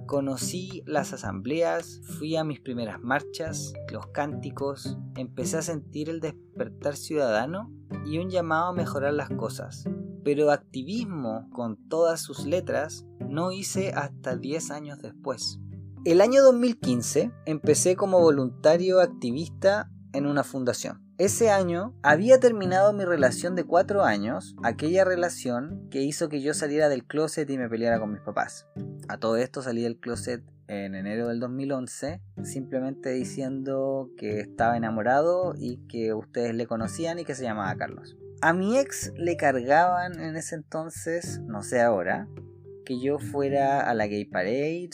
Conocí 0.06 0.82
las 0.86 1.12
asambleas, 1.12 2.00
fui 2.04 2.36
a 2.36 2.44
mis 2.44 2.60
primeras 2.60 3.00
marchas, 3.00 3.72
los 3.92 4.06
cánticos, 4.08 4.96
empecé 5.16 5.58
a 5.58 5.62
sentir 5.62 6.08
el 6.08 6.20
despertar 6.20 6.96
ciudadano 6.96 7.72
y 8.04 8.18
un 8.18 8.30
llamado 8.30 8.66
a 8.68 8.72
mejorar 8.72 9.14
las 9.14 9.30
cosas. 9.30 9.84
Pero 10.24 10.50
activismo 10.50 11.48
con 11.52 11.76
todas 11.88 12.20
sus 12.20 12.46
letras 12.46 13.06
no 13.28 13.52
hice 13.52 13.92
hasta 13.92 14.36
10 14.36 14.70
años 14.70 14.98
después. 15.00 15.60
El 16.04 16.20
año 16.20 16.42
2015 16.42 17.32
empecé 17.46 17.96
como 17.96 18.20
voluntario 18.20 19.00
activista 19.00 19.90
en 20.12 20.26
una 20.26 20.44
fundación. 20.44 21.05
Ese 21.18 21.48
año 21.48 21.94
había 22.02 22.40
terminado 22.40 22.92
mi 22.92 23.06
relación 23.06 23.54
de 23.54 23.64
cuatro 23.64 24.04
años, 24.04 24.54
aquella 24.62 25.02
relación 25.02 25.88
que 25.90 26.02
hizo 26.02 26.28
que 26.28 26.42
yo 26.42 26.52
saliera 26.52 26.90
del 26.90 27.06
closet 27.06 27.48
y 27.48 27.56
me 27.56 27.70
peleara 27.70 27.98
con 27.98 28.12
mis 28.12 28.20
papás. 28.20 28.66
A 29.08 29.16
todo 29.16 29.38
esto 29.38 29.62
salí 29.62 29.80
del 29.82 29.98
closet 29.98 30.44
en 30.68 30.94
enero 30.94 31.28
del 31.28 31.40
2011, 31.40 32.20
simplemente 32.42 33.12
diciendo 33.12 34.10
que 34.18 34.40
estaba 34.40 34.76
enamorado 34.76 35.54
y 35.56 35.78
que 35.88 36.12
ustedes 36.12 36.54
le 36.54 36.66
conocían 36.66 37.18
y 37.18 37.24
que 37.24 37.34
se 37.34 37.44
llamaba 37.44 37.74
Carlos. 37.76 38.18
A 38.42 38.52
mi 38.52 38.76
ex 38.76 39.10
le 39.16 39.38
cargaban 39.38 40.20
en 40.20 40.36
ese 40.36 40.56
entonces, 40.56 41.40
no 41.46 41.62
sé 41.62 41.80
ahora, 41.80 42.28
que 42.84 43.00
yo 43.00 43.18
fuera 43.18 43.88
a 43.88 43.94
la 43.94 44.06
gay 44.06 44.26
parade 44.26 44.90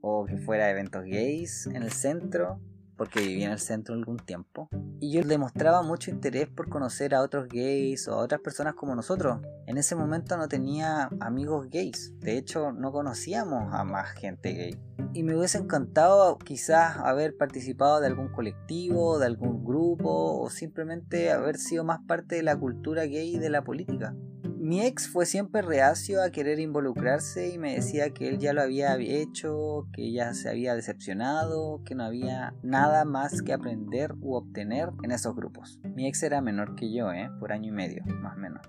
o 0.00 0.24
que 0.24 0.36
fuera 0.36 0.66
a 0.66 0.70
eventos 0.70 1.02
gays 1.02 1.66
en 1.66 1.82
el 1.82 1.90
centro 1.90 2.60
porque 2.96 3.20
vivía 3.20 3.46
en 3.46 3.52
el 3.52 3.58
centro 3.58 3.94
algún 3.94 4.18
tiempo. 4.18 4.68
Y 5.00 5.12
yo 5.12 5.22
demostraba 5.22 5.82
mucho 5.82 6.10
interés 6.10 6.48
por 6.48 6.68
conocer 6.68 7.14
a 7.14 7.22
otros 7.22 7.48
gays 7.48 8.08
o 8.08 8.14
a 8.14 8.16
otras 8.16 8.40
personas 8.40 8.74
como 8.74 8.94
nosotros. 8.94 9.40
En 9.66 9.78
ese 9.78 9.96
momento 9.96 10.36
no 10.36 10.48
tenía 10.48 11.10
amigos 11.20 11.68
gays. 11.70 12.12
De 12.20 12.36
hecho, 12.38 12.72
no 12.72 12.92
conocíamos 12.92 13.72
a 13.72 13.84
más 13.84 14.10
gente 14.12 14.52
gay. 14.52 14.80
Y 15.12 15.22
me 15.22 15.36
hubiese 15.36 15.58
encantado 15.58 16.38
quizás 16.38 16.96
haber 16.98 17.36
participado 17.36 18.00
de 18.00 18.06
algún 18.06 18.28
colectivo, 18.28 19.18
de 19.18 19.26
algún 19.26 19.64
grupo 19.64 20.40
o 20.40 20.50
simplemente 20.50 21.30
haber 21.30 21.56
sido 21.56 21.84
más 21.84 22.00
parte 22.06 22.36
de 22.36 22.42
la 22.42 22.56
cultura 22.56 23.04
gay 23.04 23.36
y 23.36 23.38
de 23.38 23.50
la 23.50 23.62
política. 23.62 24.14
Mi 24.64 24.80
ex 24.80 25.08
fue 25.08 25.26
siempre 25.26 25.60
reacio 25.60 26.22
a 26.22 26.30
querer 26.30 26.58
involucrarse 26.58 27.50
y 27.52 27.58
me 27.58 27.74
decía 27.74 28.14
que 28.14 28.30
él 28.30 28.38
ya 28.38 28.54
lo 28.54 28.62
había 28.62 28.96
hecho, 28.96 29.86
que 29.92 30.10
ya 30.10 30.32
se 30.32 30.48
había 30.48 30.74
decepcionado, 30.74 31.82
que 31.84 31.94
no 31.94 32.02
había 32.02 32.54
nada 32.62 33.04
más 33.04 33.42
que 33.42 33.52
aprender 33.52 34.14
u 34.22 34.36
obtener 34.36 34.88
en 35.02 35.10
esos 35.10 35.36
grupos. 35.36 35.80
Mi 35.94 36.06
ex 36.06 36.22
era 36.22 36.40
menor 36.40 36.76
que 36.76 36.90
yo, 36.90 37.12
¿eh? 37.12 37.28
por 37.40 37.52
año 37.52 37.68
y 37.68 37.72
medio, 37.72 38.04
más 38.22 38.38
o 38.38 38.40
menos. 38.40 38.66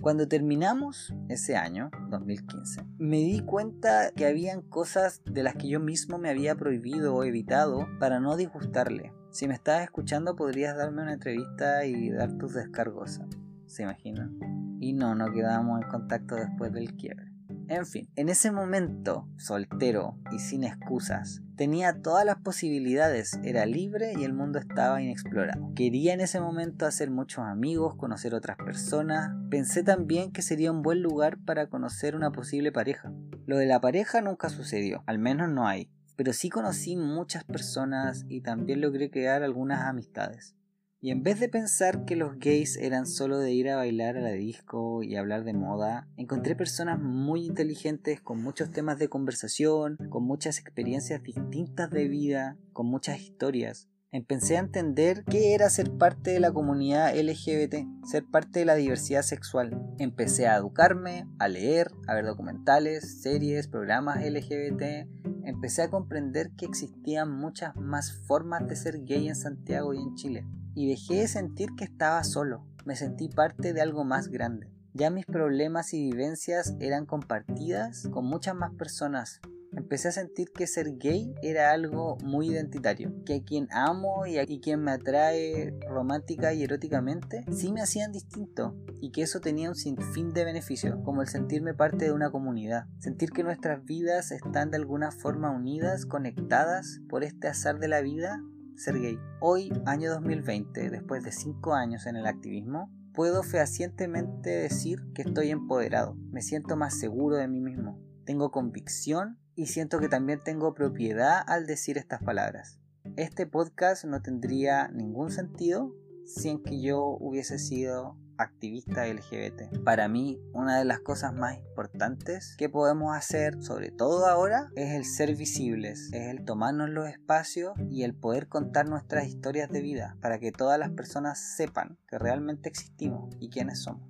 Cuando 0.00 0.26
terminamos 0.26 1.14
ese 1.28 1.54
año, 1.54 1.92
2015, 2.10 2.82
me 2.98 3.18
di 3.18 3.38
cuenta 3.38 4.10
que 4.16 4.26
habían 4.26 4.62
cosas 4.62 5.22
de 5.26 5.44
las 5.44 5.54
que 5.54 5.68
yo 5.68 5.78
mismo 5.78 6.18
me 6.18 6.28
había 6.28 6.56
prohibido 6.56 7.14
o 7.14 7.22
evitado 7.22 7.86
para 8.00 8.18
no 8.18 8.36
disgustarle. 8.36 9.12
Si 9.30 9.46
me 9.46 9.54
estabas 9.54 9.84
escuchando 9.84 10.34
podrías 10.34 10.76
darme 10.76 11.02
una 11.02 11.12
entrevista 11.12 11.84
y 11.84 12.10
dar 12.10 12.36
tus 12.36 12.52
descargos. 12.52 13.20
¿Se 13.66 13.84
imaginan? 13.84 14.55
Y 14.80 14.92
no, 14.92 15.14
no 15.14 15.32
quedamos 15.32 15.82
en 15.82 15.88
contacto 15.88 16.34
después 16.34 16.72
del 16.72 16.94
quiebre. 16.94 17.36
En 17.68 17.84
fin, 17.84 18.08
en 18.14 18.28
ese 18.28 18.52
momento, 18.52 19.28
soltero 19.36 20.16
y 20.30 20.38
sin 20.38 20.62
excusas, 20.62 21.42
tenía 21.56 22.00
todas 22.00 22.24
las 22.24 22.36
posibilidades, 22.36 23.40
era 23.42 23.66
libre 23.66 24.12
y 24.16 24.22
el 24.22 24.34
mundo 24.34 24.60
estaba 24.60 25.02
inexplorado. 25.02 25.72
Quería 25.74 26.14
en 26.14 26.20
ese 26.20 26.40
momento 26.40 26.86
hacer 26.86 27.10
muchos 27.10 27.44
amigos, 27.44 27.96
conocer 27.96 28.34
otras 28.34 28.56
personas. 28.56 29.34
Pensé 29.50 29.82
también 29.82 30.30
que 30.30 30.42
sería 30.42 30.70
un 30.70 30.82
buen 30.82 31.02
lugar 31.02 31.38
para 31.38 31.66
conocer 31.68 32.14
una 32.14 32.30
posible 32.30 32.70
pareja. 32.70 33.12
Lo 33.46 33.58
de 33.58 33.66
la 33.66 33.80
pareja 33.80 34.20
nunca 34.20 34.48
sucedió, 34.48 35.02
al 35.06 35.18
menos 35.18 35.48
no 35.48 35.66
hay, 35.66 35.90
pero 36.14 36.32
sí 36.32 36.50
conocí 36.50 36.96
muchas 36.96 37.42
personas 37.44 38.24
y 38.28 38.42
también 38.42 38.80
logré 38.80 39.10
crear 39.10 39.42
algunas 39.42 39.82
amistades. 39.82 40.56
Y 40.98 41.10
en 41.10 41.22
vez 41.22 41.38
de 41.38 41.50
pensar 41.50 42.06
que 42.06 42.16
los 42.16 42.38
gays 42.38 42.76
eran 42.78 43.06
solo 43.06 43.38
de 43.38 43.52
ir 43.52 43.68
a 43.68 43.76
bailar 43.76 44.16
a 44.16 44.22
la 44.22 44.32
disco 44.32 45.02
y 45.02 45.16
hablar 45.16 45.44
de 45.44 45.52
moda, 45.52 46.08
encontré 46.16 46.56
personas 46.56 46.98
muy 46.98 47.44
inteligentes 47.44 48.22
con 48.22 48.42
muchos 48.42 48.70
temas 48.70 48.98
de 48.98 49.08
conversación, 49.08 49.98
con 50.08 50.24
muchas 50.24 50.58
experiencias 50.58 51.22
distintas 51.22 51.90
de 51.90 52.08
vida, 52.08 52.56
con 52.72 52.86
muchas 52.86 53.20
historias. 53.20 53.88
Empecé 54.10 54.56
a 54.56 54.60
entender 54.60 55.24
qué 55.24 55.52
era 55.52 55.68
ser 55.68 55.90
parte 55.98 56.30
de 56.30 56.40
la 56.40 56.50
comunidad 56.50 57.14
LGBT, 57.14 58.06
ser 58.06 58.24
parte 58.24 58.60
de 58.60 58.64
la 58.64 58.76
diversidad 58.76 59.20
sexual. 59.20 59.78
Empecé 59.98 60.46
a 60.46 60.56
educarme, 60.56 61.28
a 61.38 61.48
leer, 61.48 61.90
a 62.06 62.14
ver 62.14 62.24
documentales, 62.24 63.20
series, 63.20 63.68
programas 63.68 64.24
LGBT. 64.24 65.06
Empecé 65.44 65.82
a 65.82 65.90
comprender 65.90 66.52
que 66.56 66.64
existían 66.64 67.30
muchas 67.30 67.76
más 67.76 68.12
formas 68.26 68.66
de 68.66 68.76
ser 68.76 69.04
gay 69.04 69.28
en 69.28 69.36
Santiago 69.36 69.92
y 69.92 69.98
en 69.98 70.14
Chile 70.14 70.46
y 70.76 70.86
dejé 70.86 71.22
de 71.22 71.28
sentir 71.28 71.70
que 71.76 71.84
estaba 71.84 72.22
solo, 72.22 72.64
me 72.84 72.94
sentí 72.94 73.28
parte 73.28 73.72
de 73.72 73.80
algo 73.80 74.04
más 74.04 74.28
grande. 74.28 74.68
Ya 74.92 75.10
mis 75.10 75.26
problemas 75.26 75.92
y 75.92 76.04
vivencias 76.10 76.76
eran 76.80 77.06
compartidas 77.06 78.08
con 78.12 78.26
muchas 78.26 78.54
más 78.54 78.72
personas. 78.74 79.40
Empecé 79.72 80.08
a 80.08 80.12
sentir 80.12 80.52
que 80.52 80.66
ser 80.66 80.96
gay 80.98 81.34
era 81.42 81.72
algo 81.72 82.16
muy 82.22 82.48
identitario, 82.48 83.12
que 83.24 83.34
a 83.34 83.42
quien 83.42 83.68
amo 83.72 84.26
y 84.26 84.38
a 84.38 84.46
quien 84.46 84.82
me 84.82 84.92
atrae 84.92 85.74
romántica 85.88 86.54
y 86.54 86.62
eróticamente 86.62 87.44
sí 87.52 87.72
me 87.72 87.82
hacían 87.82 88.12
distinto 88.12 88.76
y 89.00 89.10
que 89.12 89.22
eso 89.22 89.40
tenía 89.40 89.68
un 89.68 89.74
sinfín 89.74 90.32
de 90.32 90.44
beneficios, 90.44 90.96
como 91.04 91.22
el 91.22 91.28
sentirme 91.28 91.74
parte 91.74 92.04
de 92.04 92.12
una 92.12 92.30
comunidad, 92.30 92.86
sentir 92.98 93.30
que 93.30 93.44
nuestras 93.44 93.84
vidas 93.84 94.30
están 94.30 94.70
de 94.70 94.76
alguna 94.76 95.10
forma 95.10 95.50
unidas, 95.50 96.06
conectadas 96.06 97.00
por 97.08 97.24
este 97.24 97.48
azar 97.48 97.78
de 97.78 97.88
la 97.88 98.00
vida 98.02 98.40
ser 98.76 99.00
gay. 99.00 99.18
Hoy, 99.40 99.72
año 99.86 100.10
2020, 100.10 100.90
después 100.90 101.24
de 101.24 101.32
5 101.32 101.74
años 101.74 102.06
en 102.06 102.16
el 102.16 102.26
activismo, 102.26 102.90
puedo 103.14 103.42
fehacientemente 103.42 104.50
decir 104.50 105.00
que 105.14 105.22
estoy 105.22 105.50
empoderado, 105.50 106.14
me 106.30 106.42
siento 106.42 106.76
más 106.76 106.98
seguro 106.98 107.36
de 107.36 107.48
mí 107.48 107.60
mismo, 107.60 107.98
tengo 108.24 108.50
convicción 108.50 109.38
y 109.54 109.66
siento 109.66 109.98
que 109.98 110.08
también 110.08 110.40
tengo 110.44 110.74
propiedad 110.74 111.42
al 111.46 111.66
decir 111.66 111.96
estas 111.96 112.22
palabras. 112.22 112.78
Este 113.16 113.46
podcast 113.46 114.04
no 114.04 114.20
tendría 114.20 114.88
ningún 114.88 115.30
sentido 115.30 115.94
sin 116.26 116.62
que 116.62 116.82
yo 116.82 117.02
hubiese 117.02 117.58
sido 117.58 118.18
activista 118.38 119.06
LGBT. 119.06 119.82
Para 119.84 120.08
mí, 120.08 120.40
una 120.52 120.78
de 120.78 120.84
las 120.84 121.00
cosas 121.00 121.32
más 121.32 121.56
importantes 121.56 122.54
que 122.56 122.68
podemos 122.68 123.16
hacer, 123.16 123.62
sobre 123.62 123.90
todo 123.90 124.26
ahora, 124.26 124.70
es 124.76 124.94
el 124.94 125.04
ser 125.04 125.34
visibles, 125.36 126.10
es 126.12 126.28
el 126.28 126.44
tomarnos 126.44 126.90
los 126.90 127.08
espacios 127.08 127.74
y 127.90 128.02
el 128.02 128.14
poder 128.14 128.48
contar 128.48 128.88
nuestras 128.88 129.26
historias 129.26 129.70
de 129.70 129.82
vida 129.82 130.16
para 130.20 130.38
que 130.38 130.52
todas 130.52 130.78
las 130.78 130.90
personas 130.90 131.38
sepan 131.56 131.98
que 132.08 132.18
realmente 132.18 132.68
existimos 132.68 133.34
y 133.40 133.50
quiénes 133.50 133.82
somos. 133.82 134.08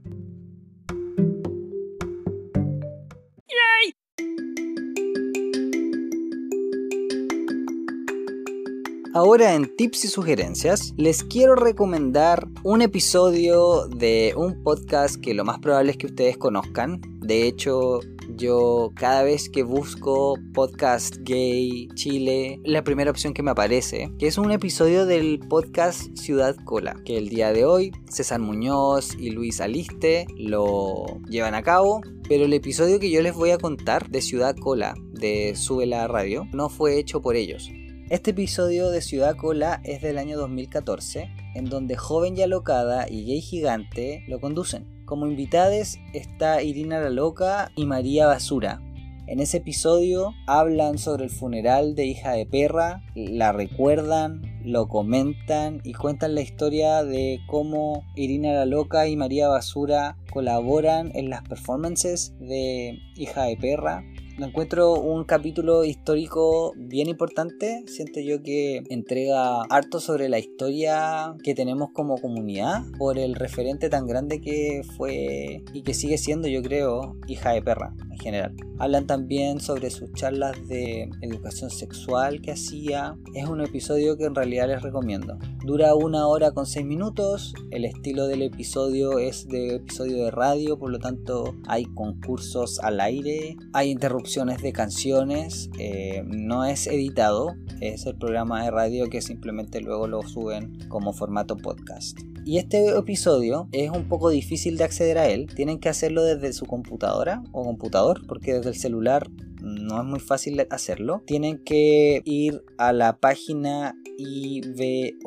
Ahora 9.16 9.54
en 9.54 9.74
tips 9.74 10.04
y 10.04 10.08
sugerencias 10.08 10.92
les 10.98 11.24
quiero 11.24 11.54
recomendar 11.54 12.46
un 12.64 12.82
episodio 12.82 13.86
de 13.86 14.34
un 14.36 14.62
podcast 14.62 15.16
que 15.16 15.32
lo 15.32 15.42
más 15.42 15.58
probable 15.58 15.92
es 15.92 15.96
que 15.96 16.04
ustedes 16.04 16.36
conozcan. 16.36 17.00
De 17.20 17.44
hecho, 17.44 18.00
Yo 18.36 18.92
cada 18.94 19.22
vez 19.22 19.48
que 19.48 19.62
busco 19.62 20.36
podcast 20.52 21.16
gay 21.20 21.88
Chile, 21.94 22.60
la 22.64 22.84
primera 22.84 23.10
opción 23.10 23.32
que 23.32 23.42
me 23.42 23.52
aparece, 23.52 24.12
es 24.18 24.36
un 24.36 24.50
episodio 24.50 25.06
del 25.06 25.38
podcast 25.38 26.14
Ciudad 26.14 26.54
Cola, 26.66 26.96
que 27.06 27.16
el 27.16 27.30
día 27.30 27.54
de 27.54 27.64
hoy 27.64 27.92
César 28.10 28.40
Muñoz 28.40 29.14
y 29.18 29.30
Luis 29.30 29.62
Aliste 29.62 30.26
lo 30.36 31.06
llevan 31.26 31.54
a 31.54 31.62
cabo. 31.62 32.02
Pero 32.28 32.44
el 32.44 32.52
episodio 32.52 33.00
que 33.00 33.10
yo 33.10 33.22
les 33.22 33.34
voy 33.34 33.48
a 33.48 33.58
contar 33.58 34.10
de 34.10 34.20
Ciudad 34.20 34.54
Cola, 34.54 34.94
de 35.12 35.54
Sube 35.56 35.86
la 35.86 36.06
Radio, 36.06 36.46
no 36.52 36.68
fue 36.68 36.98
hecho 36.98 37.22
por 37.22 37.36
ellos. 37.36 37.70
Este 38.08 38.30
episodio 38.30 38.90
de 38.90 39.02
Ciudad 39.02 39.34
Cola 39.34 39.80
es 39.82 40.00
del 40.00 40.18
año 40.18 40.38
2014, 40.38 41.28
en 41.56 41.64
donde 41.64 41.96
Joven 41.96 42.36
y 42.36 42.42
Alocada 42.42 43.08
y 43.10 43.24
Gay 43.24 43.40
Gigante 43.40 44.22
lo 44.28 44.38
conducen. 44.40 45.02
Como 45.04 45.26
invitadas 45.26 45.98
está 46.12 46.62
Irina 46.62 47.00
la 47.00 47.10
Loca 47.10 47.72
y 47.74 47.84
María 47.84 48.28
Basura. 48.28 48.80
En 49.26 49.40
ese 49.40 49.56
episodio 49.56 50.34
hablan 50.46 50.98
sobre 50.98 51.24
el 51.24 51.30
funeral 51.30 51.96
de 51.96 52.06
hija 52.06 52.30
de 52.30 52.46
perra, 52.46 53.02
la 53.16 53.50
recuerdan, 53.50 54.40
lo 54.64 54.86
comentan 54.86 55.80
y 55.82 55.92
cuentan 55.94 56.36
la 56.36 56.42
historia 56.42 57.02
de 57.02 57.40
cómo 57.48 58.04
Irina 58.14 58.52
la 58.52 58.66
Loca 58.66 59.08
y 59.08 59.16
María 59.16 59.48
Basura 59.48 60.16
colaboran 60.32 61.10
en 61.16 61.28
las 61.28 61.42
performances 61.42 62.34
de 62.38 63.00
hija 63.16 63.42
de 63.42 63.56
perra 63.56 64.04
encuentro 64.44 64.92
un 64.92 65.24
capítulo 65.24 65.84
histórico 65.84 66.74
bien 66.76 67.08
importante. 67.08 67.82
Siento 67.86 68.20
yo 68.20 68.42
que 68.42 68.82
entrega 68.90 69.62
harto 69.70 69.98
sobre 69.98 70.28
la 70.28 70.38
historia 70.38 71.34
que 71.42 71.54
tenemos 71.54 71.90
como 71.92 72.18
comunidad 72.18 72.82
por 72.98 73.18
el 73.18 73.34
referente 73.34 73.88
tan 73.88 74.06
grande 74.06 74.42
que 74.42 74.82
fue 74.96 75.64
y 75.72 75.82
que 75.82 75.94
sigue 75.94 76.18
siendo, 76.18 76.48
yo 76.48 76.60
creo, 76.60 77.16
hija 77.26 77.52
de 77.52 77.62
perra 77.62 77.94
en 78.10 78.18
general. 78.18 78.54
Hablan 78.78 79.06
también 79.06 79.58
sobre 79.60 79.88
sus 79.88 80.12
charlas 80.12 80.54
de 80.68 81.08
educación 81.22 81.70
sexual 81.70 82.42
que 82.42 82.52
hacía. 82.52 83.16
Es 83.34 83.48
un 83.48 83.62
episodio 83.62 84.18
que 84.18 84.24
en 84.24 84.34
realidad 84.34 84.68
les 84.68 84.82
recomiendo. 84.82 85.38
Dura 85.64 85.94
una 85.94 86.26
hora 86.26 86.50
con 86.50 86.66
seis 86.66 86.84
minutos. 86.84 87.54
El 87.70 87.86
estilo 87.86 88.26
del 88.26 88.42
episodio 88.42 89.18
es 89.18 89.48
de 89.48 89.76
episodio 89.76 90.24
de 90.24 90.30
radio, 90.30 90.78
por 90.78 90.90
lo 90.90 90.98
tanto 90.98 91.54
hay 91.66 91.86
concursos 91.86 92.78
al 92.80 93.00
aire, 93.00 93.56
hay 93.72 93.90
interrupciones 93.90 94.25
de 94.34 94.72
canciones, 94.72 95.70
eh, 95.78 96.22
no 96.26 96.64
es 96.64 96.88
editado, 96.88 97.54
es 97.80 98.06
el 98.06 98.16
programa 98.16 98.64
de 98.64 98.70
radio 98.70 99.08
que 99.08 99.22
simplemente 99.22 99.80
luego 99.80 100.08
lo 100.08 100.22
suben 100.22 100.78
como 100.88 101.12
formato 101.12 101.56
podcast. 101.56 102.18
Y 102.46 102.58
este 102.58 102.96
episodio 102.96 103.68
es 103.72 103.90
un 103.90 104.06
poco 104.08 104.30
difícil 104.30 104.76
de 104.76 104.84
acceder 104.84 105.18
a 105.18 105.28
él, 105.28 105.48
tienen 105.52 105.80
que 105.80 105.88
hacerlo 105.88 106.22
desde 106.22 106.52
su 106.52 106.64
computadora 106.64 107.42
o 107.50 107.64
computador, 107.64 108.24
porque 108.28 108.54
desde 108.54 108.68
el 108.68 108.76
celular 108.76 109.28
no 109.60 110.00
es 110.00 110.06
muy 110.06 110.20
fácil 110.20 110.64
hacerlo. 110.70 111.24
Tienen 111.26 111.58
que 111.58 112.22
ir 112.24 112.62
a 112.78 112.92
la 112.92 113.18
página 113.18 113.96
IVOOX 114.16 115.18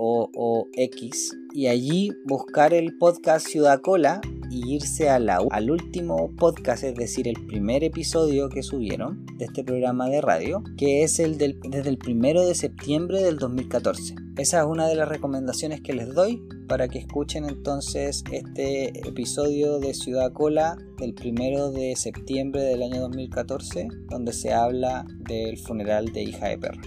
y 1.54 1.68
allí 1.68 2.14
buscar 2.26 2.74
el 2.74 2.98
podcast 2.98 3.50
Ciudad 3.50 3.82
Cola 3.82 4.22
y 4.50 4.76
irse 4.76 5.10
al 5.10 5.70
último 5.70 6.34
podcast, 6.38 6.86
es 6.86 6.96
decir, 6.96 7.28
el 7.28 7.46
primer 7.48 7.84
episodio 7.84 8.48
que 8.48 8.64
subieron 8.64 9.26
de 9.38 9.44
este 9.44 9.66
programa 9.66 10.08
de 10.08 10.22
radio, 10.22 10.64
que 10.78 11.04
es 11.04 11.20
el 11.20 11.38
del, 11.38 11.60
desde 11.70 11.90
el 11.90 11.98
primero 11.98 12.46
de 12.46 12.56
septiembre 12.56 13.22
del 13.22 13.40
2014. 13.40 14.28
Esa 14.40 14.61
es 14.61 14.68
una 14.68 14.88
de 14.88 14.95
las 14.95 15.10
recomendaciones 15.10 15.82
que 15.82 15.91
les 15.91 16.14
doy 16.14 16.41
para 16.70 16.88
que 16.88 16.99
escuchen 16.99 17.44
entonces 17.44 18.24
este 18.32 18.98
episodio 19.06 19.80
de 19.80 19.94
Ciudad 19.94 20.32
Cola 20.32 20.78
del 20.98 21.14
primero 21.14 21.72
de 21.72 21.98
septiembre 21.98 22.64
del 22.64 22.82
año 22.84 23.02
2014, 23.02 23.90
donde 24.07 24.32
se 24.32 24.53
habla 24.53 25.06
del 25.28 25.57
funeral 25.57 26.14
de 26.14 26.24
hija 26.24 26.48
de 26.48 26.57
perra. 26.57 26.82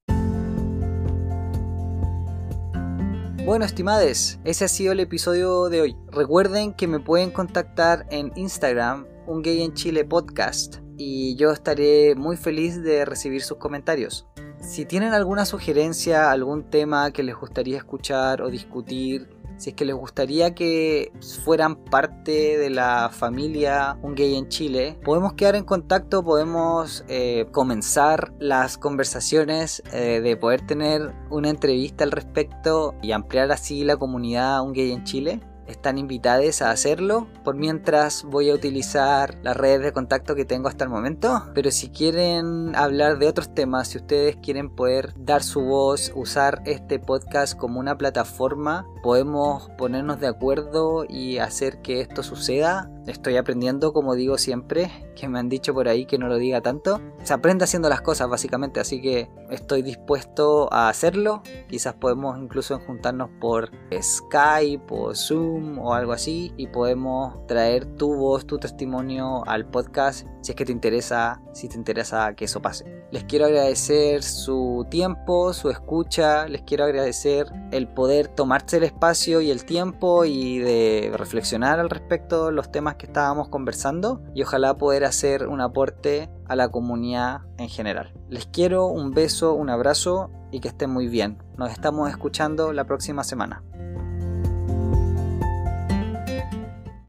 Bueno, 3.45 3.65
estimades, 3.65 4.39
ese 4.45 4.67
ha 4.67 4.69
sido 4.69 4.93
el 4.93 5.01
episodio 5.01 5.69
de 5.69 5.81
hoy. 5.81 5.97
Recuerden 6.13 6.75
que 6.75 6.87
me 6.87 7.01
pueden 7.01 7.33
contactar 7.33 8.07
en 8.13 8.31
Instagram, 8.37 9.09
un 9.27 9.43
gay 9.43 9.63
en 9.63 9.75
Chile 9.75 10.05
podcast, 10.05 10.77
y 10.97 11.35
yo 11.35 11.51
estaré 11.51 12.15
muy 12.15 12.37
feliz 12.37 12.85
de 12.85 13.05
recibir 13.05 13.43
sus 13.43 13.59
comentarios. 13.59 14.29
Si 14.61 14.85
tienen 14.85 15.13
alguna 15.13 15.45
sugerencia, 15.45 16.31
algún 16.31 16.71
tema 16.71 17.13
que 17.13 17.23
les 17.23 17.37
gustaría 17.37 17.77
escuchar 17.77 18.43
o 18.43 18.51
discutir, 18.51 19.29
si 19.57 19.71
es 19.71 19.77
que 19.77 19.85
les 19.85 19.95
gustaría 19.95 20.55
que 20.55 21.13
fueran 21.45 21.77
parte 21.77 22.59
de 22.59 22.71
la 22.71 23.11
familia 23.13 23.99
Un 24.03 24.15
Gay 24.15 24.37
en 24.37 24.49
Chile, 24.49 24.99
podemos 25.05 25.35
quedar 25.35 25.57
en 25.57 25.65
contacto, 25.65 26.25
podemos 26.25 27.05
eh, 27.09 27.47
comenzar 27.53 28.33
las 28.39 28.79
conversaciones 28.79 29.83
eh, 29.93 30.21
de 30.21 30.37
poder 30.37 30.67
tener 30.67 31.15
una 31.31 31.51
entrevista 31.51 32.05
al 32.05 32.13
respecto 32.13 32.95
y 33.03 33.13
ampliar 33.13 33.51
así 33.53 33.85
la 33.85 33.97
comunidad 33.97 34.63
Un 34.63 34.73
Gay 34.73 34.93
en 34.93 35.05
Chile 35.05 35.41
están 35.67 35.99
invitadas 35.99 36.63
a 36.63 36.71
hacerlo. 36.71 37.29
Por 37.45 37.57
mientras 37.57 38.25
voy 38.25 38.51
a 38.51 38.55
utilizar 38.55 39.39
las 39.43 39.57
redes 39.57 39.83
de 39.83 39.93
contacto 39.93 40.35
que 40.35 40.45
tengo 40.45 40.69
hasta 40.69 40.85
el 40.85 40.91
momento. 40.91 41.51
Pero 41.55 41.71
si 41.71 41.89
quieren 41.89 42.75
hablar 42.75 43.19
de 43.19 43.29
otros 43.29 43.55
temas, 43.55 43.89
si 43.89 43.99
ustedes 43.99 44.37
quieren 44.37 44.71
poder 44.71 45.13
dar 45.17 45.43
su 45.43 45.63
voz, 45.63 46.13
usar 46.15 46.63
este 46.67 46.99
podcast 46.99 47.57
como 47.57 47.81
una 47.81 47.97
plataforma, 47.97 48.87
podemos 49.03 49.71
ponernos 49.79 50.21
de 50.21 50.27
acuerdo 50.27 51.05
y 51.09 51.39
hacer 51.39 51.81
que 51.83 52.01
esto 52.01 52.23
suceda. 52.23 52.91
Estoy 53.07 53.37
aprendiendo, 53.37 53.93
como 53.93 54.15
digo 54.15 54.37
siempre, 54.37 54.91
que 55.15 55.29
me 55.29 55.39
han 55.39 55.49
dicho 55.49 55.73
por 55.73 55.89
ahí 55.89 56.07
que 56.07 56.19
no 56.19 56.29
lo 56.29 56.39
diga 56.39 56.61
tanto. 56.61 57.01
Se 57.23 57.33
aprende 57.33 57.65
haciendo 57.65 57.89
las 57.89 58.01
cosas 58.01 58.29
básicamente, 58.29 58.81
así 58.81 59.01
que 59.01 59.31
estoy 59.51 59.83
dispuesto 59.83 60.73
a 60.73 60.89
hacerlo. 60.89 61.43
Quizás 61.69 61.95
podemos 61.95 62.39
incluso 62.39 62.79
juntarnos 62.81 63.31
por 63.41 63.71
Skype 63.93 64.87
o 64.91 65.15
Zoom 65.15 65.79
o 65.79 65.95
algo 65.95 66.13
así 66.13 66.53
y 66.57 66.67
podemos 66.67 67.47
traer 67.47 67.87
tu 67.97 68.15
voz, 68.15 68.47
tu 68.47 68.59
testimonio 68.59 69.47
al 69.47 69.67
podcast 69.71 70.27
si 70.47 70.53
es 70.53 70.57
que 70.57 70.65
te 70.65 70.71
interesa, 70.71 71.43
si 71.53 71.69
te 71.69 71.77
interesa 71.77 72.33
que 72.35 72.45
eso 72.45 72.63
pase. 72.63 72.85
Les 73.11 73.25
quiero 73.25 73.47
agradecer 73.47 74.23
su 74.23 74.87
tiempo, 74.89 75.53
su 75.53 75.71
escucha, 75.71 76.47
les 76.47 76.63
quiero 76.63 76.85
agradecer 76.85 77.47
el 77.73 77.89
poder 77.89 78.29
tomarse 78.29 78.77
el 78.77 78.85
espacio 78.85 79.41
y 79.41 79.51
el 79.51 79.65
tiempo 79.65 80.25
y 80.25 80.59
de 80.61 81.13
reflexionar 81.17 81.81
al 81.81 81.91
respecto 81.91 82.47
de 82.47 82.53
los 82.53 82.71
que 82.99 83.07
estábamos 83.07 83.49
conversando 83.49 84.23
y 84.35 84.43
ojalá 84.43 84.77
poder 84.77 85.05
hacer 85.05 85.47
un 85.47 85.61
aporte 85.61 86.31
a 86.47 86.57
la 86.57 86.69
comunidad 86.69 87.43
en 87.59 87.69
general. 87.69 88.13
Les 88.29 88.47
quiero 88.47 88.87
un 88.87 89.13
beso, 89.13 89.55
un 89.55 89.71
abrazo 89.71 90.31
y 90.51 90.61
que 90.61 90.69
estén 90.69 90.91
muy 90.91 91.09
bien. 91.09 91.43
Nos 91.57 91.71
estamos 91.71 92.11
escuchando 92.11 92.73
la 92.73 92.85
próxima 92.85 93.25
semana. 93.25 93.63